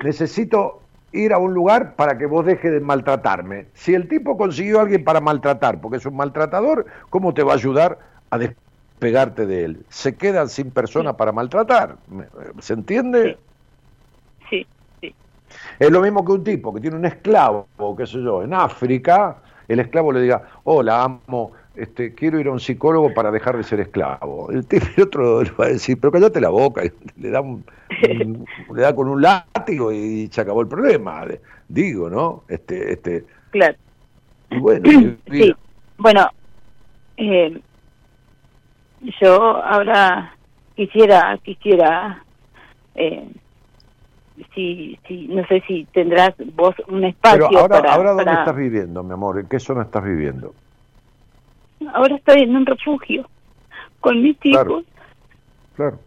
necesito 0.03 0.81
ir 1.11 1.33
a 1.33 1.37
un 1.39 1.53
lugar 1.53 1.95
para 1.95 2.17
que 2.17 2.25
vos 2.25 2.45
dejes 2.45 2.71
de 2.71 2.79
maltratarme. 2.79 3.69
Si 3.73 3.93
el 3.93 4.07
tipo 4.07 4.37
consiguió 4.37 4.79
a 4.79 4.81
alguien 4.83 5.03
para 5.03 5.21
maltratar, 5.21 5.81
porque 5.81 5.97
es 5.97 6.05
un 6.05 6.15
maltratador, 6.17 6.85
¿cómo 7.09 7.33
te 7.33 7.43
va 7.43 7.53
a 7.53 7.55
ayudar 7.55 7.99
a 8.29 8.37
despegarte 8.37 9.45
de 9.45 9.63
él? 9.65 9.85
Se 9.89 10.17
quedan 10.17 10.49
sin 10.49 10.71
persona 10.71 11.17
para 11.17 11.31
maltratar. 11.31 11.99
¿Me- 12.07 12.29
¿Se 12.59 12.73
entiende? 12.73 13.37
sí, 14.49 14.67
sí, 15.01 15.15
Es 15.79 15.89
lo 15.91 16.01
mismo 16.01 16.23
que 16.25 16.31
un 16.33 16.43
tipo 16.43 16.73
que 16.73 16.81
tiene 16.81 16.97
un 16.97 17.05
esclavo, 17.05 17.67
qué 17.97 18.05
sé 18.05 18.21
yo, 18.21 18.43
en 18.43 18.53
África, 18.53 19.41
el 19.67 19.79
esclavo 19.79 20.11
le 20.11 20.21
diga, 20.21 20.41
hola, 20.63 21.03
amo, 21.03 21.53
este, 21.77 22.13
quiero 22.13 22.39
ir 22.39 22.47
a 22.47 22.51
un 22.51 22.59
psicólogo 22.59 23.13
para 23.13 23.31
dejar 23.31 23.55
de 23.57 23.63
ser 23.63 23.79
esclavo. 23.79 24.49
El, 24.51 24.65
el 24.69 25.03
otro 25.03 25.43
le 25.43 25.51
va 25.51 25.65
a 25.65 25.69
decir, 25.69 25.99
pero 25.99 26.11
cállate 26.11 26.41
la 26.41 26.49
boca, 26.49 26.83
y 26.85 26.91
le 27.21 27.29
da, 27.29 27.41
un- 27.41 27.63
un- 28.09 28.45
le 28.75 28.81
da 28.81 28.95
con 28.95 29.07
un 29.07 29.21
látigo 29.21 29.91
y 29.91 30.27
se 30.31 30.41
acabó 30.41 30.61
el 30.61 30.67
problema. 30.67 31.25
Digo, 31.67 32.09
¿no? 32.09 32.43
Este, 32.47 32.93
este, 32.93 33.25
claro. 33.51 33.75
y 34.49 34.57
bueno, 34.59 34.89
y- 34.91 34.93
Sí, 34.93 35.19
mira, 35.29 35.57
bueno, 35.97 36.27
eh, 37.17 37.61
yo 39.21 39.57
ahora 39.63 40.33
quisiera, 40.75 41.37
quisiera, 41.43 42.23
eh, 42.95 43.27
si, 44.53 44.97
si, 45.07 45.27
no 45.27 45.45
sé 45.47 45.63
si 45.67 45.85
tendrás 45.93 46.33
vos 46.55 46.75
un 46.87 47.03
espacio 47.03 47.47
pero 47.49 47.59
ahora, 47.59 47.81
para, 47.81 47.93
ahora 47.93 48.09
¿dónde 48.11 48.25
para- 48.25 48.39
estás 48.39 48.55
viviendo, 48.55 49.03
mi 49.03 49.13
amor? 49.13 49.39
¿En 49.39 49.47
qué 49.47 49.59
zona 49.59 49.83
estás 49.83 50.03
viviendo? 50.03 50.53
Ahora 51.93 52.15
estoy 52.15 52.41
en 52.41 52.55
un 52.55 52.65
refugio 52.65 53.27
con 53.99 54.21
mis 54.21 54.37
hijos, 54.43 54.63
Claro. 54.63 54.83
Claro. 55.75 55.99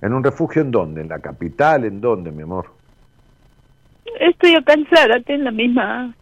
¿En 0.00 0.12
un 0.14 0.22
refugio 0.22 0.62
en 0.62 0.70
dónde? 0.70 1.00
¿En 1.00 1.08
la 1.08 1.18
capital? 1.18 1.84
¿En 1.84 2.00
dónde, 2.00 2.30
mi 2.30 2.42
amor? 2.42 2.66
estoy 4.20 4.54
acá 4.56 4.72
en 4.72 4.86
Zárate, 4.86 5.34
en 5.34 5.44
la 5.44 5.50
misma, 5.50 6.14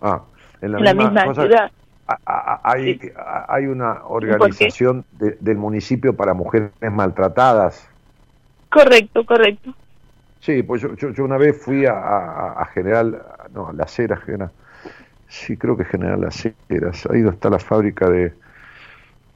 Ah, 0.00 0.22
en 0.60 0.72
la, 0.72 0.78
en 0.78 0.84
la 0.84 0.94
misma, 0.94 1.34
ciudad. 1.34 1.70
a- 2.08 2.18
a- 2.24 2.54
a- 2.54 2.60
hay, 2.72 2.98
Sí. 2.98 3.10
hay 3.48 3.66
una 3.66 4.04
organización 4.06 5.04
de- 5.12 5.36
del 5.40 5.56
municipio 5.56 6.16
para 6.16 6.34
mujeres 6.34 6.70
maltratadas. 6.80 7.88
Correcto, 8.70 9.24
correcto. 9.24 9.72
Sí, 10.40 10.62
pues 10.64 10.82
yo, 10.82 10.94
yo, 10.96 11.10
yo 11.10 11.24
una 11.24 11.36
vez 11.36 11.62
fui 11.62 11.86
a, 11.86 12.64
General, 12.74 13.22
no, 13.54 13.68
a 13.68 13.72
Las 13.72 13.96
Heras, 13.98 14.20
General, 14.24 14.50
sí, 15.32 15.56
creo 15.56 15.76
que 15.76 15.84
General 15.84 16.20
Las 16.20 16.44
Heras, 16.68 17.06
ahí 17.06 17.22
está 17.26 17.50
la 17.50 17.58
fábrica 17.58 18.08
de, 18.10 18.34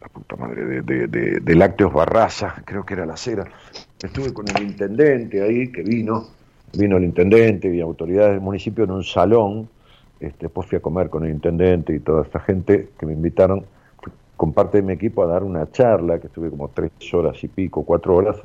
la 0.00 0.08
puta 0.08 0.36
madre, 0.36 0.64
de, 0.64 0.82
de, 0.82 1.06
de- 1.08 1.40
de 1.40 1.54
lácteos 1.54 1.92
Barraza, 1.92 2.62
creo 2.64 2.84
que 2.84 2.94
era 2.94 3.06
Las 3.06 3.26
Heras. 3.26 3.48
Estuve 4.02 4.32
con 4.32 4.46
el 4.48 4.62
intendente 4.62 5.42
ahí, 5.42 5.72
que 5.72 5.82
vino, 5.82 6.28
vino 6.72 6.96
el 6.98 7.04
intendente 7.04 7.74
y 7.74 7.80
autoridades 7.80 8.32
del 8.32 8.40
municipio 8.40 8.84
en 8.84 8.90
un 8.90 9.04
salón, 9.04 9.70
este, 10.20 10.46
después 10.46 10.68
fui 10.68 10.78
a 10.78 10.82
comer 10.82 11.08
con 11.10 11.24
el 11.24 11.30
intendente 11.32 11.94
y 11.94 12.00
toda 12.00 12.22
esta 12.22 12.40
gente 12.40 12.90
que 12.98 13.06
me 13.06 13.12
invitaron. 13.12 13.66
Con 14.36 14.52
parte 14.52 14.78
de 14.78 14.82
mi 14.82 14.92
equipo 14.92 15.22
a 15.22 15.26
dar 15.26 15.42
una 15.44 15.70
charla, 15.70 16.20
que 16.20 16.26
estuve 16.26 16.50
como 16.50 16.70
tres 16.70 16.90
horas 17.14 17.42
y 17.42 17.48
pico, 17.48 17.86
cuatro 17.86 18.14
horas, 18.16 18.36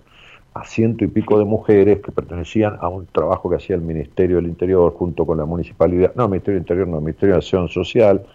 a 0.53 0.65
ciento 0.65 1.05
y 1.05 1.07
pico 1.07 1.39
de 1.39 1.45
mujeres 1.45 2.01
que 2.01 2.11
pertenecían 2.11 2.77
a 2.81 2.89
un 2.89 3.05
trabajo 3.05 3.49
que 3.49 3.55
hacía 3.55 3.75
el 3.75 3.81
Ministerio 3.81 4.35
del 4.37 4.47
Interior 4.47 4.93
junto 4.93 5.25
con 5.25 5.37
la 5.37 5.45
municipalidad, 5.45 6.13
no, 6.15 6.27
Ministerio 6.27 6.55
del 6.55 6.63
Interior, 6.63 6.87
no, 6.87 6.99
Ministerio 6.99 7.35
de 7.35 7.39
Acción 7.39 7.69
Social, 7.69 8.25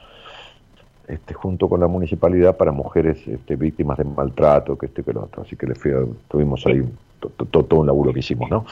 este, 1.08 1.34
junto 1.34 1.68
con 1.68 1.78
la 1.80 1.86
municipalidad 1.86 2.56
para 2.56 2.72
mujeres 2.72 3.26
este, 3.28 3.56
víctimas 3.56 3.98
de 3.98 4.04
maltrato, 4.04 4.76
que 4.78 4.86
este 4.86 5.02
que 5.04 5.12
lo 5.12 5.24
otro. 5.24 5.42
Así 5.42 5.56
que 5.56 5.66
le 5.66 5.74
fui 5.74 5.92
a- 5.92 6.04
tuvimos 6.28 6.66
ahí 6.66 6.82
to- 7.20 7.28
to- 7.36 7.44
to- 7.44 7.64
todo 7.64 7.80
un 7.80 7.86
laburo 7.86 8.12
que 8.12 8.20
hicimos, 8.20 8.50
¿no? 8.50 8.64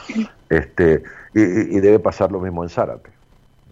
Este, 0.49 1.03
y, 1.33 1.39
y- 1.41 1.77
y 1.77 1.79
debe 1.79 1.99
pasar 1.99 2.31
lo 2.31 2.39
mismo 2.39 2.63
en 2.63 2.69
Zárate. 2.69 3.09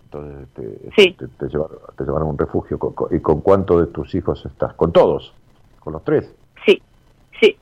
Entonces 0.06 0.48
este, 0.48 0.90
Sí. 0.96 1.16
te, 1.18 1.28
te 1.28 1.48
llevaron, 1.48 1.78
te 1.98 2.04
llevaron 2.04 2.28
a 2.28 2.32
un 2.32 2.38
refugio. 2.38 2.78
¿Con- 2.78 2.94
con- 2.94 3.14
¿Y 3.16 3.20
con 3.20 3.42
cuántos 3.42 3.82
de 3.82 3.88
tus 3.92 4.14
hijos 4.14 4.46
estás? 4.46 4.74
¿Con 4.76 4.92
todos? 4.94 5.34
¿Con 5.80 5.94
los 5.94 6.04
tres? 6.04 6.32
Sí, 6.66 6.80
sí, 7.42 7.58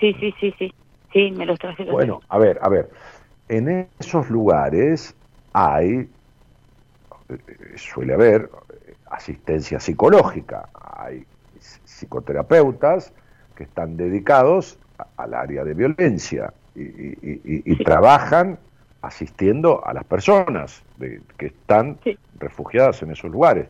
sí, 0.00 0.12
sí, 0.18 0.34
sí, 0.40 0.54
sí, 0.58 0.74
sí, 1.14 1.30
me 1.30 1.46
los 1.46 1.58
traje. 1.58 1.84
los 1.84 1.92
Bueno, 1.92 2.20
a 2.28 2.38
ver, 2.38 2.58
a 2.60 2.68
ver. 2.68 2.90
En 3.48 3.88
esos 3.98 4.28
lugares 4.28 5.16
hay, 5.54 6.10
eh, 7.28 7.38
suele 7.76 8.12
haber 8.14 8.50
asistencia 9.10 9.80
psicológica, 9.80 10.68
hay 10.74 11.26
psicoterapeutas 11.58 13.14
que 13.54 13.64
están 13.64 13.96
dedicados 13.96 14.78
al 15.16 15.34
área 15.34 15.64
de 15.64 15.74
violencia 15.74 16.52
y, 16.74 16.82
y- 16.82 17.40
y- 17.44 17.72
y 17.72 17.84
trabajan 17.84 18.58
asistiendo 19.02 19.86
a 19.86 19.92
las 19.92 20.04
personas 20.04 20.82
de- 20.96 21.22
que 21.38 21.46
están 21.46 22.00
Sí. 22.02 22.18
refugiadas 22.38 23.02
en 23.02 23.12
esos 23.12 23.30
lugares. 23.30 23.68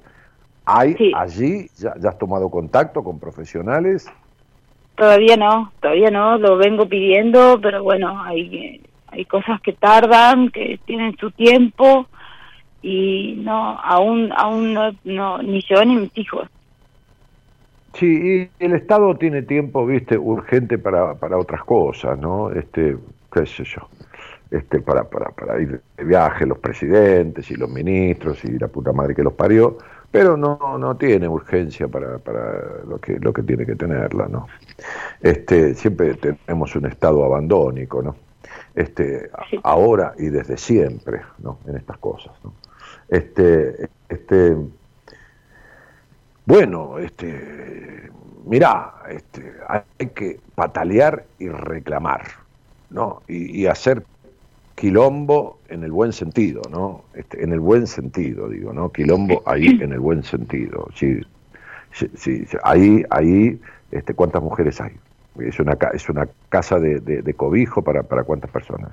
Hay 0.64 0.94
Sí. 0.94 1.12
allí, 1.14 1.68
ya, 1.76 1.94
ya 1.98 2.08
has 2.10 2.18
tomado 2.18 2.50
contacto 2.50 3.04
con 3.04 3.18
profesionales 3.20 4.06
Todavía 4.96 5.36
no, 5.36 5.72
todavía 5.80 6.10
no, 6.10 6.38
lo 6.38 6.56
vengo 6.56 6.86
pidiendo, 6.86 7.58
pero 7.60 7.82
bueno, 7.82 8.22
hay, 8.22 8.80
hay 9.08 9.24
cosas 9.24 9.60
que 9.60 9.72
tardan, 9.72 10.50
que 10.50 10.78
tienen 10.84 11.16
su 11.16 11.30
tiempo 11.32 12.06
y 12.80 13.34
no, 13.38 13.78
aún, 13.80 14.30
aún 14.36 14.74
no, 14.74 14.92
no, 15.04 15.42
ni 15.42 15.62
yo 15.62 15.84
ni 15.84 15.96
mis 15.96 16.16
hijos. 16.18 16.48
Sí, 17.94 18.50
y 18.60 18.64
el 18.64 18.74
Estado 18.74 19.14
tiene 19.16 19.42
tiempo, 19.42 19.86
viste, 19.86 20.18
urgente 20.18 20.78
para, 20.78 21.14
para 21.14 21.38
otras 21.38 21.62
cosas, 21.64 22.18
¿no? 22.18 22.50
Este, 22.50 22.96
qué 23.32 23.46
sé 23.46 23.64
yo, 23.64 23.88
este, 24.50 24.80
para, 24.80 25.04
para, 25.04 25.30
para 25.30 25.60
ir 25.60 25.80
de 25.96 26.04
viaje 26.04 26.44
los 26.44 26.58
presidentes 26.58 27.50
y 27.50 27.54
los 27.54 27.70
ministros 27.70 28.44
y 28.44 28.58
la 28.58 28.68
puta 28.68 28.92
madre 28.92 29.14
que 29.14 29.22
los 29.22 29.32
parió, 29.32 29.78
pero 30.14 30.36
no, 30.36 30.78
no 30.78 30.96
tiene 30.96 31.26
urgencia 31.26 31.88
para, 31.88 32.18
para 32.18 32.84
lo 32.86 33.00
que, 33.00 33.18
lo 33.18 33.32
que 33.32 33.42
tiene 33.42 33.66
que 33.66 33.74
tenerla, 33.74 34.28
¿no? 34.28 34.46
Este, 35.20 35.74
siempre 35.74 36.14
tenemos 36.14 36.76
un 36.76 36.86
estado 36.86 37.24
abandónico, 37.24 38.00
¿no? 38.00 38.14
Este, 38.76 39.28
Sí. 39.50 39.58
ahora 39.64 40.14
y 40.16 40.26
desde 40.28 40.56
siempre, 40.56 41.22
¿no? 41.38 41.58
En 41.66 41.76
estas 41.76 41.98
cosas, 41.98 42.32
¿no? 42.44 42.52
Este, 43.08 43.88
este, 44.08 44.56
bueno, 46.46 46.98
este, 46.98 48.08
mirá, 48.44 48.94
este, 49.08 49.52
hay 49.66 50.06
que 50.14 50.38
patalear 50.54 51.24
y 51.40 51.48
reclamar, 51.48 52.22
¿no? 52.88 53.22
Y, 53.26 53.62
y 53.62 53.66
hacer 53.66 54.04
quilombo 54.76 55.58
en 55.68 55.84
el 55.84 55.92
buen 55.92 56.12
sentido, 56.12 56.62
¿no? 56.70 57.04
Este, 57.14 57.42
en 57.44 57.52
el 57.52 57.60
buen 57.60 57.86
sentido, 57.86 58.48
digo, 58.48 58.72
¿no? 58.72 58.90
Quilombo 58.90 59.42
ahí 59.46 59.66
en 59.80 59.92
el 59.92 60.00
buen 60.00 60.22
sentido. 60.22 60.88
Sí, 60.94 61.20
sí, 61.92 62.44
ahí, 62.64 63.04
ahí, 63.10 63.58
este, 63.92 64.14
¿cuántas 64.14 64.42
mujeres 64.42 64.80
hay? 64.80 64.92
Es 65.38 65.58
una, 65.60 65.76
es 65.92 66.08
una 66.08 66.28
casa 66.48 66.78
de, 66.78 67.00
de- 67.00 67.22
de 67.22 67.34
cobijo 67.34 67.82
para, 67.82 68.02
para 68.02 68.24
cuántas 68.24 68.50
personas. 68.50 68.90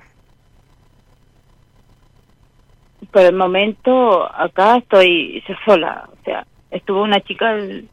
Por 3.10 3.22
el 3.22 3.34
momento 3.34 4.24
acá 4.32 4.76
estoy 4.78 5.42
sola, 5.64 6.08
o 6.12 6.24
sea, 6.24 6.46
estuvo 6.70 7.02
una 7.02 7.20
chica 7.20 7.52
el, 7.52 7.88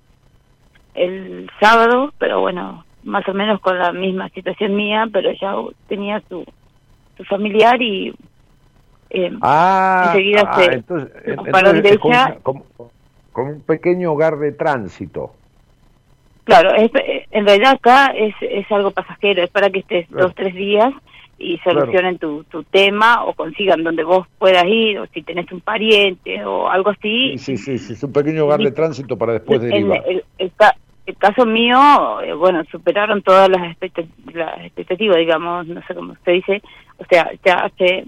el 0.94 1.50
sábado, 1.60 2.14
pero 2.20 2.40
bueno, 2.42 2.86
más 3.04 3.28
o 3.28 3.34
menos 3.34 3.60
con 3.62 3.78
la 3.80 3.92
misma 3.92 4.30
situación 4.30 4.76
mía, 4.76 5.08
pero 5.12 5.32
ya 5.34 5.56
tenía 5.88 6.22
su, 6.30 6.46
su 7.20 7.26
familiar 7.26 7.82
y 7.82 8.14
eh, 9.10 9.32
Ah, 9.42 10.06
Enseguida 10.14 10.44
ah, 10.48 10.56
se- 10.56 10.74
entonces, 10.74 11.12
como 12.00 12.14
ella- 12.14 12.38
como- 12.42 12.66
un 13.36 13.62
pequeño 13.62 14.12
hogar 14.12 14.38
de 14.38 14.52
tránsito. 14.52 15.34
Claro, 16.46 16.74
es- 16.76 16.92
en 17.32 17.46
realidad 17.46 17.74
acá 17.74 18.08
es, 18.08 18.34
es 18.42 18.70
algo 18.72 18.92
pasajero, 18.92 19.44
es 19.44 19.50
para 19.50 19.70
que 19.70 19.80
estés 19.80 20.08
Claro. 20.08 20.26
dos, 20.28 20.36
tres 20.36 20.54
días 20.56 20.92
y 21.38 21.58
solucionen 21.60 22.18
tu, 22.18 22.44
tu 22.46 22.64
tema 22.64 23.24
o 23.26 23.34
consigan 23.34 23.84
donde 23.84 24.04
vos 24.04 24.28
puedas 24.40 24.66
ir 24.66 25.00
o 25.00 25.06
si 25.08 25.22
tenés 25.22 25.50
un 25.52 25.62
pariente 25.62 26.44
o 26.44 26.70
algo 26.70 26.90
así. 26.90 27.38
Sí, 27.38 27.56
sí, 27.58 27.78
sí, 27.78 27.94
es 27.94 28.04
un 28.04 28.12
pequeño 28.12 28.46
hogar 28.46 28.60
de 28.60 28.72
tránsito 28.72 29.18
para 29.18 29.34
después 29.34 29.62
derivar. 29.62 30.04
el, 30.08 30.24
el 30.38 30.52
el 31.06 31.18
caso 31.18 31.44
mío, 31.44 32.22
eh, 32.22 32.34
bueno, 32.34 32.64
superaron 32.72 33.24
todas 33.24 33.50
las, 33.50 33.64
expecta- 33.64 34.04
las 34.32 34.60
expectativas, 34.66 35.18
digamos, 35.18 35.66
no 35.66 35.82
sé 35.88 35.96
cómo 35.96 36.16
se 36.24 36.32
dice. 36.32 36.62
O 37.00 37.06
sea, 37.10 37.32
ya 37.46 37.56
hace 37.66 38.06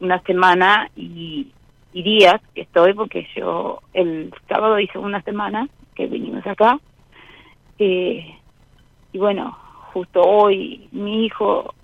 una 0.00 0.20
semana 0.22 0.90
y, 0.96 1.48
y 1.92 2.02
días 2.02 2.40
que 2.54 2.62
estoy, 2.62 2.92
porque 2.94 3.26
yo 3.36 3.80
el 3.94 4.32
sábado 4.48 4.78
hice 4.80 4.98
una 4.98 5.22
semana 5.22 5.68
que 5.94 6.06
vinimos 6.06 6.46
acá. 6.46 6.78
eh, 7.78 8.34
y 9.12 9.18
bueno, 9.18 9.56
justo 9.92 10.22
hoy 10.22 10.88
mi 10.90 11.26
hijo, 11.26 11.74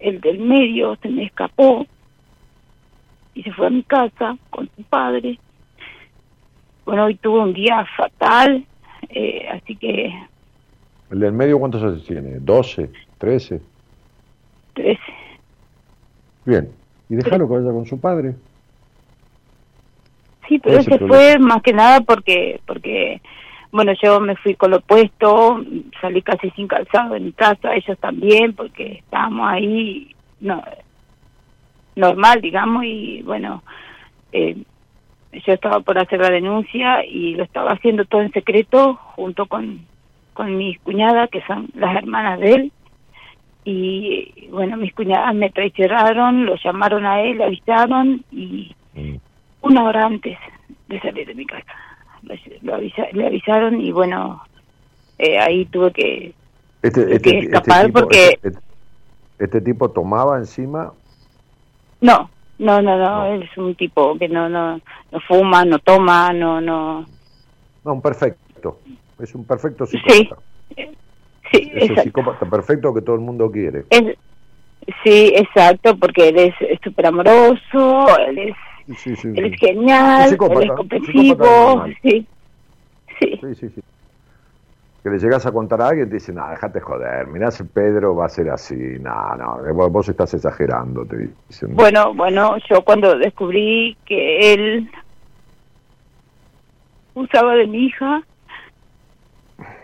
el 0.00 0.20
del 0.20 0.40
medio, 0.40 0.96
se 0.96 1.08
me 1.08 1.24
escapó 1.24 1.86
y 3.34 3.42
se 3.42 3.52
fue 3.52 3.68
a 3.68 3.70
mi 3.70 3.84
casa 3.84 4.36
con 4.50 4.68
su 4.76 4.82
padre. 4.82 5.38
Bueno, 6.84 7.04
hoy 7.04 7.14
tuve 7.14 7.38
un 7.38 7.52
día 7.54 7.86
fatal, 7.96 8.66
eh, 9.08 9.48
así 9.48 9.76
que 9.76 10.12
¿El 11.10 11.20
del 11.20 11.32
medio 11.32 11.58
cuántos 11.58 11.82
años 11.82 12.04
tiene? 12.04 12.40
¿12? 12.40 12.90
¿13? 13.20 13.60
tres, 14.74 14.98
Bien. 16.44 16.70
Y 17.08 17.16
déjalo 17.16 17.46
que 17.48 17.54
vaya 17.54 17.70
con 17.72 17.86
su 17.86 18.00
padre. 18.00 18.34
sí, 20.48 20.58
¿Cuál 20.58 20.76
pero 20.76 20.78
es 20.78 20.86
el 20.88 20.92
se 20.92 20.98
problema? 20.98 21.08
fue 21.08 21.38
más 21.38 21.62
que 21.62 21.72
nada 21.72 22.00
porque, 22.00 22.60
porque, 22.66 23.20
bueno, 23.70 23.92
yo 24.02 24.20
me 24.20 24.36
fui 24.36 24.54
con 24.54 24.70
lo 24.70 24.80
puesto, 24.80 25.62
salí 26.00 26.22
casi 26.22 26.50
sin 26.50 26.68
calzado 26.68 27.14
de 27.14 27.20
mi 27.20 27.32
casa, 27.32 27.74
ellos 27.74 27.98
también, 27.98 28.54
porque 28.54 28.98
estábamos 28.98 29.48
ahí, 29.48 30.14
no, 30.40 30.62
normal, 31.96 32.40
digamos, 32.40 32.84
y 32.84 33.22
bueno, 33.22 33.62
eh, 34.32 34.56
yo 35.32 35.52
estaba 35.52 35.80
por 35.80 35.98
hacer 35.98 36.20
la 36.20 36.30
denuncia 36.30 37.04
y 37.04 37.34
lo 37.34 37.44
estaba 37.44 37.72
haciendo 37.72 38.04
todo 38.04 38.22
en 38.22 38.32
secreto 38.32 38.94
junto 39.16 39.46
con, 39.46 39.80
con 40.34 40.56
mis 40.56 40.78
cuñadas, 40.80 41.30
que 41.30 41.42
son 41.46 41.68
las 41.74 41.96
hermanas 41.96 42.40
de 42.40 42.52
él. 42.52 42.72
Y 43.64 44.48
bueno, 44.50 44.76
mis 44.76 44.92
cuñadas 44.94 45.34
me 45.34 45.50
traicionaron, 45.50 46.46
lo 46.46 46.56
llamaron 46.56 47.06
a 47.06 47.20
él, 47.22 47.40
avisaron 47.42 48.24
y 48.30 48.74
Mm. 48.94 49.16
una 49.62 49.84
hora 49.84 50.06
antes 50.06 50.36
de 50.88 51.00
salir 51.00 51.26
de 51.26 51.34
mi 51.34 51.46
casa. 51.46 51.64
Lo, 52.22 52.34
lo 52.62 52.74
avisa- 52.76 53.10
le 53.12 53.26
avisaron 53.26 53.80
y 53.80 53.90
bueno, 53.92 54.42
eh, 55.18 55.38
ahí 55.38 55.64
tuve 55.66 55.92
que... 55.92 56.34
Este, 56.82 57.14
este, 57.14 57.20
que 57.20 57.38
este 57.38 57.44
escapar 57.56 57.86
tipo, 57.86 58.00
porque- 58.00 58.38
este, 58.42 58.58
este 59.38 59.60
tipo 59.60 59.90
tomaba 59.90 60.36
encima. 60.38 60.92
No, 62.00 62.28
no, 62.58 62.82
no, 62.82 62.96
no, 62.98 63.10
No. 63.18 63.24
él 63.26 63.42
es 63.44 63.56
un 63.56 63.74
tipo 63.76 64.18
que 64.18 64.28
no, 64.28 64.48
no, 64.48 64.80
no 65.10 65.20
fuma, 65.26 65.64
no 65.64 65.78
toma, 65.78 66.32
no, 66.32 66.60
no... 66.60 67.06
No, 67.84 67.92
un 67.94 68.02
perfecto. 68.02 68.78
Es 69.20 69.34
un 69.34 69.44
perfecto 69.44 69.86
psicópata. 69.86 70.42
sí, 70.76 70.84
Es 71.52 71.68
el 71.72 71.78
exacto. 71.82 72.02
psicópata 72.02 72.46
perfecto 72.50 72.94
que 72.94 73.02
todo 73.02 73.16
el 73.16 73.22
mundo 73.22 73.50
quiere. 73.50 73.84
Es- 73.90 74.16
sí, 75.04 75.32
exacto, 75.36 75.96
porque 75.98 76.28
él 76.28 76.38
es 76.38 76.54
súper 76.82 77.06
amoroso, 77.06 78.06
él 78.26 78.38
es, 78.38 78.54
Sí, 78.98 79.14
sí, 79.16 79.28
él 79.36 79.44
es 79.46 79.60
sí. 79.60 79.66
genial, 79.66 80.28
él 80.28 80.34
es 80.34 81.38
normal. 81.38 81.96
sí, 82.02 82.26
sí, 83.20 83.38
Sí, 83.40 83.54
sí, 83.54 83.68
sí. 83.70 83.80
Que 85.04 85.10
le 85.10 85.18
llegas 85.18 85.44
a 85.46 85.52
contar 85.52 85.82
a 85.82 85.88
alguien 85.88 86.06
y 86.06 86.10
te 86.10 86.14
dicen, 86.14 86.36
no, 86.36 86.48
déjate 86.48 86.80
joder, 86.80 87.26
mirá 87.26 87.50
si 87.50 87.64
Pedro 87.64 88.14
va 88.14 88.26
a 88.26 88.28
ser 88.28 88.50
así. 88.50 88.76
No, 89.00 89.34
no, 89.34 89.74
vos, 89.74 89.90
vos 89.90 90.08
estás 90.08 90.32
exagerando, 90.34 91.04
te 91.04 91.16
dicen. 91.48 91.74
Bueno, 91.74 92.14
bueno, 92.14 92.56
yo 92.70 92.84
cuando 92.84 93.18
descubrí 93.18 93.96
que 94.06 94.54
él 94.54 94.90
usaba 97.14 97.54
de 97.56 97.66
mi 97.66 97.86
hija, 97.86 98.22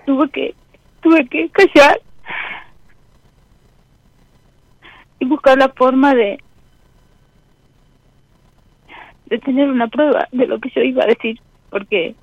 tuve 0.07 0.31
que 0.31 0.55
tuve 1.01 1.27
que 1.29 1.49
callar 1.51 2.01
y 5.19 5.25
buscar 5.27 5.59
la 5.59 5.69
forma 5.71 6.15
de 6.15 6.39
de 9.27 9.39
tener 9.39 9.69
una 9.69 9.89
prueba 9.89 10.27
de 10.33 10.47
lo 10.47 10.59
que 10.59 10.71
yo 10.71 10.81
iba 10.81 11.05
a 11.05 11.07
decir, 11.07 11.39
porque 11.69 12.15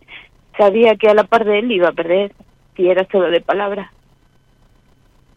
sabía 0.58 0.96
que 0.96 1.08
a 1.08 1.14
la 1.14 1.24
par 1.24 1.46
de 1.46 1.60
él 1.60 1.72
iba 1.72 1.90
a 1.90 1.94
perder 1.94 2.34
si 2.76 2.88
era 2.88 3.08
solo 3.12 3.30
de 3.30 3.42
palabras. 3.42 3.92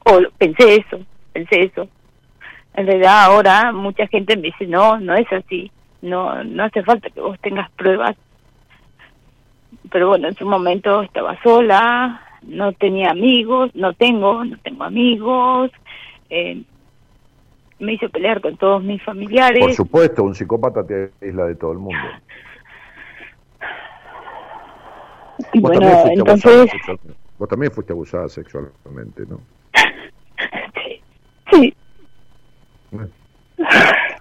O 0.06 0.18
pensé 0.38 0.76
eso, 0.76 1.04
pensé 1.34 1.64
eso 1.64 1.88
en 2.78 2.86
realidad 2.86 3.24
ahora 3.24 3.72
mucha 3.72 4.06
gente 4.06 4.36
me 4.36 4.42
dice 4.42 4.66
no 4.66 5.00
no 5.00 5.14
es 5.14 5.30
así 5.32 5.70
no 6.00 6.44
no 6.44 6.62
hace 6.62 6.82
falta 6.84 7.10
que 7.10 7.20
vos 7.20 7.38
tengas 7.40 7.68
pruebas 7.72 8.16
pero 9.90 10.08
bueno 10.08 10.28
en 10.28 10.34
su 10.36 10.46
momento 10.46 11.02
estaba 11.02 11.40
sola 11.42 12.22
no 12.42 12.72
tenía 12.72 13.10
amigos 13.10 13.70
no 13.74 13.92
tengo 13.94 14.44
no 14.44 14.56
tengo 14.58 14.84
amigos 14.84 15.70
eh, 16.30 16.62
me 17.78 17.92
hizo 17.94 18.08
pelear 18.08 18.40
con 18.40 18.56
todos 18.56 18.82
mis 18.82 19.02
familiares 19.02 19.60
Por 19.60 19.72
supuesto, 19.74 20.22
un 20.24 20.34
psicópata 20.34 20.84
te 20.86 21.10
aísla 21.22 21.46
de 21.46 21.54
todo 21.54 21.72
el 21.72 21.78
mundo. 21.78 22.00
y 25.52 25.60
Vos 25.60 25.70
bueno 25.70 25.86
también 25.88 26.18
entonces. 26.18 26.70
Vos 27.38 27.48
también 27.48 27.72
fuiste 27.72 27.92
abusada 27.92 28.28
sexualmente, 28.28 29.22
¿no? 29.28 29.40
sí, 30.74 31.02
sí 31.52 31.74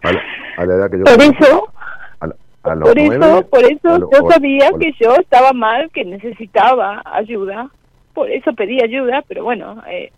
A 0.03 0.11
la, 0.11 0.21
a 0.57 0.65
la 0.65 0.73
edad 0.75 0.91
que 0.91 0.97
yo 0.99 1.03
por 1.05 1.17
conocí, 1.17 1.37
eso 1.43 1.73
a, 2.19 2.27
la- 2.27 2.35
a 2.63 2.75
los 2.75 2.89
por 2.89 2.99
eso 2.99 3.47
por 3.49 3.63
eso 3.63 4.09
yo 4.11 4.29
sabía 4.29 4.69
que 4.79 4.91
yo 4.99 5.15
estaba 5.15 5.53
mal 5.53 5.89
que 5.91 6.05
necesitaba 6.05 7.01
ayuda 7.05 7.69
por 8.17 8.31
eso 8.31 8.51
pedí 8.53 8.81
ayuda 8.81 9.23
pero 9.27 9.43
bueno 9.43 9.83
eh, 9.87 10.11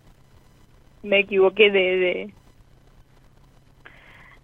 me 1.02 1.18
equivoqué 1.18 1.70
de 1.70 1.80
de, 2.04 2.34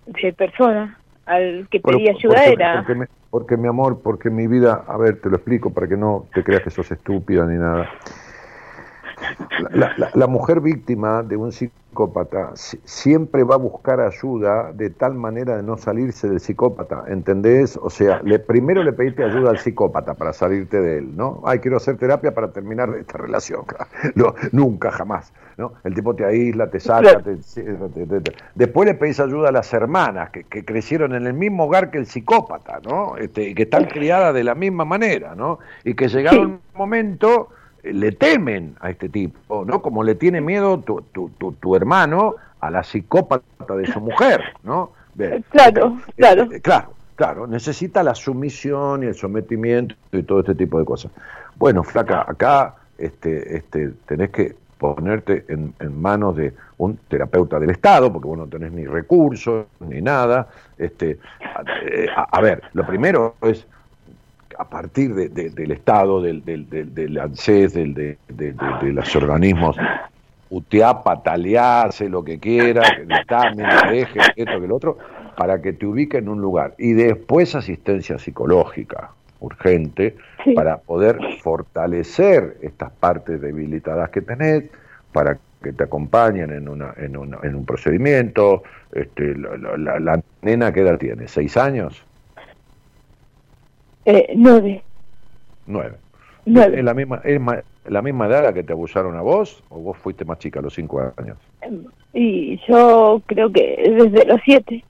de 0.05 0.33
persona 0.35 1.01
al 1.25 1.67
que 1.71 1.81
pedí 1.81 2.07
ayuda 2.11 2.37
porque, 2.37 2.53
era 2.53 2.75
Porque, 2.83 2.95
me- 2.95 3.07
porque, 3.31 3.57
mi 3.57 3.67
amor, 3.69 4.03
porque 4.03 4.29
mi 4.29 4.47
vida, 4.47 4.85
a 4.87 4.99
ver, 4.99 5.23
te 5.23 5.31
lo 5.31 5.37
explico 5.37 5.73
para 5.73 5.89
que 5.89 5.97
no 5.97 6.29
te 6.35 6.45
creas 6.45 6.65
que 6.65 6.71
sos 6.71 6.93
estúpida 6.93 7.47
ni 7.47 7.59
nada. 7.59 7.89
La, 9.71 9.93
la- 9.97 10.11
la 10.15 10.27
mujer 10.27 10.61
víctima 10.61 11.23
de 11.23 11.37
un 11.37 11.53
psicópata 11.53 12.51
si- 12.55 12.79
siempre 12.85 13.43
va 13.43 13.55
a 13.55 13.59
buscar 13.59 14.01
ayuda 14.01 14.73
de 14.73 14.91
tal 14.91 15.15
manera 15.15 15.57
de 15.57 15.63
no 15.63 15.77
salirse 15.79 16.29
del 16.29 16.41
psicópata, 16.41 17.05
¿entendés? 17.09 17.79
O 17.83 17.89
sea, 17.91 18.21
le, 18.23 18.39
primero 18.39 18.83
le 18.83 18.93
pediste 18.93 19.25
ayuda 19.25 19.51
al 19.51 19.59
psicópata 19.59 20.15
para 20.15 20.33
salirte 20.35 20.79
de 20.81 20.99
él, 20.99 21.17
¿no? 21.17 21.41
Ay, 21.47 21.59
quiero 21.61 21.79
hacer 21.79 21.97
terapia 21.97 22.35
para 22.35 22.53
terminar 22.53 22.91
esta 22.99 23.19
relación. 23.19 23.63
No, 24.15 24.35
nunca, 24.53 24.91
jamás, 24.91 25.33
¿no? 25.57 25.73
El 25.85 25.95
tipo 25.95 26.15
te 26.15 26.25
aísla, 26.25 26.69
te 26.71 26.81
saca, 26.81 27.21
te- 27.23 27.37
te- 27.37 28.21
te- 28.21 28.33
después 28.55 28.87
le 28.87 28.95
pedís 28.95 29.19
ayuda 29.21 29.49
a 29.49 29.53
las 29.53 29.73
hermanas 29.73 30.31
que, 30.31 30.45
que 30.45 30.65
crecieron 30.65 31.15
en 31.15 31.27
el 31.27 31.33
mismo 31.35 31.65
hogar 31.65 31.91
que 31.91 31.99
el 31.99 32.07
psicópata, 32.07 32.81
¿no? 32.85 33.17
Este, 33.17 33.49
y 33.51 33.55
que 33.55 33.63
están 33.65 33.85
criadas 33.87 34.35
de 34.35 34.45
la 34.45 34.55
misma 34.55 34.85
manera, 34.85 35.35
¿no? 35.35 35.59
Y 35.85 35.95
que 35.95 36.09
llegado 36.09 36.37
Sí. 36.37 36.43
un 36.45 36.61
momento 36.75 37.49
le 37.93 38.13
temen 38.13 38.75
a 38.81 38.91
este 38.91 39.09
tipo, 39.09 39.65
¿no? 39.65 39.83
Como 39.83 40.03
le 40.05 40.15
tiene 40.15 40.41
miedo 40.41 40.79
tu, 40.81 41.01
tu, 41.13 41.31
tu, 41.31 41.53
tu 41.53 41.77
hermano 41.77 42.35
a 42.61 42.71
la 42.71 42.83
psicópata 42.83 43.77
de 43.77 43.87
su 43.87 44.01
mujer, 44.01 44.43
¿no? 44.63 44.93
Bien. 45.15 45.45
Claro, 45.51 45.97
Eh, 46.09 46.13
claro. 46.17 46.43
eh, 46.53 46.61
claro, 46.61 46.93
claro, 47.15 47.47
necesita 47.47 48.03
la 48.03 48.15
sumisión 48.15 49.03
y 49.03 49.07
el 49.07 49.15
sometimiento 49.15 49.95
y 50.13 50.23
todo 50.23 50.41
este 50.41 50.55
tipo 50.55 50.79
de 50.79 50.85
cosas. 50.85 51.11
Bueno, 51.57 51.83
flaca, 51.83 52.25
acá 52.29 52.75
este, 52.99 53.57
este, 53.57 53.91
tenés 54.07 54.31
que 54.31 54.55
ponerte 54.79 55.45
en, 55.49 55.73
en 55.81 56.01
manos 56.03 56.37
de 56.37 56.53
un 56.77 56.99
terapeuta 57.09 57.59
del 57.59 57.71
Estado, 57.71 58.13
porque 58.13 58.29
vos 58.29 58.37
no 58.37 58.47
tenés 58.47 58.73
ni 58.73 58.85
recursos 58.85 59.67
ni 59.81 60.03
nada. 60.03 60.49
Este, 60.77 61.19
a, 61.43 61.63
eh, 61.83 62.09
a- 62.15 62.29
a 62.31 62.41
ver, 62.43 62.63
lo 62.75 62.87
primero 62.87 63.37
es 63.41 63.67
a 64.59 64.65
partir 64.69 65.15
de- 65.15 65.29
de- 65.29 65.51
del 65.51 65.73
Estado, 65.73 66.21
del, 66.23 66.45
del, 66.45 66.69
del, 66.69 66.95
del 66.95 67.19
ANSES, 67.19 67.75
del, 67.75 67.95
de, 67.95 68.19
de- 68.29 68.55
los 68.93 69.15
organismos, 69.17 69.77
uteá, 70.51 71.03
pataleá, 71.03 71.83
hace 71.83 72.09
lo 72.09 72.23
que 72.25 72.39
quiera, 72.39 72.83
gritá, 73.07 73.51
mira, 73.55 73.91
deje, 73.91 74.21
esto 74.37 74.61
que 74.61 74.67
lo 74.67 74.77
otro, 74.77 74.99
para 75.37 75.61
que 75.61 75.73
te 75.73 75.87
ubique 75.87 76.19
en 76.19 76.29
un 76.29 76.41
lugar. 76.41 76.75
Y 76.79 76.93
después 76.93 77.55
asistencia 77.55 78.19
psicológica 78.19 79.11
urgente 79.41 80.17
Sí. 80.45 80.53
para 80.55 80.79
poder 80.79 81.19
fortalecer 81.43 82.57
estas 82.63 82.91
partes 82.93 83.41
debilitadas 83.41 84.11
que 84.11 84.23
tenés, 84.23 84.65
para 85.13 85.37
que 85.63 85.73
te 85.73 85.85
acompañen 85.85 86.53
en, 86.53 86.69
una, 86.69 86.95
en, 86.97 87.17
una- 87.17 87.39
en 87.43 87.55
un 87.55 87.67
procedimiento. 87.67 88.63
Este, 88.93 89.35
la, 89.37 89.57
la- 89.57 89.77
la- 89.77 90.01
la 90.01 90.21
nena, 90.43 90.73
¿qué 90.73 90.81
edad 90.81 90.97
tiene? 90.99 91.27
¿Seis 91.29 91.57
años? 91.57 92.03
Eh, 94.07 94.33
nueve 94.37 94.83
Nueve. 95.67 95.97
Nueve. 96.45 96.79
¿Es 96.79 96.85
la 96.85 96.95
misma, 96.95 97.21
es 97.25 97.41
ma- 97.41 97.61
la 97.87 98.03
misma 98.03 98.27
edad 98.27 98.39
a 98.39 98.43
la 98.43 98.53
que 98.53 98.63
te 98.63 98.73
abusaron 98.73 99.17
a 99.17 99.21
vos 99.21 99.63
o 99.69 99.81
vos 99.81 99.99
fuiste 99.99 100.25
más 100.25 100.39
chica 100.39 100.61
a 100.61 100.63
los 100.63 100.75
cinco 100.75 101.01
años? 101.17 101.37
Y 102.15 102.59
yo 102.69 103.21
creo 103.27 103.53
que 103.53 103.77
desde 103.97 104.25
los 104.27 104.41
siete. 104.45 104.85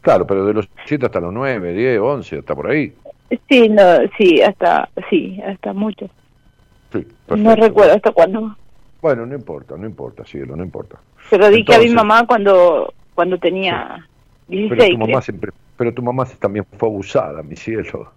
Claro, 0.00 0.26
pero 0.26 0.44
de 0.46 0.52
los 0.54 0.68
7 0.86 1.06
hasta 1.06 1.20
los 1.20 1.32
9, 1.32 1.72
10, 1.74 2.00
11, 2.00 2.38
hasta 2.38 2.54
por 2.56 2.66
ahí. 2.68 2.92
Sí, 3.48 3.68
no, 3.68 3.82
sí, 4.18 4.42
hasta, 4.42 4.88
sí, 5.08 5.40
hasta 5.46 5.72
mucho. 5.72 6.10
Sí, 6.92 7.06
No 7.28 7.54
recuerdo 7.54 7.92
hasta 7.94 8.10
cuándo. 8.10 8.56
Bueno, 9.00 9.26
no 9.26 9.34
importa, 9.36 9.76
no 9.76 9.86
importa, 9.86 10.24
cielo, 10.24 10.56
no 10.56 10.64
importa. 10.64 10.98
Pero 11.30 11.48
dije 11.50 11.74
a 11.74 11.78
mi 11.78 11.84
Entonces- 11.86 11.94
mamá 11.94 12.26
cuando, 12.26 12.92
cuando 13.14 13.38
tenía 13.38 14.04
Pero 14.48 14.60
16. 14.62 14.90
tu 14.90 14.98
mamá 14.98 15.06
creo. 15.06 15.22
siempre, 15.22 15.52
pero 15.76 15.94
tu 15.94 16.02
mamá 16.02 16.24
también 16.40 16.64
fue 16.76 16.88
abusada, 16.88 17.42
mi 17.44 17.54
cielo. 17.54 18.10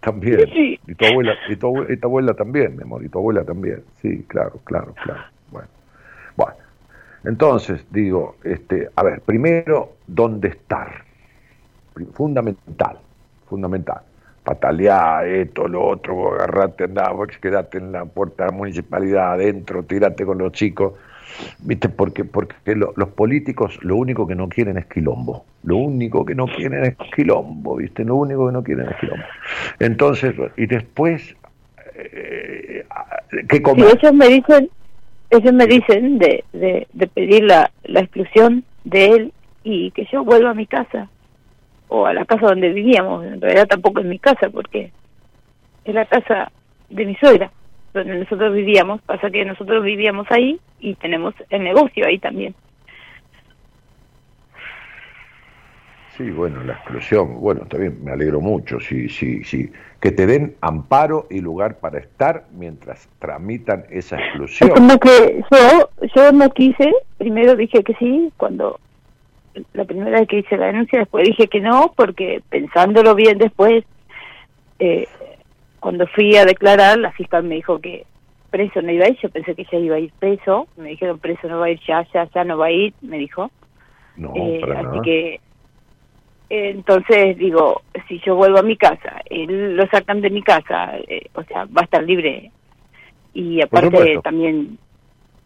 También. 0.00 0.48
Sí. 0.52 0.78
Y 0.86 0.94
tu 0.94 1.06
abuela, 1.06 1.34
y 1.48 1.56
tu 1.56 1.66
abuela, 1.66 1.92
y 1.92 1.96
tu 1.96 2.06
abuela 2.06 2.34
también, 2.34 2.76
mi 2.76 2.82
amor, 2.82 3.04
y 3.04 3.08
tu 3.08 3.18
abuela 3.18 3.44
también. 3.44 3.82
Sí, 4.00 4.24
claro, 4.28 4.60
claro, 4.64 4.94
claro. 5.02 5.22
Bueno. 5.50 5.68
Bueno. 6.36 6.54
Entonces, 7.24 7.84
digo, 7.90 8.36
este, 8.44 8.88
a 8.94 9.02
ver, 9.02 9.20
primero, 9.22 9.94
¿dónde 10.06 10.48
estar? 10.48 11.04
Fundamental, 12.12 12.98
fundamental. 13.48 14.02
Patalear, 14.44 15.26
esto, 15.26 15.66
lo 15.66 15.84
otro, 15.84 16.34
agarrate, 16.34 16.84
andá, 16.84 17.10
vos 17.10 17.28
quedate 17.42 17.78
en 17.78 17.92
la 17.92 18.04
puerta 18.04 18.44
de 18.44 18.50
la 18.52 18.56
municipalidad 18.56 19.32
adentro, 19.32 19.82
tirate 19.82 20.24
con 20.24 20.38
los 20.38 20.52
chicos. 20.52 20.94
¿Viste? 21.60 21.88
Porque, 21.88 22.24
porque 22.24 22.54
lo- 22.74 22.92
los 22.96 23.08
políticos 23.10 23.78
lo 23.82 23.96
único 23.96 24.26
que 24.26 24.34
no 24.34 24.48
quieren 24.48 24.78
es 24.78 24.86
quilombo. 24.86 25.44
Lo 25.62 25.76
único 25.76 26.24
que 26.24 26.34
no 26.34 26.46
quieren 26.46 26.84
es 26.84 26.96
quilombo, 27.14 27.76
¿viste? 27.76 28.04
Lo 28.04 28.16
único 28.16 28.46
que 28.46 28.52
no 28.52 28.62
quieren 28.62 28.88
es 28.88 28.96
quilombo. 28.96 29.24
Entonces, 29.78 30.34
y 30.56 30.66
después, 30.66 31.36
eh, 31.94 32.84
¿qué 33.48 33.62
comer? 33.62 33.86
ellos 34.00 34.14
me 34.14 34.28
dicen, 34.28 34.70
ellos 35.30 35.52
me 35.52 35.66
dicen 35.66 36.18
de, 36.18 36.44
de, 36.52 36.86
de 36.92 37.06
pedir 37.08 37.44
la, 37.44 37.70
la 37.84 38.00
exclusión 38.00 38.64
de 38.84 39.06
él 39.06 39.32
y 39.64 39.90
que 39.90 40.06
yo 40.10 40.24
vuelva 40.24 40.50
a 40.50 40.54
mi 40.54 40.66
casa 40.66 41.08
o 41.88 42.06
a 42.06 42.14
la 42.14 42.24
casa 42.24 42.46
donde 42.46 42.70
vivíamos. 42.72 43.24
En 43.26 43.40
realidad 43.40 43.66
tampoco 43.68 44.00
es 44.00 44.06
mi 44.06 44.18
casa 44.18 44.48
porque 44.50 44.90
es 45.84 45.94
la 45.94 46.06
casa 46.06 46.50
de 46.90 47.04
mi 47.04 47.14
suegra 47.16 47.50
donde 47.94 48.18
nosotros 48.18 48.54
vivíamos. 48.54 49.00
Pasa 49.02 49.30
que 49.30 49.44
nosotros 49.44 49.82
vivíamos 49.84 50.26
ahí 50.30 50.60
y 50.80 50.94
tenemos 50.94 51.34
el 51.50 51.64
negocio 51.64 52.06
ahí 52.06 52.18
también. 52.18 52.54
Sí, 56.16 56.30
bueno, 56.32 56.64
la 56.64 56.72
exclusión, 56.72 57.40
bueno, 57.40 57.64
bien, 57.78 58.02
me 58.02 58.10
alegro 58.10 58.40
mucho, 58.40 58.80
sí, 58.80 59.08
sí, 59.08 59.44
sí, 59.44 59.70
que 60.00 60.10
te 60.10 60.26
den 60.26 60.56
amparo 60.60 61.28
y 61.30 61.40
lugar 61.40 61.78
para 61.78 62.00
estar 62.00 62.46
mientras 62.56 63.08
tramitan 63.20 63.84
esa 63.88 64.16
Es 64.16 64.22
exclusión. 64.24 64.70
como 64.70 64.98
que 64.98 65.44
yo, 65.48 65.90
yo 66.16 66.32
no 66.32 66.50
quise, 66.50 66.92
primero 67.18 67.54
dije 67.54 67.84
que 67.84 67.94
sí, 67.94 68.32
cuando 68.36 68.80
la 69.74 69.84
primera 69.84 70.18
vez 70.18 70.28
que 70.28 70.38
hice 70.40 70.56
la 70.56 70.66
denuncia, 70.66 70.98
después 70.98 71.24
dije 71.24 71.46
que 71.46 71.60
no, 71.60 71.92
porque 71.96 72.42
pensándolo 72.48 73.14
bien 73.14 73.38
después, 73.38 73.84
eh, 74.80 75.06
cuando 75.80 76.06
fui 76.08 76.36
a 76.36 76.44
declarar, 76.44 76.98
la 76.98 77.12
fiscal 77.12 77.44
me 77.44 77.56
dijo 77.56 77.80
que 77.80 78.04
preso 78.50 78.80
no 78.82 78.90
iba 78.92 79.04
a 79.04 79.08
ir, 79.10 79.18
yo 79.22 79.28
pensé 79.30 79.54
que 79.54 79.66
ya 79.70 79.78
iba 79.78 79.96
a 79.96 80.00
ir 80.00 80.12
preso, 80.18 80.66
me 80.76 80.90
dijeron 80.90 81.18
preso 81.18 81.48
no 81.48 81.58
va 81.58 81.66
a 81.66 81.70
ir 81.70 81.80
ya, 81.86 82.06
ya, 82.14 82.28
ya 82.34 82.44
no 82.44 82.56
va 82.58 82.66
a 82.66 82.70
ir, 82.72 82.94
me 83.02 83.18
dijo. 83.18 83.50
No, 84.16 84.32
Eh, 84.34 84.58
para 84.60 84.80
así 84.80 84.86
nada. 84.88 85.02
que 85.02 85.34
eh, 86.50 86.70
entonces 86.70 87.36
digo 87.38 87.82
si 88.08 88.18
yo 88.24 88.34
vuelvo 88.34 88.58
a 88.58 88.62
mi 88.62 88.74
casa 88.76 89.20
él 89.26 89.76
lo 89.76 89.86
sacan 89.88 90.20
de 90.22 90.30
mi 90.30 90.42
casa 90.42 90.96
eh, 91.06 91.26
o 91.34 91.42
sea 91.44 91.66
va 91.66 91.82
a 91.82 91.84
estar 91.84 92.02
libre 92.02 92.50
y 93.34 93.60
aparte 93.62 94.18
también 94.24 94.78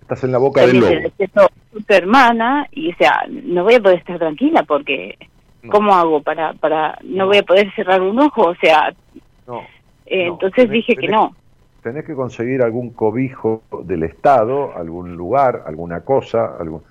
Estás 0.01 0.23
en 0.25 0.33
la 0.33 0.39
boca 0.39 0.65
del 0.67 0.79
lobo. 0.79 0.93
su 1.73 1.85
hermana 1.89 2.67
y 2.71 2.93
o 2.93 2.97
sea 2.97 3.25
no 3.31 3.65
voy 3.65 3.75
a 3.75 3.81
poder 3.81 3.99
estar 3.99 4.19
tranquila 4.19 4.63
porque 4.63 5.19
No. 5.63 5.71
cómo 5.73 5.93
hago 5.95 6.23
para 6.23 6.53
para 6.55 6.99
no, 7.03 7.25
No. 7.25 7.27
voy 7.27 7.39
a 7.39 7.43
poder 7.43 7.71
cerrar 7.75 8.01
un 8.01 8.19
ojo 8.21 8.43
o 8.51 8.55
sea 8.63 8.95
No, 9.47 9.63
eh, 10.13 10.27
No, 10.27 10.33
entonces 10.35 10.65
tenés- 10.67 10.73
dije 10.73 10.97
que 10.97 11.09
no 11.09 11.35
tenés 11.83 12.05
que 12.05 12.15
conseguir 12.15 12.63
algún 12.63 12.91
cobijo 12.93 13.65
del 13.85 14.05
Estado, 14.05 14.77
algún 14.77 15.17
lugar, 15.17 15.65
alguna 15.67 16.03
cosa, 16.03 16.57
algún, 16.61 16.83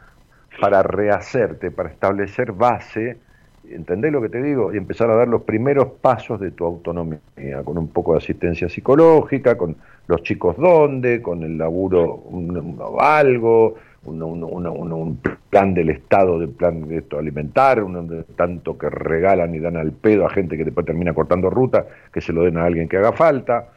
para 0.59 0.83
rehacerte, 0.83 1.71
para 1.71 1.89
establecer 1.89 2.51
base, 2.51 3.17
¿entendés 3.63 4.11
lo 4.11 4.21
que 4.21 4.27
te 4.27 4.41
digo? 4.41 4.73
Y 4.73 4.77
empezar 4.77 5.09
a 5.09 5.15
dar 5.15 5.29
los 5.29 5.43
primeros 5.43 5.87
pasos 6.01 6.39
de 6.41 6.51
tu 6.51 6.65
autonomía, 6.65 7.21
con 7.63 7.77
un 7.77 7.87
poco 7.87 8.11
de 8.13 8.17
asistencia 8.17 8.67
psicológica, 8.67 9.57
con 9.57 9.77
los 10.07 10.23
chicos 10.23 10.57
dónde, 10.57 11.21
con 11.21 11.43
el 11.43 11.57
laburo 11.57 12.15
un- 12.15 12.57
un- 12.57 12.79
algo, 12.99 13.75
un, 14.03 14.21
un- 14.23 15.21
plan 15.49 15.73
del 15.73 15.89
Estado, 15.89 16.39
de 16.39 16.47
plan 16.47 16.87
de 16.87 16.99
esto 16.99 17.19
alimentar, 17.19 17.83
un, 17.83 18.25
tanto 18.37 18.77
que 18.77 18.89
regalan 18.89 19.53
y 19.53 19.59
dan 19.59 19.75
al 19.75 19.91
pedo 19.91 20.25
a 20.25 20.29
gente 20.29 20.55
que 20.57 20.63
después 20.63 20.85
termina 20.85 21.13
cortando 21.13 21.49
ruta, 21.49 21.85
que 22.13 22.21
se 22.21 22.31
lo 22.31 22.43
den 22.43 22.57
a 22.57 22.63
alguien 22.63 22.87
que 22.87 22.97
haga 22.97 23.11
falta 23.11 23.67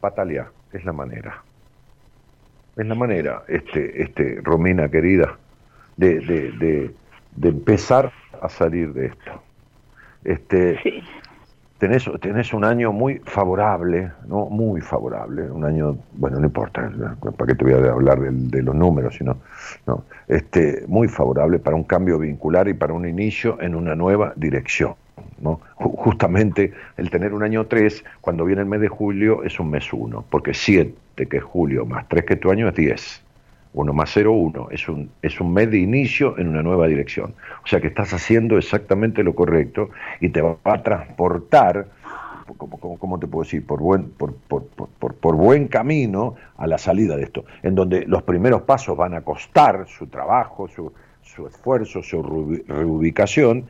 patalear, 0.00 0.48
es 0.72 0.84
la 0.84 0.92
manera. 0.92 1.42
Es 2.76 2.86
la 2.86 2.94
manera, 2.94 3.42
este, 3.48 4.02
este, 4.02 4.40
Romina 4.42 4.88
querida, 4.90 5.38
de, 5.96 6.20
de, 6.20 6.94
de, 7.36 7.48
empezar 7.48 8.12
a 8.40 8.48
salir 8.48 8.92
de 8.92 9.06
esto. 9.06 9.42
Este, 10.24 10.78
tenés, 11.78 12.10
tenés 12.20 12.52
un 12.54 12.64
año 12.64 12.92
muy 12.92 13.20
favorable, 13.24 14.10
¿no? 14.26 14.46
Muy 14.46 14.80
favorable, 14.80 15.50
un 15.50 15.64
año, 15.64 15.96
bueno, 16.12 16.38
no 16.40 16.46
importa, 16.46 16.90
¿para 17.36 17.46
qué 17.48 17.54
te 17.54 17.64
voy 17.64 17.74
a 17.74 17.92
hablar 17.92 18.20
del- 18.20 18.50
de, 18.50 18.62
los 18.62 18.74
números? 18.74 19.14
Sino, 19.16 19.36
no, 19.86 20.04
este, 20.28 20.84
muy 20.88 21.08
favorable 21.08 21.58
para 21.58 21.76
un 21.76 21.84
cambio 21.84 22.18
vincular 22.18 22.68
y 22.68 22.74
para 22.74 22.92
un 22.92 23.06
inicio 23.08 23.60
en 23.60 23.74
una 23.74 23.94
nueva 23.94 24.32
dirección. 24.36 24.94
¿no? 25.40 25.60
Ju- 25.76 25.94
Justamente 25.96 26.72
el 26.96 27.10
tener 27.10 27.32
un 27.34 27.42
año 27.42 27.66
3, 27.66 28.04
cuando 28.20 28.44
viene 28.44 28.62
el 28.62 28.68
mes 28.68 28.80
de 28.80 28.88
julio, 28.88 29.42
es 29.44 29.58
un 29.60 29.70
mes 29.70 29.92
1, 29.92 30.24
porque 30.30 30.54
7, 30.54 31.26
que 31.28 31.36
es 31.38 31.42
julio, 31.44 31.84
más 31.86 32.06
3 32.08 32.24
que 32.24 32.36
tu 32.36 32.50
año, 32.50 32.68
es 32.68 32.74
10. 32.74 33.22
1 33.76 33.92
más 33.92 34.10
0, 34.14 34.32
1. 34.32 34.68
Es 34.70 34.88
un, 34.88 35.10
es 35.22 35.38
un 35.40 35.52
mes 35.52 35.70
de 35.70 35.78
inicio 35.78 36.36
en 36.38 36.48
una 36.48 36.62
nueva 36.62 36.86
dirección. 36.86 37.34
O 37.62 37.66
sea 37.66 37.80
que 37.80 37.88
estás 37.88 38.12
haciendo 38.12 38.56
exactamente 38.56 39.22
lo 39.22 39.34
correcto 39.34 39.90
y 40.20 40.30
te 40.30 40.40
va 40.40 40.56
a 40.64 40.82
transportar, 40.82 41.86
como, 42.56 42.98
como, 42.98 43.18
te 43.18 43.26
puedo 43.26 43.44
decir, 43.44 43.66
por 43.66 43.80
buen, 43.80 44.08
por, 44.10 44.34
por, 44.34 44.66
por, 44.66 45.14
por, 45.14 45.36
buen 45.36 45.68
camino 45.68 46.36
a 46.56 46.66
la 46.66 46.78
salida 46.78 47.16
de 47.16 47.24
esto, 47.24 47.44
en 47.62 47.74
donde 47.74 48.06
los 48.06 48.22
primeros 48.22 48.62
pasos 48.62 48.96
van 48.96 49.12
a 49.12 49.20
costar 49.20 49.86
su 49.86 50.06
trabajo, 50.06 50.68
su, 50.68 50.92
su 51.20 51.46
esfuerzo, 51.46 52.02
su 52.02 52.22
reubi- 52.22 52.64
reubicación, 52.66 53.66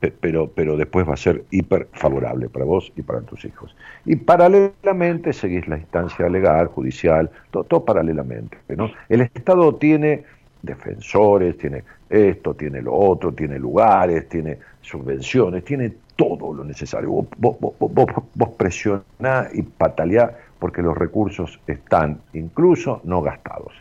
pero, 0.00 0.50
pero 0.50 0.76
después 0.76 1.08
va 1.08 1.14
a 1.14 1.18
ser 1.18 1.44
hiper 1.50 1.88
favorable 1.92 2.48
para 2.48 2.64
vos 2.64 2.92
y 2.96 3.02
para 3.02 3.20
tus 3.20 3.44
hijos. 3.44 3.76
Y 4.04 4.16
paralelamente 4.16 5.32
seguís 5.32 5.68
la 5.68 5.76
instancia 5.76 6.28
legal, 6.28 6.68
judicial, 6.68 7.30
todo, 7.50 7.64
todo 7.64 7.84
paralelamente. 7.84 8.56
¿no? 8.68 8.90
El 9.08 9.22
Estado 9.22 9.74
tiene 9.74 10.24
defensores, 10.62 11.56
tiene 11.58 11.84
esto, 12.08 12.54
tiene 12.54 12.82
lo 12.82 12.94
otro, 12.94 13.32
tiene 13.32 13.58
lugares, 13.58 14.28
tiene 14.28 14.58
subvenciones, 14.80 15.64
tiene 15.64 15.92
todo 16.16 16.52
lo 16.52 16.64
necesario. 16.64 17.10
Vos, 17.10 17.26
vos, 17.38 17.56
vos, 17.78 18.06
vos, 18.34 18.48
presioná 18.50 19.48
y 19.52 19.62
pataleá 19.62 20.36
porque 20.58 20.82
los 20.82 20.96
recursos 20.96 21.60
están 21.66 22.20
incluso 22.32 23.00
no 23.04 23.22
gastados. 23.22 23.72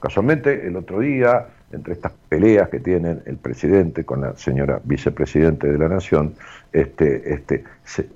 Casualmente, 0.00 0.66
el 0.66 0.76
otro 0.76 1.00
día, 1.00 1.48
entre 1.74 1.94
estas 1.94 2.12
peleas 2.28 2.68
que 2.68 2.80
tienen 2.80 3.22
el 3.26 3.36
presidente 3.36 4.04
con 4.04 4.20
la 4.20 4.36
señora 4.36 4.80
vicepresidente 4.84 5.70
de 5.70 5.78
la 5.78 5.88
Nación, 5.88 6.34
este, 6.72 7.34
este, 7.34 7.64
se, 7.84 8.08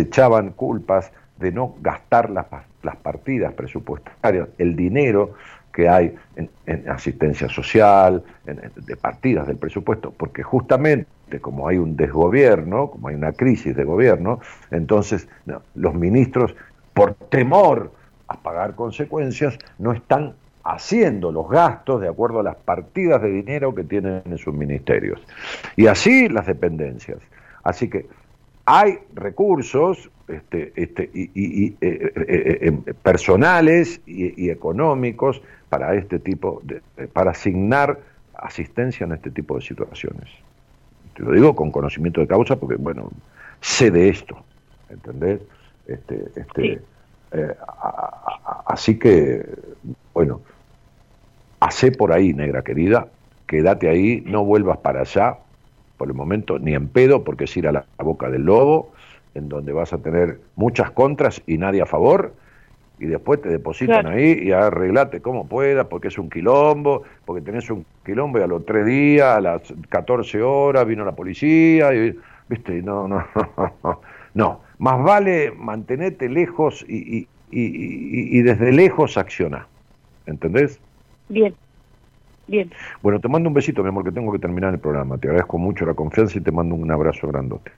echaban 0.00 0.50
culpas 0.50 1.10
de 1.38 1.50
no 1.52 1.74
gastar 1.80 2.30
las, 2.30 2.46
las 2.82 2.96
partidas 2.96 3.52
presupuestarias, 3.54 4.48
el 4.58 4.76
dinero 4.76 5.34
que 5.72 5.88
hay 5.88 6.14
en, 6.36 6.48
en 6.66 6.88
asistencia 6.88 7.48
social, 7.48 8.22
en- 8.46 8.60
de 8.76 8.96
partidas 8.96 9.46
del 9.46 9.56
presupuesto, 9.56 10.12
porque 10.16 10.42
justamente 10.42 11.06
como 11.40 11.66
hay 11.66 11.78
un 11.78 11.96
desgobierno, 11.96 12.90
como 12.90 13.08
hay 13.08 13.16
una 13.16 13.32
crisis 13.32 13.74
de 13.74 13.82
gobierno, 13.84 14.40
entonces 14.70 15.26
los 15.74 15.94
ministros, 15.94 16.54
por 16.92 17.14
temor 17.14 17.90
a 18.28 18.36
pagar 18.36 18.74
consecuencias, 18.76 19.58
no 19.78 19.92
están 19.92 20.34
haciendo 20.64 21.30
los 21.30 21.48
gastos 21.48 22.00
de 22.00 22.08
acuerdo 22.08 22.40
a 22.40 22.42
las 22.42 22.56
partidas 22.56 23.20
de 23.22 23.30
dinero 23.30 23.74
que 23.74 23.84
tienen 23.84 24.22
en 24.24 24.38
sus 24.38 24.54
ministerios. 24.54 25.20
Y 25.76 25.86
así 25.86 26.28
las 26.28 26.46
dependencias. 26.46 27.18
Así 27.62 27.88
que 27.88 28.06
hay 28.66 28.98
recursos 29.14 30.10
este, 30.26 30.72
este, 30.74 31.10
y, 31.12 31.24
y- 31.34 31.64
y, 31.64 31.66
eh, 31.66 31.76
eh, 31.82 32.12
eh, 32.26 32.58
eh, 32.86 32.94
personales 32.94 34.00
y, 34.06 34.42
y 34.46 34.50
económicos 34.50 35.42
para 35.68 35.94
este 35.94 36.18
tipo 36.18 36.60
de, 36.64 36.80
eh, 36.96 37.06
para 37.12 37.32
asignar 37.32 37.98
asistencia 38.34 39.04
en 39.04 39.12
este 39.12 39.30
tipo 39.30 39.56
de 39.56 39.60
situaciones. 39.62 40.30
Te 41.14 41.22
lo 41.22 41.32
digo 41.32 41.54
con 41.54 41.70
conocimiento 41.70 42.20
de 42.22 42.26
causa 42.26 42.56
porque, 42.56 42.76
bueno, 42.76 43.10
sé 43.60 43.90
de 43.90 44.08
esto, 44.08 44.42
¿entendés? 44.88 45.40
Este, 45.86 46.24
este, 46.36 46.62
Sí. 46.62 46.78
Así 48.66 48.98
que, 48.98 49.44
bueno, 50.12 50.40
hacé 51.64 51.92
por 51.92 52.12
ahí, 52.12 52.34
negra 52.34 52.62
querida, 52.62 53.08
quédate 53.46 53.88
ahí, 53.88 54.22
no 54.26 54.44
vuelvas 54.44 54.78
para 54.78 55.00
allá, 55.00 55.38
por 55.96 56.08
el 56.08 56.14
momento, 56.14 56.58
ni 56.58 56.74
en 56.74 56.88
pedo, 56.88 57.24
porque 57.24 57.44
es 57.44 57.56
ir 57.56 57.66
a 57.66 57.72
la 57.72 57.86
boca 57.96 58.28
del 58.28 58.42
lobo, 58.42 58.92
en 59.34 59.48
donde 59.48 59.72
vas 59.72 59.94
a 59.94 59.98
tener 59.98 60.40
muchas 60.56 60.90
contras 60.90 61.40
y 61.46 61.56
nadie 61.56 61.80
a 61.80 61.86
favor, 61.86 62.34
y 62.98 63.06
después 63.06 63.40
te 63.40 63.48
depositan 63.48 64.06
ahí 64.06 64.40
y 64.42 64.52
arreglate 64.52 65.20
como 65.20 65.48
puedas, 65.48 65.86
porque 65.86 66.08
es 66.08 66.18
un 66.18 66.28
quilombo, 66.28 67.02
porque 67.24 67.40
tenés 67.40 67.70
un 67.70 67.86
quilombo 68.04 68.38
y 68.38 68.42
a 68.42 68.46
los 68.46 68.66
tres 68.66 68.84
días, 68.84 69.36
a 69.36 69.40
las 69.40 69.62
14 69.88 70.42
horas, 70.42 70.86
vino 70.86 71.02
la 71.02 71.12
policía, 71.12 71.94
y, 71.94 72.14
viste, 72.46 72.82
no, 72.82 73.08
no, 73.08 73.24
no, 73.82 74.00
no, 74.34 74.60
más 74.78 75.02
vale 75.02 75.50
mantenerte 75.50 76.28
lejos 76.28 76.84
y, 76.86 77.16
y, 77.16 77.28
y, 77.50 78.38
y 78.38 78.42
desde 78.42 78.70
lejos 78.70 79.16
accionar, 79.16 79.66
¿entendés? 80.26 80.78
Bien, 81.28 81.54
bien. 82.46 82.70
Bueno, 83.02 83.20
te 83.20 83.28
mando 83.28 83.48
un 83.48 83.54
besito, 83.54 83.82
mi 83.82 83.88
amor, 83.88 84.04
que 84.04 84.12
tengo 84.12 84.32
que 84.32 84.38
terminar 84.38 84.74
el 84.74 84.80
programa, 84.80 85.18
te 85.18 85.28
agradezco 85.28 85.58
mucho 85.58 85.86
la 85.86 85.94
confianza 85.94 86.38
y 86.38 86.42
te 86.42 86.52
mando 86.52 86.74
un 86.74 86.90
abrazo 86.90 87.28
grandote. 87.28 87.72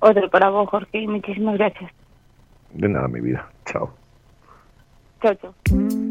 Otro 0.00 0.30
para 0.30 0.50
vos, 0.50 0.68
Jorge, 0.68 1.06
muchísimas 1.06 1.56
gracias. 1.56 1.90
De 2.74 2.88
nada, 2.88 3.08
mi 3.08 3.20
vida. 3.20 3.48
Chao. 3.64 3.90
Chao, 5.22 5.34
chao. 5.34 6.05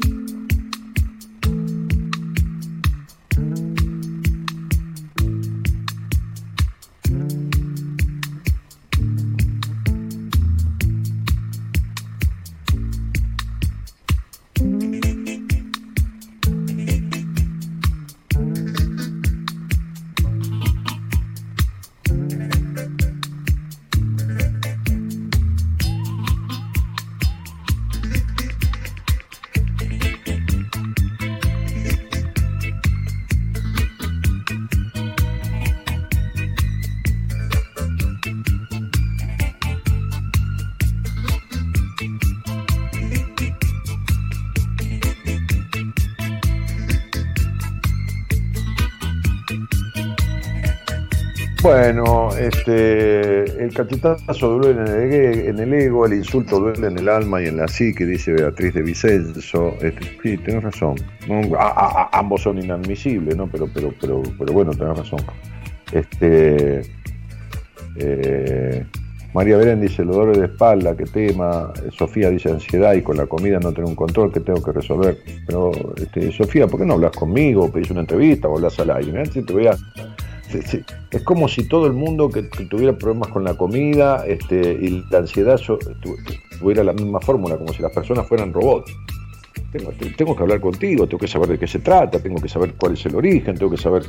Este, 52.40 53.64
el 53.64 53.74
cachetazo 53.74 54.50
duele 54.60 54.82
en 54.82 54.88
el, 54.88 55.14
e- 55.14 55.50
en 55.50 55.60
el 55.60 55.74
ego, 55.74 56.06
el 56.06 56.14
insulto 56.14 56.60
duele 56.60 56.88
en 56.88 56.98
el 56.98 57.10
alma 57.10 57.42
y 57.42 57.48
en 57.48 57.58
la 57.58 57.68
psique, 57.68 58.06
dice 58.06 58.34
Beatriz 58.34 58.74
de 58.74 58.82
Vicenzo. 58.82 59.76
Este, 59.82 60.18
sí, 60.22 60.38
tenés 60.38 60.64
razón. 60.64 60.96
Ambos 62.12 62.42
son 62.44 62.58
inadmisibles, 62.60 63.36
¿no? 63.36 63.48
Pero, 63.48 63.68
pero, 63.74 63.94
pero, 64.00 64.24
pero 64.38 64.54
bueno, 64.54 64.72
tenés 64.72 64.98
razón. 64.98 65.22
Este, 65.92 66.82
eh, 67.98 68.86
María 69.34 69.58
Belén 69.58 69.82
dice, 69.82 70.06
los 70.06 70.16
dolores 70.16 70.40
de 70.40 70.46
espalda, 70.46 70.96
qué 70.96 71.04
tema. 71.06 71.74
Sofía 71.92 72.30
dice, 72.30 72.50
ansiedad 72.50 72.94
y 72.94 73.02
con 73.02 73.18
la 73.18 73.26
comida 73.26 73.60
no 73.60 73.74
tengo 73.74 73.90
un 73.90 73.96
control 73.96 74.32
que 74.32 74.40
tengo 74.40 74.64
que 74.64 74.72
resolver. 74.72 75.18
Pero, 75.46 75.72
este, 75.98 76.32
Sofía, 76.32 76.68
¿por 76.68 76.80
qué 76.80 76.86
no 76.86 76.94
hablas 76.94 77.12
conmigo? 77.12 77.70
Pedís 77.72 77.92
una 77.92 78.02
entrevista 78.02 78.48
o 78.48 78.56
hablas 78.56 78.80
al 78.80 78.92
aire. 78.92 79.26
Si 79.26 79.44
te 79.44 79.52
voy 79.54 79.68
a. 79.68 79.76
Es 81.12 81.24
como 81.24 81.48
si 81.48 81.68
todo 81.68 81.88
el 81.88 81.94
mundo 81.94 82.30
que, 82.30 82.44
tuviera 82.44 82.98
problemas 82.98 83.30
con 83.30 83.44
la 83.44 83.56
comida 83.56 84.26
este, 84.26 84.74
y 84.74 85.04
la 85.10 85.20
ansiedad 85.20 85.60
tuviera 86.60 86.84
la 86.84 86.94
misma 86.94 87.20
fórmula, 87.20 87.58
como 87.58 87.74
si 87.74 87.82
las 87.82 87.92
personas 87.92 88.28
fueran 88.28 88.54
robots. 88.54 88.92
Tengo, 89.72 89.92
te- 89.92 90.12
tengo 90.12 90.36
que 90.36 90.44
hablar 90.44 90.62
contigo, 90.62 91.08
tengo 91.08 91.20
que 91.20 91.28
saber 91.28 91.50
de 91.50 91.60
qué 91.60 91.68
se 91.68 91.80
trata, 91.80 92.20
tengo 92.20 92.42
que 92.42 92.48
saber 92.48 92.74
cuál 92.76 92.94
es 92.94 93.06
el 93.06 93.16
origen, 93.16 93.56
tengo 93.56 93.72
que 93.72 93.78
saber 93.78 94.04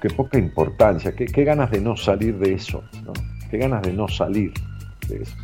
qué 0.00 0.10
poca 0.10 0.38
importancia, 0.38 1.14
qué, 1.14 1.44
ganas 1.44 1.70
de 1.70 1.80
no 1.80 1.96
salir 1.96 2.36
de 2.38 2.54
eso, 2.54 2.82
¿no? 3.04 3.12
qué 3.50 3.58
ganas 3.58 3.82
de 3.82 3.92
no 3.92 4.08
salir 4.08 4.52
de 5.08 5.22
eso. 5.22 5.36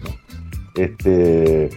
Este, 0.75 1.71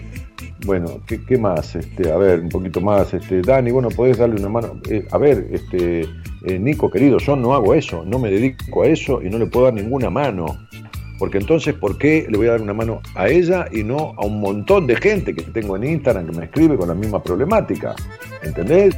bueno, 0.65 1.01
¿qué, 1.05 1.23
qué 1.23 1.37
más? 1.37 1.75
Este, 1.75 2.11
a 2.11 2.17
ver, 2.17 2.39
un 2.39 2.49
poquito 2.49 2.81
más. 2.81 3.13
Este, 3.13 3.41
Dani, 3.41 3.71
bueno, 3.71 3.89
podés 3.89 4.17
darle 4.17 4.39
una 4.39 4.49
mano. 4.49 4.79
Eh, 4.89 5.05
a 5.11 5.17
ver, 5.17 5.47
este, 5.51 6.07
eh, 6.45 6.59
Nico, 6.59 6.89
querido, 6.89 7.17
yo 7.17 7.35
no 7.35 7.53
hago 7.53 7.73
eso, 7.73 8.03
no 8.05 8.19
me 8.19 8.29
dedico 8.29 8.83
a 8.83 8.87
eso 8.87 9.21
y 9.21 9.29
no 9.29 9.37
le 9.37 9.47
puedo 9.47 9.65
dar 9.65 9.73
ninguna 9.73 10.09
mano. 10.09 10.45
Porque 11.17 11.37
entonces, 11.37 11.73
¿por 11.73 11.97
qué 11.97 12.27
le 12.29 12.37
voy 12.37 12.47
a 12.47 12.51
dar 12.51 12.61
una 12.61 12.73
mano 12.73 13.01
a 13.15 13.29
ella 13.29 13.65
y 13.71 13.83
no 13.83 14.13
a 14.17 14.25
un 14.25 14.41
montón 14.41 14.85
de 14.85 14.97
gente 14.97 15.33
que 15.33 15.43
tengo 15.43 15.77
en 15.77 15.85
Instagram 15.85 16.27
que 16.27 16.37
me 16.37 16.45
escribe 16.45 16.77
con 16.77 16.89
la 16.89 16.93
misma 16.93 17.23
problemática? 17.23 17.95
¿Entendés? 18.43 18.95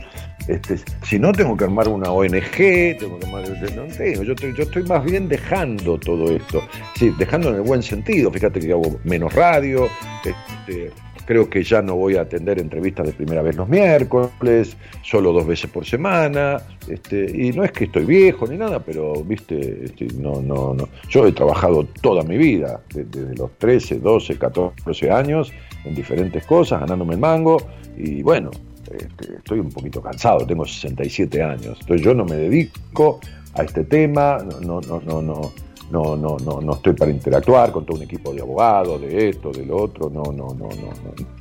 Este, 0.48 0.80
si 1.04 1.20
no, 1.20 1.32
tengo 1.32 1.58
que 1.58 1.66
armar 1.66 1.88
una 1.90 2.10
ONG, 2.10 2.98
tengo 2.98 3.20
que 3.20 3.26
armar, 3.26 3.44
no 3.50 3.84
tengo, 3.96 4.24
yo, 4.24 4.34
estoy, 4.34 4.54
yo 4.56 4.64
estoy 4.64 4.84
más 4.84 5.04
bien 5.04 5.28
dejando 5.28 6.00
todo 6.00 6.32
esto. 6.32 6.62
Sí, 6.96 7.14
dejando 7.20 7.50
en 7.50 7.56
el 7.56 7.62
buen 7.62 7.84
sentido. 7.84 8.32
Fíjate 8.32 8.62
que 8.62 8.72
hago 8.72 9.00
menos 9.04 9.34
radio, 9.34 9.88
este, 10.26 10.92
creo 11.28 11.50
que 11.50 11.62
ya 11.62 11.82
no 11.82 11.96
voy 11.98 12.16
a 12.16 12.22
atender 12.22 12.58
entrevistas 12.58 13.06
de 13.06 13.12
primera 13.14 13.42
vez 13.44 13.56
los 13.58 13.68
miércoles, 13.70 14.78
solo 15.04 15.34
dos 15.34 15.46
veces 15.46 15.70
por 15.70 15.86
semana, 15.86 16.62
este, 16.88 17.30
y 17.32 17.52
no 17.52 17.64
es 17.66 17.72
que 17.74 17.84
estoy 17.84 18.06
viejo 18.06 18.48
ni 18.48 18.58
nada, 18.58 18.80
pero 18.80 19.14
viste, 19.24 19.84
este, 19.86 20.08
no, 20.16 20.42
no, 20.42 20.74
no. 20.74 20.88
Yo 21.10 21.28
he 21.28 21.34
trabajado 21.34 21.84
toda 22.02 22.24
mi 22.24 22.38
vida, 22.38 22.82
de- 22.94 23.04
desde 23.04 23.36
los 23.36 23.52
13, 23.58 24.00
12, 24.00 24.38
14 24.38 25.12
años, 25.12 25.52
en 25.84 25.94
diferentes 25.94 26.46
cosas, 26.46 26.80
ganándome 26.80 27.16
el 27.16 27.20
mango, 27.20 27.58
y 27.98 28.24
bueno, 28.24 28.50
este, 28.90 29.36
estoy 29.36 29.60
un 29.60 29.70
poquito 29.70 30.02
cansado, 30.02 30.48
tengo 30.48 30.66
67 30.66 31.44
años, 31.44 31.78
entonces 31.82 32.02
yo 32.02 32.14
no 32.14 32.24
me 32.24 32.38
dedico 32.38 33.20
a 33.54 33.64
este 33.64 33.84
tema, 33.84 34.38
no, 34.62 34.80
no, 34.82 35.02
no, 35.06 35.22
no, 35.22 35.52
no, 35.92 36.18
no, 36.18 36.38
no, 36.44 36.60
no, 36.62 36.74
estoy 36.74 36.94
para 36.94 37.12
interactuar 37.12 37.72
con 37.72 37.86
todo 37.86 37.98
un 37.98 38.04
equipo 38.04 38.34
de 38.34 38.42
abogados, 38.42 39.00
de 39.02 39.30
esto, 39.30 39.52
de 39.52 39.66
lo 39.66 39.78
otro, 39.78 40.10
no, 40.10 40.24
no, 40.24 40.54
no, 40.54 40.68
no, 40.68 40.90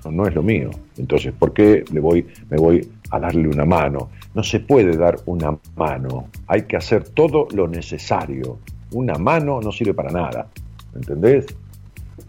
no, 0.05 0.11
no 0.11 0.27
es 0.27 0.35
lo 0.35 0.43
mío. 0.43 0.71
Entonces, 0.97 1.33
¿por 1.33 1.53
qué 1.53 1.85
le 1.93 2.01
voy, 2.01 2.27
me 2.49 2.57
voy 2.57 2.89
a 3.11 3.19
darle 3.19 3.49
una 3.49 3.65
mano? 3.65 4.11
No 4.35 4.43
se 4.43 4.61
puede 4.61 4.97
dar 4.97 5.17
una 5.27 5.57
mano, 5.75 6.29
hay 6.47 6.63
que 6.63 6.77
hacer 6.77 7.09
todo 7.09 7.49
lo 7.53 7.67
necesario. 7.67 8.59
Una 8.93 9.15
mano 9.15 9.61
no 9.61 9.73
sirve 9.73 9.95
para 9.95 10.11
nada, 10.11 10.47
¿entendés? 10.95 11.47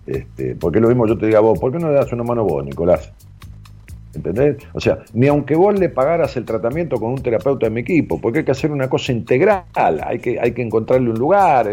Este, 0.06 0.56
porque 0.56 0.80
lo 0.80 0.88
mismo 0.88 1.06
yo 1.06 1.18
te 1.18 1.28
diga 1.28 1.40
a 1.40 1.42
vos, 1.42 1.60
¿por 1.60 1.72
qué 1.72 1.80
no 1.80 1.90
le 1.90 1.96
das 1.96 2.12
una 2.12 2.24
mano 2.24 2.42
a 2.42 2.46
vos, 2.46 2.66
Nicolás? 2.66 3.14
¿Entendés? 4.18 4.58
O 4.74 4.80
sea, 4.80 5.00
ni 5.14 5.28
aunque 5.28 5.56
vos 5.56 5.78
le 5.80 5.90
pagaras 5.90 6.36
el 6.38 6.46
tratamiento 6.46 6.98
con 6.98 7.12
un 7.12 7.22
terapeuta 7.22 7.68
de 7.68 7.70
mi 7.70 7.82
equipo, 7.82 8.20
porque 8.20 8.40
hay 8.40 8.46
que 8.46 8.52
hacer 8.52 8.72
una 8.72 8.90
cosa 8.90 9.12
integral, 9.12 9.64
hay 10.04 10.18
que, 10.20 10.40
hay 10.40 10.52
que 10.52 10.64
encontrarle 10.64 11.12
un 11.12 11.20
lugar, 11.20 11.70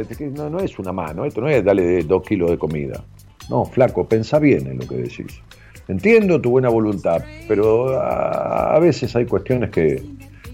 no, 0.50 0.58
es 0.60 0.78
una 0.78 0.92
mano, 0.92 1.24
esto 1.24 1.40
no 1.40 1.48
es 1.48 1.64
darle 1.64 2.04
dos 2.04 2.22
kilos 2.22 2.50
de 2.50 2.58
comida. 2.58 3.02
No, 3.48 3.64
flaco, 3.64 4.06
pensa 4.06 4.38
bien 4.38 4.66
en 4.66 4.78
lo 4.78 4.86
que 4.86 4.96
decís. 4.96 5.40
Entiendo 5.88 6.40
tu 6.40 6.50
buena 6.50 6.68
voluntad, 6.68 7.22
pero 7.48 7.98
a, 8.00 8.78
veces 8.78 9.14
hay 9.16 9.26
cuestiones 9.26 9.70
que, 9.70 10.02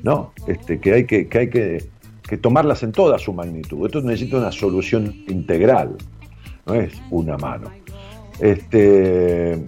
¿no? 0.02 0.32
Este, 0.46 0.78
que 0.80 0.92
hay 0.92 1.04
que, 1.04 1.28
que 1.28 1.38
hay 1.38 1.48
que 1.48 2.36
tomarlas 2.40 2.82
en 2.84 2.92
toda 2.92 3.18
su 3.18 3.32
magnitud. 3.32 3.86
Esto 3.86 4.00
necesita 4.00 4.38
una 4.38 4.52
solución 4.52 5.14
integral, 5.28 5.96
no 6.66 6.74
es 6.74 6.92
una 7.10 7.36
mano. 7.36 7.70
Este, 8.40 9.58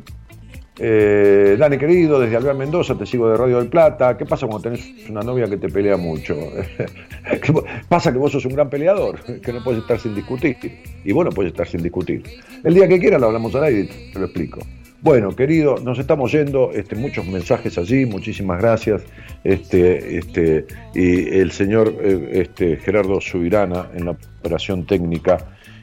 eh, 0.79 1.57
Dani 1.59 1.77
querido, 1.77 2.19
desde 2.19 2.37
Alvear 2.37 2.57
Mendoza, 2.57 2.97
te 2.97 3.05
sigo 3.05 3.29
de 3.29 3.37
Radio 3.37 3.59
del 3.59 3.69
Plata. 3.69 4.17
¿Qué 4.17 4.25
pasa 4.25 4.47
cuando 4.47 4.71
tenés 4.71 5.09
una 5.09 5.21
novia 5.21 5.47
que 5.47 5.59
te 5.59 5.69
pelea 5.69 5.97
mucho? 5.97 6.37
pasa 7.89 8.11
que 8.11 8.19
vos 8.19 8.33
sos 8.33 8.45
un 8.47 8.55
gran 8.55 8.71
peleador, 8.71 9.21
que 9.41 9.53
no 9.53 9.63
puedes 9.63 9.83
estar 9.83 9.99
sin 9.99 10.15
discutir. 10.15 10.57
Y 11.05 11.13
bueno, 11.13 11.31
puedes 11.31 11.53
estar 11.53 11.67
sin 11.69 11.83
discutir. 11.83 12.23
El 12.65 12.75
día 12.75 12.89
que 12.89 12.99
quieras 12.99 13.21
lo 13.21 13.27
hablamos 13.27 13.55
al 13.55 13.65
aire 13.65 13.81
y 13.81 14.13
te 14.13 14.19
lo 14.19 14.25
explico. 14.25 14.61
Bueno, 15.03 15.35
querido, 15.35 15.79
nos 15.79 15.99
estamos 15.99 16.31
yendo, 16.31 16.71
este, 16.73 16.95
muchos 16.95 17.27
mensajes 17.27 17.77
allí, 17.77 18.07
muchísimas 18.07 18.61
gracias. 18.61 19.03
Este, 19.43 20.19
este, 20.19 20.65
y 20.95 21.39
el 21.39 21.51
señor 21.51 21.93
eh, 22.01 22.29
este, 22.35 22.77
Gerardo 22.77 23.21
Subirana 23.21 23.89
en 23.95 24.05
la 24.05 24.13
operación 24.13 24.87
técnica 24.87 25.39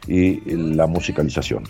y 0.07 0.39
la 0.55 0.87
musicalización. 0.87 1.63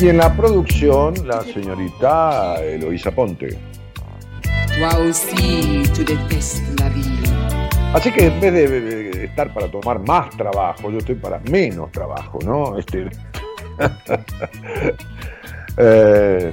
Y 0.00 0.08
en 0.08 0.16
la 0.16 0.34
producción, 0.34 1.14
la 1.26 1.42
señorita 1.42 2.56
Eloísa 2.64 3.10
Ponte. 3.10 3.58
Toi 4.78 5.06
aussi, 5.06 5.82
tu 5.94 6.04
détestes 6.04 6.62
la 6.78 6.88
vie. 6.88 7.39
Así 7.92 8.12
que 8.12 8.26
en 8.26 8.40
vez 8.40 8.52
de, 8.52 9.24
estar 9.24 9.52
para 9.52 9.68
tomar 9.68 9.98
más 9.98 10.30
trabajo, 10.30 10.92
yo 10.92 10.98
estoy 10.98 11.16
para 11.16 11.40
menos 11.50 11.90
trabajo, 11.90 12.38
¿no? 12.44 12.78
Este, 12.78 13.10
eh, 15.76 16.52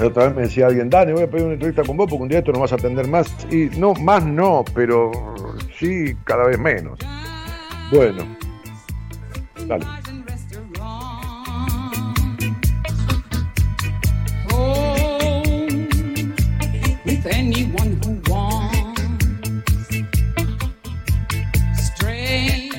otra 0.00 0.26
vez 0.26 0.36
me 0.36 0.42
decía 0.42 0.66
alguien, 0.68 0.88
Dani, 0.88 1.12
voy 1.12 1.22
a 1.24 1.30
pedir 1.30 1.46
una 1.46 1.54
entrevista 1.54 1.82
con 1.82 1.96
vos 1.96 2.06
porque 2.08 2.22
un 2.22 2.28
día 2.28 2.38
esto 2.38 2.52
no 2.52 2.60
vas 2.60 2.70
a 2.70 2.76
atender 2.76 3.08
más. 3.08 3.34
Y 3.50 3.70
no, 3.76 3.92
más 3.94 4.24
no, 4.24 4.64
pero 4.72 5.10
sí 5.76 6.16
cada 6.22 6.46
vez 6.46 6.58
menos. 6.58 6.96
Bueno, 7.90 8.24
dale. 9.66 9.84
Home 17.80 18.07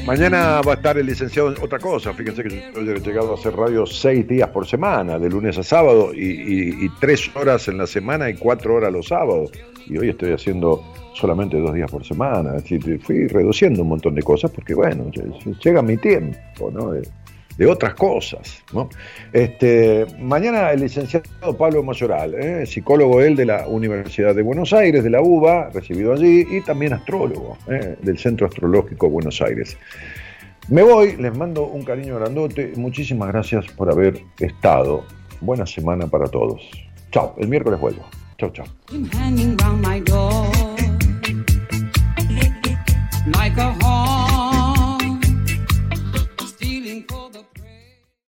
Mañana 0.09 0.59
va 0.61 0.71
a 0.71 0.75
estar 0.75 0.97
el 0.97 1.05
licenciado 1.05 1.53
en 1.55 1.61
otra 1.63 1.77
cosa. 1.77 2.11
Fíjense 2.13 2.41
que 2.41 2.49
yo 2.73 2.81
he 2.81 2.99
llegado 2.99 3.31
a 3.31 3.35
hacer 3.35 3.55
radio 3.55 3.85
seis 3.85 4.27
días 4.27 4.49
por 4.49 4.65
semana, 4.65 5.19
de 5.19 5.29
lunes 5.29 5.55
a 5.59 5.63
sábado, 5.63 6.11
y, 6.15 6.85
y- 6.85 6.89
tres 6.99 7.29
horas 7.35 7.67
en 7.67 7.77
la 7.77 7.85
semana 7.85 8.27
y 8.27 8.33
cuatro 8.33 8.73
horas 8.73 8.91
los 8.91 9.07
sábados. 9.07 9.51
Y 9.85 9.99
hoy 9.99 10.09
estoy 10.09 10.31
haciendo 10.33 10.83
solamente 11.13 11.57
dos 11.59 11.75
días 11.75 11.91
por 11.91 12.03
semana. 12.03 12.55
Fui 13.03 13.27
reduciendo 13.27 13.83
un 13.83 13.89
montón 13.89 14.15
de 14.15 14.23
cosas 14.23 14.49
porque, 14.49 14.73
bueno, 14.73 15.05
lle- 15.11 15.59
llega 15.63 15.83
mi 15.83 15.95
tiempo, 15.97 16.71
¿no? 16.71 16.93
De, 17.59 17.67
otras 17.67 17.93
cosas, 17.93 18.63
¿no? 18.73 18.89
Este, 19.33 20.05
mañana 20.17 20.71
el 20.71 20.79
licenciado 20.79 21.57
Pablo 21.57 21.83
Mayoral, 21.83 22.33
¿eh? 22.33 22.65
psicólogo 22.65 23.21
él 23.21 23.35
de 23.35 23.45
la 23.45 23.67
Universidad 23.67 24.33
de 24.33 24.41
Buenos 24.41 24.71
Aires, 24.73 25.03
de 25.03 25.09
la 25.09 25.21
UBA, 25.21 25.69
recibido 25.73 26.13
allí, 26.13 26.45
y 26.49 26.61
también 26.61 26.93
astrólogo 26.93 27.57
¿eh? 27.67 27.97
del 28.01 28.17
Centro 28.17 28.47
Astrológico 28.47 29.09
Buenos 29.09 29.41
Aires. 29.41 29.77
Me 30.69 30.83
voy, 30.83 31.17
les 31.17 31.35
mando 31.35 31.65
un 31.65 31.83
cariño 31.83 32.19
grandote. 32.19 32.73
Muchísimas 32.75 33.29
gracias 33.29 33.65
por 33.75 33.91
haber 33.91 34.21
estado. 34.39 35.03
Buena 35.41 35.65
semana 35.65 36.05
para 36.07 36.27
todos. 36.27 36.61
Chao, 37.11 37.35
el 37.39 37.47
miércoles 37.47 37.79
vuelvo. 37.79 38.05
Chao, 38.37 38.51
chao. 38.51 38.65